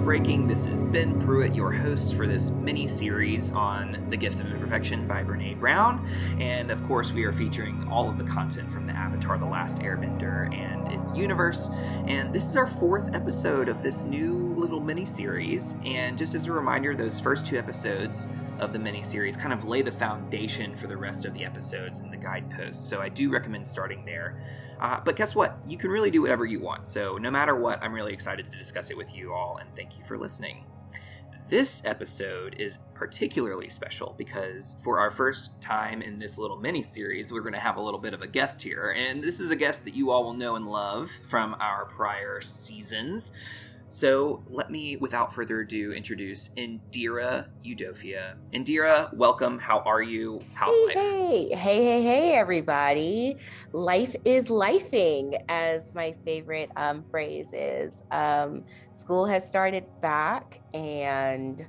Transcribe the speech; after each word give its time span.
Breaking. 0.00 0.48
This 0.48 0.64
is 0.64 0.82
Ben 0.82 1.20
Pruitt, 1.20 1.54
your 1.54 1.70
host 1.70 2.14
for 2.14 2.26
this 2.26 2.48
mini 2.50 2.88
series 2.88 3.52
on 3.52 4.06
The 4.08 4.16
Gifts 4.16 4.40
of 4.40 4.50
Imperfection 4.50 5.06
by 5.06 5.22
Brene 5.22 5.60
Brown. 5.60 6.08
And 6.40 6.70
of 6.70 6.82
course, 6.84 7.12
we 7.12 7.24
are 7.24 7.32
featuring 7.32 7.86
all 7.88 8.08
of 8.08 8.16
the 8.16 8.24
content 8.24 8.72
from 8.72 8.86
the 8.86 8.92
Avatar 8.92 9.36
The 9.36 9.44
Last 9.44 9.78
Airbender 9.78 10.52
and 10.54 10.90
its 10.90 11.12
universe. 11.12 11.68
And 12.06 12.34
this 12.34 12.48
is 12.48 12.56
our 12.56 12.66
fourth 12.66 13.14
episode 13.14 13.68
of 13.68 13.82
this 13.82 14.06
new 14.06 14.54
little 14.56 14.80
mini 14.80 15.04
series. 15.04 15.74
And 15.84 16.16
just 16.16 16.34
as 16.34 16.46
a 16.46 16.52
reminder, 16.52 16.96
those 16.96 17.20
first 17.20 17.44
two 17.44 17.58
episodes 17.58 18.26
of 18.60 18.72
the 18.72 18.78
miniseries 18.78 19.38
kind 19.38 19.52
of 19.52 19.64
lay 19.64 19.82
the 19.82 19.90
foundation 19.90 20.76
for 20.76 20.86
the 20.86 20.96
rest 20.96 21.24
of 21.24 21.34
the 21.34 21.44
episodes 21.44 22.00
and 22.00 22.12
the 22.12 22.16
guideposts. 22.16 22.88
So 22.88 23.00
I 23.00 23.08
do 23.08 23.30
recommend 23.30 23.66
starting 23.66 24.04
there. 24.04 24.40
Uh, 24.78 25.00
but 25.04 25.16
guess 25.16 25.34
what? 25.34 25.56
You 25.66 25.76
can 25.76 25.90
really 25.90 26.10
do 26.10 26.22
whatever 26.22 26.44
you 26.44 26.60
want. 26.60 26.86
So 26.86 27.16
no 27.18 27.30
matter 27.30 27.56
what, 27.56 27.82
I'm 27.82 27.92
really 27.92 28.12
excited 28.12 28.50
to 28.50 28.58
discuss 28.58 28.90
it 28.90 28.96
with 28.96 29.14
you 29.14 29.32
all, 29.32 29.56
and 29.58 29.68
thank 29.74 29.98
you 29.98 30.04
for 30.04 30.16
listening. 30.16 30.64
This 31.48 31.82
episode 31.84 32.54
is 32.60 32.78
particularly 32.94 33.68
special 33.70 34.14
because 34.16 34.76
for 34.84 35.00
our 35.00 35.10
first 35.10 35.60
time 35.60 36.00
in 36.00 36.20
this 36.20 36.38
little 36.38 36.56
mini 36.56 36.80
series, 36.80 37.32
we're 37.32 37.40
going 37.40 37.54
to 37.54 37.58
have 37.58 37.76
a 37.76 37.82
little 37.82 37.98
bit 37.98 38.14
of 38.14 38.22
a 38.22 38.28
guest 38.28 38.62
here. 38.62 38.94
And 38.96 39.20
this 39.20 39.40
is 39.40 39.50
a 39.50 39.56
guest 39.56 39.84
that 39.84 39.96
you 39.96 40.12
all 40.12 40.22
will 40.22 40.34
know 40.34 40.54
and 40.54 40.68
love 40.68 41.10
from 41.10 41.56
our 41.58 41.86
prior 41.86 42.40
seasons. 42.40 43.32
So 43.92 44.44
let 44.48 44.70
me, 44.70 44.96
without 44.96 45.34
further 45.34 45.62
ado, 45.62 45.92
introduce 45.92 46.50
Indira 46.50 47.48
Udofia. 47.64 48.36
Indira, 48.52 49.12
welcome. 49.12 49.58
How 49.58 49.80
are 49.80 50.00
you? 50.00 50.44
How's 50.54 50.76
hey, 50.76 50.86
life? 50.86 50.96
Hey, 50.96 51.48
hey, 51.50 51.84
hey, 51.84 52.02
hey, 52.04 52.34
everybody. 52.34 53.36
Life 53.72 54.14
is 54.24 54.46
lifing, 54.46 55.42
as 55.48 55.92
my 55.92 56.14
favorite 56.24 56.70
um, 56.76 57.04
phrase 57.10 57.52
is. 57.52 58.04
Um, 58.12 58.62
school 58.94 59.26
has 59.26 59.44
started 59.44 59.84
back, 60.00 60.60
and 60.72 61.66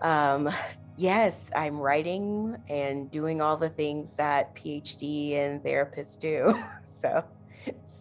um, 0.00 0.48
yes, 0.96 1.50
I'm 1.54 1.78
writing 1.78 2.56
and 2.70 3.10
doing 3.10 3.42
all 3.42 3.58
the 3.58 3.68
things 3.68 4.16
that 4.16 4.56
PhD 4.56 5.34
and 5.34 5.62
therapists 5.62 6.18
do. 6.18 6.58
so, 6.82 7.22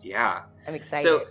yeah, 0.03 0.43
I'm 0.65 0.73
excited. 0.73 1.03
So, 1.03 1.25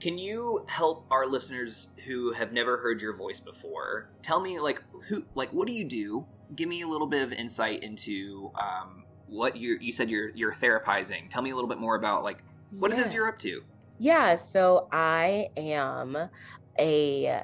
can 0.00 0.18
you 0.18 0.64
help 0.68 1.06
our 1.10 1.26
listeners 1.26 1.88
who 2.04 2.32
have 2.32 2.52
never 2.52 2.78
heard 2.78 3.00
your 3.00 3.14
voice 3.14 3.40
before? 3.40 4.10
Tell 4.22 4.40
me, 4.40 4.58
like, 4.58 4.82
who, 5.08 5.24
like, 5.34 5.50
what 5.52 5.66
do 5.66 5.72
you 5.72 5.84
do? 5.84 6.26
Give 6.54 6.68
me 6.68 6.82
a 6.82 6.86
little 6.86 7.06
bit 7.06 7.22
of 7.22 7.32
insight 7.32 7.82
into 7.82 8.52
um, 8.54 9.04
what 9.26 9.56
you 9.56 9.76
you 9.80 9.92
said 9.92 10.10
you're 10.10 10.30
you're 10.30 10.54
therapizing. 10.54 11.28
Tell 11.28 11.42
me 11.42 11.50
a 11.50 11.54
little 11.54 11.68
bit 11.68 11.78
more 11.78 11.96
about 11.96 12.22
like 12.22 12.38
what 12.70 12.90
yeah. 12.90 13.00
it 13.00 13.06
is 13.06 13.14
you're 13.14 13.28
up 13.28 13.38
to. 13.40 13.62
Yeah, 13.98 14.36
so 14.36 14.88
I 14.92 15.48
am 15.56 16.16
a 16.78 17.42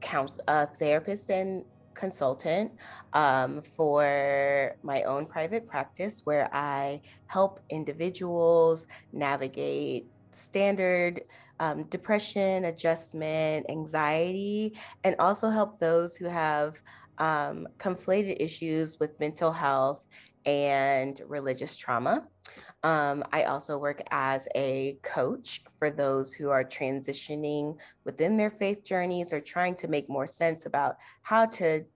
counsel, 0.00 0.44
a 0.48 0.66
therapist 0.66 1.30
and 1.30 1.64
consultant 1.94 2.72
um, 3.12 3.62
for 3.76 4.76
my 4.82 5.02
own 5.04 5.24
private 5.26 5.66
practice 5.66 6.22
where 6.24 6.52
I 6.52 7.00
help 7.26 7.60
individuals 7.70 8.88
navigate 9.12 10.06
standard 10.32 11.22
um, 11.60 11.84
depression, 11.84 12.66
adjustment, 12.66 13.66
anxiety, 13.68 14.78
and 15.04 15.16
also 15.18 15.48
help 15.50 15.78
those 15.78 16.16
who 16.16 16.26
have 16.26 16.80
um, 17.18 17.68
conflated 17.78 18.36
issues 18.40 18.98
with 18.98 19.18
mental 19.20 19.52
health 19.52 20.02
and 20.46 21.20
religious 21.26 21.76
trauma. 21.76 22.26
Um, 22.82 23.24
I 23.32 23.44
also 23.44 23.78
work 23.78 24.02
as 24.10 24.46
a 24.54 24.98
coach 25.02 25.62
for 25.78 25.90
those 25.90 26.34
who 26.34 26.50
are 26.50 26.64
transitioning 26.64 27.76
within 28.04 28.36
their 28.36 28.50
faith 28.50 28.84
journeys 28.84 29.32
or 29.32 29.40
trying 29.40 29.76
to 29.76 29.88
make 29.88 30.10
more 30.10 30.26
sense 30.26 30.66
about 30.66 30.98
how 31.22 31.46
to 31.46 31.86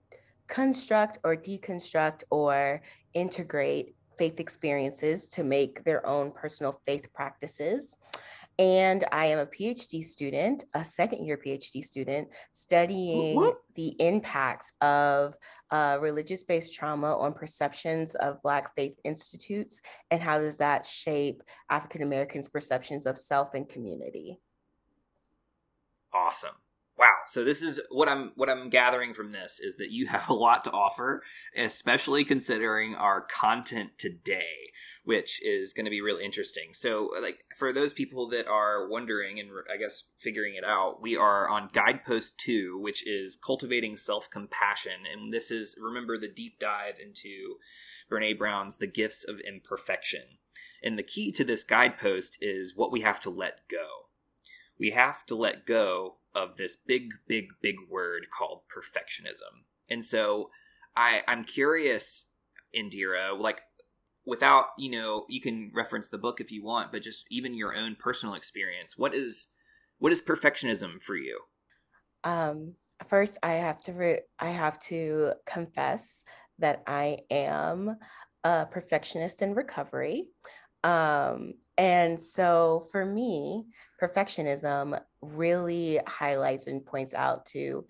construct 0.47 1.19
or 1.23 1.35
deconstruct 1.35 2.23
or 2.31 2.81
integrate 3.13 3.95
faith 4.17 4.39
experiences 4.39 5.27
to 5.27 5.43
make 5.43 5.83
their 5.83 6.05
own 6.07 6.31
personal 6.31 6.81
faith 6.85 7.07
practices. 7.13 7.95
And 8.59 9.05
I 9.13 9.27
am 9.27 9.39
a 9.39 9.45
PhD 9.45 10.03
student, 10.03 10.65
a 10.73 10.83
second 10.83 11.25
year 11.25 11.37
PhD 11.37 11.81
student, 11.81 12.27
studying 12.51 13.53
the 13.75 13.95
impacts 13.99 14.73
of 14.81 15.33
uh, 15.71 15.97
religious 16.01 16.43
based 16.43 16.75
trauma 16.75 17.17
on 17.17 17.33
perceptions 17.33 18.15
of 18.15 18.41
Black 18.41 18.75
faith 18.75 18.99
institutes 19.05 19.79
and 20.11 20.21
how 20.21 20.39
does 20.39 20.57
that 20.57 20.85
shape 20.85 21.41
African 21.69 22.01
Americans' 22.01 22.49
perceptions 22.49 23.05
of 23.05 23.17
self 23.17 23.53
and 23.53 23.69
community. 23.69 24.39
Awesome. 26.13 26.55
Wow. 26.99 27.15
So 27.27 27.45
this 27.45 27.61
is 27.61 27.79
what 27.89 28.09
I'm 28.09 28.33
what 28.35 28.49
I'm 28.49 28.69
gathering 28.69 29.13
from 29.13 29.31
this 29.31 29.59
is 29.59 29.77
that 29.77 29.91
you 29.91 30.07
have 30.15 30.29
a 30.29 30.33
lot 30.33 30.63
to 30.65 30.71
offer, 30.71 31.23
especially 31.57 32.25
considering 32.25 32.95
our 32.95 33.21
content 33.21 33.91
today 33.97 34.69
which 35.09 35.41
is 35.43 35.73
going 35.73 35.85
to 35.85 35.89
be 35.89 36.01
really 36.01 36.23
interesting. 36.23 36.69
So, 36.71 37.09
like 37.19 37.39
for 37.57 37.73
those 37.73 37.93
people 37.93 38.29
that 38.29 38.47
are 38.47 38.87
wondering 38.87 39.39
and 39.39 39.49
I 39.73 39.75
guess 39.77 40.03
figuring 40.19 40.53
it 40.53 40.63
out, 40.63 41.01
we 41.01 41.17
are 41.17 41.49
on 41.49 41.71
guidepost 41.73 42.37
two, 42.37 42.77
which 42.79 43.07
is 43.07 43.35
cultivating 43.35 43.97
self 43.97 44.29
compassion, 44.29 45.07
and 45.11 45.31
this 45.31 45.49
is 45.49 45.75
remember 45.81 46.19
the 46.19 46.27
deep 46.27 46.59
dive 46.59 46.99
into 47.03 47.55
Brene 48.11 48.37
Brown's 48.37 48.77
The 48.77 48.85
Gifts 48.85 49.25
of 49.27 49.39
Imperfection. 49.39 50.37
And 50.83 50.95
the 50.95 51.01
key 51.01 51.31
to 51.31 51.43
this 51.43 51.63
guidepost 51.63 52.37
is 52.39 52.73
what 52.75 52.91
we 52.91 53.01
have 53.01 53.19
to 53.21 53.31
let 53.31 53.67
go. 53.67 54.09
We 54.79 54.91
have 54.91 55.25
to 55.25 55.35
let 55.35 55.65
go 55.65 56.17
of 56.35 56.57
this 56.57 56.75
big, 56.75 57.13
big, 57.27 57.49
big 57.61 57.75
word 57.89 58.27
called 58.35 58.61
perfectionism. 58.69 59.65
And 59.89 60.05
so 60.05 60.49
I, 60.95 61.21
I'm 61.27 61.43
curious, 61.43 62.27
Indira, 62.75 63.37
like 63.37 63.61
without 64.29 64.67
you 64.77 64.91
know 64.91 65.25
you 65.27 65.41
can 65.41 65.71
reference 65.73 66.09
the 66.09 66.17
book 66.17 66.39
if 66.39 66.51
you 66.51 66.63
want 66.63 66.91
but 66.91 67.01
just 67.01 67.25
even 67.31 67.55
your 67.55 67.75
own 67.75 67.95
personal 67.97 68.35
experience 68.35 68.95
what 68.95 69.13
is 69.13 69.49
what 69.97 70.11
is 70.11 70.21
perfectionism 70.21 71.01
for 71.01 71.15
you 71.15 71.39
um 72.23 72.73
first 73.07 73.37
i 73.41 73.53
have 73.53 73.81
to 73.81 73.91
re- 73.91 74.21
i 74.39 74.49
have 74.49 74.79
to 74.79 75.31
confess 75.45 76.23
that 76.59 76.83
i 76.85 77.17
am 77.31 77.97
a 78.43 78.67
perfectionist 78.67 79.41
in 79.41 79.55
recovery 79.55 80.27
um 80.83 81.53
and 81.79 82.21
so 82.21 82.87
for 82.91 83.05
me 83.05 83.65
perfectionism 84.01 84.99
really 85.21 85.99
highlights 86.05 86.67
and 86.67 86.85
points 86.85 87.13
out 87.13 87.45
to 87.45 87.85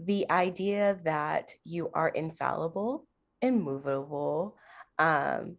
the 0.00 0.30
idea 0.30 0.98
that 1.04 1.52
you 1.64 1.90
are 1.92 2.08
infallible 2.08 3.06
immovable 3.42 4.56
um, 4.98 5.56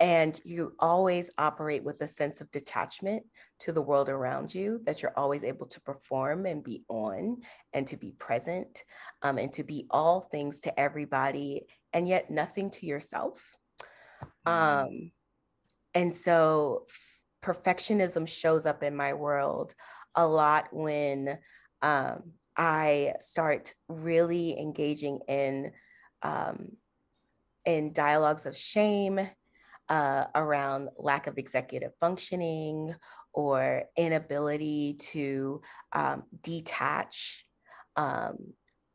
and 0.00 0.40
you 0.44 0.74
always 0.80 1.30
operate 1.38 1.84
with 1.84 2.00
a 2.02 2.08
sense 2.08 2.40
of 2.40 2.50
detachment 2.50 3.22
to 3.60 3.70
the 3.70 3.80
world 3.80 4.08
around 4.08 4.52
you 4.52 4.80
that 4.84 5.00
you're 5.00 5.16
always 5.16 5.44
able 5.44 5.66
to 5.66 5.80
perform 5.82 6.44
and 6.44 6.64
be 6.64 6.82
on 6.88 7.40
and 7.72 7.86
to 7.86 7.96
be 7.96 8.10
present 8.18 8.82
um, 9.22 9.38
and 9.38 9.54
to 9.54 9.62
be 9.62 9.86
all 9.90 10.20
things 10.20 10.60
to 10.60 10.80
everybody 10.80 11.62
and 11.92 12.08
yet 12.08 12.30
nothing 12.30 12.70
to 12.70 12.86
yourself 12.86 13.40
mm-hmm. 14.44 14.88
um, 14.88 15.12
and 15.94 16.14
so 16.14 16.86
perfectionism 17.42 18.26
shows 18.26 18.66
up 18.66 18.82
in 18.82 18.96
my 18.96 19.14
world 19.14 19.74
a 20.14 20.26
lot 20.26 20.68
when 20.72 21.38
um, 21.82 22.32
i 22.56 23.14
start 23.20 23.74
really 23.88 24.58
engaging 24.58 25.20
in 25.28 25.72
um, 26.22 26.68
in 27.64 27.92
dialogues 27.92 28.46
of 28.46 28.56
shame 28.56 29.20
uh, 29.88 30.24
around 30.34 30.88
lack 30.96 31.26
of 31.26 31.38
executive 31.38 31.92
functioning 32.00 32.94
or 33.32 33.84
inability 33.96 34.94
to 34.94 35.60
um, 35.92 36.22
detach 36.42 37.44
um, 37.96 38.36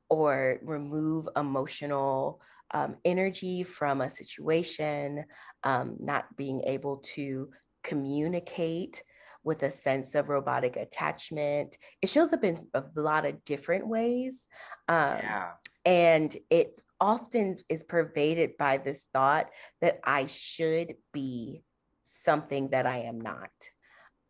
or 0.09 0.59
remove 0.63 1.27
emotional 1.35 2.41
um, 2.73 2.97
energy 3.05 3.63
from 3.63 4.01
a 4.01 4.09
situation, 4.09 5.25
um, 5.63 5.97
not 5.99 6.35
being 6.35 6.61
able 6.65 6.97
to 6.97 7.49
communicate 7.83 9.03
with 9.43 9.63
a 9.63 9.71
sense 9.71 10.13
of 10.13 10.29
robotic 10.29 10.75
attachment. 10.75 11.77
It 12.01 12.09
shows 12.09 12.33
up 12.33 12.43
in 12.43 12.67
a 12.73 12.83
lot 12.95 13.25
of 13.25 13.43
different 13.45 13.87
ways. 13.87 14.47
Um, 14.89 15.17
yeah. 15.17 15.51
And 15.85 16.35
it 16.49 16.83
often 16.99 17.59
is 17.69 17.83
pervaded 17.83 18.57
by 18.57 18.77
this 18.77 19.07
thought 19.13 19.49
that 19.79 19.99
I 20.03 20.27
should 20.27 20.95
be 21.13 21.63
something 22.03 22.69
that 22.71 22.85
I 22.85 22.99
am 22.99 23.21
not. 23.21 23.51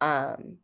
Um, 0.01 0.57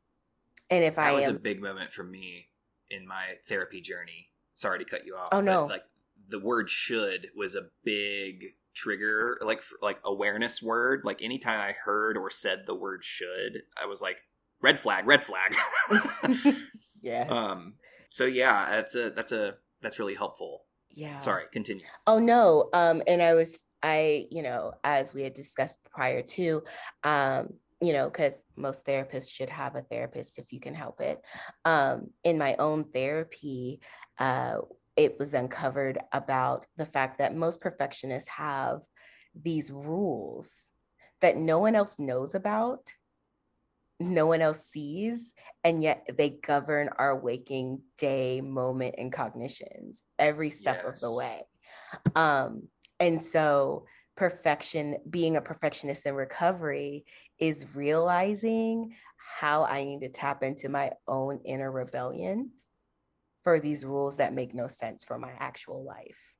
and 0.70 0.84
if 0.84 0.96
that 0.96 1.08
I 1.08 1.14
was 1.14 1.26
am, 1.26 1.36
a 1.36 1.40
big 1.40 1.62
moment 1.62 1.92
for 1.92 2.04
me 2.04 2.50
in 2.92 3.08
my 3.08 3.36
therapy 3.48 3.82
journey. 3.82 4.30
Sorry 4.54 4.80
to 4.80 4.86
cut 4.86 5.06
you 5.06 5.16
off. 5.16 5.30
Oh 5.32 5.42
no! 5.42 5.66
like 5.66 5.84
the 6.28 6.40
word 6.40 6.70
"should" 6.70 7.30
was 7.36 7.56
a 7.56 7.70
big 7.84 8.56
trigger, 8.74 9.40
like 9.44 9.62
like 9.82 10.00
awareness 10.04 10.62
word. 10.62 11.02
Like 11.04 11.22
anytime 11.22 11.60
I 11.60 11.74
heard 11.74 12.18
or 12.18 12.30
said 12.30 12.64
the 12.66 12.76
word 12.76 13.04
"should," 13.04 13.64
I 13.82 13.86
was 13.86 14.02
like, 14.02 14.28
"Red 14.62 14.80
flag! 14.80 15.06
Red 15.06 15.24
flag!" 15.24 15.56
yeah 17.02 17.26
Um. 17.30 17.76
So 18.10 18.26
yeah, 18.26 18.70
that's 18.70 18.96
a 18.96 19.10
that's 19.10 19.32
a 19.32 19.58
that's 19.82 20.00
really 20.00 20.16
helpful. 20.16 20.66
Yeah. 20.90 21.20
Sorry. 21.20 21.46
Continue. 21.52 21.86
Oh 22.08 22.20
no. 22.20 22.70
Um. 22.74 23.02
And 23.08 23.22
I 23.22 23.34
was 23.34 23.66
I 23.82 24.28
you 24.32 24.44
know 24.44 24.74
as 24.84 25.14
we 25.14 25.24
had 25.24 25.34
discussed 25.34 25.80
prior 25.92 26.22
to, 26.22 26.64
um 27.04 27.56
you 27.82 27.92
know, 27.92 28.10
because 28.10 28.46
most 28.56 28.86
therapists 28.86 29.30
should 29.30 29.50
have 29.50 29.76
a 29.76 29.82
therapist 29.82 30.40
if 30.40 30.54
you 30.54 30.60
can 30.62 30.74
help 30.74 31.02
it. 31.02 31.22
Um, 31.66 32.12
in 32.24 32.38
my 32.38 32.56
own 32.56 32.86
therapy, 32.86 33.82
uh, 34.20 34.60
it 34.96 35.18
was 35.20 35.34
uncovered 35.34 36.00
about 36.12 36.66
the 36.78 36.86
fact 36.86 37.18
that 37.18 37.36
most 37.36 37.62
perfectionists 37.62 38.30
have 38.30 38.82
these 39.36 39.72
rules 39.72 40.70
that 41.22 41.38
no 41.38 41.58
one 41.60 41.74
else 41.74 41.98
knows 42.00 42.36
about, 42.36 42.94
no 44.00 44.28
one 44.28 44.42
else 44.42 44.66
sees, 44.66 45.32
and 45.64 45.82
yet 45.82 46.06
they 46.18 46.30
govern 46.30 46.90
our 46.98 47.18
waking 47.18 47.82
day, 47.98 48.42
moment, 48.42 48.96
and 48.98 49.12
cognitions 49.12 50.04
every 50.20 50.50
step 50.50 50.82
yes. 50.84 50.96
of 50.96 51.00
the 51.00 51.16
way. 51.16 51.42
Um, 52.16 52.68
and 53.00 53.22
so 53.22 53.86
perfection, 54.18 54.98
being 55.10 55.38
a 55.38 55.42
perfectionist 55.42 56.06
in 56.06 56.14
recovery 56.14 57.06
is 57.40 57.66
realizing 57.74 58.94
how 59.40 59.64
I 59.64 59.84
need 59.84 60.02
to 60.02 60.10
tap 60.10 60.44
into 60.44 60.70
my 60.70 60.92
own 61.08 61.40
inner 61.46 61.72
rebellion 61.72 62.52
for 63.44 63.60
these 63.60 63.86
rules 63.86 64.18
that 64.18 64.34
make 64.34 64.54
no 64.54 64.68
sense 64.68 65.04
for 65.04 65.18
my 65.18 65.32
actual 65.40 65.84
life. 65.84 66.34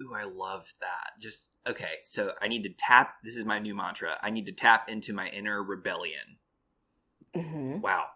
Ooh, 0.00 0.14
I 0.16 0.24
love 0.24 0.66
that. 0.80 1.20
Just 1.20 1.56
okay, 1.66 1.98
so 2.04 2.32
I 2.40 2.48
need 2.48 2.62
to 2.64 2.74
tap 2.76 3.16
this 3.22 3.36
is 3.36 3.44
my 3.44 3.58
new 3.58 3.74
mantra. 3.74 4.18
I 4.22 4.30
need 4.30 4.46
to 4.46 4.52
tap 4.52 4.88
into 4.88 5.12
my 5.12 5.28
inner 5.28 5.62
rebellion. 5.62 6.38
Mm-hmm. 7.36 7.80
Wow. 7.80 8.06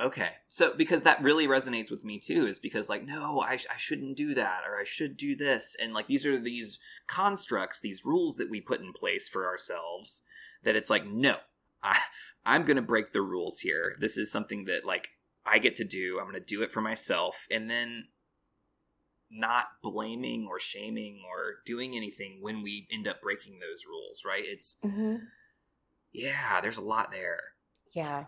Okay. 0.00 0.30
So 0.48 0.74
because 0.76 1.02
that 1.02 1.22
really 1.22 1.46
resonates 1.46 1.90
with 1.90 2.04
me 2.04 2.18
too 2.18 2.46
is 2.46 2.58
because 2.58 2.88
like 2.88 3.06
no, 3.06 3.40
I, 3.40 3.56
sh- 3.56 3.66
I 3.70 3.76
shouldn't 3.78 4.16
do 4.16 4.34
that 4.34 4.60
or 4.68 4.78
I 4.78 4.84
should 4.84 5.16
do 5.16 5.34
this 5.34 5.74
and 5.80 5.94
like 5.94 6.06
these 6.06 6.26
are 6.26 6.38
these 6.38 6.78
constructs, 7.06 7.80
these 7.80 8.04
rules 8.04 8.36
that 8.36 8.50
we 8.50 8.60
put 8.60 8.80
in 8.80 8.92
place 8.92 9.28
for 9.28 9.46
ourselves 9.46 10.22
that 10.64 10.76
it's 10.76 10.90
like 10.90 11.06
no. 11.06 11.36
I 11.82 11.98
I'm 12.44 12.64
going 12.64 12.76
to 12.76 12.82
break 12.82 13.12
the 13.12 13.22
rules 13.22 13.60
here. 13.60 13.96
This 14.00 14.16
is 14.16 14.30
something 14.30 14.66
that 14.66 14.84
like 14.84 15.15
I 15.46 15.58
get 15.58 15.76
to 15.76 15.84
do. 15.84 16.18
I'm 16.18 16.28
going 16.30 16.40
to 16.40 16.46
do 16.46 16.62
it 16.62 16.72
for 16.72 16.80
myself 16.80 17.46
and 17.50 17.70
then 17.70 18.04
not 19.30 19.66
blaming 19.82 20.46
or 20.48 20.60
shaming 20.60 21.20
or 21.28 21.56
doing 21.64 21.96
anything 21.96 22.38
when 22.40 22.62
we 22.62 22.86
end 22.92 23.08
up 23.08 23.20
breaking 23.20 23.58
those 23.58 23.84
rules, 23.88 24.22
right? 24.24 24.44
It's 24.44 24.76
mm-hmm. 24.84 25.16
yeah, 26.12 26.60
there's 26.60 26.78
a 26.78 26.82
lot 26.82 27.10
there. 27.10 27.40
Yeah. 27.94 28.24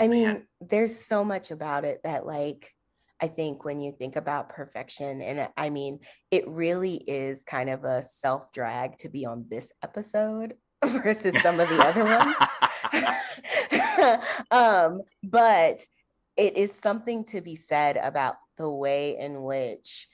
I 0.00 0.08
mean, 0.08 0.24
Man. 0.24 0.42
there's 0.60 0.98
so 0.98 1.24
much 1.24 1.50
about 1.50 1.84
it 1.84 2.00
that, 2.04 2.26
like, 2.26 2.74
I 3.20 3.28
think 3.28 3.64
when 3.64 3.80
you 3.80 3.92
think 3.92 4.16
about 4.16 4.50
perfection, 4.50 5.22
and 5.22 5.48
I 5.56 5.70
mean, 5.70 6.00
it 6.30 6.46
really 6.46 6.96
is 6.96 7.42
kind 7.44 7.70
of 7.70 7.84
a 7.84 8.02
self 8.02 8.52
drag 8.52 8.98
to 8.98 9.08
be 9.08 9.26
on 9.26 9.46
this 9.48 9.72
episode 9.82 10.54
versus 10.84 11.40
some 11.42 11.58
of 11.60 11.68
the 11.68 11.82
other 11.82 12.04
ones. 12.04 12.36
um, 14.50 15.02
but 15.22 15.80
it 16.36 16.56
is 16.56 16.72
something 16.72 17.24
to 17.24 17.40
be 17.40 17.56
said 17.56 17.96
about 17.96 18.36
the 18.56 18.70
way 18.70 19.18
in 19.18 19.42
which 19.42 20.08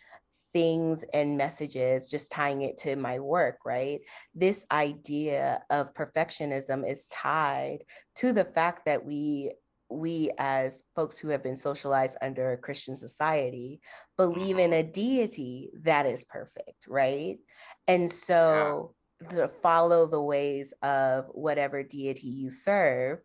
things 0.55 1.05
and 1.13 1.37
messages, 1.37 2.09
just 2.09 2.31
tying 2.31 2.63
it 2.63 2.79
to 2.79 2.97
my 2.97 3.19
work, 3.19 3.59
right? 3.67 4.01
This 4.35 4.65
idea 4.71 5.63
of 5.69 5.93
perfectionism 5.95 6.91
is 6.91 7.09
tied 7.09 7.81
to 8.17 8.33
the 8.33 8.45
fact 8.45 8.87
that 8.87 9.05
we 9.05 9.53
we 9.91 10.31
as 10.39 10.83
folks 10.97 11.19
who 11.19 11.29
have 11.29 11.43
been 11.43 11.57
socialized 11.57 12.17
under 12.23 12.53
a 12.53 12.57
Christian 12.57 12.97
society 12.97 13.81
believe 14.17 14.59
in 14.59 14.73
a 14.73 14.83
deity 14.83 15.71
that 15.83 16.07
is 16.07 16.25
perfect, 16.25 16.87
right? 16.89 17.39
And 17.87 18.11
so 18.11 18.95
yeah. 19.21 19.37
to 19.37 19.51
follow 19.63 20.07
the 20.07 20.23
ways 20.23 20.73
of 20.83 21.27
whatever 21.33 21.83
deity 21.83 22.29
you 22.29 22.51
serve, 22.51 23.19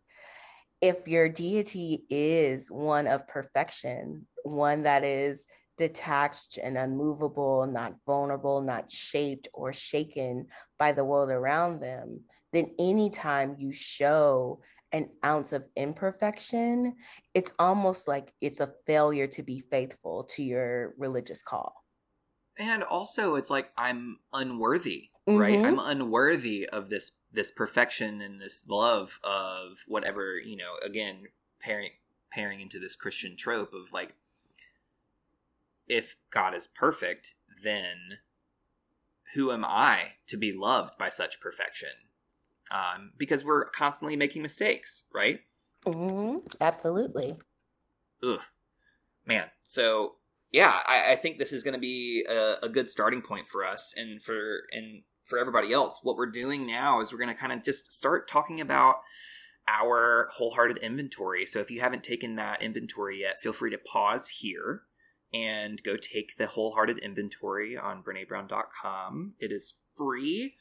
if 0.81 1.07
your 1.07 1.29
deity 1.29 2.05
is 2.09 2.69
one 2.69 3.07
of 3.07 3.27
perfection, 3.27 4.25
one 4.43 4.83
that 4.83 5.03
is 5.03 5.45
detached 5.77 6.57
and 6.61 6.77
unmovable, 6.77 7.65
not 7.65 7.95
vulnerable, 8.05 8.61
not 8.61 8.91
shaped 8.91 9.47
or 9.53 9.73
shaken 9.73 10.47
by 10.77 10.91
the 10.91 11.03
world 11.03 11.29
around 11.29 11.81
them, 11.81 12.21
then 12.53 12.71
anytime 12.79 13.55
you 13.59 13.71
show 13.71 14.61
an 14.91 15.09
ounce 15.23 15.53
of 15.53 15.65
imperfection, 15.75 16.95
it's 17.33 17.53
almost 17.59 18.07
like 18.07 18.33
it's 18.41 18.59
a 18.59 18.73
failure 18.87 19.27
to 19.27 19.43
be 19.43 19.63
faithful 19.71 20.23
to 20.23 20.43
your 20.43 20.93
religious 20.97 21.41
call. 21.43 21.75
And 22.57 22.83
also 22.83 23.35
it's 23.35 23.49
like 23.49 23.71
I'm 23.77 24.17
unworthy, 24.33 25.08
mm-hmm. 25.29 25.39
right? 25.39 25.65
I'm 25.65 25.79
unworthy 25.79 26.67
of 26.67 26.89
this 26.89 27.13
this 27.31 27.51
perfection 27.51 28.21
and 28.21 28.41
this 28.41 28.65
love 28.67 29.19
of 29.23 29.83
whatever, 29.87 30.37
you 30.37 30.57
know, 30.57 30.73
again, 30.83 31.27
pairing 31.59 31.91
pairing 32.31 32.59
into 32.59 32.79
this 32.79 32.95
Christian 32.95 33.35
trope 33.35 33.73
of 33.73 33.93
like 33.93 34.15
if 35.87 36.15
God 36.31 36.53
is 36.53 36.67
perfect, 36.67 37.33
then 37.63 38.19
who 39.33 39.51
am 39.51 39.65
I 39.65 40.13
to 40.27 40.37
be 40.37 40.51
loved 40.51 40.97
by 40.97 41.09
such 41.09 41.39
perfection? 41.39 41.89
Um, 42.71 43.11
because 43.17 43.43
we're 43.43 43.65
constantly 43.65 44.15
making 44.15 44.43
mistakes, 44.43 45.03
right? 45.13 45.39
Mm-hmm. 45.85 46.47
Absolutely. 46.61 47.37
Ugh, 48.23 48.41
man. 49.25 49.45
So 49.63 50.15
yeah, 50.51 50.79
I, 50.87 51.13
I 51.13 51.15
think 51.15 51.37
this 51.37 51.53
is 51.53 51.63
going 51.63 51.73
to 51.73 51.79
be 51.79 52.25
a, 52.27 52.55
a, 52.63 52.69
good 52.69 52.89
starting 52.89 53.21
point 53.21 53.47
for 53.47 53.65
us 53.65 53.93
and 53.95 54.21
for 54.21 54.63
and 54.71 55.03
for 55.29 55.37
everybody 55.37 55.71
else. 55.71 55.99
What 56.03 56.17
we're 56.17 56.31
doing 56.31 56.65
now 56.65 56.99
is 56.99 57.11
we're 57.11 57.19
going 57.19 57.33
to 57.33 57.39
kind 57.39 57.53
of 57.53 57.63
just 57.63 57.91
start 57.91 58.29
talking 58.29 58.59
about 58.59 58.95
our 59.67 60.29
wholehearted 60.33 60.77
inventory. 60.77 61.45
So 61.45 61.59
if 61.59 61.69
you 61.69 61.79
haven't 61.79 62.03
taken 62.03 62.35
that 62.35 62.61
inventory 62.61 63.21
yet, 63.21 63.41
feel 63.41 63.53
free 63.53 63.71
to 63.71 63.77
pause 63.77 64.29
here 64.39 64.83
and 65.33 65.81
go 65.83 65.95
take 65.95 66.37
the 66.37 66.47
wholehearted 66.47 66.97
inventory 66.97 67.77
on 67.77 68.03
brenebrown.com. 68.03 69.33
It 69.39 69.51
is 69.51 69.75
free. 69.95 70.55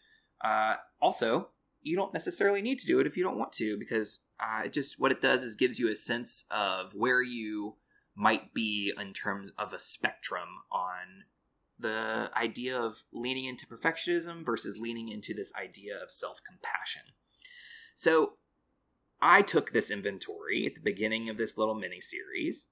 Uh, 0.45 0.75
also, 1.01 1.49
you 1.81 1.97
don't 1.97 2.13
necessarily 2.13 2.61
need 2.61 2.79
to 2.81 2.87
do 2.87 3.01
it 3.01 3.07
if 3.07 3.17
you 3.17 3.25
don't 3.25 3.39
want 3.39 3.53
to, 3.53 3.79
because 3.79 4.21
uh, 4.39 4.63
it 4.65 4.73
just 4.73 4.99
what 4.99 5.13
it 5.13 5.21
does 5.21 5.43
is 5.43 5.57
gives 5.57 5.79
you 5.79 5.91
a 5.91 5.97
sense 5.97 6.45
of 6.51 6.93
where 6.95 7.23
you 7.23 7.77
might 8.15 8.53
be 8.53 8.93
in 9.01 9.13
terms 9.13 9.53
of 9.59 9.73
a 9.73 9.79
spectrum 9.79 10.49
on 10.71 11.25
the 11.79 12.31
idea 12.37 12.79
of 12.79 13.05
leaning 13.13 13.45
into 13.45 13.67
perfectionism 13.67 14.45
versus 14.45 14.79
leaning 14.79 15.09
into 15.09 15.35
this 15.35 15.53
idea 15.55 15.95
of 15.97 16.11
self 16.11 16.41
compassion. 16.47 17.03
So, 17.95 18.35
I 19.21 19.43
took 19.43 19.73
this 19.73 19.91
inventory 19.91 20.67
at 20.67 20.75
the 20.75 20.81
beginning 20.81 21.29
of 21.29 21.37
this 21.37 21.59
little 21.59 21.75
mini 21.75 22.01
series 22.01 22.69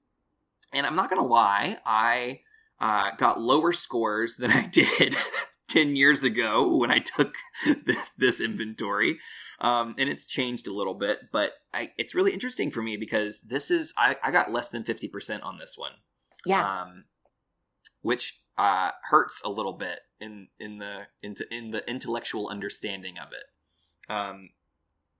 and 0.73 0.85
I'm 0.85 0.95
not 0.95 1.09
going 1.09 1.21
to 1.21 1.27
lie, 1.27 1.77
I 1.85 2.41
uh, 2.79 3.11
got 3.17 3.39
lower 3.39 3.73
scores 3.73 4.35
than 4.35 4.51
I 4.51 4.67
did 4.67 5.15
10 5.69 5.95
years 5.95 6.23
ago 6.23 6.75
when 6.77 6.91
I 6.91 6.99
took 6.99 7.35
this, 7.85 8.11
this 8.17 8.41
inventory. 8.41 9.19
Um, 9.59 9.95
and 9.97 10.09
it's 10.09 10.25
changed 10.25 10.67
a 10.67 10.73
little 10.73 10.93
bit, 10.93 11.19
but 11.31 11.53
I, 11.73 11.91
it's 11.97 12.13
really 12.13 12.33
interesting 12.33 12.69
for 12.69 12.81
me 12.81 12.97
because 12.97 13.41
this 13.41 13.71
is, 13.71 13.93
I, 13.97 14.17
I 14.23 14.31
got 14.31 14.51
less 14.51 14.69
than 14.69 14.83
50% 14.83 15.43
on 15.43 15.57
this 15.57 15.75
one. 15.77 15.93
Yeah. 16.45 16.81
Um, 16.83 17.05
which 18.01 18.39
uh, 18.57 18.91
hurts 19.03 19.41
a 19.43 19.49
little 19.49 19.73
bit 19.73 19.99
in, 20.19 20.47
in 20.59 20.77
the, 20.77 21.07
into, 21.23 21.45
in 21.53 21.71
the 21.71 21.87
intellectual 21.89 22.47
understanding 22.49 23.17
of 23.17 23.29
it. 23.31 24.11
Um, 24.11 24.49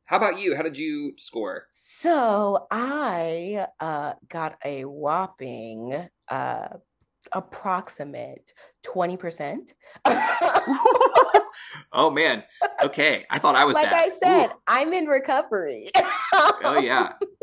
how 0.07 0.15
about 0.15 0.39
you? 0.39 0.55
How 0.55 0.63
did 0.63 0.77
you 0.77 1.13
score? 1.17 1.67
So 1.69 2.67
I 2.71 3.67
uh, 3.79 4.13
got 4.29 4.57
a 4.63 4.85
whopping 4.85 6.07
uh, 6.29 6.67
approximate 7.33 8.53
20%. 8.85 9.73
oh 11.91 12.09
man. 12.09 12.43
Okay. 12.81 13.25
I 13.29 13.39
thought 13.39 13.55
I 13.55 13.65
was 13.65 13.75
like 13.75 13.89
bad. 13.89 14.05
I 14.05 14.09
said, 14.09 14.45
Ooh. 14.47 14.61
I'm 14.65 14.93
in 14.93 15.07
recovery. 15.07 15.89
oh 16.33 16.79
yeah. 16.81 17.13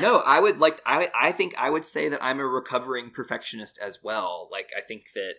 No, 0.00 0.18
I 0.20 0.40
would 0.40 0.58
like 0.58 0.80
I 0.86 1.10
I 1.14 1.32
think 1.32 1.54
I 1.58 1.70
would 1.70 1.84
say 1.84 2.08
that 2.08 2.22
I'm 2.22 2.40
a 2.40 2.46
recovering 2.46 3.10
perfectionist 3.10 3.78
as 3.82 4.00
well. 4.02 4.48
Like 4.50 4.70
I 4.76 4.80
think 4.80 5.06
that 5.14 5.34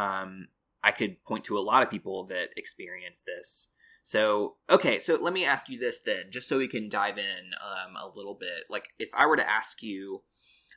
um 0.00 0.48
I 0.82 0.92
could 0.92 1.24
point 1.24 1.44
to 1.44 1.58
a 1.58 1.60
lot 1.60 1.82
of 1.82 1.90
people 1.90 2.26
that 2.26 2.50
experience 2.56 3.22
this. 3.26 3.70
So, 4.02 4.56
okay, 4.68 4.98
so 4.98 5.18
let 5.18 5.32
me 5.32 5.46
ask 5.46 5.70
you 5.70 5.78
this 5.78 5.98
then, 6.04 6.24
just 6.30 6.46
so 6.46 6.58
we 6.58 6.68
can 6.68 6.90
dive 6.90 7.16
in 7.16 7.52
um, 7.64 7.96
a 7.96 8.14
little 8.14 8.34
bit. 8.34 8.64
Like, 8.68 8.90
if 8.98 9.08
I 9.14 9.24
were 9.24 9.36
to 9.36 9.50
ask 9.50 9.82
you, 9.82 10.20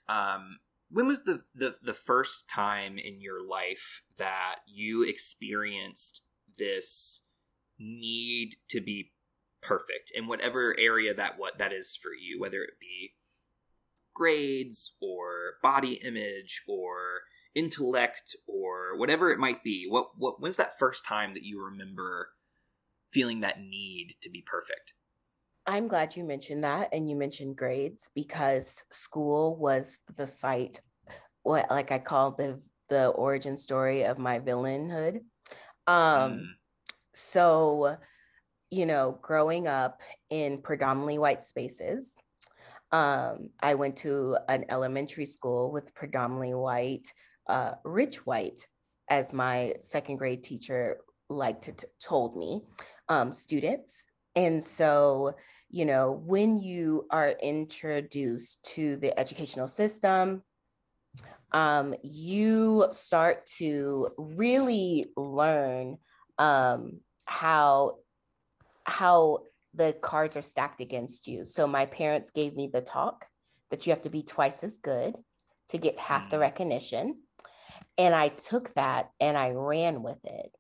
um, 0.07 0.59
when 0.89 1.07
was 1.07 1.25
the, 1.25 1.41
the 1.53 1.75
the 1.83 1.93
first 1.93 2.49
time 2.49 2.97
in 2.97 3.19
your 3.19 3.45
life 3.45 4.03
that 4.17 4.59
you 4.65 5.03
experienced 5.03 6.21
this 6.57 7.23
need 7.77 8.55
to 8.69 8.79
be 8.79 9.11
perfect 9.61 10.11
in 10.13 10.27
whatever 10.27 10.75
area 10.79 11.13
that 11.13 11.37
what 11.37 11.57
that 11.57 11.73
is 11.73 11.95
for 11.95 12.11
you, 12.13 12.39
whether 12.39 12.63
it 12.63 12.79
be 12.79 13.13
grades 14.13 14.93
or 14.99 15.55
body 15.61 16.01
image 16.03 16.63
or 16.67 17.21
intellect 17.53 18.35
or 18.47 18.97
whatever 18.97 19.31
it 19.31 19.39
might 19.39 19.63
be? 19.63 19.87
What 19.89 20.09
what 20.17 20.41
when's 20.41 20.57
that 20.57 20.77
first 20.79 21.05
time 21.05 21.33
that 21.33 21.43
you 21.43 21.63
remember 21.63 22.31
feeling 23.11 23.41
that 23.41 23.61
need 23.61 24.15
to 24.21 24.29
be 24.29 24.43
perfect? 24.45 24.93
I'm 25.65 25.87
glad 25.87 26.15
you 26.15 26.23
mentioned 26.23 26.63
that 26.63 26.89
and 26.93 27.09
you 27.09 27.15
mentioned 27.15 27.57
grades 27.57 28.09
because 28.15 28.85
school 28.89 29.57
was 29.57 29.99
the 30.15 30.25
site 30.25 30.81
what 31.43 31.69
like 31.69 31.91
I 31.91 31.99
call 31.99 32.31
the 32.31 32.61
the 32.89 33.07
origin 33.07 33.57
story 33.57 34.03
of 34.03 34.17
my 34.17 34.39
villainhood. 34.39 35.21
Um 35.87 35.95
mm. 35.95 36.45
so 37.13 37.97
you 38.69 38.85
know, 38.85 39.17
growing 39.21 39.67
up 39.67 40.01
in 40.29 40.61
predominantly 40.61 41.17
white 41.17 41.43
spaces, 41.43 42.15
um, 42.91 43.49
I 43.61 43.75
went 43.75 43.97
to 43.97 44.37
an 44.47 44.65
elementary 44.69 45.25
school 45.25 45.71
with 45.71 45.93
predominantly 45.93 46.53
white 46.53 47.11
uh, 47.47 47.71
rich 47.83 48.25
white, 48.25 48.67
as 49.09 49.33
my 49.33 49.73
second 49.81 50.17
grade 50.17 50.43
teacher 50.43 50.97
liked 51.29 51.63
to 51.63 51.71
t- 51.71 51.87
told 52.01 52.37
me, 52.37 52.61
um, 53.09 53.31
students. 53.31 54.05
And 54.35 54.63
so, 54.63 55.35
you 55.69 55.85
know, 55.85 56.11
when 56.25 56.59
you 56.59 57.07
are 57.09 57.31
introduced 57.41 58.63
to 58.75 58.97
the 58.97 59.17
educational 59.17 59.67
system, 59.67 60.43
um, 61.51 61.95
you 62.03 62.87
start 62.91 63.45
to 63.57 64.09
really 64.17 65.05
learn 65.15 65.97
um, 66.37 66.99
how 67.25 67.95
how 68.87 69.39
the 69.73 69.93
cards 70.01 70.35
are 70.35 70.41
stacked 70.41 70.81
against 70.81 71.27
you. 71.27 71.45
So 71.45 71.67
my 71.67 71.85
parents 71.85 72.31
gave 72.31 72.55
me 72.55 72.69
the 72.71 72.81
talk 72.81 73.25
that 73.69 73.85
you 73.85 73.91
have 73.91 74.01
to 74.03 74.09
be 74.09 74.23
twice 74.23 74.63
as 74.63 74.77
good 74.77 75.15
to 75.69 75.77
get 75.77 75.99
half 75.99 76.29
the 76.29 76.37
mm. 76.37 76.41
recognition 76.41 77.17
and 77.97 78.13
I 78.13 78.29
took 78.29 78.73
that 78.75 79.09
and 79.19 79.37
I 79.37 79.51
ran 79.51 80.03
with 80.03 80.23
it. 80.23 80.55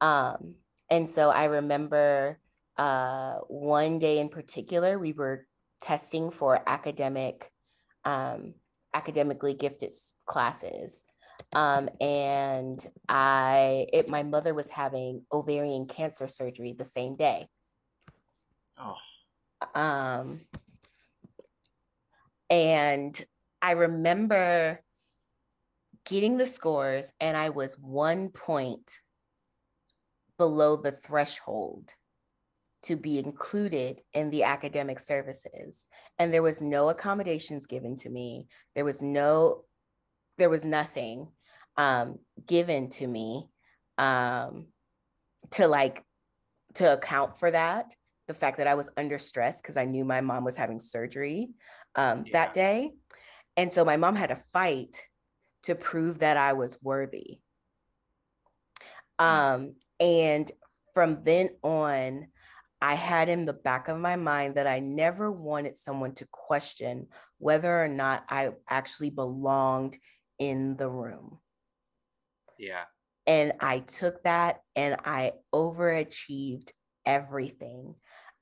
Um, 0.00 0.56
and 0.90 1.08
so 1.08 1.30
I 1.30 1.44
remember 1.44 2.38
uh, 2.76 3.36
one 3.48 3.98
day 3.98 4.18
in 4.18 4.28
particular, 4.28 4.98
we 4.98 5.12
were 5.12 5.46
testing 5.80 6.30
for 6.30 6.62
academic, 6.66 7.50
um, 8.04 8.54
academically 8.92 9.54
gifted 9.54 9.92
classes. 10.26 11.02
Um, 11.52 11.88
and 12.00 12.84
I, 13.08 13.86
it, 13.92 14.08
my 14.08 14.22
mother 14.22 14.52
was 14.52 14.68
having 14.68 15.22
ovarian 15.32 15.86
cancer 15.86 16.28
surgery 16.28 16.74
the 16.76 16.84
same 16.84 17.16
day. 17.16 17.48
Oh. 18.78 18.96
Um, 19.74 20.40
and 22.50 23.24
I 23.62 23.72
remember 23.72 24.80
getting 26.04 26.36
the 26.36 26.46
scores 26.46 27.12
and 27.20 27.36
I 27.36 27.50
was 27.50 27.76
one 27.78 28.28
point 28.30 28.98
below 30.38 30.76
the 30.76 30.92
threshold 30.92 31.92
to 32.84 32.96
be 32.96 33.18
included 33.18 34.00
in 34.14 34.30
the 34.30 34.44
academic 34.44 35.00
services. 35.00 35.86
And 36.18 36.32
there 36.32 36.42
was 36.42 36.62
no 36.62 36.88
accommodations 36.88 37.66
given 37.66 37.96
to 37.96 38.10
me. 38.10 38.46
There 38.74 38.84
was 38.84 39.02
no, 39.02 39.64
there 40.38 40.50
was 40.50 40.64
nothing 40.64 41.28
um, 41.76 42.18
given 42.46 42.90
to 42.90 43.06
me 43.06 43.48
um, 43.98 44.66
to 45.52 45.66
like, 45.66 46.02
to 46.74 46.92
account 46.92 47.38
for 47.38 47.50
that. 47.50 47.94
The 48.28 48.34
fact 48.34 48.58
that 48.58 48.66
I 48.66 48.74
was 48.74 48.90
under 48.96 49.18
stress 49.18 49.60
because 49.60 49.76
I 49.76 49.84
knew 49.84 50.04
my 50.04 50.20
mom 50.20 50.44
was 50.44 50.56
having 50.56 50.80
surgery 50.80 51.50
um, 51.94 52.24
yeah. 52.26 52.32
that 52.32 52.54
day. 52.54 52.92
And 53.56 53.72
so 53.72 53.84
my 53.84 53.96
mom 53.96 54.16
had 54.16 54.30
to 54.30 54.42
fight 54.52 54.96
to 55.62 55.74
prove 55.74 56.18
that 56.18 56.36
I 56.36 56.52
was 56.52 56.78
worthy. 56.82 57.38
Mm. 59.20 59.24
Um, 59.24 59.74
and 60.00 60.50
from 60.92 61.22
then 61.22 61.50
on, 61.62 62.28
I 62.80 62.94
had 62.94 63.28
in 63.28 63.46
the 63.46 63.52
back 63.52 63.88
of 63.88 63.98
my 63.98 64.16
mind 64.16 64.56
that 64.56 64.66
I 64.66 64.80
never 64.80 65.32
wanted 65.32 65.76
someone 65.76 66.14
to 66.16 66.26
question 66.30 67.06
whether 67.38 67.82
or 67.82 67.88
not 67.88 68.24
I 68.28 68.50
actually 68.68 69.10
belonged 69.10 69.96
in 70.38 70.76
the 70.76 70.88
room. 70.88 71.38
Yeah. 72.58 72.84
And 73.26 73.52
I 73.60 73.80
took 73.80 74.22
that 74.22 74.60
and 74.74 74.96
I 75.04 75.32
overachieved 75.52 76.70
everything. 77.04 77.94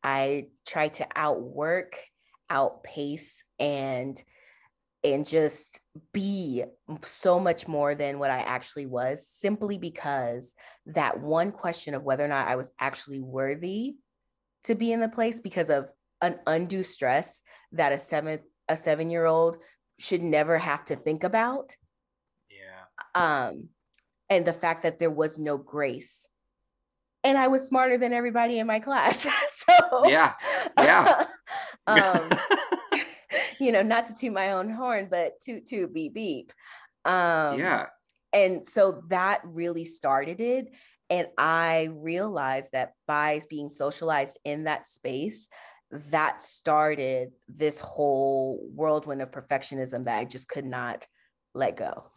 I 0.03 0.49
tried 0.67 0.95
to 0.95 1.07
outwork, 1.17 1.99
outpace, 2.51 3.45
and 3.59 4.23
and 5.03 5.27
just 5.27 5.81
be 6.15 6.65
so 7.03 7.39
much 7.39 7.69
more 7.69 7.95
than 7.95 8.19
what 8.19 8.31
I 8.31 8.39
actually 8.39 8.87
was 8.87 9.29
simply 9.29 9.77
because 9.77 10.55
that 10.87 11.21
one 11.21 11.53
question 11.53 11.95
of 11.95 12.03
whether 12.03 12.25
or 12.25 12.29
not 12.29 12.49
I 12.49 12.57
was 12.57 12.71
actually 12.81 13.21
worthy 13.21 13.97
to 14.65 14.75
be 14.75 14.93
in 14.93 15.01
the 15.01 15.09
place 15.09 15.41
because 15.41 15.69
of 15.69 15.91
an 16.23 16.39
undue 16.47 16.83
stress 16.83 17.41
that 17.73 17.93
a 17.93 17.99
seven 17.99 18.41
a 18.69 18.77
seven 18.79 19.11
year 19.11 19.27
old 19.27 19.59
should 19.99 20.23
never 20.23 20.57
have 20.57 20.85
to 20.87 20.97
think 20.97 21.23
about. 21.23 21.77
Yeah. 22.51 22.85
Um, 23.15 23.69
and 24.31 24.45
the 24.45 24.53
fact 24.53 24.83
that 24.83 24.99
there 24.99 25.11
was 25.11 25.39
no 25.39 25.57
grace. 25.57 26.27
And 27.23 27.39
I 27.39 27.49
was 27.49 27.67
smarter 27.67 27.97
than 27.97 28.13
everybody 28.13 28.59
in 28.59 28.67
my 28.67 28.81
class. 28.81 29.27
so 29.49 30.09
yeah. 30.09 30.35
Yeah. 30.79 31.25
um 31.87 32.31
you 33.61 33.73
know, 33.73 33.83
not 33.83 34.07
to 34.07 34.15
toot 34.15 34.33
my 34.33 34.53
own 34.53 34.71
horn, 34.71 35.09
but 35.11 35.41
toot 35.43 35.67
toot 35.67 35.93
beep 35.93 36.15
beep. 36.15 36.53
Um, 37.05 37.59
yeah. 37.59 37.87
And 38.33 38.67
so 38.67 39.03
that 39.09 39.43
really 39.45 39.85
started 39.85 40.41
it. 40.41 40.73
And 41.11 41.29
I 41.39 41.91
realized 41.93 42.73
that 42.73 42.95
by 43.07 43.41
being 43.49 43.69
socialized 43.69 44.39
in 44.45 44.65
that 44.65 44.89
space, 44.89 45.49
that 46.11 46.43
started 46.43 47.31
this 47.47 47.79
whole 47.79 48.69
whirlwind 48.75 49.23
of 49.23 49.31
perfectionism 49.31 50.05
that 50.05 50.19
I 50.19 50.25
just 50.25 50.49
could 50.49 50.65
not 50.65 51.07
let 51.55 51.77
go. 51.77 52.11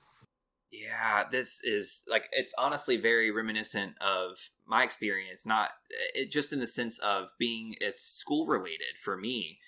Yeah, 0.78 1.24
this 1.32 1.62
is 1.64 2.04
like 2.08 2.30
it's 2.32 2.54
honestly 2.58 2.98
very 2.98 3.32
reminiscent 3.32 3.96
of 4.00 4.50
my 4.66 4.84
experience, 4.84 5.46
not 5.46 5.72
it 6.14 6.32
just 6.32 6.54
in 6.54 6.60
the 6.60 6.68
sense 6.68 7.00
of 7.00 7.30
being 7.40 7.76
it's 7.82 8.02
school 8.02 8.46
related 8.46 8.98
for 9.02 9.18
me. 9.18 9.60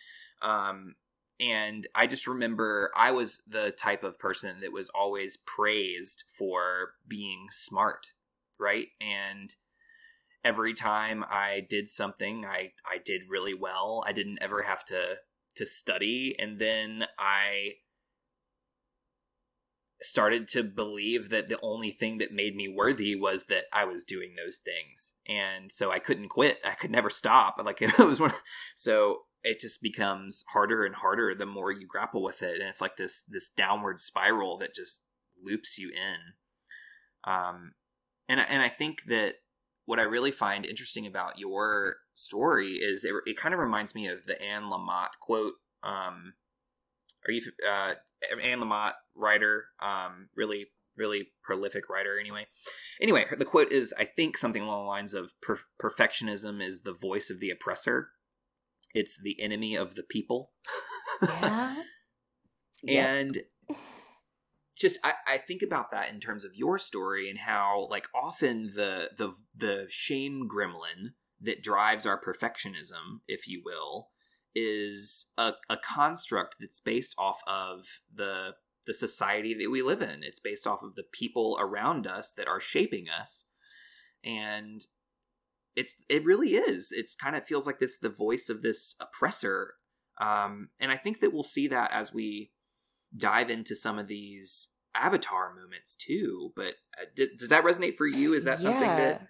Um, 0.41 0.95
and 1.39 1.87
I 1.95 2.05
just 2.05 2.27
remember 2.27 2.91
I 2.95 3.11
was 3.11 3.41
the 3.47 3.71
type 3.71 4.03
of 4.03 4.19
person 4.19 4.59
that 4.61 4.71
was 4.73 4.89
always 4.89 5.37
praised 5.37 6.25
for 6.27 6.93
being 7.07 7.47
smart, 7.51 8.07
right? 8.59 8.87
And 9.01 9.55
every 10.43 10.73
time 10.73 11.23
I 11.29 11.65
did 11.67 11.89
something, 11.89 12.45
I 12.45 12.73
I 12.85 12.99
did 13.03 13.23
really 13.29 13.53
well. 13.53 14.03
I 14.05 14.11
didn't 14.11 14.39
ever 14.41 14.63
have 14.63 14.85
to 14.85 15.17
to 15.55 15.65
study, 15.65 16.35
and 16.37 16.59
then 16.59 17.05
I 17.17 17.75
started 20.01 20.47
to 20.47 20.63
believe 20.63 21.29
that 21.29 21.49
the 21.49 21.59
only 21.61 21.91
thing 21.91 22.19
that 22.19 22.31
made 22.31 22.55
me 22.55 22.67
worthy 22.67 23.15
was 23.15 23.45
that 23.45 23.65
I 23.73 23.83
was 23.83 24.03
doing 24.03 24.35
those 24.35 24.57
things. 24.57 25.15
And 25.27 25.71
so 25.71 25.91
I 25.91 25.99
couldn't 25.99 26.29
quit. 26.29 26.59
I 26.63 26.73
could 26.73 26.91
never 26.91 27.09
stop. 27.09 27.57
Like 27.69 27.81
it 27.83 27.99
was 27.99 28.19
one 28.19 28.33
so 28.75 29.17
it 29.43 29.59
just 29.59 29.81
becomes 29.81 30.43
harder 30.53 30.83
and 30.85 30.95
harder 30.95 31.35
the 31.35 31.45
more 31.45 31.71
you 31.71 31.85
grapple 31.87 32.23
with 32.23 32.41
it 32.41 32.59
and 32.59 32.67
it's 32.67 32.81
like 32.81 32.97
this 32.97 33.23
this 33.23 33.49
downward 33.49 33.99
spiral 33.99 34.57
that 34.57 34.73
just 34.73 35.03
loops 35.43 35.77
you 35.77 35.89
in 35.89 37.31
um 37.31 37.73
and 38.27 38.39
and 38.39 38.63
I 38.63 38.69
think 38.69 39.03
that 39.03 39.35
what 39.85 39.99
I 39.99 40.03
really 40.03 40.31
find 40.31 40.65
interesting 40.65 41.05
about 41.05 41.37
your 41.37 41.97
story 42.13 42.73
is 42.75 43.03
it, 43.03 43.13
it 43.25 43.37
kind 43.37 43.53
of 43.53 43.59
reminds 43.59 43.93
me 43.93 44.07
of 44.07 44.25
the 44.25 44.41
Anne 44.41 44.63
Lamott 44.63 45.19
quote 45.21 45.53
um 45.83 46.33
are 47.27 47.31
you 47.31 47.41
uh 47.69 47.93
Anne 48.43 48.59
Lamott 48.59 48.93
writer 49.15 49.65
um 49.81 50.29
really 50.35 50.67
really 50.97 51.29
prolific 51.43 51.89
writer 51.89 52.19
anyway. 52.19 52.45
Anyway, 53.01 53.25
the 53.37 53.45
quote 53.45 53.71
is 53.71 53.93
I 53.97 54.05
think 54.05 54.37
something 54.37 54.61
along 54.61 54.83
the 54.83 54.89
lines 54.89 55.13
of 55.13 55.31
per- 55.41 55.57
perfectionism 55.81 56.61
is 56.61 56.81
the 56.81 56.93
voice 56.93 57.29
of 57.29 57.39
the 57.39 57.49
oppressor. 57.49 58.09
It's 58.93 59.19
the 59.21 59.41
enemy 59.41 59.75
of 59.75 59.95
the 59.95 60.03
people. 60.03 60.51
Yeah. 61.21 61.75
and 62.87 63.37
just 64.77 64.99
I, 65.03 65.13
I 65.27 65.37
think 65.37 65.61
about 65.61 65.91
that 65.91 66.09
in 66.09 66.19
terms 66.19 66.45
of 66.45 66.51
your 66.55 66.79
story 66.79 67.29
and 67.29 67.39
how 67.39 67.87
like 67.89 68.07
often 68.15 68.71
the 68.75 69.09
the 69.17 69.33
the 69.55 69.87
shame 69.89 70.47
gremlin 70.49 71.13
that 71.41 71.63
drives 71.63 72.05
our 72.05 72.19
perfectionism, 72.19 73.21
if 73.27 73.47
you 73.47 73.61
will, 73.63 74.09
is 74.55 75.27
a, 75.37 75.51
a 75.69 75.77
construct 75.77 76.55
that's 76.59 76.79
based 76.79 77.15
off 77.17 77.41
of 77.47 77.85
the 78.13 78.55
the 78.85 78.93
society 78.93 79.53
that 79.53 79.69
we 79.69 79.81
live 79.81 80.01
in. 80.01 80.23
It's 80.23 80.39
based 80.39 80.65
off 80.65 80.81
of 80.81 80.95
the 80.95 81.03
people 81.03 81.57
around 81.59 82.07
us 82.07 82.33
that 82.33 82.47
are 82.47 82.59
shaping 82.59 83.05
us. 83.07 83.45
And 84.23 84.85
it's 85.75 85.97
it 86.09 86.25
really 86.25 86.55
is. 86.55 86.89
It's 86.91 87.15
kind 87.15 87.35
of 87.35 87.45
feels 87.45 87.67
like 87.67 87.79
this 87.79 87.99
the 87.99 88.09
voice 88.09 88.49
of 88.49 88.61
this 88.61 88.95
oppressor. 88.99 89.75
Um, 90.19 90.69
and 90.79 90.91
I 90.91 90.97
think 90.97 91.19
that 91.19 91.31
we'll 91.31 91.43
see 91.43 91.67
that 91.67 91.91
as 91.93 92.13
we 92.13 92.51
dive 93.15 93.49
into 93.49 93.75
some 93.75 93.97
of 93.99 94.07
these 94.07 94.69
avatar 94.95 95.53
moments 95.53 95.95
too. 95.95 96.51
But 96.55 96.75
uh, 96.99 97.05
did, 97.15 97.37
does 97.37 97.49
that 97.49 97.63
resonate 97.63 97.95
for 97.95 98.07
you? 98.07 98.33
Is 98.33 98.43
that 98.45 98.59
something 98.59 98.81
that 98.81 99.27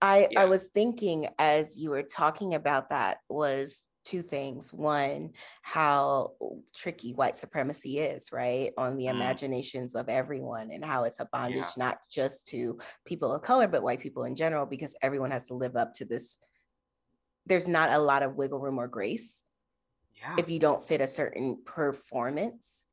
I 0.00 0.28
yeah. 0.30 0.42
I 0.42 0.44
was 0.44 0.66
thinking 0.66 1.28
as 1.38 1.78
you 1.78 1.90
were 1.90 2.02
talking 2.02 2.54
about 2.54 2.90
that 2.90 3.18
was 3.28 3.84
two 4.04 4.22
things. 4.22 4.72
One, 4.72 5.30
how 5.62 6.32
tricky 6.74 7.12
white 7.14 7.36
supremacy 7.36 7.98
is, 7.98 8.30
right? 8.32 8.72
On 8.76 8.96
the 8.96 9.06
mm. 9.06 9.10
imaginations 9.10 9.94
of 9.94 10.08
everyone 10.08 10.70
and 10.70 10.84
how 10.84 11.04
it's 11.04 11.20
a 11.20 11.28
bondage 11.32 11.56
yeah. 11.76 11.84
not 11.84 11.98
just 12.10 12.46
to 12.48 12.78
people 13.04 13.34
of 13.34 13.42
color, 13.42 13.68
but 13.68 13.82
white 13.82 14.00
people 14.00 14.24
in 14.24 14.36
general, 14.36 14.66
because 14.66 14.94
everyone 15.02 15.30
has 15.30 15.44
to 15.44 15.54
live 15.54 15.76
up 15.76 15.94
to 15.94 16.04
this. 16.04 16.38
There's 17.46 17.68
not 17.68 17.90
a 17.90 17.98
lot 17.98 18.22
of 18.22 18.36
wiggle 18.36 18.60
room 18.60 18.78
or 18.78 18.88
grace 18.88 19.42
yeah. 20.20 20.36
if 20.38 20.50
you 20.50 20.58
don't 20.58 20.86
fit 20.86 21.00
a 21.00 21.08
certain 21.08 21.58
performance. 21.64 22.84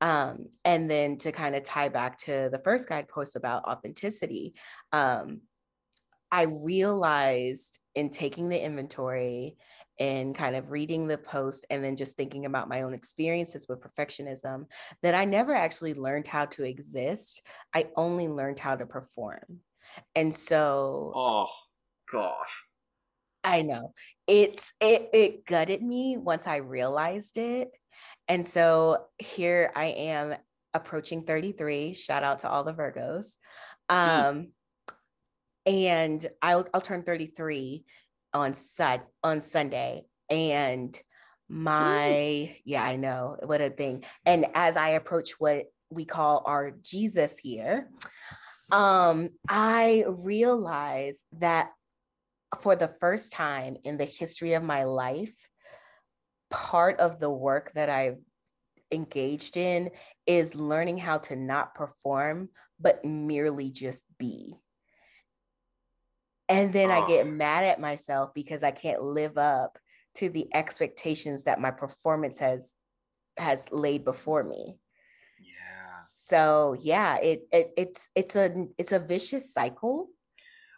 Um, 0.00 0.46
and 0.64 0.90
then 0.90 1.16
to 1.18 1.32
kind 1.32 1.56
of 1.56 1.64
tie 1.64 1.88
back 1.88 2.18
to 2.20 2.48
the 2.52 2.60
first 2.62 2.88
guide 2.88 3.08
post 3.08 3.34
about 3.34 3.64
authenticity, 3.64 4.54
um, 4.92 5.40
I 6.30 6.42
realized 6.42 7.78
in 7.94 8.10
taking 8.10 8.48
the 8.48 8.62
inventory 8.62 9.56
and 9.98 10.34
kind 10.34 10.56
of 10.56 10.70
reading 10.70 11.06
the 11.06 11.18
post 11.18 11.64
and 11.70 11.82
then 11.82 11.96
just 11.96 12.16
thinking 12.16 12.44
about 12.44 12.68
my 12.68 12.82
own 12.82 12.92
experiences 12.92 13.66
with 13.68 13.80
perfectionism 13.80 14.66
that 15.02 15.14
I 15.14 15.24
never 15.24 15.54
actually 15.54 15.94
learned 15.94 16.26
how 16.26 16.46
to 16.46 16.64
exist. 16.64 17.42
I 17.74 17.86
only 17.96 18.28
learned 18.28 18.58
how 18.58 18.76
to 18.76 18.86
perform. 18.86 19.60
And 20.14 20.34
so 20.34 21.12
Oh 21.14 21.48
gosh. 22.10 22.64
I 23.42 23.62
know. 23.62 23.92
It's 24.26 24.72
it 24.80 25.08
it 25.12 25.46
gutted 25.46 25.82
me 25.82 26.16
once 26.18 26.46
I 26.46 26.56
realized 26.56 27.38
it. 27.38 27.70
And 28.28 28.46
so 28.46 29.04
here 29.18 29.72
I 29.74 29.86
am 29.86 30.34
approaching 30.74 31.22
33. 31.22 31.94
Shout 31.94 32.24
out 32.24 32.40
to 32.40 32.50
all 32.50 32.64
the 32.64 32.74
Virgos. 32.74 33.34
Um 33.88 33.98
mm. 33.98 34.46
and 35.64 36.26
I'll 36.42 36.66
I'll 36.74 36.80
turn 36.80 37.02
33 37.02 37.84
on 38.36 38.54
sud 38.54 39.02
on 39.22 39.40
Sunday 39.40 40.04
and 40.30 40.98
my 41.48 42.50
Ooh. 42.50 42.54
yeah 42.64 42.82
i 42.82 42.96
know 42.96 43.36
what 43.44 43.60
a 43.60 43.70
thing 43.70 44.04
and 44.24 44.46
as 44.54 44.76
i 44.76 44.90
approach 44.90 45.38
what 45.38 45.66
we 45.90 46.04
call 46.04 46.42
our 46.44 46.72
jesus 46.82 47.38
here 47.38 47.88
um 48.72 49.28
i 49.48 50.04
realize 50.08 51.24
that 51.38 51.70
for 52.60 52.74
the 52.74 52.88
first 53.00 53.30
time 53.30 53.76
in 53.84 53.96
the 53.96 54.04
history 54.04 54.54
of 54.54 54.62
my 54.64 54.84
life 54.84 55.34
part 56.50 56.98
of 56.98 57.20
the 57.20 57.30
work 57.30 57.70
that 57.74 57.88
i've 57.88 58.18
engaged 58.90 59.56
in 59.56 59.90
is 60.26 60.56
learning 60.56 60.98
how 60.98 61.18
to 61.18 61.36
not 61.36 61.74
perform 61.76 62.48
but 62.80 63.04
merely 63.04 63.70
just 63.70 64.04
be 64.18 64.56
and 66.48 66.72
then 66.72 66.90
oh. 66.90 66.94
I 66.94 67.08
get 67.08 67.26
mad 67.26 67.64
at 67.64 67.80
myself 67.80 68.32
because 68.34 68.62
I 68.62 68.70
can't 68.70 69.02
live 69.02 69.38
up 69.38 69.78
to 70.16 70.28
the 70.28 70.48
expectations 70.54 71.44
that 71.44 71.60
my 71.60 71.70
performance 71.70 72.38
has 72.38 72.74
has 73.36 73.70
laid 73.70 74.04
before 74.04 74.42
me. 74.42 74.78
Yeah. 75.40 75.86
So 76.28 76.76
yeah, 76.80 77.16
it, 77.18 77.42
it 77.52 77.72
it's 77.76 78.08
it's 78.14 78.36
a 78.36 78.66
it's 78.78 78.92
a 78.92 78.98
vicious 78.98 79.52
cycle. 79.52 80.08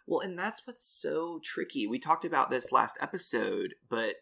Well, 0.07 0.21
and 0.21 0.37
that's 0.37 0.65
what's 0.65 0.83
so 0.83 1.39
tricky. 1.43 1.85
We 1.87 1.99
talked 1.99 2.25
about 2.25 2.49
this 2.49 2.71
last 2.71 2.97
episode, 2.99 3.75
but 3.89 4.15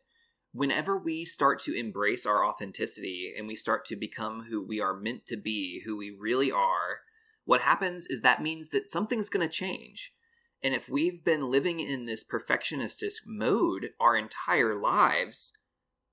whenever 0.52 0.98
we 0.98 1.24
start 1.24 1.62
to 1.62 1.78
embrace 1.78 2.26
our 2.26 2.46
authenticity 2.46 3.34
and 3.38 3.48
we 3.48 3.56
start 3.56 3.86
to 3.86 3.96
become 3.96 4.46
who 4.50 4.66
we 4.66 4.82
are 4.82 4.94
meant 4.94 5.26
to 5.28 5.38
be, 5.38 5.82
who 5.86 5.96
we 5.96 6.10
really 6.10 6.52
are, 6.52 7.02
what 7.46 7.62
happens 7.62 8.06
is 8.08 8.22
that 8.22 8.42
means 8.42 8.72
that 8.72 8.90
something's 8.90 9.30
going 9.30 9.48
to 9.48 9.54
change. 9.54 10.12
And 10.64 10.74
if 10.74 10.90
we've 10.90 11.24
been 11.24 11.52
living 11.52 11.80
in 11.80 12.06
this 12.06 12.24
perfectionistic 12.24 13.14
mode 13.26 13.90
our 14.00 14.16
entire 14.16 14.76
lives, 14.76 15.54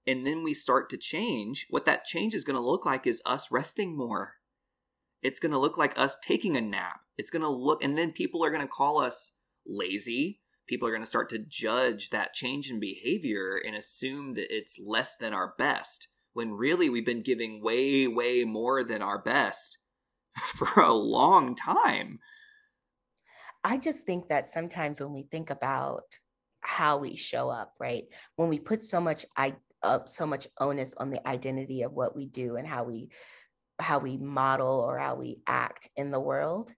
and 0.06 0.26
then 0.26 0.42
we 0.42 0.52
start 0.52 0.90
to 0.90 0.98
change, 0.98 1.66
what 1.70 1.86
that 1.86 2.04
change 2.04 2.34
is 2.34 2.44
going 2.44 2.56
to 2.56 2.62
look 2.62 2.84
like 2.84 3.06
is 3.06 3.22
us 3.24 3.50
resting 3.50 3.96
more. 3.96 4.34
It's 5.22 5.40
going 5.40 5.52
to 5.52 5.58
look 5.58 5.78
like 5.78 5.98
us 5.98 6.18
taking 6.22 6.56
a 6.56 6.60
nap. 6.60 7.00
It's 7.16 7.30
going 7.30 7.42
to 7.42 7.48
look, 7.48 7.82
and 7.82 7.96
then 7.96 8.12
people 8.12 8.44
are 8.44 8.50
going 8.50 8.60
to 8.60 8.68
call 8.68 8.98
us 8.98 9.36
lazy. 9.66 10.40
People 10.68 10.86
are 10.86 10.90
going 10.90 11.02
to 11.02 11.06
start 11.06 11.30
to 11.30 11.38
judge 11.38 12.10
that 12.10 12.34
change 12.34 12.70
in 12.70 12.78
behavior 12.78 13.58
and 13.64 13.74
assume 13.74 14.34
that 14.34 14.54
it's 14.54 14.78
less 14.84 15.16
than 15.16 15.32
our 15.32 15.54
best, 15.56 16.08
when 16.34 16.52
really 16.52 16.90
we've 16.90 17.06
been 17.06 17.22
giving 17.22 17.62
way, 17.62 18.06
way 18.06 18.44
more 18.44 18.84
than 18.84 19.00
our 19.00 19.18
best 19.18 19.78
for 20.36 20.82
a 20.82 20.92
long 20.92 21.54
time. 21.54 22.18
I 23.64 23.78
just 23.78 24.00
think 24.00 24.28
that 24.28 24.46
sometimes 24.46 25.00
when 25.00 25.12
we 25.12 25.22
think 25.22 25.50
about 25.50 26.04
how 26.60 26.98
we 26.98 27.16
show 27.16 27.48
up, 27.48 27.72
right? 27.80 28.04
When 28.36 28.48
we 28.48 28.58
put 28.58 28.84
so 28.84 29.00
much 29.00 29.24
I 29.36 29.56
up 29.82 30.08
so 30.08 30.26
much 30.26 30.48
onus 30.58 30.94
on 30.96 31.10
the 31.10 31.26
identity 31.28 31.82
of 31.82 31.92
what 31.92 32.16
we 32.16 32.26
do 32.26 32.56
and 32.56 32.66
how 32.66 32.84
we 32.84 33.10
how 33.80 33.98
we 33.98 34.16
model 34.16 34.80
or 34.80 34.98
how 34.98 35.14
we 35.14 35.40
act 35.46 35.90
in 35.96 36.10
the 36.10 36.20
world. 36.20 36.72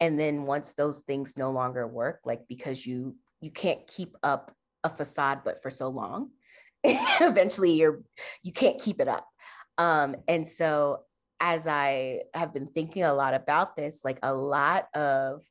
And 0.00 0.18
then 0.18 0.44
once 0.44 0.74
those 0.74 1.00
things 1.00 1.36
no 1.36 1.52
longer 1.52 1.86
work, 1.86 2.20
like 2.24 2.42
because 2.48 2.86
you 2.86 3.16
you 3.40 3.50
can't 3.50 3.86
keep 3.86 4.16
up 4.22 4.52
a 4.84 4.88
facade 4.88 5.40
but 5.44 5.62
for 5.62 5.70
so 5.70 5.88
long, 5.88 6.30
eventually 6.84 7.72
you're 7.72 8.02
you 8.42 8.52
can't 8.52 8.80
keep 8.80 9.00
it 9.00 9.08
up. 9.08 9.26
Um, 9.78 10.16
and 10.28 10.46
so 10.46 11.00
as 11.40 11.66
I 11.66 12.20
have 12.34 12.52
been 12.54 12.66
thinking 12.66 13.02
a 13.02 13.14
lot 13.14 13.34
about 13.34 13.76
this, 13.76 14.02
like 14.04 14.18
a 14.22 14.34
lot 14.34 14.86
of 14.94 15.42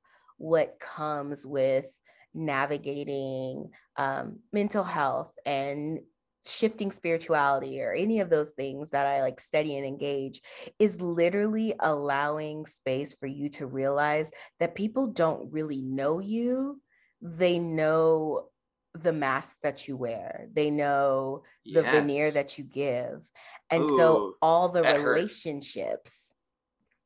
what 0.42 0.80
comes 0.80 1.46
with 1.46 1.86
navigating 2.34 3.70
um, 3.98 4.40
mental 4.52 4.84
health 4.84 5.32
and 5.46 6.00
shifting 6.48 6.92
spirituality 6.92 7.80
or 7.82 7.94
any 7.94 8.20
of 8.20 8.32
those 8.32 8.54
things 8.54 8.90
that 8.90 9.06
I 9.06 9.22
like 9.22 9.40
study 9.40 9.78
and 9.78 9.86
engage 9.86 10.42
is 10.80 11.00
literally 11.00 11.76
allowing 11.80 12.66
space 12.66 13.14
for 13.14 13.28
you 13.28 13.50
to 13.50 13.68
realize 13.68 14.32
that 14.60 14.74
people 14.74 15.08
don't 15.08 15.52
really 15.52 15.84
know 15.84 16.20
you. 16.20 16.82
They 17.22 17.60
know 17.60 18.48
the 18.96 19.14
mask 19.14 19.60
that 19.62 19.88
you 19.88 19.96
wear, 19.96 20.48
they 20.52 20.72
know 20.72 21.44
the 21.66 21.84
yes. 21.84 21.94
veneer 21.94 22.32
that 22.32 22.58
you 22.58 22.64
give. 22.64 23.22
And 23.70 23.84
Ooh, 23.84 23.98
so 23.98 24.34
all 24.42 24.70
the 24.70 24.82
relationships 24.82 26.34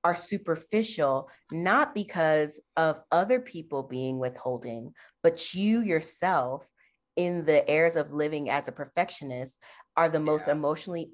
are 0.05 0.15
superficial, 0.15 1.27
not 1.51 1.95
because 1.95 2.61
of 2.77 3.01
other 3.11 3.39
people 3.39 3.81
being 3.81 4.19
withholding, 4.19 4.93
but 5.23 5.55
you 5.55 5.81
yourself, 5.81 6.69
in 7.15 7.43
the 7.45 7.67
airs 7.67 7.95
of 7.95 8.13
living 8.13 8.47
as 8.51 8.67
a 8.67 8.71
perfectionist, 8.71 9.59
are 9.97 10.07
the 10.07 10.19
most 10.19 10.45
yeah. 10.45 10.53
emotionally 10.53 11.09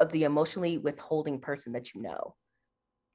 of 0.00 0.10
the 0.10 0.24
emotionally 0.24 0.78
withholding 0.78 1.38
person 1.38 1.74
that 1.74 1.94
you 1.94 2.00
know. 2.00 2.34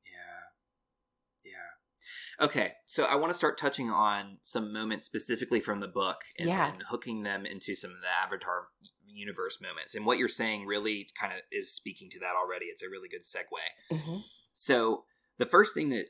Yeah. 0.05 1.51
Yeah. 1.51 2.45
Okay. 2.45 2.73
So 2.85 3.05
I 3.05 3.15
want 3.15 3.31
to 3.31 3.37
start 3.37 3.57
touching 3.57 3.89
on 3.89 4.37
some 4.43 4.71
moments 4.71 5.07
specifically 5.07 5.59
from 5.59 5.79
the 5.79 5.87
book 5.87 6.17
and, 6.37 6.47
yeah. 6.47 6.71
and 6.71 6.83
hooking 6.87 7.23
them 7.23 7.47
into 7.47 7.73
some 7.73 7.89
of 7.89 7.97
the 8.01 8.23
Avatar 8.23 8.67
universe 9.07 9.57
moments. 9.59 9.95
And 9.95 10.05
what 10.05 10.19
you're 10.19 10.27
saying 10.27 10.67
really 10.67 11.07
kind 11.19 11.33
of 11.33 11.39
is 11.51 11.73
speaking 11.73 12.11
to 12.11 12.19
that 12.19 12.35
already. 12.35 12.65
It's 12.65 12.83
a 12.83 12.89
really 12.89 13.09
good 13.09 13.23
segue. 13.23 13.97
Mm-hmm. 13.97 14.17
So 14.53 15.05
the 15.37 15.45
first 15.45 15.73
thing 15.73 15.89
that 15.89 16.05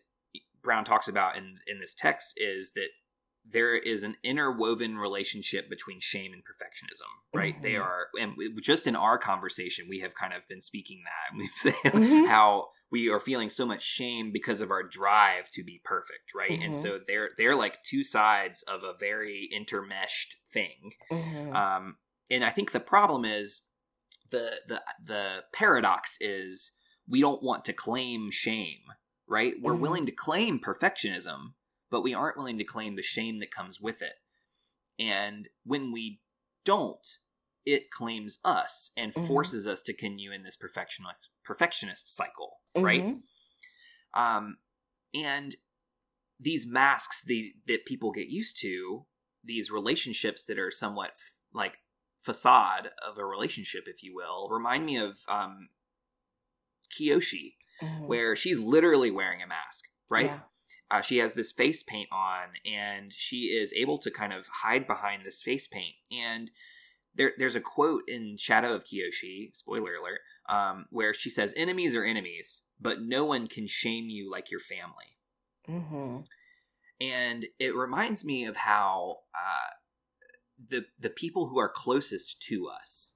Brown 0.62 0.86
talks 0.86 1.08
about 1.08 1.38
in 1.38 1.60
in 1.68 1.80
this 1.80 1.94
text 1.94 2.34
is 2.38 2.74
that 2.74 2.90
there 3.46 3.76
is 3.76 4.04
an 4.04 4.16
interwoven 4.24 4.98
relationship 4.98 5.70
between 5.70 6.00
shame 6.00 6.32
and 6.32 6.42
perfectionism, 6.44 7.10
right? 7.38 7.54
Mm-hmm. 7.56 7.64
They 7.64 7.76
are, 7.76 8.08
and 8.20 8.34
just 8.62 8.88
in 8.88 8.96
our 8.96 9.18
conversation, 9.18 9.88
we 9.90 10.00
have 10.00 10.16
kind 10.16 10.34
of 10.34 10.48
been 10.48 10.62
speaking 10.62 11.04
that. 11.04 11.38
We've 11.38 11.50
said 11.56 11.74
mm-hmm. 11.92 12.26
how 12.26 12.70
we 12.90 13.10
are 13.10 13.20
feeling 13.20 13.50
so 13.50 13.66
much 13.66 13.84
shame 13.84 14.32
because 14.32 14.62
of 14.62 14.72
our 14.72 14.84
drive 14.84 15.52
to 15.52 15.64
be 15.64 15.82
perfect, 15.84 16.34
right? 16.36 16.52
Mm-hmm. 16.52 16.62
And 16.62 16.78
so 16.78 17.00
they're 17.06 17.32
they're 17.38 17.56
like 17.56 17.84
two 17.84 18.04
sides 18.04 18.64
of 18.64 18.84
a 18.84 18.94
very 18.98 19.50
intermeshed 19.54 20.36
thing. 20.54 20.94
Mm-hmm. 21.12 21.56
Um, 21.56 21.98
and 22.32 22.46
I 22.46 22.50
think 22.50 22.72
the 22.72 22.80
problem 22.80 23.26
is 23.26 23.62
the 24.32 24.52
the 24.68 24.82
the 25.04 25.44
paradox 25.52 26.18
is 26.22 26.72
we 27.08 27.22
don't 27.22 27.44
want 27.44 27.66
to 27.66 27.74
claim 27.74 28.32
shame, 28.32 28.80
right? 29.28 29.56
We're 29.62 29.74
mm-hmm. 29.74 29.82
willing 29.82 30.06
to 30.06 30.12
claim 30.12 30.60
perfectionism, 30.60 31.54
but 31.90 32.02
we 32.02 32.14
aren't 32.14 32.38
willing 32.38 32.58
to 32.58 32.64
claim 32.64 32.96
the 32.96 33.02
shame 33.02 33.38
that 33.40 33.52
comes 33.52 33.80
with 33.80 34.02
it. 34.02 34.14
And 35.00 35.50
when 35.66 35.92
we 35.92 36.22
don't, 36.66 37.06
it 37.66 37.92
claims 37.92 38.40
us 38.44 38.92
and 38.98 39.14
mm-hmm. 39.14 39.28
forces 39.28 39.68
us 39.68 39.82
to 39.84 39.94
continue 39.94 40.32
in 40.32 40.44
this 40.44 40.56
perfectionist 40.56 41.30
perfectionist 41.44 42.14
cycle, 42.16 42.60
mm-hmm. 42.76 42.86
right? 42.86 43.16
Um, 44.14 44.58
and 45.14 45.56
these 46.40 46.66
masks 46.66 47.24
the, 47.26 47.54
that 47.68 47.86
people 47.86 48.12
get 48.12 48.28
used 48.28 48.60
to, 48.62 49.06
these 49.44 49.70
relationships 49.70 50.46
that 50.46 50.58
are 50.58 50.72
somewhat 50.72 51.12
f- 51.12 51.34
like 51.54 51.80
facade 52.22 52.90
of 53.06 53.18
a 53.18 53.26
relationship, 53.26 53.84
if 53.88 54.04
you 54.04 54.16
will, 54.16 54.48
remind 54.50 54.86
me 54.86 54.98
of 54.98 55.20
um, 55.28 55.70
Kyoshi, 56.94 57.56
mm-hmm. 57.82 58.08
where 58.08 58.36
she's 58.36 58.60
literally 58.60 59.12
wearing 59.12 59.42
a 59.42 59.48
mask, 59.48 59.86
right? 60.10 60.26
Yeah. 60.26 60.40
Uh, 60.92 61.02
she 61.02 61.18
has 61.18 61.34
this 61.34 61.52
face 61.52 61.82
paint 61.82 62.10
on, 62.12 62.50
and 62.66 63.12
she 63.16 63.46
is 63.46 63.74
able 63.74 63.98
to 63.98 64.12
kind 64.12 64.32
of 64.32 64.48
hide 64.62 64.86
behind 64.86 65.26
this 65.26 65.42
face 65.42 65.68
paint. 65.68 65.96
And 66.12 66.52
there, 67.16 67.34
there's 67.38 67.56
a 67.56 67.62
quote 67.62 68.04
in 68.08 68.38
Shadow 68.38 68.74
of 68.76 68.84
Kyoshi, 68.84 69.56
spoiler 69.56 69.96
alert, 69.96 70.20
um, 70.48 70.86
where 70.90 71.14
she 71.14 71.30
says, 71.30 71.54
"Enemies 71.58 71.96
are 71.96 72.04
enemies, 72.04 72.62
but 72.80 73.02
no 73.02 73.26
one 73.26 73.48
can 73.48 73.68
shame 73.68 74.10
you 74.10 74.30
like 74.30 74.52
your 74.52 74.60
family." 74.60 75.18
Mm-hmm. 75.68 76.22
And 77.02 77.46
it 77.60 77.76
reminds 77.76 78.24
me 78.24 78.46
of 78.46 78.58
how 78.58 79.20
uh, 79.34 79.74
the 80.70 80.86
the 81.00 81.10
people 81.10 81.48
who 81.48 81.60
are 81.60 81.72
closest 81.74 82.42
to 82.50 82.68
us 82.68 83.16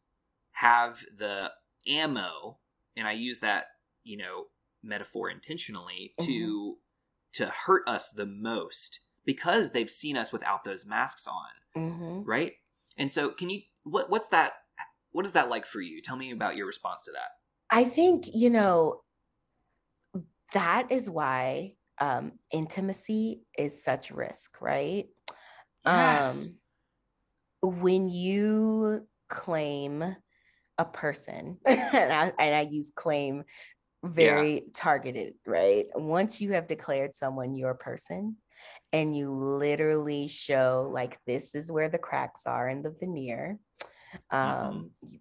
have 0.54 1.04
the 1.16 1.52
ammo, 1.88 2.58
and 2.98 3.08
I 3.08 3.14
use 3.14 3.40
that 3.40 3.68
you 4.04 4.18
know 4.18 4.46
metaphor 4.84 5.30
intentionally 5.30 6.14
mm-hmm. 6.20 6.32
to 6.32 6.78
to 7.34 7.46
hurt 7.66 7.88
us 7.88 8.10
the 8.10 8.26
most 8.26 9.00
because 9.26 9.72
they've 9.72 9.90
seen 9.90 10.18
us 10.18 10.32
without 10.32 10.64
those 10.64 10.88
masks 10.88 11.28
on, 11.28 11.84
mm-hmm. 11.84 12.24
right? 12.24 12.54
And 12.98 13.12
so, 13.12 13.30
can 13.30 13.50
you 13.50 13.62
what 13.84 14.10
what's 14.10 14.30
that? 14.30 14.54
What 15.12 15.26
is 15.26 15.34
that 15.34 15.50
like 15.50 15.66
for 15.66 15.82
you? 15.82 16.02
Tell 16.02 16.16
me 16.16 16.32
about 16.32 16.56
your 16.56 16.66
response 16.66 17.04
to 17.06 17.12
that. 17.12 17.30
I 17.70 17.84
think 17.84 18.26
you 18.34 18.50
know 18.50 19.02
that 20.54 20.92
is 20.92 21.10
why 21.10 21.76
um, 22.00 22.34
intimacy 22.52 23.42
is 23.58 23.84
such 23.84 24.12
risk, 24.12 24.62
right? 24.62 25.08
Yes. 25.86 26.48
Um, 27.64 27.82
when 27.82 28.10
you 28.10 29.08
claim 29.30 30.16
a 30.78 30.86
person, 30.86 31.58
and 31.66 32.14
I, 32.14 32.34
and 32.40 32.56
I 32.56 32.68
use 32.70 32.92
claim 32.96 33.44
very 34.04 34.54
yeah. 34.54 34.60
targeted, 34.74 35.34
right? 35.46 35.86
Once 35.96 36.40
you 36.40 36.54
have 36.54 36.68
declared 36.68 37.16
someone 37.16 37.56
your 37.56 37.74
person 37.74 38.38
and 38.94 39.16
you 39.16 39.32
literally 39.32 40.28
show 40.28 40.90
like 40.92 41.18
this 41.26 41.56
is 41.56 41.72
where 41.72 41.90
the 41.90 41.98
cracks 41.98 42.44
are 42.46 42.70
in 42.70 42.84
the 42.84 42.92
veneer. 43.00 43.60
Um, 44.32 44.92
mm-hmm. 45.04 45.16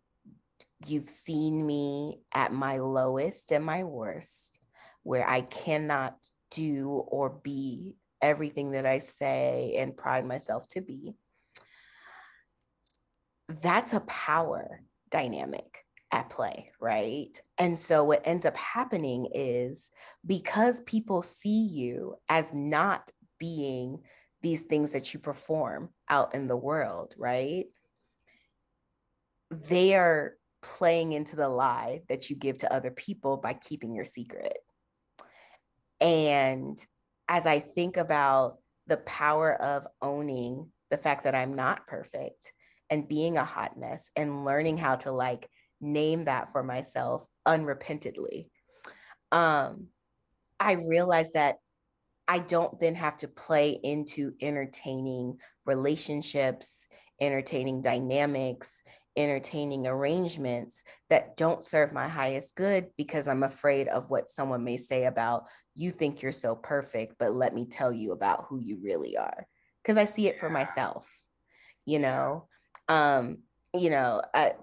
You've 0.86 1.08
seen 1.08 1.66
me 1.66 2.20
at 2.32 2.52
my 2.52 2.78
lowest 2.78 3.50
and 3.50 3.64
my 3.64 3.82
worst, 3.82 4.58
where 5.02 5.28
I 5.28 5.40
cannot 5.40 6.16
do 6.50 6.90
or 6.90 7.30
be 7.30 7.96
everything 8.22 8.72
that 8.72 8.86
I 8.86 8.98
say 8.98 9.74
and 9.78 9.96
pride 9.96 10.26
myself 10.26 10.68
to 10.68 10.80
be. 10.80 11.14
That's 13.48 13.94
a 13.94 14.00
power 14.00 14.82
dynamic 15.16 15.86
at 16.12 16.28
play, 16.28 16.70
right? 16.78 17.40
And 17.56 17.78
so 17.78 18.04
what 18.04 18.20
ends 18.26 18.44
up 18.44 18.56
happening 18.56 19.28
is 19.34 19.90
because 20.26 20.82
people 20.82 21.22
see 21.22 21.66
you 21.66 22.16
as 22.28 22.52
not 22.52 23.10
being 23.38 24.02
these 24.42 24.64
things 24.64 24.92
that 24.92 25.14
you 25.14 25.20
perform 25.20 25.88
out 26.10 26.34
in 26.34 26.48
the 26.48 26.56
world, 26.56 27.14
right? 27.16 27.64
They 29.50 29.94
are 29.94 30.34
playing 30.62 31.12
into 31.12 31.34
the 31.34 31.48
lie 31.48 32.02
that 32.10 32.28
you 32.28 32.36
give 32.36 32.58
to 32.58 32.72
other 32.72 32.90
people 32.90 33.38
by 33.38 33.54
keeping 33.54 33.94
your 33.94 34.04
secret. 34.04 34.58
And 35.98 36.78
as 37.26 37.46
I 37.46 37.60
think 37.60 37.96
about 37.96 38.58
the 38.86 38.98
power 38.98 39.54
of 39.54 39.86
owning 40.02 40.70
the 40.90 40.98
fact 40.98 41.24
that 41.24 41.34
I'm 41.34 41.54
not 41.54 41.86
perfect 41.86 42.52
and 42.90 43.08
being 43.08 43.36
a 43.36 43.44
hot 43.44 43.78
mess 43.78 44.10
and 44.16 44.44
learning 44.44 44.78
how 44.78 44.96
to 44.96 45.12
like 45.12 45.48
name 45.80 46.24
that 46.24 46.52
for 46.52 46.62
myself 46.62 47.26
unrepentantly. 47.46 48.48
Um, 49.32 49.88
I 50.58 50.72
realized 50.72 51.34
that 51.34 51.56
I 52.28 52.38
don't 52.40 52.78
then 52.80 52.94
have 52.96 53.16
to 53.18 53.28
play 53.28 53.78
into 53.82 54.32
entertaining 54.40 55.38
relationships, 55.64 56.88
entertaining 57.20 57.82
dynamics, 57.82 58.82
entertaining 59.16 59.86
arrangements 59.86 60.82
that 61.08 61.36
don't 61.36 61.64
serve 61.64 61.92
my 61.92 62.08
highest 62.08 62.54
good 62.54 62.88
because 62.96 63.28
I'm 63.28 63.42
afraid 63.42 63.88
of 63.88 64.10
what 64.10 64.28
someone 64.28 64.64
may 64.64 64.76
say 64.76 65.06
about 65.06 65.44
you 65.74 65.90
think 65.90 66.22
you're 66.22 66.32
so 66.32 66.54
perfect, 66.56 67.16
but 67.18 67.32
let 67.32 67.54
me 67.54 67.66
tell 67.66 67.92
you 67.92 68.12
about 68.12 68.46
who 68.48 68.58
you 68.58 68.78
really 68.82 69.16
are. 69.16 69.46
Because 69.82 69.96
I 69.96 70.04
see 70.04 70.26
it 70.26 70.38
for 70.38 70.50
myself, 70.50 71.08
you 71.84 71.98
know. 71.98 72.48
Um, 72.88 73.38
you 73.74 73.90
know, 73.90 74.22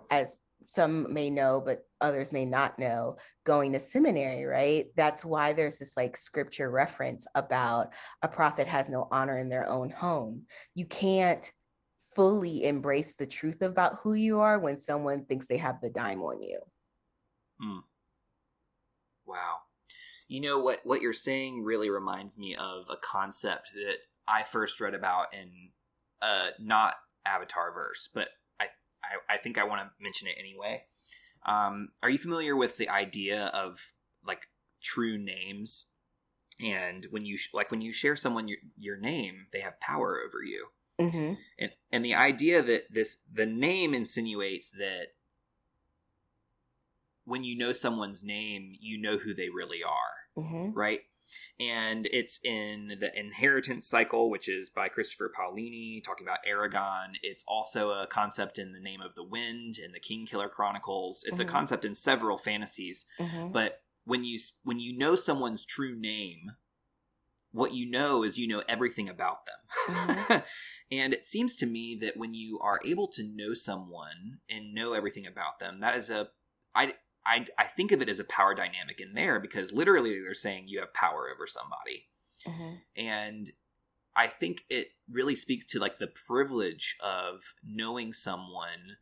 as 0.09 0.39
some 0.65 1.11
may 1.13 1.29
know, 1.29 1.61
but 1.63 1.85
others 2.01 2.31
may 2.31 2.45
not 2.45 2.79
know, 2.79 3.17
going 3.45 3.73
to 3.73 3.79
seminary, 3.79 4.45
right? 4.45 4.87
That's 4.95 5.25
why 5.25 5.53
there's 5.53 5.77
this 5.77 5.95
like 5.97 6.17
scripture 6.17 6.69
reference 6.69 7.27
about 7.35 7.87
a 8.21 8.27
prophet 8.27 8.67
has 8.67 8.89
no 8.89 9.07
honor 9.11 9.37
in 9.37 9.49
their 9.49 9.67
own 9.67 9.89
home. 9.89 10.43
You 10.75 10.85
can't 10.85 11.51
fully 12.15 12.65
embrace 12.65 13.15
the 13.15 13.25
truth 13.25 13.61
about 13.61 13.99
who 14.03 14.13
you 14.13 14.39
are 14.39 14.59
when 14.59 14.77
someone 14.77 15.25
thinks 15.25 15.47
they 15.47 15.57
have 15.57 15.81
the 15.81 15.89
dime 15.89 16.21
on 16.21 16.41
you. 16.41 16.59
Hmm. 17.59 17.79
Wow. 19.25 19.57
You 20.27 20.41
know 20.41 20.59
what 20.59 20.79
what 20.83 21.01
you're 21.01 21.13
saying 21.13 21.63
really 21.63 21.89
reminds 21.89 22.37
me 22.37 22.55
of 22.55 22.85
a 22.89 22.97
concept 22.97 23.69
that 23.73 23.97
I 24.27 24.43
first 24.43 24.79
read 24.79 24.93
about 24.93 25.33
in 25.33 25.69
uh 26.21 26.49
not 26.59 26.95
Avatar 27.25 27.73
verse, 27.73 28.09
but 28.13 28.29
I, 29.03 29.33
I 29.35 29.37
think 29.37 29.57
I 29.57 29.63
want 29.63 29.81
to 29.81 29.89
mention 30.01 30.27
it 30.27 30.35
anyway. 30.39 30.83
Um, 31.45 31.89
are 32.01 32.09
you 32.09 32.17
familiar 32.17 32.55
with 32.55 32.77
the 32.77 32.89
idea 32.89 33.47
of 33.47 33.91
like 34.25 34.47
true 34.81 35.17
names? 35.17 35.85
And 36.61 37.07
when 37.09 37.25
you 37.25 37.37
like 37.53 37.71
when 37.71 37.81
you 37.81 37.91
share 37.91 38.15
someone 38.15 38.47
your, 38.47 38.59
your 38.77 38.97
name, 38.97 39.47
they 39.51 39.61
have 39.61 39.79
power 39.79 40.21
over 40.25 40.43
you. 40.43 40.67
Mm-hmm. 40.99 41.33
And 41.59 41.71
and 41.91 42.05
the 42.05 42.15
idea 42.15 42.61
that 42.61 42.83
this 42.91 43.17
the 43.31 43.47
name 43.47 43.93
insinuates 43.93 44.71
that 44.73 45.07
when 47.25 47.43
you 47.43 47.57
know 47.57 47.73
someone's 47.73 48.23
name, 48.23 48.73
you 48.79 49.01
know 49.01 49.17
who 49.17 49.33
they 49.33 49.49
really 49.49 49.79
are, 49.83 50.43
mm-hmm. 50.43 50.77
right? 50.77 50.99
And 51.59 52.07
it's 52.11 52.39
in 52.43 52.97
the 52.99 53.11
Inheritance 53.17 53.87
Cycle, 53.87 54.29
which 54.29 54.49
is 54.49 54.69
by 54.69 54.89
Christopher 54.89 55.31
Paolini, 55.37 56.03
talking 56.03 56.25
about 56.25 56.39
Eragon. 56.49 57.15
It's 57.21 57.43
also 57.47 57.91
a 57.91 58.07
concept 58.07 58.57
in 58.57 58.73
The 58.73 58.79
Name 58.79 59.01
of 59.01 59.15
the 59.15 59.23
Wind 59.23 59.77
and 59.83 59.93
the 59.93 59.99
Kingkiller 59.99 60.49
Chronicles. 60.49 61.23
It's 61.25 61.39
mm-hmm. 61.39 61.49
a 61.49 61.51
concept 61.51 61.85
in 61.85 61.95
several 61.95 62.37
fantasies, 62.37 63.05
mm-hmm. 63.19 63.51
but 63.51 63.81
when 64.05 64.23
you 64.23 64.39
when 64.63 64.79
you 64.79 64.97
know 64.97 65.15
someone's 65.15 65.65
true 65.65 65.95
name, 65.97 66.51
what 67.51 67.73
you 67.73 67.89
know 67.89 68.23
is 68.23 68.37
you 68.37 68.47
know 68.47 68.63
everything 68.67 69.07
about 69.07 69.45
them. 69.45 69.95
Mm-hmm. 69.95 70.39
and 70.91 71.13
it 71.13 71.25
seems 71.25 71.55
to 71.57 71.65
me 71.65 71.97
that 72.01 72.17
when 72.17 72.33
you 72.33 72.59
are 72.61 72.79
able 72.83 73.07
to 73.09 73.23
know 73.23 73.53
someone 73.53 74.39
and 74.49 74.73
know 74.73 74.93
everything 74.93 75.25
about 75.25 75.59
them, 75.59 75.79
that 75.79 75.95
is 75.95 76.09
a 76.09 76.29
I 76.75 76.95
I, 77.25 77.45
I 77.57 77.65
think 77.65 77.91
of 77.91 78.01
it 78.01 78.09
as 78.09 78.19
a 78.19 78.25
power 78.25 78.53
dynamic 78.53 78.99
in 78.99 79.13
there 79.13 79.39
because 79.39 79.71
literally 79.71 80.19
they're 80.19 80.33
saying 80.33 80.65
you 80.67 80.79
have 80.79 80.93
power 80.93 81.29
over 81.33 81.47
somebody. 81.47 82.09
Mm-hmm. 82.45 82.75
And 82.97 83.51
I 84.15 84.27
think 84.27 84.65
it 84.69 84.89
really 85.09 85.35
speaks 85.35 85.65
to 85.67 85.79
like 85.79 85.97
the 85.97 86.07
privilege 86.07 86.97
of 87.01 87.53
knowing 87.65 88.13
someone 88.13 88.97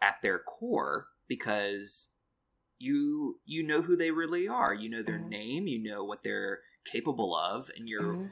at 0.00 0.16
their 0.22 0.38
core 0.38 1.08
because 1.28 2.10
you 2.78 3.40
you 3.44 3.62
know 3.62 3.82
who 3.82 3.96
they 3.96 4.10
really 4.10 4.46
are. 4.46 4.72
You 4.72 4.88
know 4.88 5.02
their 5.02 5.18
mm-hmm. 5.18 5.28
name, 5.28 5.66
you 5.66 5.82
know 5.82 6.04
what 6.04 6.22
they're 6.22 6.60
capable 6.86 7.36
of 7.36 7.70
and 7.76 7.88
you're 7.88 8.02
mm-hmm. 8.02 8.26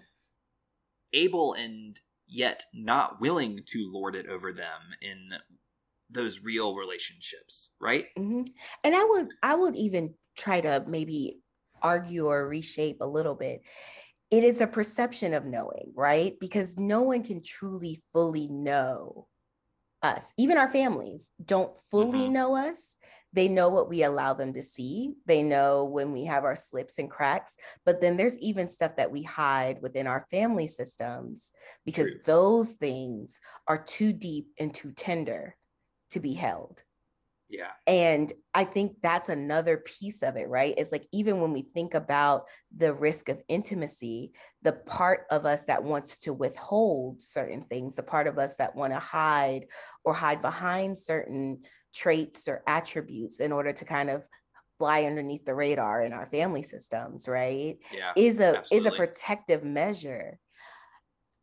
able 1.12 1.52
and 1.54 2.00
yet 2.26 2.62
not 2.72 3.20
willing 3.20 3.61
to 3.66 3.90
lord 3.92 4.14
it 4.14 4.26
over 4.26 4.52
them 4.52 4.94
in 5.02 5.30
those 6.14 6.42
real 6.42 6.74
relationships 6.74 7.70
right 7.81 8.07
mm-hmm. 8.18 8.42
and 8.83 8.94
i 8.94 9.05
would 9.05 9.29
i 9.42 9.55
would 9.55 9.77
even 9.77 10.14
try 10.37 10.61
to 10.61 10.85
maybe 10.87 11.40
argue 11.83 12.27
or 12.27 12.48
reshape 12.48 12.98
a 13.00 13.07
little 13.07 13.35
bit 13.35 13.62
it 14.31 14.42
is 14.42 14.61
a 14.61 14.66
perception 14.66 15.35
of 15.35 15.44
knowing 15.44 15.92
right 15.94 16.38
because 16.40 16.79
no 16.79 17.03
one 17.03 17.22
can 17.22 17.42
truly 17.42 18.00
fully 18.12 18.48
know 18.48 19.27
us 20.03 20.33
even 20.38 20.57
our 20.57 20.68
families 20.68 21.31
don't 21.44 21.77
fully 21.90 22.20
mm-hmm. 22.20 22.33
know 22.33 22.57
us 22.57 22.96
they 23.35 23.48
know 23.48 23.68
what 23.68 23.88
we 23.88 24.05
allow 24.05 24.33
them 24.33 24.55
to 24.55 24.62
see. 24.62 25.14
They 25.27 25.42
know 25.42 25.85
when 25.85 26.12
we 26.12 26.24
have 26.24 26.44
our 26.44 26.55
slips 26.55 26.98
and 26.98 27.11
cracks. 27.11 27.57
But 27.85 28.00
then 28.00 28.16
there's 28.16 28.38
even 28.38 28.68
stuff 28.68 28.94
that 28.96 29.11
we 29.11 29.24
hide 29.24 29.83
within 29.83 30.07
our 30.07 30.24
family 30.31 30.68
systems 30.68 31.50
because 31.85 32.12
True. 32.12 32.20
those 32.24 32.72
things 32.72 33.40
are 33.66 33.83
too 33.83 34.12
deep 34.12 34.46
and 34.61 34.72
too 34.72 34.92
tender 34.92 35.57
to 36.14 36.20
be 36.20 36.33
held. 36.33 36.83
Yeah. 37.48 37.70
And 37.87 38.33
I 38.55 38.64
think 38.64 38.96
that's 39.03 39.29
another 39.29 39.77
piece 39.77 40.22
of 40.22 40.37
it, 40.37 40.48
right? 40.48 40.74
It's 40.77 40.90
like 40.90 41.07
even 41.12 41.40
when 41.40 41.53
we 41.53 41.62
think 41.62 41.94
about 41.94 42.46
the 42.74 42.92
risk 42.92 43.29
of 43.29 43.42
intimacy, 43.48 44.33
the 44.62 44.72
part 44.72 45.27
of 45.31 45.44
us 45.44 45.66
that 45.66 45.85
wants 45.85 46.18
to 46.20 46.33
withhold 46.33 47.22
certain 47.22 47.62
things, 47.62 47.96
the 47.96 48.03
part 48.03 48.27
of 48.27 48.38
us 48.38 48.57
that 48.57 48.74
want 48.74 48.92
to 48.92 48.98
hide 48.98 49.66
or 50.05 50.14
hide 50.14 50.40
behind 50.40 50.96
certain 50.96 51.62
traits 51.94 52.48
or 52.48 52.62
attributes 52.66 53.40
in 53.40 53.53
order 53.53 53.72
to 53.72 53.85
kind 53.85 54.11
of 54.11 54.27
fly 54.79 55.05
underneath 55.05 55.44
the 55.44 55.55
radar 55.55 56.03
in 56.03 56.12
our 56.12 56.27
family 56.27 56.64
systems 56.64 57.29
right 57.29 57.79
yeah, 57.92 58.12
is 58.16 58.40
a 58.40 58.59
absolutely. 58.59 58.77
is 58.77 58.87
a 58.87 58.96
protective 58.96 59.62
measure 59.62 60.37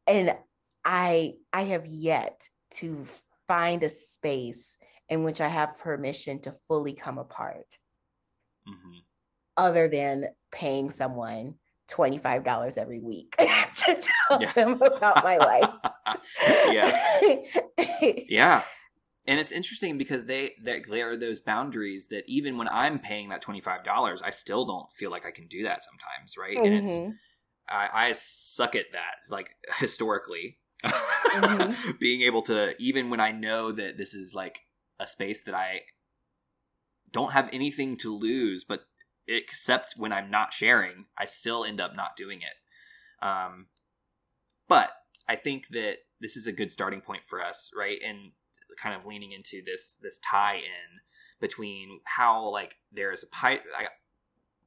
and 0.05 0.35
i 0.83 1.31
i 1.53 1.61
have 1.61 1.85
yet 1.85 2.45
to 2.69 3.05
find 3.51 3.83
a 3.83 3.89
space 3.89 4.77
in 5.09 5.25
which 5.25 5.41
i 5.41 5.47
have 5.47 5.77
permission 5.83 6.39
to 6.39 6.53
fully 6.53 6.93
come 6.93 7.17
apart 7.17 7.77
mm-hmm. 8.65 8.99
other 9.57 9.89
than 9.89 10.25
paying 10.53 10.89
someone 10.89 11.55
$25 11.89 12.77
every 12.77 13.01
week 13.01 13.35
to 13.37 14.01
tell 14.29 14.41
yeah. 14.41 14.53
them 14.53 14.81
about 14.81 15.21
my 15.21 15.35
life 15.35 15.69
yeah 16.71 17.41
yeah 18.29 18.63
and 19.27 19.37
it's 19.37 19.51
interesting 19.51 19.97
because 19.97 20.25
they 20.25 20.53
that 20.63 20.83
there 20.89 21.11
are 21.11 21.17
those 21.17 21.41
boundaries 21.41 22.07
that 22.07 22.23
even 22.27 22.57
when 22.57 22.69
I'm 22.69 22.97
paying 22.97 23.29
that 23.29 23.41
twenty 23.41 23.61
five 23.61 23.83
dollars, 23.83 24.19
I 24.23 24.31
still 24.31 24.65
don't 24.65 24.91
feel 24.91 25.11
like 25.11 25.27
I 25.27 25.31
can 25.31 25.45
do 25.45 25.63
that 25.63 25.83
sometimes, 25.83 26.37
right? 26.39 26.57
Mm-hmm. 26.57 26.65
And 26.65 26.75
it's 26.75 26.89
mm-hmm. 26.89 27.11
I, 27.69 28.07
I, 28.07 28.11
suck 28.13 28.75
at 28.75 28.85
that, 28.93 29.29
like 29.29 29.51
historically, 29.77 30.57
mm-hmm. 30.85 31.91
being 31.99 32.21
able 32.21 32.41
to 32.43 32.73
even 32.79 33.09
when 33.09 33.19
I 33.19 33.31
know 33.31 33.71
that 33.71 33.97
this 33.97 34.13
is 34.13 34.33
like 34.35 34.61
a 34.99 35.07
space 35.07 35.43
that 35.43 35.55
I 35.55 35.81
don't 37.11 37.33
have 37.33 37.49
anything 37.51 37.97
to 37.97 38.15
lose, 38.15 38.63
but 38.63 38.81
except 39.27 39.93
when 39.97 40.13
I'm 40.13 40.31
not 40.31 40.53
sharing, 40.53 41.05
I 41.17 41.25
still 41.25 41.65
end 41.65 41.81
up 41.81 41.95
not 41.95 42.15
doing 42.15 42.41
it. 42.41 43.25
Um, 43.25 43.67
but 44.67 44.91
I 45.27 45.35
think 45.35 45.67
that 45.69 45.97
this 46.19 46.35
is 46.35 46.47
a 46.47 46.51
good 46.51 46.71
starting 46.71 47.01
point 47.01 47.23
for 47.25 47.43
us, 47.43 47.71
right? 47.75 47.99
And 48.05 48.31
kind 48.81 48.95
of 48.95 49.05
leaning 49.05 49.31
into 49.31 49.61
this 49.63 49.97
this 50.01 50.19
tie 50.19 50.55
in 50.55 51.01
between 51.39 51.99
how 52.15 52.49
like 52.49 52.77
there's 52.91 53.23
a 53.23 53.27
pi- 53.27 53.61
I, 53.77 53.87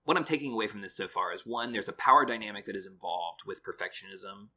what 0.04 0.16
I'm 0.16 0.24
taking 0.24 0.52
away 0.52 0.66
from 0.66 0.82
this 0.82 0.96
so 0.96 1.08
far 1.08 1.32
is 1.32 1.46
one, 1.46 1.72
there's 1.72 1.88
a 1.88 1.92
power 1.92 2.26
dynamic 2.26 2.66
that 2.66 2.76
is 2.76 2.86
involved 2.86 3.40
with 3.46 3.62
perfectionism. 3.62 4.48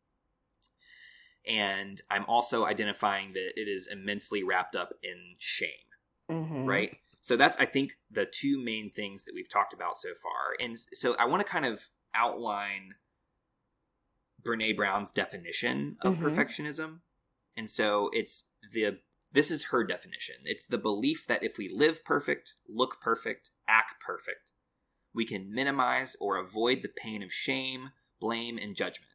And 1.47 2.01
I'm 2.09 2.25
also 2.25 2.65
identifying 2.65 3.33
that 3.33 3.53
it 3.55 3.67
is 3.67 3.87
immensely 3.91 4.43
wrapped 4.43 4.75
up 4.75 4.93
in 5.01 5.35
shame. 5.39 5.69
Mm-hmm. 6.29 6.65
Right? 6.65 6.97
So 7.21 7.35
that's, 7.35 7.57
I 7.57 7.65
think, 7.65 7.97
the 8.11 8.25
two 8.25 8.57
main 8.63 8.89
things 8.89 9.23
that 9.23 9.33
we've 9.33 9.49
talked 9.49 9.73
about 9.73 9.97
so 9.97 10.09
far. 10.09 10.55
And 10.65 10.77
so 10.79 11.15
I 11.17 11.25
want 11.25 11.45
to 11.45 11.51
kind 11.51 11.65
of 11.65 11.87
outline 12.13 12.95
Brene 14.45 14.75
Brown's 14.75 15.11
definition 15.11 15.97
of 16.01 16.15
mm-hmm. 16.15 16.25
perfectionism. 16.25 16.99
And 17.55 17.69
so 17.69 18.09
it's 18.13 18.45
the 18.71 18.99
this 19.33 19.51
is 19.51 19.65
her 19.65 19.83
definition. 19.83 20.35
It's 20.45 20.65
the 20.65 20.77
belief 20.77 21.27
that 21.27 21.43
if 21.43 21.57
we 21.57 21.69
live 21.69 22.05
perfect, 22.05 22.53
look 22.67 23.01
perfect, 23.01 23.51
act 23.67 23.95
perfect, 23.99 24.53
we 25.13 25.25
can 25.25 25.53
minimize 25.53 26.15
or 26.21 26.37
avoid 26.37 26.81
the 26.81 26.89
pain 26.89 27.21
of 27.21 27.31
shame, 27.31 27.91
blame, 28.21 28.57
and 28.57 28.75
judgment. 28.75 29.11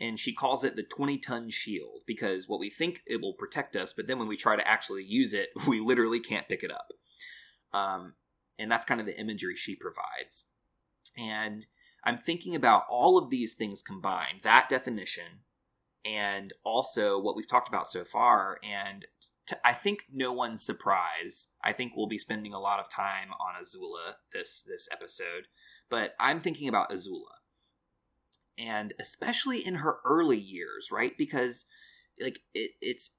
And 0.00 0.18
she 0.18 0.34
calls 0.34 0.64
it 0.64 0.76
the 0.76 0.82
20 0.82 1.18
ton 1.18 1.50
shield 1.50 2.02
because 2.06 2.48
what 2.48 2.60
we 2.60 2.68
think 2.68 3.02
it 3.06 3.20
will 3.20 3.34
protect 3.34 3.76
us, 3.76 3.92
but 3.92 4.06
then 4.08 4.18
when 4.18 4.28
we 4.28 4.36
try 4.36 4.56
to 4.56 4.68
actually 4.68 5.04
use 5.04 5.32
it, 5.32 5.50
we 5.66 5.80
literally 5.80 6.20
can't 6.20 6.48
pick 6.48 6.62
it 6.62 6.70
up. 6.72 6.92
Um, 7.72 8.14
and 8.58 8.70
that's 8.70 8.84
kind 8.84 9.00
of 9.00 9.06
the 9.06 9.18
imagery 9.18 9.56
she 9.56 9.74
provides. 9.74 10.46
And 11.16 11.66
I'm 12.04 12.18
thinking 12.18 12.54
about 12.54 12.84
all 12.88 13.18
of 13.18 13.30
these 13.30 13.54
things 13.54 13.82
combined 13.82 14.40
that 14.42 14.68
definition, 14.68 15.42
and 16.04 16.52
also 16.64 17.18
what 17.18 17.34
we've 17.34 17.48
talked 17.48 17.68
about 17.68 17.88
so 17.88 18.04
far. 18.04 18.58
And 18.62 19.06
I 19.64 19.72
think 19.72 20.04
no 20.12 20.32
one's 20.32 20.64
surprise. 20.64 21.48
I 21.62 21.72
think 21.72 21.92
we'll 21.96 22.06
be 22.06 22.18
spending 22.18 22.52
a 22.52 22.60
lot 22.60 22.78
of 22.80 22.90
time 22.90 23.30
on 23.32 23.60
Azula 23.62 24.16
this 24.32 24.62
this 24.62 24.88
episode, 24.92 25.48
but 25.88 26.14
I'm 26.20 26.40
thinking 26.40 26.68
about 26.68 26.90
Azula, 26.90 27.40
and 28.58 28.94
especially 28.98 29.64
in 29.64 29.76
her 29.76 29.98
early 30.04 30.38
years, 30.38 30.88
right? 30.92 31.12
Because 31.16 31.66
like 32.20 32.40
it, 32.54 32.72
it's 32.80 33.10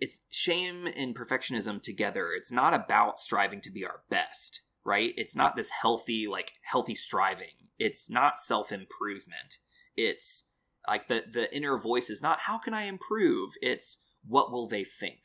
it's 0.00 0.22
shame 0.30 0.86
and 0.96 1.16
perfectionism 1.16 1.82
together. 1.82 2.32
It's 2.32 2.52
not 2.52 2.74
about 2.74 3.18
striving 3.18 3.60
to 3.62 3.70
be 3.70 3.84
our 3.84 4.02
best, 4.08 4.62
right? 4.84 5.12
It's 5.16 5.34
not 5.34 5.56
this 5.56 5.70
healthy 5.82 6.26
like 6.28 6.52
healthy 6.62 6.94
striving. 6.94 7.70
It's 7.78 8.10
not 8.10 8.38
self 8.38 8.72
improvement. 8.72 9.58
It's 9.96 10.44
like 10.88 11.06
the 11.06 11.22
the 11.30 11.54
inner 11.54 11.76
voice 11.78 12.10
is 12.10 12.22
not 12.22 12.40
how 12.46 12.58
can 12.58 12.74
i 12.74 12.82
improve 12.82 13.52
it's 13.60 13.98
what 14.26 14.50
will 14.50 14.66
they 14.66 14.84
think 14.84 15.20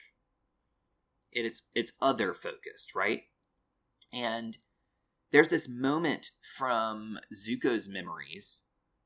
it's 1.32 1.64
it's 1.74 1.94
other 2.02 2.34
focused 2.34 2.94
right 2.94 3.24
and 4.12 4.58
there's 5.32 5.50
this 5.50 5.68
moment 5.68 6.32
from 6.58 7.18
zuko's 7.34 7.88
memories 7.88 8.64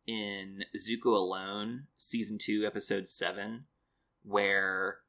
in 0.08 0.64
zuko 0.78 1.14
alone 1.14 1.88
season 1.98 2.38
2 2.38 2.66
episode 2.66 3.08
7 3.08 3.66
where 4.24 5.00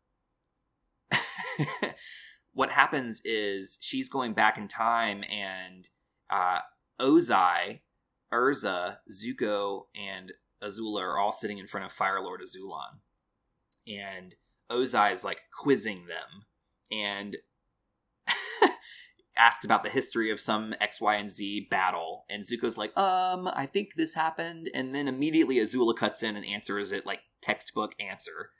what 2.52 2.70
happens 2.70 3.22
is 3.24 3.78
she's 3.80 4.08
going 4.08 4.34
back 4.34 4.58
in 4.58 4.68
time 4.68 5.22
and 5.30 5.88
uh, 6.30 6.58
Ozai, 7.00 7.80
Ursa, 8.32 9.00
Zuko, 9.10 9.86
and 9.94 10.32
Azula 10.62 11.02
are 11.02 11.18
all 11.18 11.32
sitting 11.32 11.58
in 11.58 11.66
front 11.66 11.86
of 11.86 11.92
Fire 11.92 12.20
Lord 12.20 12.40
Azulon, 12.40 13.00
and 13.86 14.34
Ozai 14.70 15.12
is 15.12 15.24
like 15.24 15.42
quizzing 15.56 16.06
them. 16.06 16.44
And 16.90 17.36
asked 19.38 19.64
about 19.64 19.82
the 19.84 19.90
history 19.90 20.30
of 20.30 20.40
some 20.40 20.74
X, 20.80 21.00
Y, 21.00 21.14
and 21.14 21.30
Z 21.30 21.68
battle, 21.70 22.24
and 22.28 22.42
Zuko's 22.42 22.76
like, 22.76 22.96
"Um, 22.96 23.48
I 23.48 23.66
think 23.66 23.94
this 23.94 24.14
happened," 24.14 24.70
and 24.74 24.94
then 24.94 25.08
immediately 25.08 25.56
Azula 25.56 25.96
cuts 25.96 26.22
in 26.22 26.36
and 26.36 26.44
answers 26.44 26.92
it 26.92 27.06
like 27.06 27.20
textbook 27.40 27.94
answer. 28.00 28.50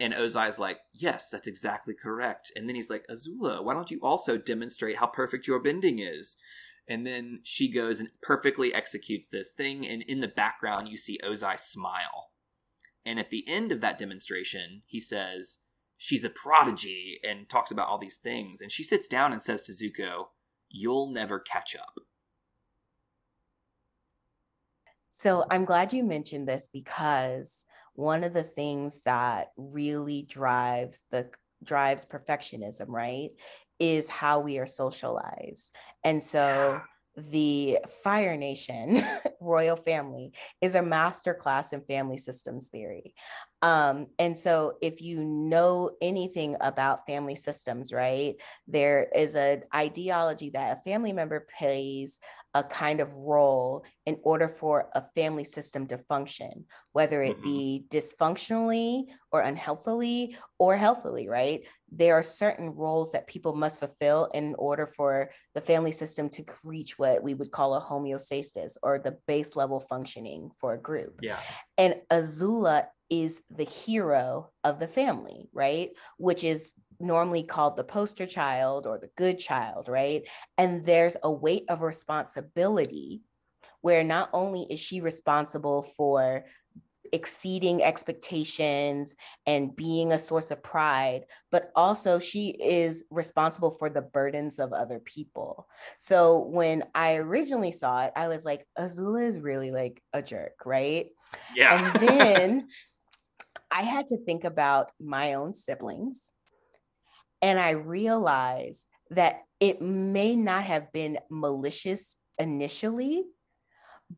And 0.00 0.14
Ozai's 0.14 0.58
like, 0.58 0.78
yes, 0.94 1.28
that's 1.30 1.48
exactly 1.48 1.94
correct. 1.94 2.52
And 2.54 2.68
then 2.68 2.76
he's 2.76 2.90
like, 2.90 3.04
Azula, 3.10 3.64
why 3.64 3.74
don't 3.74 3.90
you 3.90 3.98
also 4.00 4.38
demonstrate 4.38 4.98
how 4.98 5.06
perfect 5.06 5.46
your 5.46 5.60
bending 5.60 5.98
is? 5.98 6.36
And 6.86 7.06
then 7.06 7.40
she 7.42 7.70
goes 7.70 8.00
and 8.00 8.10
perfectly 8.22 8.72
executes 8.72 9.28
this 9.28 9.52
thing. 9.52 9.86
And 9.86 10.02
in 10.02 10.20
the 10.20 10.28
background, 10.28 10.88
you 10.88 10.96
see 10.96 11.18
Ozai 11.24 11.58
smile. 11.58 12.30
And 13.04 13.18
at 13.18 13.28
the 13.28 13.44
end 13.48 13.72
of 13.72 13.80
that 13.80 13.98
demonstration, 13.98 14.82
he 14.86 15.00
says, 15.00 15.58
She's 15.98 16.24
a 16.24 16.30
prodigy 16.30 17.20
and 17.28 17.48
talks 17.48 17.70
about 17.70 17.88
all 17.88 17.98
these 17.98 18.18
things. 18.18 18.60
And 18.60 18.70
she 18.70 18.84
sits 18.84 19.08
down 19.08 19.32
and 19.32 19.42
says 19.42 19.62
to 19.62 19.72
Zuko, 19.72 20.28
You'll 20.70 21.10
never 21.10 21.40
catch 21.40 21.74
up. 21.74 22.00
So 25.12 25.44
I'm 25.50 25.64
glad 25.64 25.92
you 25.92 26.04
mentioned 26.04 26.46
this 26.46 26.68
because 26.72 27.64
one 27.94 28.22
of 28.22 28.32
the 28.32 28.44
things 28.44 29.02
that 29.02 29.48
really 29.56 30.22
drives 30.22 31.02
the 31.10 31.28
drives 31.64 32.06
perfectionism, 32.06 32.86
right, 32.88 33.30
is 33.80 34.08
how 34.08 34.38
we 34.38 34.58
are 34.58 34.66
socialized. 34.66 35.74
And 36.04 36.22
so 36.22 36.80
the 37.30 37.78
Fire 38.02 38.36
Nation 38.36 39.02
royal 39.40 39.76
family 39.76 40.32
is 40.60 40.74
a 40.74 40.82
master 40.82 41.34
class 41.34 41.72
in 41.72 41.80
family 41.82 42.18
systems 42.18 42.68
theory. 42.68 43.14
Um, 43.60 44.06
and 44.18 44.38
so, 44.38 44.74
if 44.80 45.02
you 45.02 45.24
know 45.24 45.90
anything 46.00 46.56
about 46.60 47.06
family 47.06 47.34
systems, 47.34 47.92
right, 47.92 48.36
there 48.68 49.08
is 49.14 49.34
an 49.34 49.64
ideology 49.74 50.50
that 50.50 50.78
a 50.78 50.90
family 50.90 51.12
member 51.12 51.46
plays 51.58 52.20
a 52.54 52.62
kind 52.62 53.00
of 53.00 53.14
role 53.14 53.84
in 54.06 54.18
order 54.22 54.48
for 54.48 54.88
a 54.94 55.02
family 55.14 55.44
system 55.44 55.86
to 55.86 55.98
function, 55.98 56.64
whether 56.92 57.22
it 57.22 57.36
mm-hmm. 57.36 57.44
be 57.44 57.84
dysfunctionally 57.90 59.04
or 59.30 59.42
unhealthily 59.42 60.36
or 60.58 60.76
healthily, 60.76 61.28
right? 61.28 61.66
There 61.90 62.14
are 62.14 62.22
certain 62.22 62.70
roles 62.70 63.12
that 63.12 63.26
people 63.26 63.54
must 63.54 63.80
fulfill 63.80 64.30
in 64.34 64.54
order 64.58 64.86
for 64.86 65.30
the 65.54 65.60
family 65.60 65.92
system 65.92 66.28
to 66.30 66.44
reach 66.64 66.98
what 66.98 67.22
we 67.22 67.34
would 67.34 67.50
call 67.50 67.74
a 67.74 67.80
homeostasis 67.80 68.76
or 68.82 68.98
the 68.98 69.18
base 69.26 69.54
level 69.54 69.80
functioning 69.80 70.50
for 70.58 70.74
a 70.74 70.80
group. 70.80 71.20
Yeah. 71.22 71.40
And 71.76 71.96
Azula 72.10 72.86
is 73.10 73.42
the 73.50 73.64
hero 73.64 74.50
of 74.64 74.78
the 74.78 74.88
family, 74.88 75.48
right? 75.52 75.90
Which 76.18 76.44
is 76.44 76.74
normally 77.00 77.42
called 77.42 77.76
the 77.76 77.84
poster 77.84 78.26
child 78.26 78.86
or 78.86 78.98
the 78.98 79.10
good 79.16 79.38
child, 79.38 79.88
right? 79.88 80.22
And 80.56 80.84
there's 80.84 81.16
a 81.22 81.30
weight 81.30 81.64
of 81.68 81.80
responsibility 81.80 83.22
where 83.80 84.02
not 84.02 84.30
only 84.32 84.66
is 84.70 84.80
she 84.80 85.00
responsible 85.00 85.82
for 85.82 86.44
exceeding 87.12 87.82
expectations 87.82 89.16
and 89.46 89.74
being 89.74 90.12
a 90.12 90.18
source 90.18 90.50
of 90.50 90.62
pride, 90.62 91.24
but 91.50 91.70
also 91.74 92.18
she 92.18 92.50
is 92.50 93.04
responsible 93.10 93.70
for 93.70 93.88
the 93.88 94.02
burdens 94.02 94.58
of 94.58 94.72
other 94.72 95.00
people. 95.00 95.66
So 95.98 96.38
when 96.38 96.84
I 96.94 97.14
originally 97.14 97.72
saw 97.72 98.04
it, 98.04 98.12
I 98.16 98.28
was 98.28 98.44
like, 98.44 98.66
Azula 98.78 99.26
is 99.26 99.38
really 99.38 99.70
like 99.70 100.02
a 100.12 100.22
jerk, 100.22 100.64
right? 100.66 101.06
Yeah. 101.54 101.92
And 101.92 102.08
then 102.08 102.68
I 103.70 103.82
had 103.82 104.08
to 104.08 104.16
think 104.18 104.44
about 104.44 104.90
my 105.00 105.34
own 105.34 105.54
siblings 105.54 106.32
and 107.42 107.58
I 107.58 107.70
realized 107.70 108.86
that 109.10 109.42
it 109.60 109.80
may 109.80 110.36
not 110.36 110.64
have 110.64 110.92
been 110.92 111.18
malicious 111.30 112.16
initially, 112.38 113.24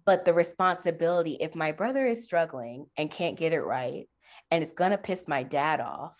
but 0.04 0.24
the 0.24 0.34
responsibility, 0.34 1.36
if 1.40 1.54
my 1.54 1.72
brother 1.72 2.06
is 2.06 2.24
struggling 2.24 2.86
and 2.96 3.10
can't 3.10 3.38
get 3.38 3.52
it 3.52 3.60
right, 3.60 4.08
and 4.50 4.62
it's 4.62 4.72
going 4.72 4.90
to 4.90 4.98
piss 4.98 5.28
my 5.28 5.42
dad 5.42 5.80
off, 5.80 6.16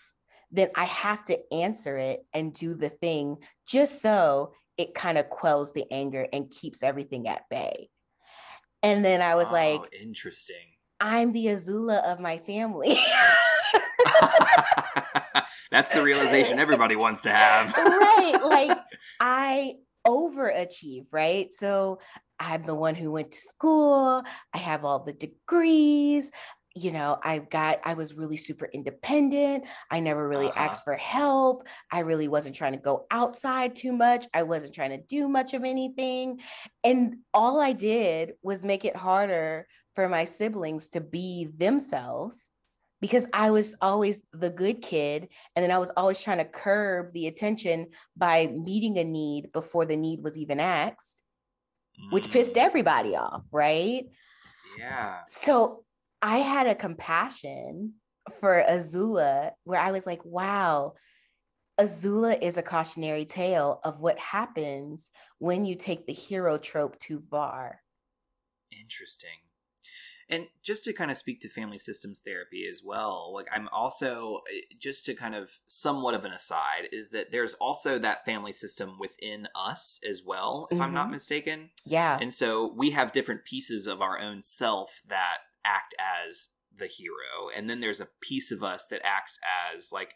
then 0.51 0.69
I 0.75 0.85
have 0.85 1.25
to 1.27 1.39
answer 1.53 1.97
it 1.97 2.25
and 2.33 2.53
do 2.53 2.75
the 2.75 2.89
thing 2.89 3.39
just 3.67 4.03
so 4.03 4.53
it 4.77 4.95
kind 4.95 5.19
of 5.19 5.31
quells 5.31 5.73
the 5.73 5.85
anger 5.91 6.27
and 6.33 6.51
keeps 6.51 6.83
everything 6.83 7.29
at 7.29 7.49
bay. 7.49 7.89
And 8.83 9.05
then 9.05 9.21
I 9.21 9.35
was 9.35 9.49
oh, 9.49 9.53
like, 9.53 9.83
interesting. 10.01 10.57
I'm 11.01 11.33
the 11.33 11.47
Azula 11.47 12.05
of 12.05 12.21
my 12.21 12.39
family. 12.39 13.01
That's 15.71 15.93
the 15.95 16.03
realization 16.03 16.59
everybody 16.59 16.97
wants 16.97 17.23
to 17.23 17.31
have. 17.31 17.73
right. 17.75 18.39
Like 18.43 18.79
I 19.21 19.75
overachieve, 20.07 21.07
right? 21.11 21.53
So 21.53 22.01
I'm 22.39 22.65
the 22.65 22.75
one 22.75 22.95
who 22.95 23.11
went 23.13 23.33
to 23.33 23.39
school. 23.39 24.23
I 24.53 24.59
have 24.59 24.85
all 24.85 25.01
the 25.01 25.13
degrees. 25.13 26.31
You 26.77 26.93
know, 26.93 27.19
I've 27.23 27.51
got, 27.51 27.81
I 27.85 27.95
was 27.95 28.15
really 28.15 28.37
super 28.37 28.69
independent. 28.73 29.65
I 29.91 30.01
never 30.01 30.27
really 30.27 30.47
uh-huh. 30.47 30.61
asked 30.71 30.85
for 30.85 30.95
help. 30.95 31.67
I 31.91 32.01
really 32.01 32.29
wasn't 32.29 32.55
trying 32.55 32.73
to 32.73 32.79
go 32.79 33.07
outside 33.11 33.75
too 33.75 33.93
much. 33.93 34.27
I 34.33 34.45
wasn't 34.45 34.75
trying 34.75 34.91
to 34.91 35.05
do 35.05 35.29
much 35.29 35.53
of 35.53 35.65
anything. 35.65 36.41
And 36.85 37.17
all 37.35 37.61
I 37.61 37.73
did 37.73 38.35
was 38.43 38.65
make 38.65 38.85
it 38.85 38.97
harder 38.97 39.67
for 39.95 40.09
my 40.09 40.25
siblings 40.25 40.91
to 40.91 41.01
be 41.01 41.49
themselves 41.57 42.51
because 43.01 43.27
I 43.33 43.51
was 43.51 43.75
always 43.81 44.23
the 44.33 44.51
good 44.51 44.83
kid. 44.83 45.29
And 45.57 45.63
then 45.63 45.71
I 45.71 45.79
was 45.79 45.91
always 45.97 46.21
trying 46.21 46.39
to 46.39 46.45
curb 46.45 47.13
the 47.13 47.27
attention 47.27 47.89
by 48.17 48.47
meeting 48.49 48.99
a 48.99 49.05
need 49.05 49.53
before 49.53 49.87
the 49.87 49.97
need 49.97 50.23
was 50.23 50.37
even 50.37 50.61
asked, 50.61 51.21
mm. 51.99 52.13
which 52.13 52.31
pissed 52.31 52.57
mm. 52.57 52.63
everybody 52.63 53.17
off, 53.17 53.43
right? 53.51 54.05
Yeah. 54.79 55.21
So 55.29 55.85
I 56.23 56.39
had 56.39 56.67
a 56.67 56.75
compassion 56.75 57.95
for 58.39 58.63
Azula 58.69 59.53
where 59.65 59.81
I 59.81 59.93
was 59.93 60.07
like, 60.07 60.25
wow, 60.25 60.95
Azula 61.81 62.41
is 62.41 62.59
a 62.59 62.63
cautionary 62.63 63.25
tale 63.25 63.81
of 63.85 64.01
what 64.01 64.19
happens 64.19 65.11
when 65.39 65.65
you 65.65 65.75
take 65.75 66.07
the 66.07 66.13
hero 66.13 66.59
trope 66.59 66.99
too 66.99 67.23
far. 67.31 67.81
Interesting. 68.71 69.31
And 70.31 70.47
just 70.63 70.85
to 70.85 70.93
kind 70.93 71.11
of 71.11 71.17
speak 71.17 71.41
to 71.41 71.49
family 71.49 71.79
systems 71.79 72.23
therapy 72.25 72.67
as 72.71 72.83
well, 72.85 73.33
like 73.35 73.49
I'm 73.53 73.69
also 73.73 74.41
eh, 74.55 74.61
just 74.79 75.05
to 75.07 75.15
kind 75.15 75.35
of 75.35 75.51
somewhat 75.67 76.15
of 76.15 76.25
an 76.25 76.33
aside 76.33 76.89
is 76.93 77.11
that 77.11 77.33
there's 77.33 77.55
also 77.55 77.99
that 77.99 78.25
family 78.25 78.53
system 78.53 78.97
within 78.99 79.49
us 79.55 79.99
as 80.09 80.23
well, 80.25 80.69
if 80.71 80.77
mm-hmm. 80.77 80.85
I'm 80.85 80.95
not 80.95 81.05
mm-hmm. 81.05 81.15
mistaken. 81.15 81.71
Yeah. 81.85 82.19
And 82.21 82.33
so 82.33 82.73
we 82.77 82.93
have 82.93 83.13
different 83.13 83.45
pieces 83.45 83.87
of 83.87 84.01
our 84.01 84.21
own 84.21 84.43
self 84.43 85.03
that 85.09 85.39
act 85.65 85.95
as 85.99 86.51
the 86.77 86.87
hero. 86.87 87.51
And 87.55 87.69
then 87.69 87.81
there's 87.81 88.01
a 88.01 88.09
piece 88.21 88.53
of 88.53 88.63
us 88.63 88.87
that 88.91 89.05
acts 89.05 89.39
as 89.75 89.91
like 89.93 90.15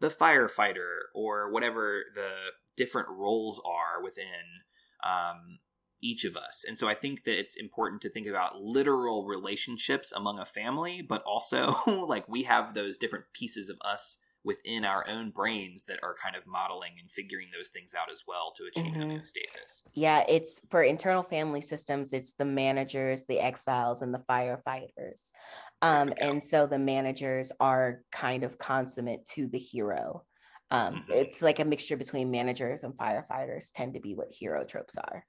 the 0.00 0.08
firefighter 0.08 1.06
or 1.14 1.50
whatever 1.50 2.04
the 2.14 2.30
different 2.76 3.08
roles 3.08 3.60
are 3.64 4.02
within 4.02 4.62
um, 5.04 5.58
each 6.04 6.24
of 6.24 6.36
us. 6.36 6.64
And 6.68 6.78
so 6.78 6.86
I 6.86 6.94
think 6.94 7.24
that 7.24 7.38
it's 7.38 7.56
important 7.56 8.02
to 8.02 8.10
think 8.10 8.26
about 8.26 8.60
literal 8.60 9.24
relationships 9.24 10.12
among 10.12 10.38
a 10.38 10.44
family, 10.44 11.02
but 11.02 11.22
also 11.22 11.76
like 11.86 12.28
we 12.28 12.42
have 12.42 12.74
those 12.74 12.98
different 12.98 13.24
pieces 13.32 13.70
of 13.70 13.78
us 13.80 14.18
within 14.44 14.84
our 14.84 15.08
own 15.08 15.30
brains 15.30 15.86
that 15.86 15.98
are 16.02 16.14
kind 16.22 16.36
of 16.36 16.46
modeling 16.46 16.92
and 17.00 17.10
figuring 17.10 17.48
those 17.56 17.70
things 17.70 17.94
out 17.94 18.12
as 18.12 18.24
well 18.28 18.52
to 18.54 18.64
achieve 18.64 18.92
mm-hmm. 18.92 19.12
homeostasis. 19.12 19.82
Yeah, 19.94 20.22
it's 20.28 20.60
for 20.68 20.82
internal 20.82 21.22
family 21.22 21.62
systems, 21.62 22.12
it's 22.12 22.34
the 22.34 22.44
managers, 22.44 23.24
the 23.26 23.40
exiles, 23.40 24.02
and 24.02 24.12
the 24.12 24.22
firefighters. 24.28 25.32
Um, 25.80 26.12
and 26.20 26.42
so 26.42 26.66
the 26.66 26.78
managers 26.78 27.52
are 27.58 28.02
kind 28.12 28.44
of 28.44 28.58
consummate 28.58 29.24
to 29.30 29.48
the 29.48 29.58
hero. 29.58 30.24
Um, 30.70 30.96
mm-hmm. 30.96 31.12
It's 31.12 31.40
like 31.40 31.58
a 31.58 31.64
mixture 31.64 31.96
between 31.96 32.30
managers 32.30 32.84
and 32.84 32.92
firefighters, 32.94 33.70
tend 33.74 33.94
to 33.94 34.00
be 34.00 34.14
what 34.14 34.28
hero 34.30 34.64
tropes 34.64 34.96
are. 34.98 35.24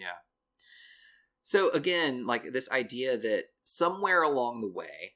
Yeah. 0.00 0.18
So 1.42 1.70
again, 1.70 2.26
like 2.26 2.52
this 2.52 2.70
idea 2.70 3.18
that 3.18 3.44
somewhere 3.64 4.22
along 4.22 4.60
the 4.60 4.70
way, 4.70 5.14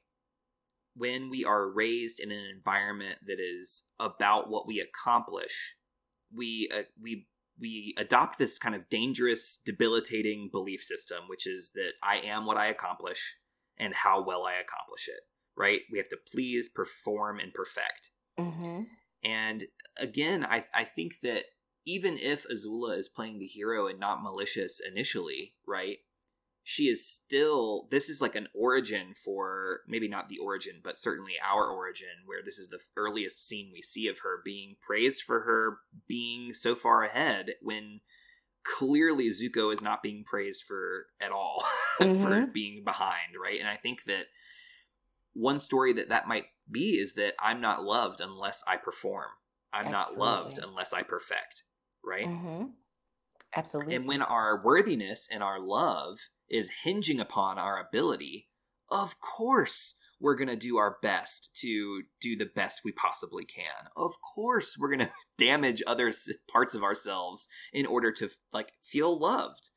when 0.95 1.29
we 1.29 1.43
are 1.43 1.69
raised 1.69 2.19
in 2.19 2.31
an 2.31 2.45
environment 2.53 3.19
that 3.25 3.39
is 3.39 3.83
about 3.99 4.49
what 4.49 4.67
we 4.67 4.79
accomplish, 4.79 5.75
we 6.33 6.69
uh, 6.73 6.83
we 7.01 7.27
we 7.59 7.93
adopt 7.97 8.37
this 8.37 8.57
kind 8.57 8.75
of 8.75 8.89
dangerous, 8.89 9.57
debilitating 9.65 10.49
belief 10.51 10.81
system, 10.81 11.23
which 11.27 11.47
is 11.47 11.71
that 11.75 11.93
I 12.03 12.17
am 12.17 12.45
what 12.45 12.57
I 12.57 12.67
accomplish 12.67 13.37
and 13.77 13.93
how 13.93 14.23
well 14.23 14.43
I 14.43 14.53
accomplish 14.53 15.07
it. 15.07 15.21
Right? 15.57 15.81
We 15.89 15.97
have 15.99 16.09
to 16.09 16.17
please, 16.17 16.67
perform, 16.67 17.39
and 17.39 17.53
perfect. 17.53 18.11
Mm-hmm. 18.37 18.83
And 19.23 19.63
again, 19.97 20.45
I 20.45 20.65
I 20.73 20.83
think 20.83 21.21
that 21.23 21.45
even 21.85 22.17
if 22.17 22.45
Azula 22.47 22.97
is 22.97 23.07
playing 23.07 23.39
the 23.39 23.45
hero 23.45 23.87
and 23.87 23.99
not 23.99 24.23
malicious 24.23 24.81
initially, 24.85 25.53
right? 25.67 25.99
She 26.63 26.85
is 26.85 27.07
still 27.07 27.87
this 27.91 28.09
is 28.09 28.21
like 28.21 28.35
an 28.35 28.47
origin 28.55 29.13
for 29.13 29.81
maybe 29.87 30.07
not 30.07 30.29
the 30.29 30.39
origin, 30.39 30.81
but 30.83 30.97
certainly 30.97 31.33
our 31.47 31.69
origin, 31.69 32.25
where 32.25 32.41
this 32.43 32.57
is 32.57 32.69
the 32.69 32.79
earliest 32.97 33.47
scene 33.47 33.69
we 33.71 33.83
see 33.83 34.07
of 34.07 34.19
her 34.23 34.41
being 34.43 34.75
praised 34.81 35.21
for 35.21 35.41
her 35.41 35.77
being 36.07 36.55
so 36.55 36.73
far 36.73 37.03
ahead 37.03 37.51
when 37.61 38.01
clearly 38.63 39.29
Zuko 39.29 39.71
is 39.71 39.83
not 39.83 40.01
being 40.01 40.23
praised 40.23 40.63
for 40.63 41.05
at 41.21 41.31
all 41.31 41.63
mm-hmm. 42.01 42.23
for 42.23 42.47
being 42.47 42.83
behind, 42.83 43.35
right? 43.39 43.59
And 43.59 43.69
I 43.69 43.75
think 43.75 44.05
that 44.05 44.25
one 45.33 45.59
story 45.59 45.93
that 45.93 46.09
that 46.09 46.27
might 46.27 46.45
be 46.69 46.93
is 46.99 47.13
that 47.13 47.35
I'm 47.39 47.61
not 47.61 47.83
loved 47.83 48.21
unless 48.21 48.63
I 48.67 48.77
perform. 48.77 49.29
I'm 49.71 49.93
Absolutely. 49.93 50.17
not 50.17 50.25
loved 50.25 50.57
unless 50.57 50.93
I 50.93 51.03
perfect 51.03 51.61
right? 52.05 52.27
Mm-hmm. 52.27 52.65
Absolutely. 53.55 53.95
And 53.95 54.07
when 54.07 54.21
our 54.21 54.61
worthiness 54.61 55.27
and 55.31 55.41
our 55.41 55.59
love 55.59 56.17
is 56.49 56.71
hinging 56.83 57.19
upon 57.19 57.57
our 57.57 57.79
ability, 57.79 58.47
of 58.91 59.19
course 59.21 59.95
we're 60.19 60.35
going 60.35 60.47
to 60.47 60.55
do 60.55 60.77
our 60.77 60.97
best 61.01 61.55
to 61.61 62.03
do 62.21 62.35
the 62.37 62.45
best 62.45 62.81
we 62.83 62.91
possibly 62.91 63.45
can. 63.45 63.89
Of 63.95 64.13
course 64.35 64.75
we're 64.79 64.95
going 64.95 64.99
to 65.07 65.11
damage 65.37 65.83
other 65.87 66.11
parts 66.51 66.73
of 66.73 66.83
ourselves 66.83 67.47
in 67.73 67.85
order 67.85 68.11
to 68.13 68.29
like 68.53 68.73
feel 68.83 69.17
loved. 69.17 69.69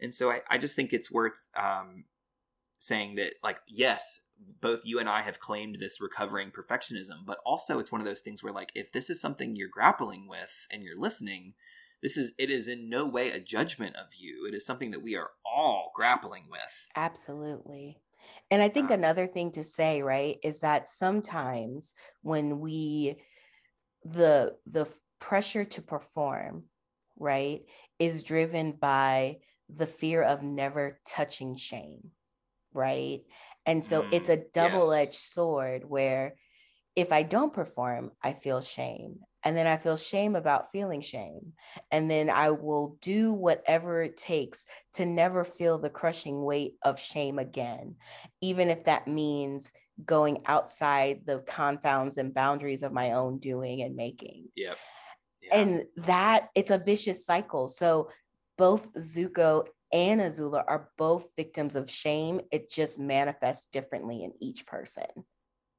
And 0.00 0.14
so 0.14 0.30
I, 0.30 0.40
I 0.50 0.58
just 0.58 0.76
think 0.76 0.92
it's 0.92 1.10
worth 1.10 1.38
um, 1.56 2.04
saying 2.78 3.16
that 3.16 3.34
like 3.42 3.58
yes 3.66 4.25
both 4.60 4.84
you 4.84 4.98
and 4.98 5.08
i 5.08 5.22
have 5.22 5.40
claimed 5.40 5.76
this 5.78 6.00
recovering 6.00 6.50
perfectionism 6.50 7.24
but 7.24 7.38
also 7.44 7.78
it's 7.78 7.92
one 7.92 8.00
of 8.00 8.06
those 8.06 8.20
things 8.20 8.42
where 8.42 8.52
like 8.52 8.70
if 8.74 8.92
this 8.92 9.08
is 9.08 9.20
something 9.20 9.56
you're 9.56 9.68
grappling 9.68 10.28
with 10.28 10.66
and 10.70 10.82
you're 10.82 10.98
listening 10.98 11.54
this 12.02 12.16
is 12.16 12.32
it 12.38 12.50
is 12.50 12.68
in 12.68 12.88
no 12.88 13.06
way 13.06 13.30
a 13.30 13.40
judgment 13.40 13.96
of 13.96 14.14
you. 14.16 14.46
It 14.46 14.54
is 14.54 14.66
something 14.66 14.90
that 14.90 15.02
we 15.02 15.16
are 15.16 15.30
all 15.44 15.92
grappling 15.94 16.44
with. 16.50 16.88
Absolutely. 16.94 17.98
And 18.50 18.62
i 18.62 18.68
think 18.68 18.90
um, 18.90 18.94
another 18.94 19.26
thing 19.26 19.50
to 19.52 19.64
say 19.64 20.02
right 20.02 20.38
is 20.42 20.60
that 20.60 20.88
sometimes 20.88 21.94
when 22.22 22.60
we 22.60 23.16
the 24.04 24.56
the 24.66 24.86
pressure 25.18 25.64
to 25.64 25.82
perform 25.82 26.64
right 27.18 27.62
is 27.98 28.22
driven 28.22 28.72
by 28.72 29.38
the 29.68 29.86
fear 29.86 30.22
of 30.22 30.42
never 30.42 31.00
touching 31.04 31.56
shame, 31.56 32.10
right? 32.72 33.22
And 33.66 33.84
so 33.84 34.02
Mm, 34.02 34.12
it's 34.12 34.28
a 34.28 34.44
double 34.54 34.92
edged 34.92 35.12
yes. 35.12 35.18
sword 35.20 35.82
where 35.84 36.34
if 36.94 37.12
I 37.12 37.24
don't 37.24 37.52
perform, 37.52 38.12
I 38.22 38.32
feel 38.32 38.62
shame. 38.62 39.20
And 39.44 39.56
then 39.56 39.66
I 39.66 39.76
feel 39.76 39.96
shame 39.96 40.34
about 40.34 40.72
feeling 40.72 41.02
shame. 41.02 41.52
And 41.90 42.10
then 42.10 42.30
I 42.30 42.50
will 42.50 42.96
do 43.00 43.32
whatever 43.32 44.02
it 44.02 44.16
takes 44.16 44.64
to 44.94 45.06
never 45.06 45.44
feel 45.44 45.78
the 45.78 45.90
crushing 45.90 46.42
weight 46.42 46.76
of 46.82 46.98
shame 46.98 47.38
again, 47.38 47.96
even 48.40 48.70
if 48.70 48.84
that 48.84 49.06
means 49.06 49.72
going 50.04 50.42
outside 50.46 51.20
the 51.26 51.40
confounds 51.46 52.18
and 52.18 52.34
boundaries 52.34 52.82
of 52.82 52.92
my 52.92 53.12
own 53.12 53.38
doing 53.38 53.82
and 53.82 53.94
making. 53.94 54.46
Yep. 54.56 54.76
Yeah. 55.42 55.56
And 55.56 55.84
that 55.98 56.48
it's 56.56 56.70
a 56.70 56.78
vicious 56.78 57.24
cycle. 57.24 57.68
So 57.68 58.10
both 58.58 58.92
Zuko 58.94 59.66
and 59.96 60.20
Azula 60.20 60.62
are 60.68 60.90
both 60.98 61.30
victims 61.36 61.74
of 61.74 61.90
shame. 61.90 62.42
It 62.52 62.70
just 62.70 62.98
manifests 62.98 63.66
differently 63.72 64.22
in 64.22 64.32
each 64.42 64.66
person. 64.66 65.06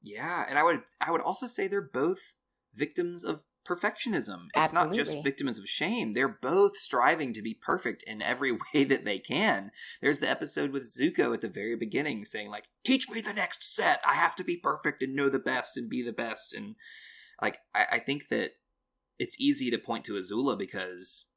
Yeah, 0.02 0.44
and 0.50 0.58
I 0.58 0.64
would 0.64 0.82
I 1.00 1.12
would 1.12 1.22
also 1.22 1.46
say 1.46 1.68
they're 1.68 1.82
both 1.82 2.34
victims 2.74 3.24
of 3.24 3.44
perfectionism. 3.68 4.48
It's 4.56 4.74
not 4.74 4.94
just 4.94 5.24
victims 5.24 5.60
of 5.60 5.68
shame. 5.68 6.14
They're 6.14 6.40
both 6.42 6.78
striving 6.78 7.32
to 7.34 7.44
be 7.44 7.54
perfect 7.54 8.02
in 8.04 8.24
every 8.24 8.52
way 8.74 8.86
that 8.86 9.06
they 9.06 9.20
can. 9.20 9.70
There's 10.02 10.20
the 10.20 10.30
episode 10.30 10.72
with 10.72 10.92
Zuko 10.92 11.34
at 11.34 11.42
the 11.42 11.48
very 11.48 11.76
beginning 11.76 12.26
saying 12.26 12.50
like, 12.50 12.66
"Teach 12.84 13.08
me 13.10 13.22
the 13.22 13.34
next 13.34 13.76
set. 13.76 14.02
I 14.04 14.16
have 14.16 14.36
to 14.38 14.44
be 14.44 14.58
perfect 14.58 15.04
and 15.04 15.16
know 15.16 15.30
the 15.30 15.38
best 15.38 15.78
and 15.78 15.88
be 15.88 16.02
the 16.02 16.14
best." 16.14 16.56
And 16.56 16.76
like 17.40 17.60
I, 17.76 17.86
I 17.94 18.00
think 18.00 18.30
that 18.30 18.54
it's 19.20 19.40
easy 19.40 19.70
to 19.70 19.78
point 19.78 20.06
to 20.06 20.14
Azula 20.14 20.58
because 20.58 21.28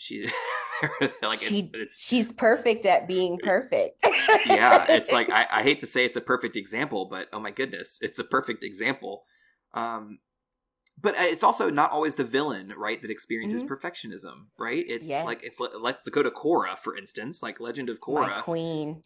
she 0.00 0.26
like 1.22 1.40
She- 1.40 1.60
it's 1.72 1.74
it's 1.74 1.98
She's 2.00 2.32
perfect 2.32 2.86
at 2.86 3.06
being 3.06 3.38
perfect. 3.42 4.02
yeah, 4.46 4.86
it's 4.88 5.12
like 5.12 5.30
I, 5.30 5.46
I 5.50 5.62
hate 5.62 5.78
to 5.80 5.86
say 5.86 6.04
it's 6.06 6.16
a 6.16 6.20
perfect 6.22 6.56
example, 6.56 7.04
but 7.04 7.28
oh 7.32 7.38
my 7.40 7.50
goodness, 7.50 7.98
it's 8.00 8.18
a 8.18 8.24
perfect 8.24 8.64
example. 8.64 9.24
Um, 9.74 10.20
but 11.02 11.14
uh, 11.18 11.22
it's 11.24 11.42
also 11.42 11.70
not 11.70 11.90
always 11.92 12.14
the 12.14 12.24
villain, 12.24 12.72
right, 12.76 13.00
that 13.02 13.10
experiences 13.10 13.62
Mhm. 13.62 13.68
perfectionism, 13.68 14.46
right? 14.58 14.84
It's 14.88 15.08
Yes. 15.08 15.24
like 15.26 15.44
if 15.44 15.60
let's 15.78 16.08
go 16.08 16.22
to 16.22 16.30
Korra 16.30 16.78
for 16.78 16.96
instance, 16.96 17.42
like 17.42 17.60
Legend 17.60 17.90
of 17.90 17.98
My 18.08 18.40
queen. 18.40 19.02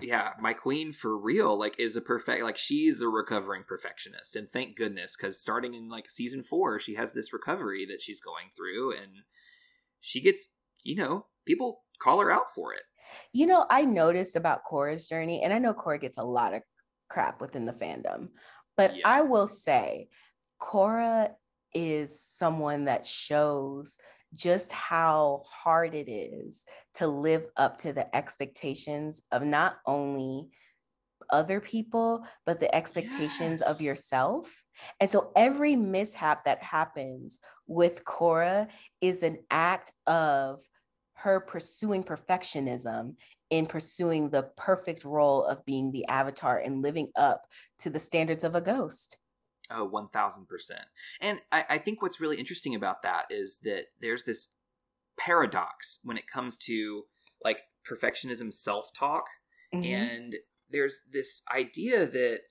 yeah, 0.00 0.32
my 0.40 0.54
queen 0.54 0.92
for 0.92 1.16
real, 1.16 1.56
like 1.56 1.78
is 1.78 1.94
a 1.94 2.00
perfect, 2.00 2.42
like 2.42 2.56
she's 2.56 3.00
a 3.00 3.08
recovering 3.08 3.62
perfectionist, 3.66 4.34
and 4.34 4.50
thank 4.50 4.76
goodness, 4.76 5.16
because 5.16 5.40
starting 5.40 5.74
in 5.74 5.88
like 5.88 6.10
season 6.10 6.42
four, 6.42 6.80
she 6.80 6.94
has 6.96 7.12
this 7.12 7.32
recovery 7.32 7.86
that 7.86 8.00
she's 8.00 8.20
going 8.20 8.48
through, 8.56 8.90
and 8.92 9.22
she 10.02 10.20
gets, 10.20 10.50
you 10.84 10.96
know, 10.96 11.26
people 11.46 11.82
call 12.02 12.20
her 12.20 12.30
out 12.30 12.50
for 12.54 12.74
it. 12.74 12.82
You 13.32 13.46
know, 13.46 13.64
I 13.70 13.84
noticed 13.86 14.36
about 14.36 14.66
Korra's 14.70 15.08
journey, 15.08 15.42
and 15.42 15.52
I 15.52 15.58
know 15.58 15.72
Korra 15.72 16.00
gets 16.00 16.18
a 16.18 16.22
lot 16.24 16.52
of 16.52 16.62
crap 17.08 17.40
within 17.40 17.64
the 17.64 17.72
fandom, 17.72 18.28
but 18.76 18.96
Yeah. 18.96 19.08
I 19.08 19.22
will 19.22 19.46
say 19.46 20.08
Korra 20.60 21.34
is 21.74 22.20
someone 22.22 22.84
that 22.86 23.06
shows 23.06 23.96
just 24.34 24.72
how 24.72 25.42
hard 25.46 25.94
it 25.94 26.10
is 26.10 26.64
to 26.94 27.06
live 27.06 27.46
up 27.56 27.78
to 27.78 27.92
the 27.92 28.14
expectations 28.14 29.22
of 29.30 29.42
not 29.42 29.78
only 29.86 30.50
other 31.30 31.60
people, 31.60 32.26
but 32.46 32.60
the 32.60 32.74
expectations 32.74 33.62
of 33.62 33.80
yourself. 33.80 34.61
And 35.00 35.10
so 35.10 35.32
every 35.36 35.76
mishap 35.76 36.44
that 36.44 36.62
happens 36.62 37.38
with 37.66 38.04
Korra 38.04 38.70
is 39.00 39.22
an 39.22 39.44
act 39.50 39.92
of 40.06 40.64
her 41.14 41.40
pursuing 41.40 42.02
perfectionism 42.02 43.16
in 43.50 43.66
pursuing 43.66 44.30
the 44.30 44.44
perfect 44.56 45.04
role 45.04 45.44
of 45.44 45.64
being 45.64 45.92
the 45.92 46.06
avatar 46.06 46.58
and 46.58 46.82
living 46.82 47.10
up 47.16 47.46
to 47.80 47.90
the 47.90 47.98
standards 48.00 48.44
of 48.44 48.54
a 48.54 48.60
ghost. 48.60 49.18
Oh, 49.70 49.84
1000%. 49.84 50.86
And 51.20 51.40
I, 51.50 51.64
I 51.70 51.78
think 51.78 52.02
what's 52.02 52.20
really 52.20 52.38
interesting 52.38 52.74
about 52.74 53.02
that 53.02 53.26
is 53.30 53.60
that 53.62 53.86
there's 54.00 54.24
this 54.24 54.48
paradox 55.18 56.00
when 56.04 56.18
it 56.18 56.26
comes 56.28 56.58
to 56.58 57.06
like 57.44 57.64
perfectionism 57.88 58.52
self 58.52 58.92
talk. 58.94 59.26
Mhm. 59.72 60.12
And 60.12 60.36
there's 60.70 61.00
this 61.10 61.42
idea 61.52 62.06
that, 62.06 62.42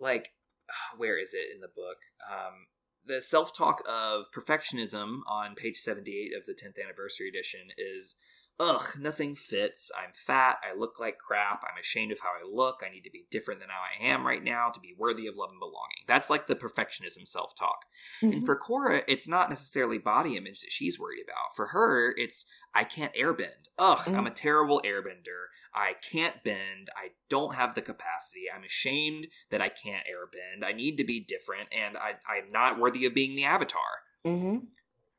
like, 0.00 0.32
where 0.96 1.18
is 1.18 1.34
it 1.34 1.54
in 1.54 1.60
the 1.60 1.68
book? 1.68 1.98
Um, 2.30 2.66
the 3.06 3.22
self 3.22 3.56
talk 3.56 3.82
of 3.88 4.26
perfectionism 4.36 5.20
on 5.26 5.54
page 5.54 5.76
78 5.76 6.32
of 6.36 6.46
the 6.46 6.52
10th 6.52 6.82
anniversary 6.82 7.28
edition 7.28 7.68
is 7.76 8.16
ugh, 8.60 8.96
nothing 8.98 9.34
fits. 9.34 9.90
I'm 9.96 10.10
fat. 10.14 10.58
I 10.68 10.76
look 10.76 10.98
like 10.98 11.18
crap. 11.18 11.62
I'm 11.62 11.78
ashamed 11.78 12.12
of 12.12 12.20
how 12.20 12.30
I 12.30 12.48
look. 12.48 12.82
I 12.84 12.90
need 12.90 13.02
to 13.04 13.10
be 13.10 13.26
different 13.30 13.60
than 13.60 13.68
how 13.68 13.80
I 13.80 14.04
am 14.04 14.26
right 14.26 14.42
now 14.42 14.70
to 14.70 14.80
be 14.80 14.94
worthy 14.96 15.26
of 15.26 15.36
love 15.36 15.50
and 15.50 15.60
belonging. 15.60 16.04
That's 16.06 16.28
like 16.30 16.46
the 16.46 16.56
perfectionism 16.56 17.26
self 17.26 17.54
talk. 17.54 17.84
Mhm. 18.22 18.32
And 18.32 18.46
for 18.46 18.58
Korra, 18.58 19.04
it's 19.06 19.28
not 19.28 19.48
necessarily 19.48 19.98
body 19.98 20.36
image 20.36 20.60
that 20.60 20.72
she's 20.72 20.98
worried 20.98 21.22
about. 21.22 21.54
For 21.54 21.68
her, 21.68 22.14
it's 22.16 22.44
I 22.74 22.84
can't 22.84 23.14
airbend. 23.14 23.68
Ugh, 23.78 24.00
I'm 24.08 24.26
a 24.26 24.30
terrible 24.30 24.80
airbender. 24.84 25.46
I 25.74 25.94
can't 25.94 26.42
bend. 26.44 26.90
I 26.96 27.10
don't 27.28 27.54
have 27.54 27.74
the 27.74 27.82
capacity. 27.82 28.44
I'm 28.54 28.64
ashamed 28.64 29.28
that 29.50 29.60
I 29.62 29.68
can't 29.68 30.04
airbend. 30.06 30.64
I 30.66 30.72
need 30.72 30.96
to 30.96 31.04
be 31.04 31.20
different, 31.20 31.68
and 31.72 31.96
I, 31.96 32.14
I'm 32.28 32.48
not 32.50 32.78
worthy 32.78 33.06
of 33.06 33.14
being 33.14 33.36
the 33.36 33.44
avatar, 33.44 34.02
Mhm. 34.24 34.66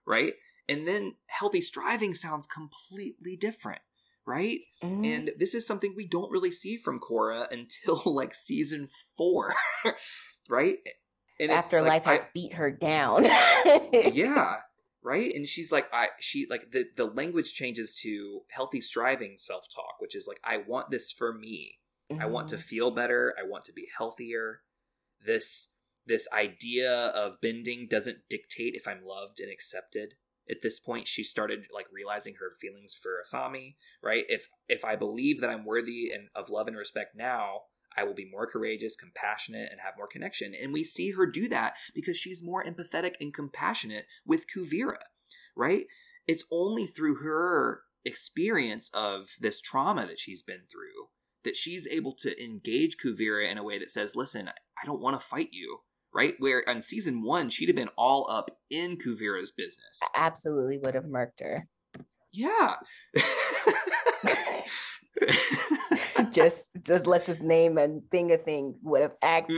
right? 0.06 0.34
And 0.70 0.88
then 0.88 1.16
healthy 1.28 1.62
striving 1.62 2.14
sounds 2.14 2.48
completely 2.48 3.36
different, 3.36 3.82
right? 4.26 4.60
Mhm. 4.84 5.06
And 5.06 5.32
this 5.38 5.54
is 5.56 5.66
something 5.66 5.94
we 5.96 6.08
don't 6.08 6.32
really 6.32 6.52
see 6.52 6.78
from 6.78 7.00
Korra 7.00 7.52
until 7.52 8.02
like 8.14 8.34
season 8.34 8.88
four, 9.18 9.56
right? 10.50 10.78
And 11.40 11.52
it's 11.52 11.66
after 11.66 11.82
like, 11.82 12.06
life 12.06 12.08
I- 12.08 12.16
has 12.16 12.28
beat 12.34 12.54
her 12.54 12.70
down. 12.72 13.24
yeah 13.94 14.56
right 15.02 15.34
and 15.34 15.48
she's 15.48 15.72
like 15.72 15.88
i 15.94 16.08
she 16.20 16.46
like 16.50 16.72
the 16.72 16.84
the 16.98 17.06
language 17.06 17.54
changes 17.54 17.96
to 17.96 18.42
healthy 18.50 18.82
striving 18.82 19.36
self-talk 19.40 19.96
which 20.00 20.14
is 20.14 20.28
like 20.28 20.42
i 20.44 20.58
want 20.58 20.92
this 20.92 21.10
for 21.10 21.34
me 21.34 21.80
i 22.20 22.26
want 22.26 22.50
to 22.50 22.58
Mhm. 22.58 22.62
feel 22.64 22.92
better 22.92 23.34
i 23.40 23.48
want 23.48 23.64
to 23.64 23.72
be 23.72 23.88
healthier 23.98 24.62
this 25.26 25.70
this 26.06 26.28
idea 26.34 26.92
of 26.92 27.40
bending 27.40 27.88
doesn't 27.90 28.28
dictate 28.30 28.74
if 28.76 28.90
i'm 28.90 29.06
loved 29.06 29.40
and 29.40 29.50
accepted 29.50 30.16
at 30.50 30.62
this 30.62 30.80
point 30.80 31.08
she 31.08 31.24
started 31.24 31.66
like 31.74 31.88
realizing 31.91 32.36
her 32.36 32.54
feelings 32.60 32.93
for 32.93 33.22
asami 33.26 33.76
right? 34.02 34.26
If 34.28 34.50
if 34.68 34.84
i 34.86 34.95
believe 34.95 35.41
that 35.41 35.50
i'm 35.50 35.66
worthy 35.66 36.12
and 36.14 36.30
of 36.36 36.50
love 36.50 36.68
and 36.68 36.78
respect 36.78 37.16
now 37.16 37.62
i 37.97 38.04
will 38.04 38.14
be 38.14 38.30
more 38.30 38.47
courageous 38.47 38.95
compassionate 38.95 39.70
and 39.72 39.82
have 39.82 39.93
more 39.97 40.08
connection. 40.08 40.54
And 40.54 40.74
we 40.74 40.84
see 40.84 41.12
her 41.12 41.26
do 41.26 41.47
that 41.50 41.74
because 41.93 42.18
she's 42.18 42.43
more 42.43 42.64
empathetic 42.64 43.14
and 43.20 43.34
compassionate 43.34 44.06
with 44.26 44.45
kuvira 44.54 44.97
right? 45.56 45.86
It's 46.28 46.45
only 46.52 46.88
through 46.88 47.16
her 47.16 47.82
experience 48.06 48.89
of 48.93 49.32
this 49.39 49.62
trauma 49.62 50.08
that 50.08 50.20
she's 50.20 50.41
been 50.41 50.62
through 50.72 51.10
that 51.43 51.58
she's 51.58 51.88
able 51.88 52.14
to 52.14 52.41
engage 52.43 52.95
kuvira 52.97 53.50
in 53.50 53.58
a 53.58 53.64
way 53.64 53.78
that 53.78 53.91
says 53.91 54.16
listen 54.16 54.47
i 54.47 54.86
don't 54.86 55.02
want 55.02 55.20
to 55.20 55.26
fight 55.26 55.50
you 55.52 55.80
right 56.14 56.36
where 56.39 56.68
on 56.68 56.82
season 56.82 57.24
one 57.24 57.49
she'd 57.49 57.70
have 57.70 57.76
been 57.76 57.89
all 57.97 58.30
up 58.30 58.51
in 58.70 58.97
kuvira's 58.97 59.51
business 59.51 59.99
absolutely 60.16 60.78
would 60.78 60.95
have 60.95 61.05
murked 61.05 61.39
her. 61.41 61.68
yeah 62.32 62.76
just 66.32 66.70
just 66.84 67.07
let's 67.07 67.26
just 67.26 67.41
name 67.41 67.78
a 67.78 67.88
thing 68.12 68.32
a 68.32 68.38
thing 68.38 68.76
would 68.84 69.01
have 69.01 69.16
act- 69.22 69.51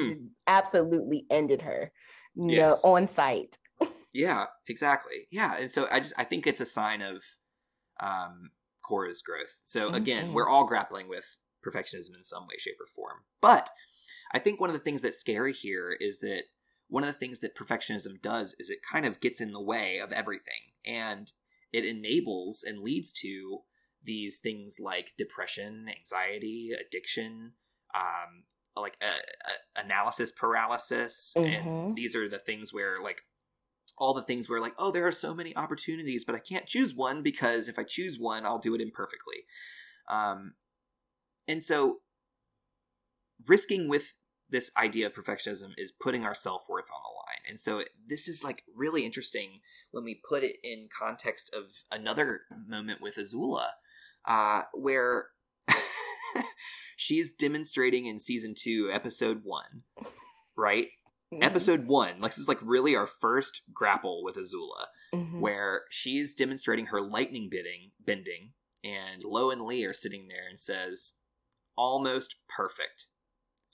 absolutely 0.48 1.26
ended 1.30 1.62
her. 1.62 1.92
No. 2.36 2.54
Yes. 2.54 2.84
on 2.84 3.08
site. 3.08 3.58
Yeah, 4.14 4.48
exactly. 4.68 5.26
Yeah, 5.32 5.56
and 5.56 5.72
so 5.72 5.88
I 5.90 6.02
just 6.02 6.14
I 6.18 6.26
think 6.26 6.46
it's 6.46 6.60
a 6.60 6.66
sign 6.66 7.02
of 7.02 7.24
um 8.02 8.52
Korra's 8.90 9.22
growth. 9.22 9.62
So 9.64 9.88
again, 9.88 10.30
Mhm. 10.30 10.34
we're 10.34 10.50
all 10.50 10.66
grappling 10.66 11.08
with 11.08 11.38
perfectionism 11.66 12.14
in 12.18 12.24
some 12.26 12.44
way, 12.44 12.56
shape, 12.58 12.76
or 12.82 12.88
form. 12.88 13.20
But 13.42 13.70
I 14.34 14.40
think 14.40 14.60
one 14.60 14.70
of 14.70 14.76
the 14.76 14.82
things 14.82 15.02
that's 15.02 15.20
scary 15.20 15.54
here 15.54 15.96
is 16.00 16.20
that 16.20 16.44
one 16.88 17.04
of 17.04 17.08
the 17.14 17.20
things 17.20 17.40
that 17.40 17.56
perfectionism 17.56 18.22
does 18.22 18.56
is 18.60 18.70
it 18.70 18.80
kind 18.90 19.06
of 19.06 19.20
gets 19.20 19.40
in 19.42 19.52
the 19.52 19.62
way 19.62 19.98
of 19.98 20.12
everything, 20.12 20.74
and 20.86 21.32
it 21.72 21.86
enables 21.86 22.64
and 22.64 22.80
leads 22.80 23.14
to 23.14 23.60
these 24.04 24.40
things 24.40 24.78
like 24.82 25.14
depression, 25.18 25.88
anxiety, 25.88 26.72
addiction, 26.74 27.54
um, 27.94 28.44
like 28.76 28.98
uh, 29.02 29.06
uh, 29.06 29.84
analysis 29.84 30.32
paralysis, 30.32 31.34
Mhm. 31.38 31.46
and 31.88 31.98
these 31.98 32.16
are 32.16 32.28
the 32.28 32.40
things 32.40 32.74
where 32.74 33.02
like 33.02 33.22
all 33.98 34.14
the 34.14 34.24
things 34.24 34.50
where 34.50 34.60
like 34.62 34.74
oh 34.78 34.90
there 34.92 35.06
are 35.06 35.12
so 35.12 35.36
many 35.36 35.56
opportunities 35.56 36.24
but 36.24 36.34
i 36.34 36.40
can't 36.40 36.66
choose 36.66 36.96
one 36.96 37.22
because 37.22 37.68
if 37.68 37.78
i 37.78 37.84
choose 37.84 38.18
one 38.18 38.46
i'll 38.46 38.58
do 38.58 38.74
it 38.74 38.82
imperfectly 38.82 39.46
um 40.10 40.56
and 41.48 41.62
so 41.62 42.00
risking 43.46 43.88
with 43.88 44.14
this 44.52 44.72
idea 44.78 45.08
of 45.08 45.14
perfectionism 45.14 45.72
is 45.78 45.92
putting 45.92 46.26
our 46.26 46.36
self-worth 46.36 46.90
on 46.94 47.02
the 47.04 47.16
line 47.16 47.50
and 47.50 47.60
so 47.60 47.84
this 48.08 48.28
is 48.28 48.44
like 48.44 48.64
really 48.76 49.06
interesting 49.06 49.62
when 49.92 50.04
we 50.04 50.22
put 50.28 50.44
it 50.44 50.58
in 50.64 50.88
context 50.98 51.54
of 51.54 51.84
another 51.92 52.42
moment 52.68 53.02
with 53.02 53.16
azula 53.16 53.68
uh, 54.26 54.64
where 54.74 55.28
she's 56.96 57.32
demonstrating 57.32 58.06
in 58.06 58.20
season 58.20 58.54
two, 58.58 58.90
episode 58.94 59.42
one, 59.44 59.84
right? 60.56 60.88
Mm-hmm. 61.34 61.44
Episode 61.44 61.88
one, 61.88 62.20
like 62.20 62.32
this 62.32 62.38
is 62.38 62.48
like 62.48 62.60
really 62.62 62.96
our 62.96 63.08
first 63.08 63.62
grapple 63.74 64.24
with 64.24 64.36
Azula, 64.36 64.88
mm-hmm. 65.14 65.40
where 65.40 65.84
she's 65.90 66.36
demonstrating 66.36 66.88
her 66.88 67.02
lightning 67.02 67.48
bidding 67.50 67.92
bending, 68.06 68.52
and 68.84 69.24
Lo 69.24 69.50
and 69.50 69.62
Li 69.62 69.86
are 69.86 69.94
sitting 69.94 70.28
there 70.28 70.48
and 70.50 70.60
says, 70.60 71.14
"Almost 71.78 72.36
perfect, 72.54 73.08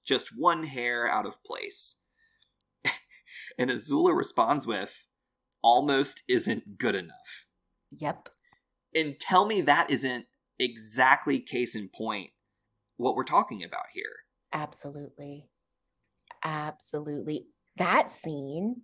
just 0.08 0.30
one 0.36 0.64
hair 0.64 1.08
out 1.08 1.26
of 1.26 1.44
place." 1.44 2.00
and 3.58 3.70
Azula 3.70 4.16
responds 4.16 4.66
with, 4.66 5.08
"Almost 5.62 6.24
isn't 6.28 6.78
good 6.78 6.96
enough." 6.96 7.46
Yep. 7.92 8.30
And 8.96 9.20
tell 9.20 9.46
me 9.46 9.62
that 9.62 9.90
isn't 9.90 10.26
exactly 10.60 11.40
case 11.40 11.76
in 11.76 11.90
point 11.90 12.32
what 12.98 13.16
we're 13.16 13.24
talking 13.24 13.64
about 13.64 13.86
here. 13.94 14.04
Absolutely. 14.54 15.48
Absolutely. 16.44 17.46
That 17.78 18.10
scene, 18.10 18.82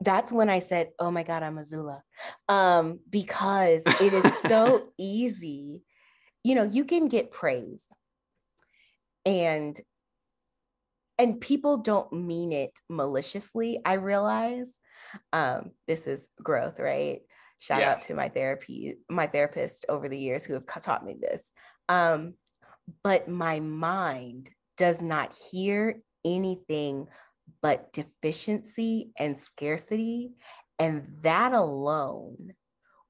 that's 0.00 0.30
when 0.30 0.48
I 0.48 0.60
said, 0.60 0.90
Oh 0.98 1.10
my 1.10 1.22
God, 1.22 1.42
I'm 1.42 1.56
Azula. 1.56 2.02
Um, 2.48 3.00
because 3.10 3.82
it 3.86 4.12
is 4.12 4.38
so 4.42 4.88
easy. 4.98 5.82
You 6.44 6.54
know, 6.54 6.62
you 6.62 6.84
can 6.84 7.08
get 7.08 7.32
praise 7.32 7.86
and 9.24 9.78
and 11.18 11.40
people 11.40 11.78
don't 11.78 12.12
mean 12.12 12.52
it 12.52 12.72
maliciously, 12.88 13.80
I 13.84 13.94
realize. 13.94 14.78
Um, 15.32 15.70
this 15.86 16.06
is 16.06 16.28
growth, 16.42 16.78
right? 16.78 17.20
Shout 17.58 17.80
yeah. 17.80 17.92
out 17.92 18.02
to 18.02 18.14
my 18.14 18.28
therapy, 18.28 18.96
my 19.08 19.26
therapist 19.26 19.86
over 19.88 20.08
the 20.08 20.18
years 20.18 20.44
who 20.44 20.54
have 20.54 20.66
taught 20.82 21.04
me 21.04 21.16
this. 21.20 21.52
Um, 21.88 22.34
but 23.02 23.28
my 23.28 23.60
mind 23.60 24.50
does 24.76 25.00
not 25.00 25.34
hear 25.50 26.00
anything 26.24 27.06
but 27.62 27.92
deficiency 27.92 29.10
and 29.18 29.38
scarcity. 29.38 30.32
And 30.78 31.16
that 31.22 31.52
alone 31.52 32.52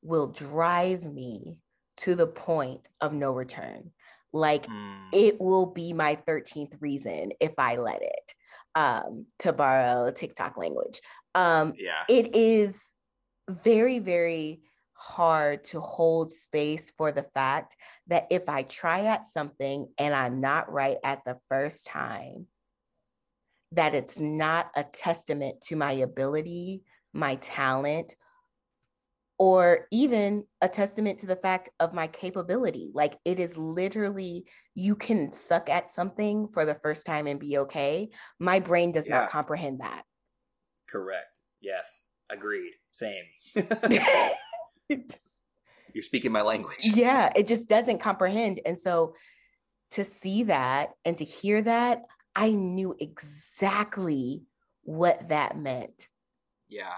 will 0.03 0.29
drive 0.29 1.05
me 1.05 1.59
to 1.99 2.15
the 2.15 2.27
point 2.27 2.89
of 3.01 3.13
no 3.13 3.33
return. 3.33 3.91
Like 4.33 4.66
mm. 4.66 4.97
it 5.12 5.41
will 5.41 5.66
be 5.66 5.93
my 5.93 6.16
13th 6.27 6.74
reason 6.81 7.33
if 7.41 7.53
I 7.59 7.77
let 7.77 8.03
it, 8.03 8.35
um, 8.74 9.27
to 9.41 9.53
borrow 9.53 10.11
TikTok 10.11 10.57
language. 10.57 11.01
Um, 11.35 11.74
yeah. 11.77 12.05
It 12.09 12.35
is 12.35 12.93
very, 13.49 13.99
very 13.99 14.61
hard 14.95 15.62
to 15.62 15.81
hold 15.81 16.33
space 16.33 16.93
for 16.97 17.12
the 17.12 17.27
fact 17.35 17.77
that 18.07 18.27
if 18.31 18.49
I 18.49 18.62
try 18.62 19.05
at 19.07 19.27
something 19.27 19.89
and 19.99 20.14
I'm 20.14 20.41
not 20.41 20.72
right 20.72 20.97
at 21.05 21.22
the 21.24 21.39
first 21.51 21.87
time, 21.87 22.47
that 23.72 23.95
it's 23.95 24.18
not 24.18 24.70
a 24.74 24.85
testament 24.85 25.61
to 25.61 25.77
my 25.77 25.93
ability, 25.93 26.83
my 27.12 27.35
talent, 27.37 28.16
or 29.39 29.87
even 29.91 30.45
a 30.62 30.68
testament 30.68 31.18
to 31.20 31.26
the 31.26 31.37
fact 31.37 31.68
of 31.80 31.93
my 31.93 32.07
capability. 32.07 32.91
Like 32.95 33.18
it 33.24 33.39
is 33.39 33.57
literally, 33.59 34.47
you 34.74 34.97
can 34.97 35.32
suck 35.32 35.68
at 35.68 35.91
something 35.91 36.49
for 36.53 36.64
the 36.64 36.76
first 36.76 37.05
time 37.05 37.26
and 37.26 37.39
be 37.39 37.59
okay. 37.59 38.11
My 38.39 38.61
brain 38.61 38.93
does 38.93 39.09
yeah. 39.09 39.20
not 39.20 39.30
comprehend 39.30 39.80
that. 39.80 40.05
Correct. 40.89 41.26
Yes. 41.61 42.09
Agreed. 42.30 42.72
Same. 42.93 43.24
You're 44.89 46.03
speaking 46.03 46.32
my 46.32 46.43
language. 46.43 46.78
Yeah, 46.82 47.32
it 47.37 47.47
just 47.47 47.68
doesn't 47.68 47.99
comprehend. 47.99 48.61
And 48.64 48.78
so 48.78 49.14
to 49.93 50.05
see 50.05 50.45
that 50.45 50.91
and 51.05 51.16
to 51.18 51.24
hear 51.24 51.62
that, 51.62 52.03
I 52.34 52.51
knew 52.51 52.95
exactly 52.99 54.45
what 54.82 55.28
that 55.28 55.59
meant. 55.59 56.09
Yeah. 56.68 56.93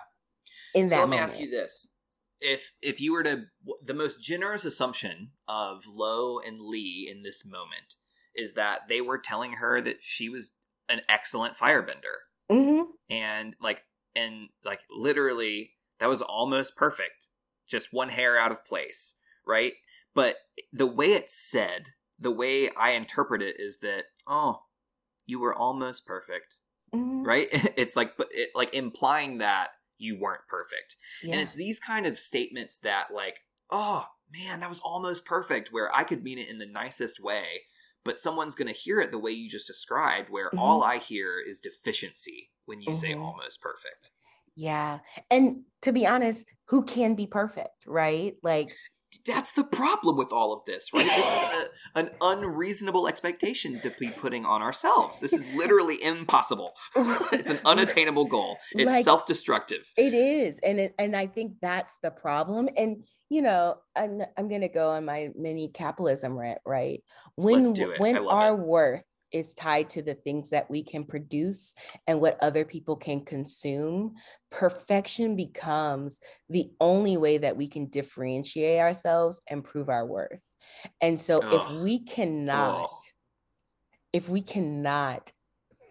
In 0.74 0.86
that 0.88 0.94
so 0.94 1.00
let 1.00 1.08
me 1.08 1.18
ask 1.18 1.38
you 1.38 1.50
this. 1.50 1.97
If 2.40 2.72
if 2.80 3.00
you 3.00 3.12
were 3.12 3.22
to 3.24 3.44
the 3.84 3.94
most 3.94 4.22
generous 4.22 4.64
assumption 4.64 5.30
of 5.48 5.84
Lo 5.88 6.38
and 6.38 6.60
Li 6.60 7.08
in 7.10 7.22
this 7.22 7.44
moment 7.44 7.94
is 8.34 8.54
that 8.54 8.82
they 8.88 9.00
were 9.00 9.18
telling 9.18 9.54
her 9.54 9.80
that 9.80 9.96
she 10.00 10.28
was 10.28 10.52
an 10.88 11.00
excellent 11.08 11.56
firebender. 11.56 12.28
Mm-hmm. 12.50 12.90
And 13.10 13.56
like 13.60 13.82
and 14.14 14.48
like 14.64 14.80
literally 14.90 15.72
that 15.98 16.08
was 16.08 16.22
almost 16.22 16.76
perfect 16.76 17.28
just 17.68 17.92
one 17.92 18.08
hair 18.08 18.38
out 18.38 18.52
of 18.52 18.64
place, 18.64 19.16
right? 19.46 19.74
But 20.14 20.36
the 20.72 20.86
way 20.86 21.12
it's 21.12 21.34
said, 21.38 21.90
the 22.18 22.30
way 22.30 22.70
I 22.70 22.90
interpret 22.90 23.42
it 23.42 23.56
is 23.58 23.78
that, 23.80 24.04
oh, 24.26 24.62
you 25.26 25.38
were 25.38 25.54
almost 25.54 26.06
perfect, 26.06 26.56
mm-hmm. 26.92 27.22
right? 27.22 27.48
It's 27.76 27.94
like, 27.94 28.16
but 28.16 28.28
it, 28.32 28.50
like 28.54 28.74
implying 28.74 29.38
that 29.38 29.68
you 29.98 30.18
weren't 30.18 30.46
perfect, 30.48 30.96
yeah. 31.22 31.32
and 31.32 31.40
it's 31.40 31.54
these 31.54 31.80
kind 31.80 32.06
of 32.06 32.18
statements 32.18 32.78
that, 32.78 33.08
like, 33.14 33.40
oh 33.70 34.06
man, 34.32 34.60
that 34.60 34.68
was 34.68 34.80
almost 34.80 35.24
perfect, 35.24 35.72
where 35.72 35.94
I 35.94 36.04
could 36.04 36.22
mean 36.22 36.38
it 36.38 36.48
in 36.48 36.58
the 36.58 36.66
nicest 36.66 37.18
way, 37.20 37.62
but 38.04 38.18
someone's 38.18 38.54
going 38.54 38.72
to 38.72 38.78
hear 38.78 39.00
it 39.00 39.10
the 39.10 39.18
way 39.18 39.30
you 39.30 39.48
just 39.48 39.66
described, 39.66 40.28
where 40.30 40.48
mm-hmm. 40.48 40.58
all 40.58 40.82
I 40.82 40.98
hear 40.98 41.38
is 41.38 41.60
deficiency 41.60 42.50
when 42.66 42.80
you 42.80 42.88
mm-hmm. 42.88 43.00
say 43.00 43.14
almost 43.14 43.60
perfect. 43.60 44.10
Yeah. 44.54 44.98
And 45.30 45.62
to 45.82 45.92
be 45.92 46.06
honest, 46.06 46.44
who 46.66 46.84
can 46.84 47.14
be 47.14 47.26
perfect, 47.26 47.86
right? 47.86 48.34
Like 48.42 48.74
that's 49.28 49.52
the 49.52 49.64
problem 49.64 50.16
with 50.16 50.32
all 50.32 50.52
of 50.52 50.64
this, 50.64 50.90
right? 50.92 51.04
This 51.04 51.26
is 51.26 51.68
a, 51.94 51.98
an 51.98 52.10
unreasonable 52.20 53.06
expectation 53.06 53.80
to 53.82 53.90
be 54.00 54.08
putting 54.08 54.44
on 54.44 54.62
ourselves. 54.62 55.20
This 55.20 55.32
is 55.32 55.46
literally 55.54 56.02
impossible. 56.02 56.72
it's 56.96 57.50
an 57.50 57.60
unattainable 57.64 58.24
goal. 58.24 58.56
It's 58.72 58.86
like, 58.86 59.04
self-destructive. 59.04 59.92
It 59.96 60.14
is, 60.14 60.58
and 60.60 60.80
it, 60.80 60.94
and 60.98 61.14
I 61.14 61.26
think 61.26 61.56
that's 61.60 61.98
the 62.00 62.10
problem. 62.10 62.68
And 62.76 63.04
you 63.30 63.42
know, 63.42 63.76
I'm 63.94 64.22
I'm 64.36 64.48
going 64.48 64.62
to 64.62 64.68
go 64.68 64.90
on 64.90 65.04
my 65.04 65.28
mini 65.36 65.68
capitalism 65.68 66.36
rant, 66.36 66.60
right? 66.66 67.02
When 67.36 67.74
when 67.98 68.16
our 68.16 68.54
it. 68.54 68.58
worth 68.58 69.02
is 69.32 69.54
tied 69.54 69.90
to 69.90 70.02
the 70.02 70.14
things 70.14 70.50
that 70.50 70.70
we 70.70 70.82
can 70.82 71.04
produce 71.04 71.74
and 72.06 72.20
what 72.20 72.42
other 72.42 72.64
people 72.64 72.96
can 72.96 73.24
consume, 73.24 74.14
perfection 74.50 75.36
becomes 75.36 76.20
the 76.48 76.70
only 76.80 77.16
way 77.16 77.38
that 77.38 77.56
we 77.56 77.68
can 77.68 77.86
differentiate 77.86 78.80
ourselves 78.80 79.40
and 79.48 79.64
prove 79.64 79.88
our 79.88 80.06
worth. 80.06 80.40
And 81.00 81.20
so 81.20 81.40
Ugh. 81.40 81.52
if 81.52 81.82
we 81.82 82.00
cannot, 82.04 82.84
Ugh. 82.84 82.90
if 84.12 84.28
we 84.28 84.40
cannot 84.40 85.30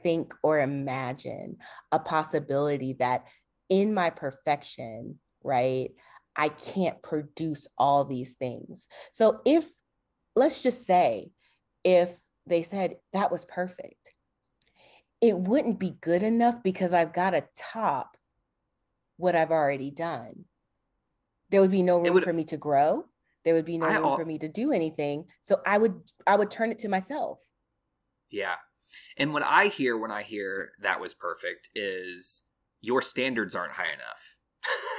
think 0.03 0.33
or 0.43 0.59
imagine 0.59 1.57
a 1.91 1.99
possibility 1.99 2.93
that 2.99 3.25
in 3.69 3.93
my 3.93 4.09
perfection, 4.09 5.19
right, 5.43 5.89
I 6.35 6.49
can't 6.49 7.01
produce 7.01 7.67
all 7.77 8.05
these 8.05 8.35
things. 8.35 8.87
So 9.11 9.41
if, 9.45 9.67
let's 10.35 10.61
just 10.61 10.85
say, 10.85 11.31
if 11.83 12.15
they 12.47 12.63
said 12.63 12.97
that 13.13 13.31
was 13.31 13.45
perfect. 13.45 14.13
It 15.21 15.37
wouldn't 15.37 15.79
be 15.79 15.97
good 16.01 16.23
enough 16.23 16.61
because 16.63 16.93
I've 16.93 17.13
got 17.13 17.31
to 17.31 17.43
top 17.55 18.17
what 19.17 19.35
I've 19.35 19.51
already 19.51 19.91
done. 19.91 20.45
There 21.49 21.61
would 21.61 21.71
be 21.71 21.81
no 21.81 21.97
room 21.99 22.13
would, 22.13 22.23
for 22.23 22.33
me 22.33 22.43
to 22.45 22.57
grow. 22.57 23.05
There 23.43 23.53
would 23.53 23.65
be 23.65 23.77
no 23.77 23.87
I, 23.87 23.97
room 23.97 24.17
for 24.17 24.25
me 24.25 24.37
to 24.39 24.47
do 24.47 24.71
anything. 24.71 25.25
So 25.41 25.61
I 25.65 25.77
would 25.77 26.01
I 26.25 26.35
would 26.35 26.51
turn 26.51 26.71
it 26.71 26.79
to 26.79 26.89
myself. 26.89 27.39
Yeah. 28.29 28.55
And 29.17 29.33
what 29.33 29.43
I 29.43 29.67
hear 29.67 29.97
when 29.97 30.11
I 30.11 30.23
hear 30.23 30.71
that 30.81 30.99
was 30.99 31.13
perfect 31.13 31.69
is 31.73 32.43
your 32.81 33.01
standards 33.01 33.55
aren't 33.55 33.73
high 33.73 33.91
enough 33.93 34.36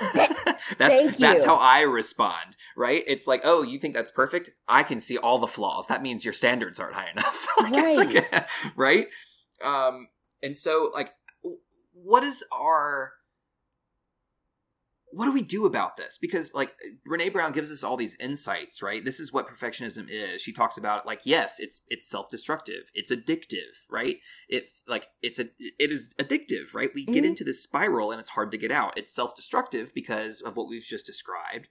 that's 0.78 1.16
that's 1.16 1.44
how 1.44 1.56
I 1.56 1.80
respond, 1.80 2.56
right? 2.76 3.02
It's 3.06 3.26
like, 3.26 3.42
oh, 3.44 3.62
you 3.62 3.78
think 3.78 3.94
that's 3.94 4.10
perfect? 4.10 4.50
I 4.68 4.82
can 4.82 5.00
see 5.00 5.18
all 5.18 5.38
the 5.38 5.46
flaws. 5.46 5.86
That 5.88 6.02
means 6.02 6.24
your 6.24 6.34
standards 6.34 6.78
aren't 6.78 6.94
high 6.94 7.10
enough, 7.10 7.46
like, 7.58 7.72
right? 7.72 7.96
Like, 7.96 8.48
right? 8.76 9.08
Um, 9.62 10.08
and 10.42 10.56
so, 10.56 10.90
like, 10.94 11.12
what 11.92 12.22
is 12.22 12.44
our 12.52 13.12
what 15.10 15.26
do 15.26 15.32
we 15.32 15.42
do 15.42 15.64
about 15.64 15.96
this? 15.96 16.18
Because 16.20 16.52
like 16.54 16.74
Brene 17.08 17.32
Brown 17.32 17.52
gives 17.52 17.70
us 17.70 17.82
all 17.82 17.96
these 17.96 18.16
insights, 18.20 18.82
right? 18.82 19.04
This 19.04 19.18
is 19.20 19.32
what 19.32 19.48
perfectionism 19.48 20.06
is. 20.08 20.42
She 20.42 20.52
talks 20.52 20.76
about 20.76 21.06
like 21.06 21.20
yes, 21.24 21.56
it's 21.58 21.82
it's 21.88 22.08
self-destructive. 22.08 22.90
It's 22.94 23.10
addictive, 23.10 23.76
right? 23.90 24.18
It 24.48 24.70
like 24.86 25.08
it's 25.22 25.38
a 25.38 25.48
it 25.58 25.90
is 25.90 26.14
addictive, 26.18 26.74
right? 26.74 26.90
We 26.94 27.04
mm-hmm. 27.04 27.12
get 27.12 27.24
into 27.24 27.44
this 27.44 27.62
spiral 27.62 28.10
and 28.10 28.20
it's 28.20 28.30
hard 28.30 28.50
to 28.52 28.58
get 28.58 28.70
out. 28.70 28.98
It's 28.98 29.14
self-destructive 29.14 29.92
because 29.94 30.40
of 30.40 30.56
what 30.56 30.68
we've 30.68 30.82
just 30.82 31.06
described. 31.06 31.68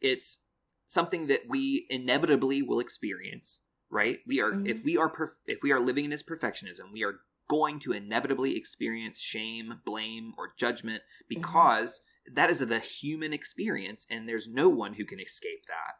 It's 0.00 0.40
something 0.86 1.26
that 1.26 1.42
we 1.48 1.86
inevitably 1.90 2.62
will 2.62 2.80
experience, 2.80 3.60
right? 3.90 4.20
We 4.26 4.40
are 4.40 4.50
mm-hmm. 4.50 4.66
if 4.66 4.82
we 4.84 4.96
are 4.96 5.10
perf- 5.10 5.40
if 5.46 5.62
we 5.62 5.72
are 5.72 5.80
living 5.80 6.04
in 6.04 6.10
this 6.10 6.22
perfectionism, 6.22 6.92
we 6.92 7.04
are 7.04 7.20
going 7.48 7.78
to 7.80 7.92
inevitably 7.92 8.56
experience 8.56 9.20
shame, 9.20 9.80
blame, 9.84 10.32
or 10.38 10.54
judgment 10.56 11.02
mm-hmm. 11.02 11.40
because 11.40 12.00
mm-hmm 12.00 12.08
that 12.30 12.50
is 12.50 12.60
the 12.60 12.78
human 12.78 13.32
experience 13.32 14.06
and 14.10 14.28
there's 14.28 14.48
no 14.48 14.68
one 14.68 14.94
who 14.94 15.04
can 15.04 15.20
escape 15.20 15.66
that 15.66 15.94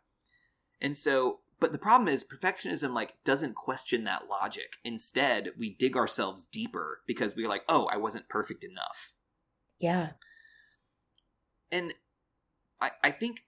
And 0.81 0.97
so, 0.97 1.41
but 1.61 1.73
the 1.73 1.79
problem 1.79 2.09
is 2.09 2.25
perfectionism 2.25 2.93
like 2.93 3.23
doesn't 3.25 3.55
question 3.55 4.05
that 4.05 4.29
logic. 4.29 4.75
Instead, 4.85 5.51
we 5.57 5.71
dig 5.79 5.97
ourselves 5.97 6.45
deeper 6.45 7.03
because 7.07 7.37
we're 7.37 7.49
like, 7.49 7.63
"Oh, 7.69 7.89
I 7.93 7.97
wasn't 7.97 8.29
perfect 8.29 8.65
enough." 8.65 9.13
Yeah. 9.79 10.11
And 11.71 11.95
I 12.81 12.91
I 13.05 13.11
think 13.13 13.43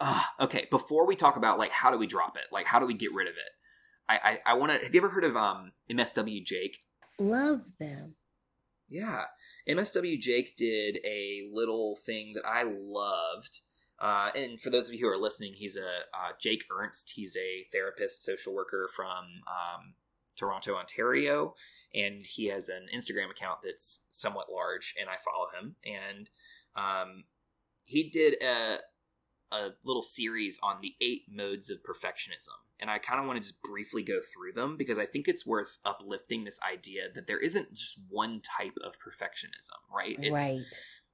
uh, 0.00 0.22
okay, 0.40 0.66
before 0.70 1.06
we 1.06 1.16
talk 1.16 1.36
about 1.36 1.58
like 1.58 1.70
how 1.70 1.90
do 1.90 1.98
we 1.98 2.06
drop 2.06 2.36
it? 2.36 2.52
Like 2.52 2.66
how 2.66 2.78
do 2.80 2.86
we 2.86 2.94
get 2.94 3.14
rid 3.14 3.28
of 3.28 3.34
it? 3.34 3.52
I 4.08 4.40
I, 4.46 4.52
I 4.52 4.54
want 4.54 4.72
to 4.72 4.84
have 4.84 4.94
you 4.94 5.00
ever 5.00 5.10
heard 5.10 5.24
of 5.24 5.36
um 5.36 5.72
MSW 5.90 6.44
Jake? 6.44 6.78
Love 7.18 7.62
them. 7.78 8.16
Yeah. 8.88 9.22
MSW 9.68 10.18
Jake 10.20 10.56
did 10.56 10.98
a 11.04 11.48
little 11.52 11.96
thing 11.96 12.34
that 12.34 12.46
I 12.46 12.64
loved. 12.64 13.60
Uh, 13.98 14.30
and 14.34 14.60
for 14.60 14.70
those 14.70 14.86
of 14.86 14.92
you 14.92 15.00
who 15.00 15.08
are 15.08 15.18
listening, 15.18 15.54
he's 15.54 15.76
a 15.76 16.00
uh, 16.14 16.32
Jake 16.40 16.64
Ernst. 16.70 17.12
He's 17.16 17.36
a 17.36 17.66
therapist, 17.72 18.24
social 18.24 18.54
worker 18.54 18.88
from 18.94 19.24
um, 19.46 19.94
Toronto, 20.36 20.76
Ontario, 20.76 21.54
and 21.94 22.26
he 22.26 22.46
has 22.46 22.68
an 22.68 22.86
Instagram 22.94 23.30
account 23.30 23.60
that's 23.64 24.00
somewhat 24.10 24.52
large, 24.52 24.94
and 25.00 25.08
I 25.08 25.14
follow 25.16 25.46
him. 25.58 25.76
And 25.84 26.30
um, 26.76 27.24
he 27.84 28.10
did 28.10 28.42
a 28.42 28.78
a 29.52 29.68
little 29.84 30.02
series 30.02 30.58
on 30.62 30.80
the 30.80 30.94
eight 31.00 31.22
modes 31.30 31.70
of 31.70 31.78
perfectionism. 31.78 32.65
And 32.78 32.90
I 32.90 32.98
kind 32.98 33.20
of 33.20 33.26
want 33.26 33.38
to 33.38 33.48
just 33.48 33.62
briefly 33.62 34.02
go 34.02 34.18
through 34.20 34.52
them 34.52 34.76
because 34.76 34.98
I 34.98 35.06
think 35.06 35.28
it's 35.28 35.46
worth 35.46 35.78
uplifting 35.84 36.44
this 36.44 36.60
idea 36.70 37.04
that 37.14 37.26
there 37.26 37.38
isn't 37.38 37.72
just 37.72 37.98
one 38.08 38.42
type 38.58 38.76
of 38.84 38.94
perfectionism, 38.94 39.94
right? 39.94 40.16
It's, 40.20 40.30
right. 40.30 40.60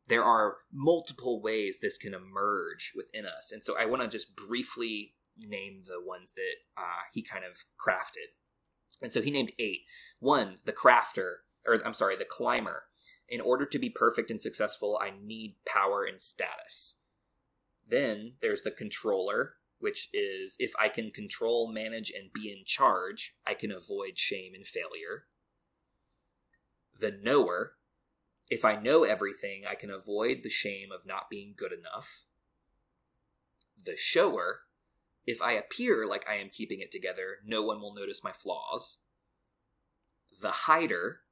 There 0.08 0.24
are 0.24 0.56
multiple 0.72 1.40
ways 1.40 1.78
this 1.80 1.96
can 1.96 2.14
emerge 2.14 2.92
within 2.96 3.26
us. 3.26 3.52
And 3.52 3.62
so 3.62 3.78
I 3.78 3.86
want 3.86 4.02
to 4.02 4.08
just 4.08 4.34
briefly 4.34 5.14
name 5.38 5.84
the 5.86 6.04
ones 6.04 6.32
that 6.32 6.56
uh, 6.76 7.04
he 7.12 7.22
kind 7.22 7.44
of 7.44 7.58
crafted. 7.80 8.34
And 9.00 9.12
so 9.12 9.22
he 9.22 9.30
named 9.30 9.52
eight. 9.58 9.82
One, 10.18 10.58
the 10.64 10.72
crafter, 10.72 11.36
or 11.66 11.80
I'm 11.84 11.94
sorry, 11.94 12.16
the 12.16 12.24
climber. 12.24 12.84
In 13.28 13.40
order 13.40 13.64
to 13.64 13.78
be 13.78 13.88
perfect 13.88 14.30
and 14.30 14.40
successful, 14.40 14.98
I 15.00 15.12
need 15.22 15.56
power 15.64 16.04
and 16.04 16.20
status. 16.20 16.98
Then 17.88 18.34
there's 18.42 18.62
the 18.62 18.70
controller, 18.70 19.54
which 19.82 20.08
is 20.14 20.54
if 20.60 20.72
I 20.80 20.88
can 20.88 21.10
control, 21.10 21.70
manage, 21.70 22.10
and 22.10 22.32
be 22.32 22.52
in 22.52 22.64
charge, 22.64 23.34
I 23.44 23.54
can 23.54 23.72
avoid 23.72 24.16
shame 24.16 24.54
and 24.54 24.64
failure. 24.64 25.26
The 26.98 27.10
knower, 27.10 27.74
if 28.48 28.64
I 28.64 28.76
know 28.76 29.02
everything, 29.02 29.64
I 29.68 29.74
can 29.74 29.90
avoid 29.90 30.42
the 30.42 30.50
shame 30.50 30.90
of 30.94 31.04
not 31.04 31.28
being 31.28 31.54
good 31.56 31.72
enough. 31.72 32.26
The 33.84 33.96
shower, 33.96 34.60
if 35.26 35.42
I 35.42 35.54
appear 35.54 36.06
like 36.06 36.30
I 36.30 36.36
am 36.36 36.48
keeping 36.48 36.78
it 36.78 36.92
together, 36.92 37.38
no 37.44 37.62
one 37.62 37.80
will 37.80 37.92
notice 37.92 38.22
my 38.22 38.32
flaws. 38.32 38.98
The 40.40 40.52
hider, 40.52 41.22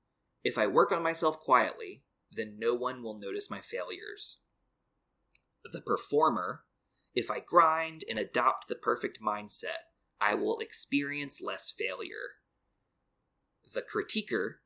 if 0.42 0.59
I 0.59 0.66
work 0.66 0.90
on 0.90 1.05
myself 1.05 1.38
quietly, 1.38 2.03
then 2.32 2.57
no 2.59 2.74
one 2.74 3.01
will 3.01 3.16
notice 3.16 3.48
my 3.48 3.61
failures. 3.61 4.38
The 5.70 5.80
performer, 5.80 6.64
if 7.14 7.30
I 7.30 7.40
grind 7.40 8.04
and 8.08 8.18
adopt 8.18 8.68
the 8.68 8.74
perfect 8.74 9.18
mindset, 9.20 9.88
I 10.20 10.34
will 10.34 10.58
experience 10.58 11.40
less 11.40 11.72
failure. 11.76 12.36
The 13.72 13.82
critiquer, 13.82 14.56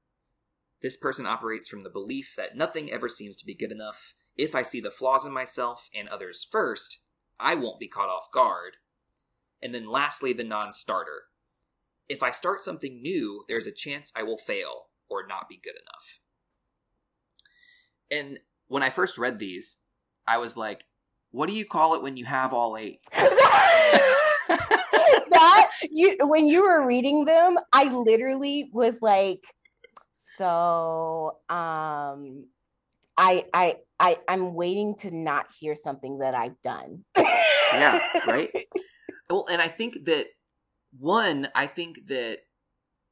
this 0.82 0.96
person 0.96 1.26
operates 1.26 1.68
from 1.68 1.82
the 1.82 1.90
belief 1.90 2.34
that 2.36 2.56
nothing 2.56 2.90
ever 2.90 3.08
seems 3.08 3.36
to 3.36 3.46
be 3.46 3.54
good 3.54 3.72
enough. 3.72 4.14
If 4.36 4.54
I 4.54 4.62
see 4.62 4.80
the 4.80 4.90
flaws 4.90 5.24
in 5.24 5.32
myself 5.32 5.88
and 5.94 6.08
others 6.08 6.46
first, 6.50 6.98
I 7.38 7.54
won't 7.54 7.80
be 7.80 7.88
caught 7.88 8.08
off 8.08 8.30
guard. 8.32 8.76
And 9.62 9.74
then 9.74 9.88
lastly, 9.88 10.32
the 10.32 10.44
non 10.44 10.72
starter. 10.72 11.24
If 12.08 12.22
I 12.22 12.30
start 12.30 12.60
something 12.60 13.00
new, 13.00 13.44
there's 13.48 13.66
a 13.66 13.72
chance 13.72 14.12
I 14.14 14.24
will 14.24 14.36
fail 14.36 14.88
or 15.08 15.26
not 15.26 15.48
be 15.48 15.60
good 15.62 15.74
enough. 15.80 16.20
And 18.10 18.40
when 18.66 18.82
I 18.82 18.90
first 18.90 19.16
read 19.16 19.38
these, 19.38 19.78
I 20.26 20.38
was 20.38 20.56
like, 20.56 20.84
what 21.34 21.48
do 21.48 21.54
you 21.54 21.64
call 21.64 21.96
it 21.96 22.02
when 22.02 22.16
you 22.16 22.24
have 22.24 22.52
all 22.52 22.76
eight? 22.76 23.00
that 23.12 24.20
you 25.90 26.16
when 26.20 26.46
you 26.46 26.62
were 26.62 26.86
reading 26.86 27.24
them, 27.24 27.58
I 27.72 27.92
literally 27.92 28.70
was 28.72 29.02
like, 29.02 29.40
so 30.12 31.38
um 31.48 32.46
I 33.18 33.46
I 33.52 33.78
I 33.98 34.18
I'm 34.28 34.54
waiting 34.54 34.94
to 34.98 35.10
not 35.10 35.46
hear 35.58 35.74
something 35.74 36.18
that 36.18 36.36
I've 36.36 36.62
done. 36.62 37.04
yeah, 37.16 37.98
right? 38.28 38.52
Well, 39.28 39.46
and 39.50 39.60
I 39.60 39.66
think 39.66 40.04
that 40.04 40.26
one, 40.96 41.48
I 41.52 41.66
think 41.66 42.06
that 42.06 42.42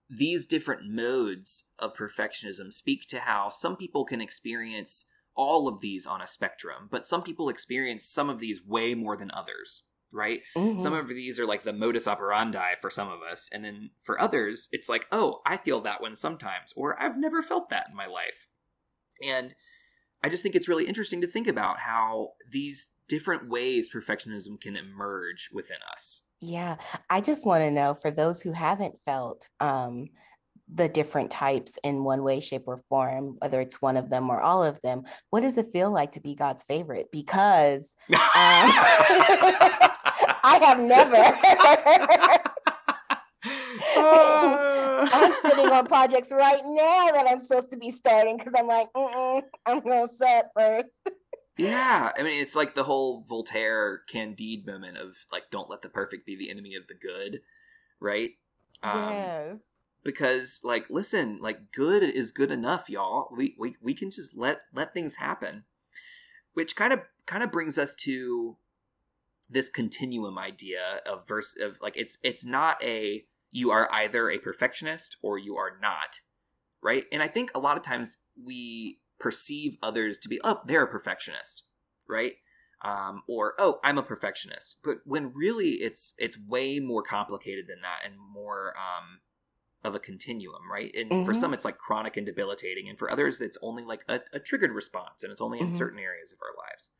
these 0.09 0.47
different 0.47 0.89
modes 0.89 1.64
of 1.77 1.97
perfectionism 1.97 2.73
speak 2.73 3.09
to 3.09 3.18
how 3.18 3.49
some 3.49 3.77
people 3.77 4.05
can 4.05 4.20
experience 4.20 5.07
all 5.35 5.68
of 5.68 5.80
these 5.80 6.07
on 6.07 6.20
a 6.20 6.26
spectrum, 6.26 6.89
but 6.91 7.05
some 7.05 7.22
people 7.22 7.49
experience 7.49 8.05
some 8.05 8.28
of 8.28 8.41
these 8.41 8.64
way 8.64 8.95
more 8.95 9.16
than 9.16 9.30
others, 9.33 9.85
right? 10.12 10.41
Mm-hmm. 10.57 10.78
Some 10.78 10.93
of 10.93 11.09
these 11.09 11.39
are 11.39 11.47
like 11.47 11.62
the 11.62 11.72
modus 11.72 12.07
operandi 12.07 12.74
for 12.80 12.91
some 12.91 13.09
of 13.09 13.20
us, 13.22 13.49
and 13.53 13.64
then 13.64 13.91
for 14.03 14.20
others, 14.20 14.68
it's 14.72 14.89
like, 14.89 15.07
oh, 15.11 15.41
I 15.47 15.57
feel 15.57 15.80
that 15.80 16.03
one 16.03 16.16
sometimes, 16.16 16.72
or 16.76 17.01
I've 17.01 17.18
never 17.18 17.43
felt 17.43 17.70
that 17.70 17.89
in 17.91 17.97
my 17.97 18.07
life. 18.07 18.47
And 19.24 19.55
I 20.22 20.28
just 20.28 20.43
think 20.43 20.55
it's 20.55 20.68
really 20.68 20.87
interesting 20.87 21.20
to 21.20 21.26
think 21.26 21.49
about 21.49 21.80
how 21.80 22.33
these 22.51 22.93
different 23.09 23.49
ways 23.49 23.91
perfectionism 23.93 24.61
can 24.61 24.76
emerge 24.76 25.51
within 25.53 25.78
us. 25.93 26.22
Yeah, 26.41 26.76
I 27.09 27.20
just 27.20 27.47
want 27.47 27.62
to 27.62 27.70
know 27.70 27.95
for 27.95 28.11
those 28.11 28.43
who 28.43 28.53
haven't 28.53 28.97
felt 29.05 29.49
um, 29.61 30.09
the 30.75 30.89
different 30.89 31.31
types 31.31 31.79
in 31.85 32.05
one 32.05 32.23
way, 32.23 32.41
shape, 32.41 32.64
or 32.66 32.79
form, 32.89 33.37
whether 33.39 33.61
it's 33.61 33.83
one 33.83 33.97
of 33.97 34.09
them 34.09 34.31
or 34.31 34.41
all 34.41 34.64
of 34.64 34.81
them, 34.83 35.03
what 35.31 35.41
does 35.41 35.59
it 35.59 35.73
feel 35.73 35.91
like 35.91 36.12
to 36.12 36.20
be 36.20 36.35
God's 36.35 36.62
favorite? 36.62 37.09
Because 37.12 37.95
um, 38.11 38.18
I 40.45 40.59
have 40.62 40.81
never. 40.81 41.16
I'm 45.14 45.33
sitting 45.43 45.66
on 45.66 45.87
projects 45.87 46.31
right 46.31 46.62
now 46.64 47.11
that 47.12 47.27
I'm 47.29 47.41
supposed 47.41 47.70
to 47.70 47.77
be 47.77 47.91
starting 47.91 48.37
because 48.37 48.55
I'm 48.57 48.66
like, 48.66 48.89
I'm 48.95 49.81
going 49.81 50.07
to 50.07 50.14
set 50.14 50.51
first. 50.57 50.89
Yeah, 51.59 52.12
I 52.16 52.23
mean, 52.23 52.41
it's 52.41 52.57
like 52.57 52.75
the 52.75 52.85
whole 52.85 53.25
Voltaire 53.29 54.03
Candide 54.09 54.66
moment 54.66 54.97
of 54.97 55.16
like, 55.31 55.51
don't 55.51 55.68
let 55.68 55.83
the 55.83 55.89
perfect 55.89 56.25
be 56.25 56.35
the 56.37 56.51
enemy 56.51 56.77
of 56.77 56.87
the 56.87 56.95
good, 56.95 57.43
right? 58.01 58.31
Um, 58.83 59.11
yes 59.11 59.59
because 60.05 60.61
like 60.64 60.86
listen 60.90 61.38
like 61.40 61.72
good 61.72 62.03
is 62.03 62.32
good 62.32 62.50
enough 62.50 62.90
y'all. 62.90 63.28
We, 63.36 63.57
we 63.59 63.76
we 63.80 63.94
can 63.94 64.11
just 64.11 64.36
let 64.36 64.62
let 64.74 64.94
things 64.94 65.16
happen. 65.16 65.64
Which 66.55 66.76
kind 66.76 66.92
of 66.92 67.00
kind 67.26 67.42
of 67.42 67.50
brings 67.50 67.78
us 67.78 67.94
to 67.96 68.57
this 69.48 69.68
continuum 69.68 70.38
idea 70.38 71.00
of 71.07 71.26
verse 71.28 71.55
of 71.61 71.78
like 71.80 71.96
it's 71.96 72.18
it's 72.22 72.44
not 72.44 72.82
a 72.82 73.24
you 73.50 73.70
are 73.70 73.88
either 73.92 74.30
a 74.30 74.38
perfectionist 74.38 75.16
or 75.22 75.38
you 75.38 75.57
are 75.57 75.78
not 75.80 76.20
right? 76.82 77.05
And 77.12 77.22
i 77.22 77.28
think 77.28 77.50
a 77.55 77.61
lot 77.61 77.76
of 77.76 77.82
times 77.82 78.18
we 78.42 78.98
perceive 79.20 79.76
others 79.82 80.18
to 80.18 80.28
be 80.28 80.40
oh 80.42 80.61
they're 80.66 80.84
a 80.84 80.90
perfectionist 80.90 81.64
right? 82.09 82.34
Um, 82.84 83.22
or 83.28 83.55
oh 83.59 83.78
i'm 83.84 83.98
a 83.98 84.03
perfectionist. 84.03 84.78
But 84.82 84.98
when 85.05 85.32
really 85.34 85.74
it's 85.74 86.14
it's 86.18 86.36
way 86.38 86.80
more 86.80 87.03
complicated 87.03 87.66
than 87.68 87.80
that 87.82 88.00
and 88.05 88.16
more 88.18 88.74
um, 88.76 89.20
of 89.85 89.95
a 89.95 89.99
continuum, 89.99 90.70
right? 90.70 90.93
And 90.95 91.11
mm-hmm. 91.11 91.24
for 91.24 91.35
some, 91.35 91.53
it's 91.53 91.64
like 91.64 91.78
chronic 91.78 92.16
and 92.16 92.26
debilitating, 92.26 92.89
and 92.89 92.99
for 92.99 93.11
others, 93.11 93.41
it's 93.41 93.59
only 93.62 93.85
like 93.85 94.05
a, 94.09 94.20
a 94.33 94.39
triggered 94.39 94.72
response, 94.72 95.22
and 95.22 95.33
it's 95.33 95.41
only 95.41 95.59
in 95.59 95.68
mm-hmm. 95.68 95.76
certain 95.76 95.99
areas 95.99 96.33
of 96.33 96.39
our 96.43 96.55
lives. 96.64 96.91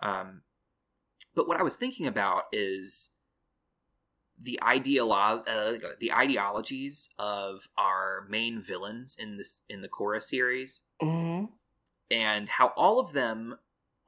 Um, 0.00 0.42
but 1.34 1.48
what 1.48 1.58
I 1.58 1.64
was 1.64 1.76
thinking 1.76 2.06
about 2.06 2.44
is 2.52 3.10
the 4.40 4.58
ideolo- 4.62 5.48
uh, 5.48 5.78
the 5.98 6.12
ideologies 6.12 7.08
of 7.18 7.68
our 7.76 8.26
main 8.28 8.60
villains 8.60 9.16
in 9.18 9.36
this 9.36 9.62
in 9.68 9.82
the 9.82 9.88
Korra 9.88 10.22
series, 10.22 10.82
mm-hmm. 11.02 11.46
and 12.10 12.48
how 12.48 12.68
all 12.76 13.00
of 13.00 13.12
them 13.12 13.58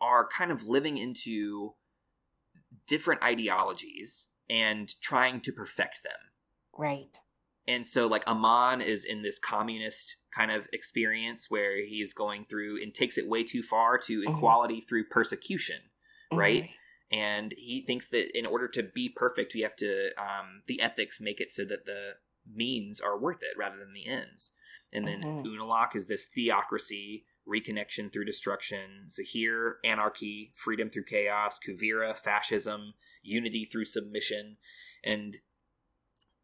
are 0.00 0.28
kind 0.28 0.52
of 0.52 0.66
living 0.66 0.96
into 0.96 1.74
different 2.86 3.22
ideologies 3.22 4.28
and 4.48 4.94
trying 5.00 5.40
to 5.40 5.50
perfect 5.50 6.04
them. 6.04 6.30
Right 6.78 7.18
and 7.68 7.86
so 7.86 8.06
like 8.06 8.26
Amon 8.26 8.80
is 8.80 9.04
in 9.04 9.22
this 9.22 9.38
communist 9.38 10.16
kind 10.34 10.50
of 10.50 10.68
experience 10.72 11.46
where 11.48 11.84
he's 11.84 12.12
going 12.12 12.44
through 12.44 12.80
and 12.82 12.94
takes 12.94 13.18
it 13.18 13.28
way 13.28 13.42
too 13.42 13.62
far 13.62 13.98
to 13.98 14.20
mm-hmm. 14.20 14.34
equality 14.34 14.80
through 14.80 15.08
persecution, 15.08 15.80
right? 16.32 16.64
Mm-hmm. 16.64 16.72
And 17.18 17.54
he 17.56 17.82
thinks 17.82 18.08
that 18.08 18.36
in 18.36 18.46
order 18.46 18.68
to 18.68 18.82
be 18.82 19.08
perfect, 19.08 19.54
you 19.54 19.62
have 19.64 19.76
to 19.76 20.10
um, 20.18 20.62
the 20.66 20.80
ethics 20.80 21.20
make 21.20 21.40
it 21.40 21.50
so 21.50 21.64
that 21.64 21.86
the 21.86 22.14
means 22.52 23.00
are 23.00 23.18
worth 23.18 23.42
it 23.42 23.58
rather 23.58 23.78
than 23.78 23.92
the 23.92 24.06
ends. 24.06 24.52
And 24.92 25.06
then 25.06 25.22
mm-hmm. 25.22 25.46
Unalaq 25.46 25.96
is 25.96 26.06
this 26.06 26.26
theocracy 26.26 27.24
reconnection 27.48 28.12
through 28.12 28.24
destruction, 28.24 29.08
Zaheer, 29.08 29.74
anarchy, 29.84 30.52
freedom 30.54 30.90
through 30.90 31.04
chaos, 31.04 31.58
Kuvira, 31.58 32.16
fascism, 32.16 32.94
unity 33.22 33.64
through 33.64 33.84
submission. 33.84 34.56
And 35.04 35.36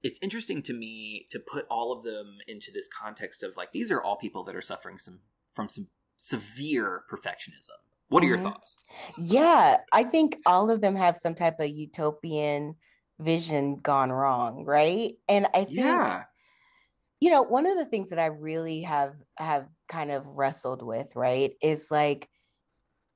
it's 0.02 0.18
interesting 0.22 0.62
to 0.62 0.72
me 0.72 1.26
to 1.30 1.38
put 1.38 1.66
all 1.70 1.92
of 1.92 2.02
them 2.04 2.38
into 2.48 2.70
this 2.72 2.88
context 2.88 3.42
of 3.42 3.56
like 3.56 3.72
these 3.72 3.90
are 3.92 4.02
all 4.02 4.16
people 4.16 4.42
that 4.44 4.56
are 4.56 4.62
suffering 4.62 4.98
some 4.98 5.20
from 5.52 5.68
some 5.68 5.86
severe 6.16 7.02
perfectionism. 7.10 7.70
What 8.08 8.22
are 8.22 8.26
your 8.26 8.36
mm-hmm. 8.36 8.46
thoughts? 8.46 8.78
Yeah, 9.16 9.78
I 9.92 10.04
think 10.04 10.36
all 10.44 10.70
of 10.70 10.80
them 10.80 10.96
have 10.96 11.16
some 11.16 11.34
type 11.34 11.60
of 11.60 11.70
utopian 11.70 12.76
vision 13.18 13.80
gone 13.80 14.12
wrong, 14.12 14.64
right? 14.64 15.14
And 15.28 15.46
I 15.54 15.64
think 15.64 15.78
yeah. 15.78 16.24
you 17.20 17.30
know, 17.30 17.42
one 17.42 17.66
of 17.66 17.78
the 17.78 17.86
things 17.86 18.10
that 18.10 18.18
I 18.18 18.26
really 18.26 18.82
have 18.82 19.14
have 19.38 19.66
kind 19.88 20.10
of 20.10 20.26
wrestled 20.26 20.82
with, 20.82 21.08
right, 21.14 21.52
is 21.62 21.88
like 21.90 22.28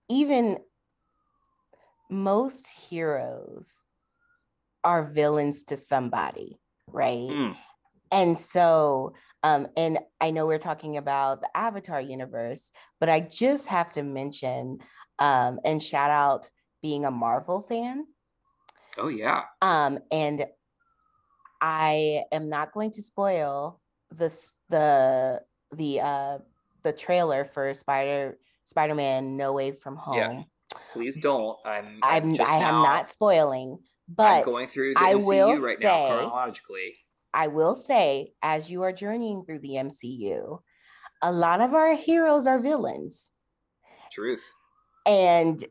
even 0.08 0.58
most 2.08 2.66
heroes 2.88 3.80
are 4.84 5.10
villains 5.12 5.64
to 5.64 5.76
somebody, 5.76 6.58
right? 6.92 7.28
Mm. 7.28 7.56
And 8.12 8.38
so 8.38 9.14
um, 9.42 9.68
and 9.76 9.98
I 10.20 10.32
know 10.32 10.46
we're 10.46 10.58
talking 10.58 10.96
about 10.96 11.40
the 11.40 11.56
Avatar 11.56 12.00
universe, 12.00 12.72
but 12.98 13.08
I 13.08 13.20
just 13.20 13.68
have 13.68 13.92
to 13.92 14.02
mention 14.02 14.78
um, 15.18 15.60
and 15.64 15.80
shout 15.82 16.10
out 16.10 16.50
being 16.82 17.04
a 17.04 17.10
Marvel 17.10 17.62
fan. 17.62 18.06
Oh 18.98 19.08
yeah. 19.08 19.42
Um, 19.62 20.00
and 20.10 20.46
I 21.60 22.24
am 22.32 22.48
not 22.48 22.72
going 22.72 22.90
to 22.92 23.02
spoil 23.02 23.80
this 24.10 24.54
the 24.68 25.42
the 25.72 26.00
uh 26.00 26.38
the 26.82 26.92
trailer 26.92 27.44
for 27.44 27.72
Spider 27.74 28.38
Spider-Man 28.64 29.36
No 29.36 29.52
Way 29.52 29.72
From 29.72 29.96
Home. 29.96 30.16
Yeah. 30.16 30.42
Please 30.92 31.18
don't. 31.18 31.56
I'm 31.64 32.00
I'm, 32.02 32.34
I'm 32.34 32.40
I 32.40 32.56
am 32.56 32.82
not 32.82 33.06
spoiling, 33.06 33.78
but 34.08 34.38
I'm 34.38 34.44
going 34.44 34.66
through 34.66 34.94
the 34.94 35.00
I 35.00 35.14
MCU 35.14 35.26
will 35.26 35.58
right 35.58 35.78
say, 35.78 35.84
now 35.84 36.06
chronologically. 36.06 36.96
I 37.34 37.48
will 37.48 37.74
say, 37.74 38.32
as 38.42 38.70
you 38.70 38.82
are 38.82 38.92
journeying 38.92 39.44
through 39.44 39.58
the 39.60 39.74
MCU, 39.74 40.60
a 41.22 41.32
lot 41.32 41.60
of 41.60 41.74
our 41.74 41.94
heroes 41.94 42.46
are 42.46 42.58
villains. 42.58 43.28
Truth. 44.10 44.44
And 45.04 45.64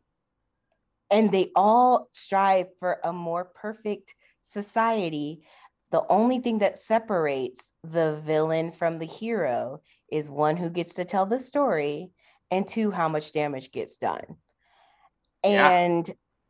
and 1.10 1.30
they 1.30 1.50
all 1.54 2.08
strive 2.12 2.66
for 2.78 2.98
a 3.04 3.12
more 3.12 3.44
perfect 3.44 4.14
society. 4.42 5.46
The 5.90 6.04
only 6.08 6.40
thing 6.40 6.58
that 6.58 6.78
separates 6.78 7.72
the 7.84 8.20
villain 8.24 8.72
from 8.72 8.98
the 8.98 9.06
hero 9.06 9.82
is 10.10 10.30
one 10.30 10.56
who 10.56 10.68
gets 10.68 10.94
to 10.94 11.04
tell 11.04 11.26
the 11.26 11.38
story, 11.38 12.10
and 12.50 12.66
two, 12.66 12.90
how 12.90 13.08
much 13.08 13.32
damage 13.32 13.70
gets 13.72 13.96
done. 13.96 14.36
Yeah. 15.44 16.06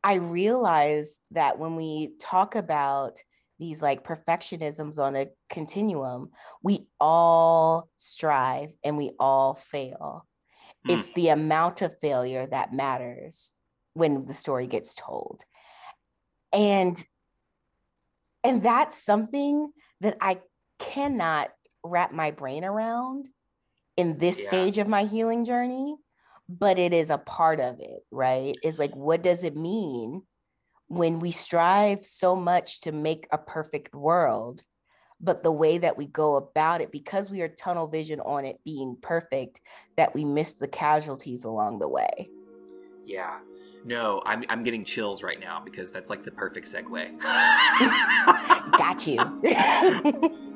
I 0.07 0.15
realize 0.15 1.19
that 1.33 1.59
when 1.59 1.75
we 1.75 2.13
talk 2.21 2.55
about 2.55 3.19
these 3.59 3.83
like 3.83 4.05
perfectionisms 4.05 5.01
on 5.01 5.17
a 5.17 5.27
continuum, 5.51 6.31
we 6.63 6.87
all 7.01 7.89
strive 7.97 8.71
and 8.85 8.97
we 8.97 9.11
all 9.19 9.55
fail. 9.55 10.25
Mm. 10.87 10.97
It's 10.97 11.13
the 11.15 11.31
amount 11.31 11.83
of 11.83 11.99
failure 11.99 12.47
that 12.47 12.73
matters 12.73 13.51
when 13.95 14.27
the 14.27 14.33
story 14.33 14.69
gets 14.69 14.95
told. 14.95 15.43
And 16.53 17.03
and 18.45 18.63
that's 18.63 19.03
something 19.03 19.73
that 20.03 20.19
I 20.21 20.39
cannot 20.79 21.51
wrap 21.83 22.13
my 22.13 22.31
brain 22.31 22.65
around 22.65 23.27
in 23.97 24.19
this 24.19 24.39
yeah. 24.39 24.47
stage 24.47 24.79
of 24.79 24.87
my 24.87 25.03
healing 25.03 25.45
journey, 25.45 25.97
but 26.49 26.79
it 26.79 26.93
is 26.93 27.11
a 27.11 27.19
part 27.19 27.61
of 27.61 27.81
it, 27.81 28.05
right? 28.11 28.57
It's 28.63 28.79
like, 28.79 28.95
what 28.95 29.23
does 29.23 29.43
it 29.43 29.57
mean 29.57 30.23
when 30.89 31.19
we 31.21 31.31
strive 31.31 32.05
so 32.05 32.37
much 32.37 32.83
to 32.83 32.93
make 32.93 33.27
a 33.33 33.39
perfect 33.39 33.95
world? 33.95 34.63
But 35.21 35.43
the 35.43 35.53
way 35.53 35.79
that 35.79 35.97
we 35.97 36.07
go 36.07 36.37
about 36.37 36.83
it, 36.83 36.93
because 36.93 37.31
we 37.31 37.41
are 37.41 37.49
tunnel 37.49 37.89
vision 37.89 38.21
on 38.21 38.45
it 38.45 38.59
being 38.65 38.97
perfect, 39.01 39.61
that 39.97 40.15
we 40.15 40.25
miss 40.25 40.55
the 40.55 40.69
casualties 40.69 41.45
along 41.45 41.79
the 41.79 41.89
way. 41.89 42.31
Yeah. 43.05 43.39
No, 43.85 44.21
I'm, 44.27 44.45
I'm 44.49 44.63
getting 44.63 44.85
chills 44.85 45.23
right 45.23 45.41
now 45.41 45.63
because 45.65 45.93
that's 45.93 46.11
like 46.11 46.23
the 46.23 46.33
perfect 46.33 46.67
segue. 46.71 47.19
Got 48.79 49.07
you. 49.07 50.43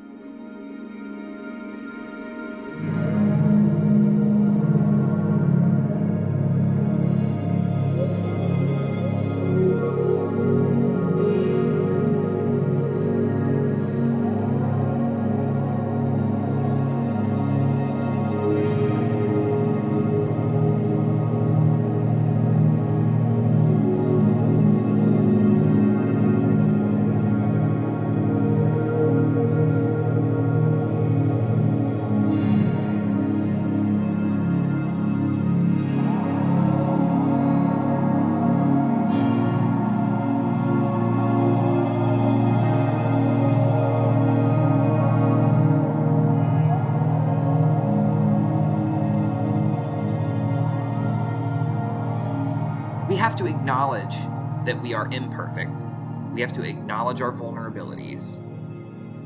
acknowledge 53.92 54.64
that 54.64 54.80
we 54.80 54.94
are 54.94 55.08
imperfect. 55.10 55.84
We 56.32 56.40
have 56.42 56.52
to 56.52 56.62
acknowledge 56.62 57.20
our 57.20 57.32
vulnerabilities. 57.32 58.38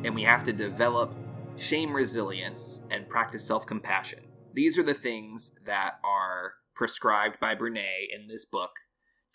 And 0.05 0.15
we 0.15 0.23
have 0.23 0.45
to 0.45 0.53
develop 0.53 1.15
shame 1.57 1.93
resilience 1.95 2.81
and 2.91 3.09
practice 3.09 3.47
self 3.47 3.67
compassion. 3.67 4.21
These 4.55 4.79
are 4.79 4.83
the 4.83 4.95
things 4.95 5.53
that 5.67 5.99
are 6.05 6.55
prescribed 6.75 7.41
by 7.41 7.55
Brene 7.55 8.07
in 8.15 8.29
this 8.29 8.45
book 8.45 8.71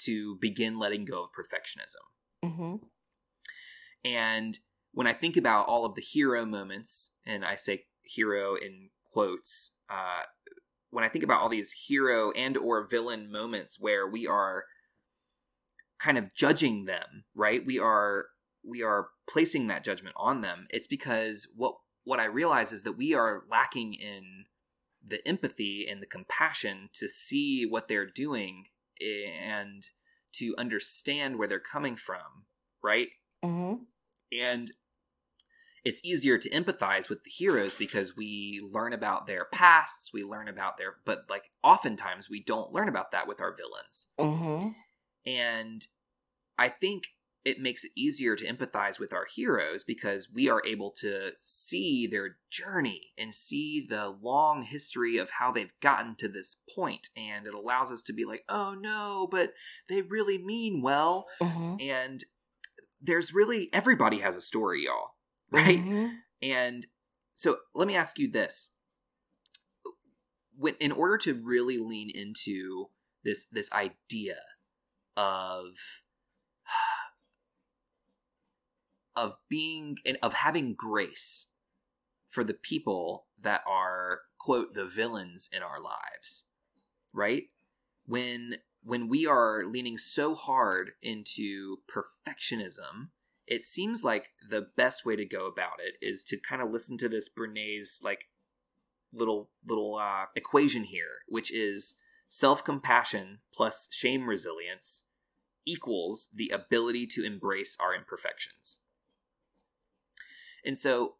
to 0.05 0.37
begin 0.41 0.79
letting 0.79 1.05
go 1.05 1.23
of 1.23 1.29
perfectionism. 1.29 2.49
Mm-hmm. 2.49 2.75
And 4.05 4.59
when 4.93 5.07
I 5.07 5.13
think 5.13 5.37
about 5.37 5.67
all 5.67 5.85
of 5.85 5.95
the 5.95 6.01
hero 6.01 6.45
moments, 6.45 7.11
and 7.25 7.45
I 7.45 7.55
say 7.55 7.83
hero 8.03 8.55
in 8.55 8.89
quotes, 9.11 9.73
uh, 9.89 10.23
when 10.89 11.03
I 11.03 11.09
think 11.09 11.23
about 11.23 11.41
all 11.41 11.49
these 11.49 11.73
hero 11.87 12.31
and 12.31 12.57
or 12.57 12.87
villain 12.87 13.31
moments 13.31 13.77
where 13.79 14.07
we 14.07 14.25
are 14.25 14.63
kind 15.99 16.17
of 16.17 16.33
judging 16.33 16.85
them, 16.85 17.25
right? 17.35 17.65
We 17.65 17.79
are 17.79 18.27
we 18.63 18.83
are 18.83 19.09
placing 19.29 19.67
that 19.67 19.83
judgment 19.83 20.15
on 20.17 20.41
them. 20.41 20.67
It's 20.69 20.87
because 20.87 21.47
what 21.55 21.75
what 22.03 22.19
I 22.19 22.25
realize 22.25 22.71
is 22.71 22.83
that 22.83 22.97
we 22.97 23.13
are 23.13 23.43
lacking 23.49 23.93
in 23.93 24.45
the 25.05 25.25
empathy 25.27 25.87
and 25.89 26.01
the 26.01 26.07
compassion 26.07 26.89
to 26.93 27.07
see 27.07 27.65
what 27.65 27.87
they're 27.87 28.05
doing 28.05 28.65
and 29.01 29.83
to 30.33 30.55
understand 30.57 31.37
where 31.37 31.47
they're 31.47 31.59
coming 31.59 31.95
from, 31.95 32.45
right? 32.83 33.09
Mm-hmm. 33.43 33.83
And 34.31 34.71
it's 35.85 36.03
easier 36.03 36.37
to 36.37 36.49
empathize 36.49 37.09
with 37.09 37.23
the 37.23 37.29
heroes 37.29 37.75
because 37.75 38.15
we 38.15 38.61
learn 38.71 38.91
about 38.93 39.27
their 39.27 39.45
pasts, 39.45 40.11
we 40.13 40.23
learn 40.23 40.47
about 40.47 40.77
their, 40.77 40.95
but 41.05 41.25
like 41.29 41.51
oftentimes 41.63 42.29
we 42.29 42.43
don't 42.43 42.73
learn 42.73 42.89
about 42.89 43.11
that 43.11 43.27
with 43.27 43.39
our 43.39 43.55
villains. 43.55 44.07
Mm-hmm. 44.19 44.69
And 45.29 45.85
I 46.57 46.69
think 46.69 47.03
it 47.45 47.59
makes 47.59 47.83
it 47.83 47.91
easier 47.95 48.35
to 48.35 48.45
empathize 48.45 48.99
with 48.99 49.13
our 49.13 49.25
heroes 49.33 49.83
because 49.83 50.29
we 50.31 50.49
are 50.49 50.61
able 50.65 50.91
to 50.91 51.31
see 51.39 52.05
their 52.05 52.37
journey 52.49 53.13
and 53.17 53.33
see 53.33 53.85
the 53.87 54.13
long 54.21 54.63
history 54.63 55.17
of 55.17 55.31
how 55.39 55.51
they've 55.51 55.73
gotten 55.81 56.15
to 56.15 56.27
this 56.27 56.57
point 56.75 57.07
and 57.15 57.47
it 57.47 57.53
allows 57.53 57.91
us 57.91 58.01
to 58.01 58.13
be 58.13 58.25
like 58.25 58.43
oh 58.49 58.75
no 58.79 59.27
but 59.31 59.53
they 59.87 60.01
really 60.01 60.37
mean 60.37 60.81
well 60.81 61.27
mm-hmm. 61.41 61.75
and 61.79 62.25
there's 63.01 63.33
really 63.33 63.69
everybody 63.71 64.19
has 64.19 64.35
a 64.35 64.41
story 64.41 64.83
y'all 64.83 65.15
right 65.49 65.79
mm-hmm. 65.79 66.07
and 66.41 66.87
so 67.33 67.57
let 67.73 67.87
me 67.87 67.95
ask 67.95 68.19
you 68.19 68.29
this 68.29 68.73
when 70.57 70.75
in 70.81 70.91
order 70.91 71.17
to 71.17 71.33
really 71.33 71.77
lean 71.77 72.09
into 72.09 72.89
this 73.23 73.45
this 73.45 73.71
idea 73.71 74.35
of 75.19 75.75
of 79.15 79.35
being 79.49 79.97
and 80.05 80.17
of 80.23 80.33
having 80.33 80.73
grace 80.73 81.47
for 82.27 82.43
the 82.43 82.53
people 82.53 83.25
that 83.41 83.61
are 83.67 84.21
quote 84.39 84.73
the 84.73 84.85
villains 84.85 85.49
in 85.51 85.61
our 85.61 85.81
lives 85.81 86.45
right? 87.13 87.43
When 88.05 88.55
when 88.81 89.09
we 89.09 89.25
are 89.25 89.65
leaning 89.65 89.97
so 89.97 90.35
hard 90.35 90.91
into 91.01 91.77
perfectionism 91.89 93.09
it 93.45 93.63
seems 93.63 94.03
like 94.03 94.27
the 94.47 94.67
best 94.77 95.05
way 95.05 95.15
to 95.15 95.25
go 95.25 95.47
about 95.47 95.79
it 95.83 95.95
is 96.05 96.23
to 96.23 96.37
kind 96.37 96.61
of 96.61 96.71
listen 96.71 96.99
to 96.99 97.09
this 97.09 97.27
Brene's 97.27 97.99
like 98.03 98.29
little 99.11 99.49
little 99.67 99.95
uh, 99.95 100.25
equation 100.35 100.83
here, 100.83 101.23
which 101.27 101.51
is 101.51 101.95
self 102.27 102.63
compassion 102.63 103.39
plus 103.51 103.89
shame 103.91 104.27
resilience 104.27 105.05
equals 105.69 106.29
the 106.33 106.49
ability 106.49 107.05
to 107.07 107.23
embrace 107.23 107.77
our 107.79 107.93
imperfections. 107.93 108.79
And 110.65 110.77
so 110.77 111.15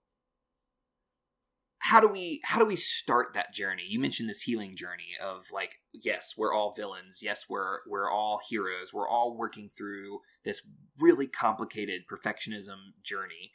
how 1.81 1.99
do 1.99 2.07
we 2.07 2.41
how 2.43 2.59
do 2.59 2.65
we 2.65 2.75
start 2.75 3.33
that 3.33 3.53
journey? 3.53 3.83
You 3.87 3.99
mentioned 3.99 4.29
this 4.29 4.41
healing 4.41 4.75
journey 4.75 5.15
of 5.21 5.47
like 5.53 5.75
yes 5.93 6.33
we're 6.37 6.53
all 6.53 6.73
villains. 6.75 7.19
Yes 7.21 7.45
we're 7.49 7.79
we're 7.87 8.11
all 8.11 8.41
heroes. 8.49 8.93
We're 8.93 9.07
all 9.07 9.35
working 9.35 9.69
through 9.69 10.19
this 10.43 10.61
really 10.99 11.27
complicated 11.27 12.01
perfectionism 12.11 12.93
journey. 13.01 13.51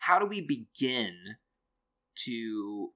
How 0.00 0.18
do 0.18 0.26
we 0.26 0.40
begin 0.40 1.36
to 2.26 2.90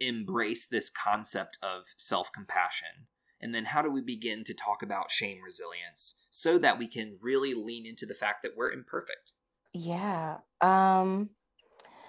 embrace 0.00 0.66
this 0.66 0.90
concept 0.90 1.58
of 1.62 1.84
self-compassion 1.96 3.06
and 3.40 3.54
then 3.54 3.66
how 3.66 3.82
do 3.82 3.90
we 3.90 4.00
begin 4.00 4.44
to 4.44 4.54
talk 4.54 4.82
about 4.82 5.10
shame 5.10 5.38
resilience 5.42 6.14
so 6.30 6.58
that 6.58 6.78
we 6.78 6.86
can 6.86 7.16
really 7.20 7.54
lean 7.54 7.86
into 7.86 8.06
the 8.06 8.14
fact 8.14 8.42
that 8.42 8.56
we're 8.56 8.72
imperfect 8.72 9.32
yeah 9.72 10.38
um 10.60 11.30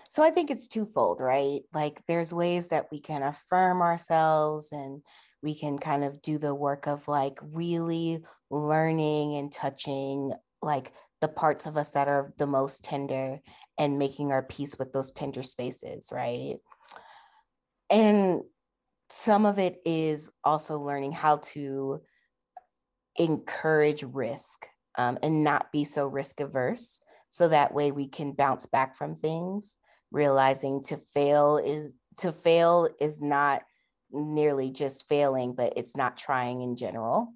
so 0.09 0.23
I 0.23 0.31
think 0.31 0.49
it's 0.49 0.67
twofold, 0.67 1.19
right? 1.19 1.61
Like 1.71 2.01
there's 2.07 2.33
ways 2.33 2.69
that 2.69 2.87
we 2.91 2.99
can 2.99 3.21
affirm 3.21 3.81
ourselves 3.81 4.69
and 4.71 5.03
we 5.43 5.53
can 5.53 5.77
kind 5.77 6.03
of 6.03 6.21
do 6.21 6.39
the 6.39 6.53
work 6.53 6.87
of 6.87 7.07
like 7.07 7.39
really 7.53 8.23
learning 8.49 9.35
and 9.35 9.51
touching 9.51 10.33
like 10.61 10.91
the 11.21 11.27
parts 11.27 11.67
of 11.67 11.77
us 11.77 11.89
that 11.89 12.07
are 12.07 12.33
the 12.37 12.47
most 12.47 12.83
tender 12.83 13.39
and 13.77 13.99
making 13.99 14.31
our 14.31 14.43
peace 14.43 14.77
with 14.79 14.91
those 14.91 15.11
tender 15.11 15.43
spaces, 15.43 16.09
right? 16.11 16.57
And 17.91 18.41
some 19.09 19.45
of 19.45 19.59
it 19.59 19.81
is 19.85 20.29
also 20.43 20.79
learning 20.79 21.11
how 21.11 21.37
to 21.37 22.01
encourage 23.17 24.03
risk 24.03 24.67
um, 24.97 25.17
and 25.21 25.43
not 25.43 25.71
be 25.71 25.83
so 25.83 26.07
risk 26.07 26.39
averse. 26.39 26.99
So 27.29 27.47
that 27.49 27.73
way 27.73 27.91
we 27.91 28.07
can 28.07 28.31
bounce 28.31 28.65
back 28.65 28.95
from 28.95 29.15
things 29.15 29.75
realizing 30.11 30.83
to 30.83 30.97
fail 31.13 31.57
is 31.57 31.93
to 32.17 32.31
fail 32.31 32.89
is 32.99 33.21
not 33.21 33.61
nearly 34.11 34.71
just 34.71 35.07
failing, 35.07 35.53
but 35.53 35.73
it's 35.75 35.95
not 35.95 36.17
trying 36.17 36.61
in 36.61 36.75
general. 36.75 37.33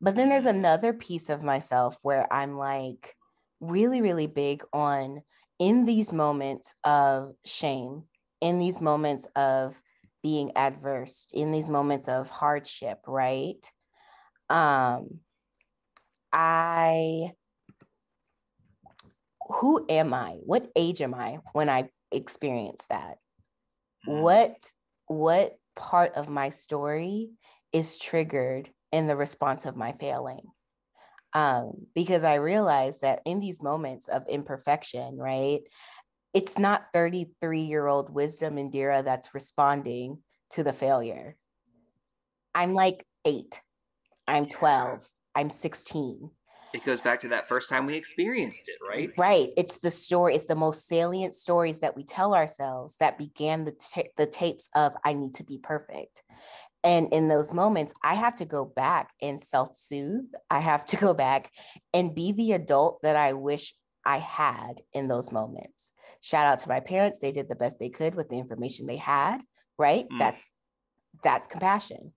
But 0.00 0.16
then 0.16 0.30
there's 0.30 0.46
another 0.46 0.92
piece 0.92 1.28
of 1.28 1.42
myself 1.42 1.98
where 2.02 2.32
I'm 2.32 2.56
like 2.56 3.14
really, 3.60 4.00
really 4.00 4.26
big 4.26 4.62
on 4.72 5.22
in 5.58 5.84
these 5.84 6.12
moments 6.12 6.74
of 6.84 7.34
shame, 7.44 8.04
in 8.40 8.58
these 8.58 8.80
moments 8.80 9.28
of 9.36 9.80
being 10.22 10.52
adverse, 10.56 11.28
in 11.32 11.52
these 11.52 11.68
moments 11.68 12.08
of 12.08 12.30
hardship, 12.30 13.00
right? 13.06 13.70
Um, 14.48 15.20
I 16.32 17.32
who 19.48 19.84
am 19.88 20.14
I? 20.14 20.38
What 20.44 20.70
age 20.76 21.02
am 21.02 21.14
I 21.14 21.38
when 21.52 21.68
I 21.68 21.88
experience 22.12 22.86
that? 22.88 23.18
Mm-hmm. 24.06 24.20
What 24.20 24.72
what 25.06 25.56
part 25.76 26.14
of 26.14 26.28
my 26.28 26.50
story 26.50 27.30
is 27.72 27.98
triggered 27.98 28.70
in 28.92 29.06
the 29.06 29.16
response 29.16 29.66
of 29.66 29.76
my 29.76 29.92
failing? 29.92 30.42
Um, 31.32 31.86
because 31.94 32.24
I 32.24 32.34
realize 32.34 33.00
that 33.00 33.20
in 33.24 33.38
these 33.38 33.62
moments 33.62 34.08
of 34.08 34.26
imperfection, 34.28 35.16
right, 35.16 35.60
it's 36.32 36.58
not 36.58 36.86
33 36.92 37.62
year 37.62 37.86
old 37.86 38.12
wisdom 38.12 38.56
Indira 38.56 39.04
that's 39.04 39.34
responding 39.34 40.18
to 40.50 40.62
the 40.62 40.72
failure. 40.72 41.36
I'm 42.54 42.74
like 42.74 43.04
eight, 43.24 43.60
I'm 44.26 44.46
12, 44.46 45.06
I'm 45.34 45.50
16 45.50 46.30
it 46.72 46.84
goes 46.84 47.00
back 47.00 47.20
to 47.20 47.28
that 47.28 47.48
first 47.48 47.68
time 47.68 47.86
we 47.86 47.96
experienced 47.96 48.68
it, 48.68 48.76
right? 48.86 49.10
Right. 49.18 49.50
It's 49.56 49.78
the 49.78 49.90
story. 49.90 50.34
It's 50.34 50.46
the 50.46 50.54
most 50.54 50.86
salient 50.86 51.34
stories 51.34 51.80
that 51.80 51.96
we 51.96 52.04
tell 52.04 52.34
ourselves 52.34 52.96
that 53.00 53.18
began 53.18 53.64
the 53.64 53.72
ta- 53.72 54.10
the 54.16 54.26
tapes 54.26 54.68
of 54.74 54.92
"I 55.04 55.12
need 55.12 55.34
to 55.34 55.44
be 55.44 55.58
perfect." 55.58 56.22
And 56.82 57.12
in 57.12 57.28
those 57.28 57.52
moments, 57.52 57.92
I 58.02 58.14
have 58.14 58.36
to 58.36 58.44
go 58.44 58.64
back 58.64 59.10
and 59.20 59.40
self 59.40 59.76
soothe. 59.76 60.32
I 60.48 60.60
have 60.60 60.84
to 60.86 60.96
go 60.96 61.14
back 61.14 61.50
and 61.92 62.14
be 62.14 62.32
the 62.32 62.52
adult 62.52 63.02
that 63.02 63.16
I 63.16 63.32
wish 63.32 63.74
I 64.04 64.18
had 64.18 64.82
in 64.92 65.08
those 65.08 65.32
moments. 65.32 65.92
Shout 66.20 66.46
out 66.46 66.60
to 66.60 66.68
my 66.68 66.80
parents; 66.80 67.18
they 67.18 67.32
did 67.32 67.48
the 67.48 67.56
best 67.56 67.78
they 67.78 67.88
could 67.88 68.14
with 68.14 68.28
the 68.28 68.38
information 68.38 68.86
they 68.86 68.96
had. 68.96 69.38
Right. 69.78 70.06
Mm. 70.12 70.18
That's 70.18 70.50
that's 71.22 71.46
compassion. 71.46 72.12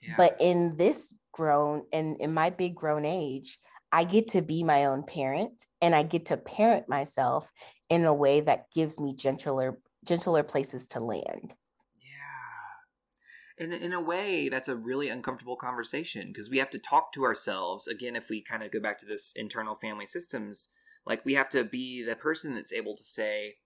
Yeah. 0.00 0.14
But 0.16 0.36
in 0.40 0.76
this 0.76 1.14
grown 1.32 1.84
and 1.92 2.20
in 2.20 2.34
my 2.34 2.50
big 2.50 2.74
grown 2.74 3.04
age, 3.04 3.58
I 3.92 4.04
get 4.04 4.28
to 4.28 4.42
be 4.42 4.62
my 4.62 4.86
own 4.86 5.04
parent 5.04 5.66
and 5.80 5.94
I 5.94 6.02
get 6.02 6.26
to 6.26 6.36
parent 6.36 6.88
myself 6.88 7.50
in 7.88 8.04
a 8.04 8.14
way 8.14 8.40
that 8.40 8.66
gives 8.74 8.98
me 8.98 9.14
gentler 9.14 9.78
gentler 10.04 10.42
places 10.42 10.86
to 10.88 11.00
land. 11.00 11.54
Yeah. 12.00 13.64
And 13.64 13.72
in 13.72 13.92
a 13.92 14.00
way, 14.00 14.48
that's 14.48 14.68
a 14.68 14.74
really 14.74 15.08
uncomfortable 15.08 15.56
conversation 15.56 16.28
because 16.28 16.50
we 16.50 16.58
have 16.58 16.70
to 16.70 16.78
talk 16.78 17.12
to 17.12 17.24
ourselves. 17.24 17.86
Again, 17.86 18.16
if 18.16 18.28
we 18.30 18.42
kind 18.42 18.62
of 18.62 18.72
go 18.72 18.80
back 18.80 18.98
to 19.00 19.06
this 19.06 19.32
internal 19.36 19.74
family 19.74 20.06
systems, 20.06 20.68
like 21.06 21.24
we 21.24 21.34
have 21.34 21.48
to 21.50 21.64
be 21.64 22.02
the 22.02 22.16
person 22.16 22.54
that's 22.54 22.72
able 22.72 22.96
to 22.96 23.04
say, 23.04 23.56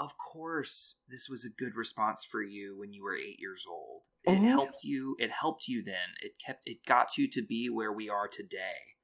of 0.00 0.16
course 0.16 0.96
this 1.08 1.28
was 1.28 1.44
a 1.44 1.62
good 1.62 1.76
response 1.76 2.24
for 2.24 2.42
you 2.42 2.76
when 2.76 2.92
you 2.92 3.04
were 3.04 3.14
eight 3.14 3.38
years 3.38 3.64
old 3.70 4.06
it 4.24 4.30
mm-hmm. 4.30 4.46
helped 4.46 4.82
you 4.82 5.14
it 5.18 5.30
helped 5.30 5.68
you 5.68 5.84
then 5.84 6.14
it 6.22 6.32
kept 6.44 6.62
it 6.64 6.78
got 6.86 7.18
you 7.18 7.28
to 7.28 7.42
be 7.42 7.68
where 7.68 7.92
we 7.92 8.08
are 8.08 8.26
today 8.26 8.96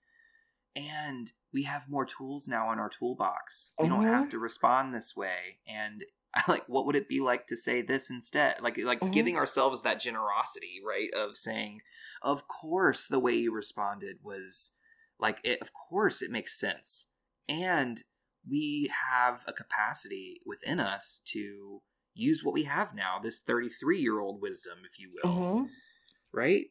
and 0.74 1.32
we 1.52 1.64
have 1.64 1.88
more 1.88 2.06
tools 2.06 2.48
now 2.48 2.72
in 2.72 2.78
our 2.78 2.88
toolbox 2.88 3.72
we 3.78 3.86
mm-hmm. 3.86 3.94
don't 3.94 4.12
have 4.12 4.28
to 4.28 4.38
respond 4.38 4.92
this 4.92 5.14
way 5.14 5.58
and 5.68 6.04
like 6.48 6.64
what 6.66 6.86
would 6.86 6.96
it 6.96 7.08
be 7.08 7.20
like 7.20 7.46
to 7.46 7.56
say 7.56 7.82
this 7.82 8.08
instead 8.08 8.56
like 8.62 8.78
like 8.82 9.00
mm-hmm. 9.00 9.10
giving 9.10 9.36
ourselves 9.36 9.82
that 9.82 10.00
generosity 10.00 10.80
right 10.86 11.10
of 11.14 11.36
saying 11.36 11.80
of 12.22 12.48
course 12.48 13.06
the 13.06 13.20
way 13.20 13.34
you 13.34 13.54
responded 13.54 14.16
was 14.22 14.72
like 15.20 15.40
it, 15.44 15.58
of 15.60 15.70
course 15.72 16.22
it 16.22 16.30
makes 16.30 16.58
sense 16.58 17.08
and 17.48 18.02
we 18.48 18.90
have 19.10 19.44
a 19.46 19.52
capacity 19.52 20.40
within 20.46 20.80
us 20.80 21.20
to 21.26 21.82
use 22.14 22.42
what 22.42 22.54
we 22.54 22.64
have 22.64 22.94
now 22.94 23.18
this 23.22 23.40
33 23.40 24.00
year 24.00 24.20
old 24.20 24.40
wisdom 24.40 24.78
if 24.84 24.98
you 24.98 25.10
will 25.12 25.30
mm-hmm. 25.30 25.64
right 26.32 26.66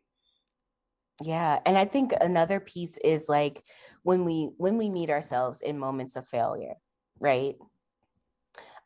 yeah 1.24 1.60
and 1.66 1.78
i 1.78 1.86
think 1.86 2.14
another 2.20 2.60
piece 2.60 2.98
is 3.04 3.30
like 3.30 3.64
when 4.04 4.26
we 4.26 4.50
when 4.58 4.78
we 4.78 4.90
meet 4.90 5.10
ourselves 5.10 5.62
in 5.62 5.78
moments 5.78 6.16
of 6.16 6.28
failure 6.28 6.74
right 7.20 7.56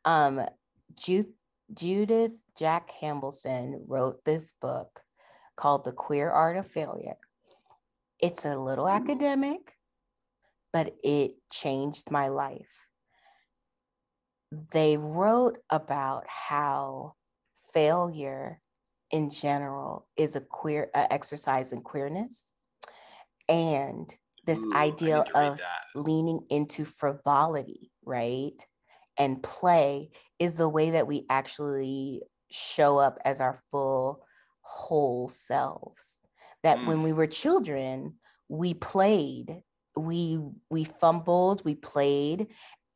um 0.05 0.41
Ju- 0.95 1.33
judith 1.73 2.31
jack 2.57 2.91
Halberstam 3.01 3.81
wrote 3.87 4.23
this 4.25 4.53
book 4.61 5.01
called 5.55 5.85
the 5.85 5.91
queer 5.91 6.29
art 6.29 6.57
of 6.57 6.67
failure 6.67 7.17
it's 8.19 8.45
a 8.45 8.57
little 8.57 8.85
Ooh. 8.85 8.89
academic 8.89 9.78
but 10.73 10.95
it 11.03 11.31
changed 11.51 12.11
my 12.11 12.27
life 12.27 12.89
they 14.71 14.97
wrote 14.97 15.57
about 15.69 16.25
how 16.27 17.13
failure 17.73 18.59
in 19.11 19.29
general 19.29 20.07
is 20.17 20.35
a 20.35 20.41
queer 20.41 20.89
uh, 20.93 21.07
exercise 21.09 21.71
in 21.71 21.81
queerness 21.81 22.53
and 23.47 24.15
this 24.45 24.59
Ooh, 24.59 24.73
idea 24.73 25.23
of 25.35 25.59
leaning 25.95 26.41
into 26.49 26.85
frivolity 26.85 27.91
right 28.03 28.65
and 29.17 29.43
play 29.43 30.09
is 30.39 30.55
the 30.55 30.69
way 30.69 30.91
that 30.91 31.07
we 31.07 31.25
actually 31.29 32.21
show 32.51 32.97
up 32.97 33.19
as 33.25 33.41
our 33.41 33.59
full 33.69 34.25
whole 34.61 35.29
selves 35.29 36.19
that 36.63 36.77
mm. 36.79 36.87
when 36.87 37.03
we 37.03 37.11
mm. 37.11 37.15
were 37.15 37.27
children 37.27 38.15
we 38.47 38.73
played 38.73 39.61
we 39.99 40.39
we 40.69 40.83
fumbled 40.83 41.63
we 41.65 41.75
played 41.75 42.47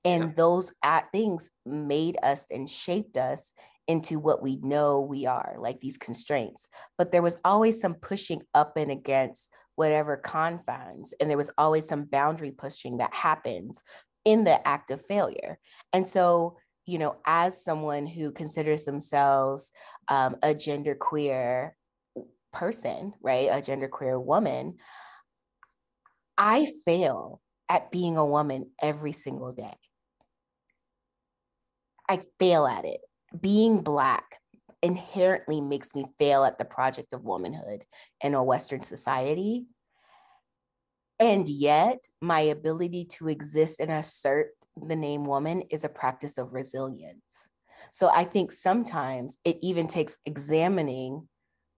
and 0.05 0.23
yeah. 0.23 0.31
those 0.35 0.73
things 1.11 1.49
made 1.65 2.17
us 2.23 2.45
and 2.51 2.69
shaped 2.69 3.17
us 3.17 3.53
into 3.87 4.19
what 4.19 4.41
we 4.41 4.57
know 4.57 5.01
we 5.01 5.25
are 5.25 5.55
like 5.57 5.79
these 5.79 5.97
constraints 5.97 6.69
but 6.97 7.11
there 7.11 7.21
was 7.21 7.37
always 7.43 7.79
some 7.79 7.95
pushing 7.95 8.41
up 8.53 8.77
and 8.77 8.91
against 8.91 9.51
whatever 9.75 10.15
confines 10.17 11.13
and 11.19 11.29
there 11.29 11.37
was 11.37 11.51
always 11.57 11.87
some 11.87 12.03
boundary 12.05 12.51
pushing 12.51 12.97
that 12.97 13.13
happens 13.13 13.83
in 14.25 14.43
the 14.43 14.65
act 14.67 14.89
of 14.91 15.05
failure 15.05 15.57
and 15.91 16.07
so 16.07 16.55
you 16.85 16.97
know, 16.97 17.15
as 17.25 17.63
someone 17.63 18.05
who 18.05 18.31
considers 18.31 18.85
themselves 18.85 19.71
um, 20.09 20.35
a 20.43 20.53
gender 20.53 20.95
queer 20.95 21.75
person, 22.51 23.13
right, 23.21 23.49
a 23.51 23.61
gender 23.61 23.87
queer 23.87 24.19
woman, 24.19 24.75
I 26.37 26.71
fail 26.85 27.41
at 27.69 27.91
being 27.91 28.17
a 28.17 28.25
woman 28.25 28.71
every 28.81 29.11
single 29.11 29.51
day. 29.51 29.75
I 32.09 32.23
fail 32.39 32.65
at 32.65 32.85
it. 32.85 33.01
Being 33.39 33.81
Black 33.81 34.39
inherently 34.81 35.61
makes 35.61 35.95
me 35.95 36.05
fail 36.19 36.43
at 36.43 36.57
the 36.57 36.65
project 36.65 37.13
of 37.13 37.23
womanhood 37.23 37.83
in 38.21 38.33
a 38.33 38.43
Western 38.43 38.83
society. 38.83 39.65
And 41.19 41.47
yet, 41.47 42.03
my 42.21 42.41
ability 42.41 43.05
to 43.17 43.29
exist 43.29 43.79
and 43.79 43.91
assert 43.91 44.51
the 44.75 44.95
name 44.95 45.23
woman 45.25 45.61
is 45.69 45.83
a 45.83 45.89
practice 45.89 46.37
of 46.37 46.53
resilience. 46.53 47.47
So 47.91 48.09
I 48.09 48.25
think 48.25 48.51
sometimes 48.51 49.37
it 49.45 49.57
even 49.61 49.87
takes 49.87 50.17
examining 50.25 51.29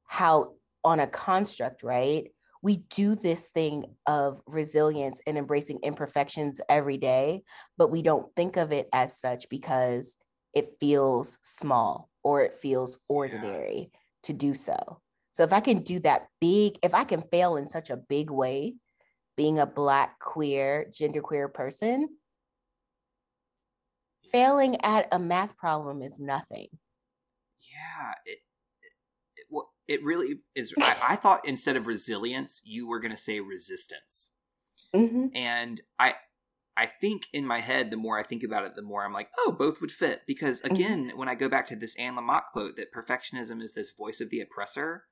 how, 0.05 0.53
on 0.83 0.99
a 0.99 1.07
construct, 1.07 1.83
right? 1.83 2.31
We 2.65 2.77
do 2.77 3.13
this 3.13 3.51
thing 3.51 3.85
of 4.07 4.41
resilience 4.47 5.21
and 5.27 5.37
embracing 5.37 5.81
imperfections 5.83 6.59
every 6.67 6.97
day, 6.97 7.43
but 7.77 7.91
we 7.91 8.01
don't 8.01 8.35
think 8.35 8.57
of 8.57 8.71
it 8.71 8.89
as 8.91 9.19
such 9.19 9.49
because 9.49 10.17
it 10.51 10.73
feels 10.79 11.37
small 11.43 12.09
or 12.23 12.41
it 12.41 12.55
feels 12.55 12.97
ordinary 13.07 13.91
yeah. 13.93 13.99
to 14.23 14.33
do 14.33 14.55
so. 14.55 14.99
So 15.33 15.43
if 15.43 15.53
I 15.53 15.59
can 15.59 15.83
do 15.83 15.99
that 15.99 16.25
big, 16.41 16.79
if 16.81 16.95
I 16.95 17.03
can 17.03 17.21
fail 17.21 17.57
in 17.57 17.67
such 17.67 17.91
a 17.91 17.97
big 17.97 18.31
way, 18.31 18.73
being 19.37 19.59
a 19.59 19.67
Black, 19.67 20.17
queer, 20.17 20.87
genderqueer 20.89 21.53
person, 21.53 22.17
failing 24.31 24.81
at 24.81 25.07
a 25.11 25.19
math 25.19 25.55
problem 25.55 26.01
is 26.01 26.19
nothing. 26.19 26.69
Yeah, 27.71 28.13
it 28.25 28.39
it, 29.87 30.03
really 30.03 30.39
is. 30.55 30.73
I, 30.79 30.97
I, 31.09 31.15
thought 31.15 31.47
instead 31.47 31.75
of 31.75 31.87
resilience, 31.87 32.61
you 32.65 32.87
were 32.87 32.99
going 32.99 33.11
to 33.11 33.17
say 33.17 33.39
resistance, 33.39 34.31
mm-hmm. 34.93 35.27
and 35.35 35.81
I 35.99 36.15
I 36.77 36.87
think 36.87 37.27
in 37.31 37.45
my 37.45 37.61
head, 37.61 37.89
the 37.89 37.97
more 37.97 38.19
I 38.19 38.23
think 38.23 38.43
about 38.43 38.65
it, 38.65 38.75
the 38.75 38.81
more 38.81 39.05
I'm 39.05 39.13
like, 39.13 39.29
oh, 39.39 39.55
both 39.57 39.79
would 39.79 39.91
fit. 39.91 40.23
Because 40.27 40.61
mm-hmm. 40.61 40.75
again, 40.75 41.07
mm-hmm. 41.07 41.17
when 41.17 41.29
I 41.29 41.35
go 41.35 41.47
back 41.47 41.67
to 41.67 41.75
this 41.75 41.95
Anne 41.95 42.15
Lamott 42.15 42.45
quote 42.51 42.75
that 42.75 42.93
perfectionism 42.93 43.61
is 43.61 43.73
this 43.73 43.91
voice 43.91 44.19
of 44.19 44.29
the 44.29 44.41
oppressor, 44.41 45.05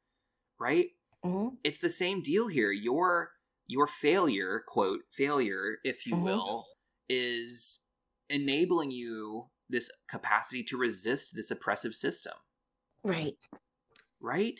right? 0.59 0.87
Mm-hmm. 1.23 1.55
It's 1.63 1.79
the 1.79 1.89
same 1.89 2.21
deal 2.21 2.47
here. 2.49 2.71
Your 2.71 3.31
your 3.65 3.87
failure, 3.87 4.61
quote, 4.67 5.01
failure, 5.11 5.77
if 5.83 6.05
you 6.05 6.15
mm-hmm. 6.15 6.25
will, 6.25 6.65
is 7.07 7.79
enabling 8.29 8.91
you 8.91 9.49
this 9.69 9.89
capacity 10.09 10.63
to 10.63 10.77
resist 10.77 11.33
this 11.35 11.49
oppressive 11.49 11.95
system. 11.95 12.33
Right. 13.03 13.33
Right? 14.23 14.59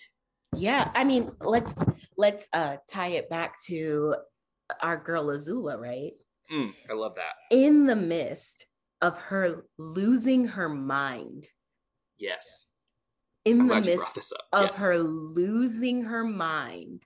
Yeah. 0.56 0.92
I 0.94 1.04
mean, 1.04 1.32
let's 1.42 1.76
let's 2.18 2.48
uh 2.54 2.78
tie 2.88 3.10
it 3.10 3.30
back 3.30 3.56
to 3.66 4.16
our 4.82 4.98
girl 4.98 5.28
Azula, 5.28 5.80
right? 5.80 6.12
Mm, 6.52 6.74
I 6.90 6.94
love 6.94 7.16
that. 7.16 7.34
In 7.50 7.86
the 7.86 7.96
midst 7.96 8.66
of 9.02 9.18
her 9.18 9.66
losing 9.78 10.48
her 10.48 10.70
mind. 10.70 11.48
Yes. 12.18 12.68
In 13.46 13.62
I'm 13.62 13.68
the 13.68 13.82
midst 13.82 14.34
of 14.54 14.68
yes. 14.68 14.76
her 14.78 14.98
losing 14.98 16.04
her 16.04 16.24
mind, 16.24 17.04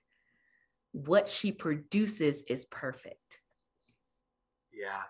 what 0.92 1.28
she 1.28 1.50
produces 1.50 2.44
is 2.44 2.66
perfect. 2.66 3.40
Yeah. 4.72 5.02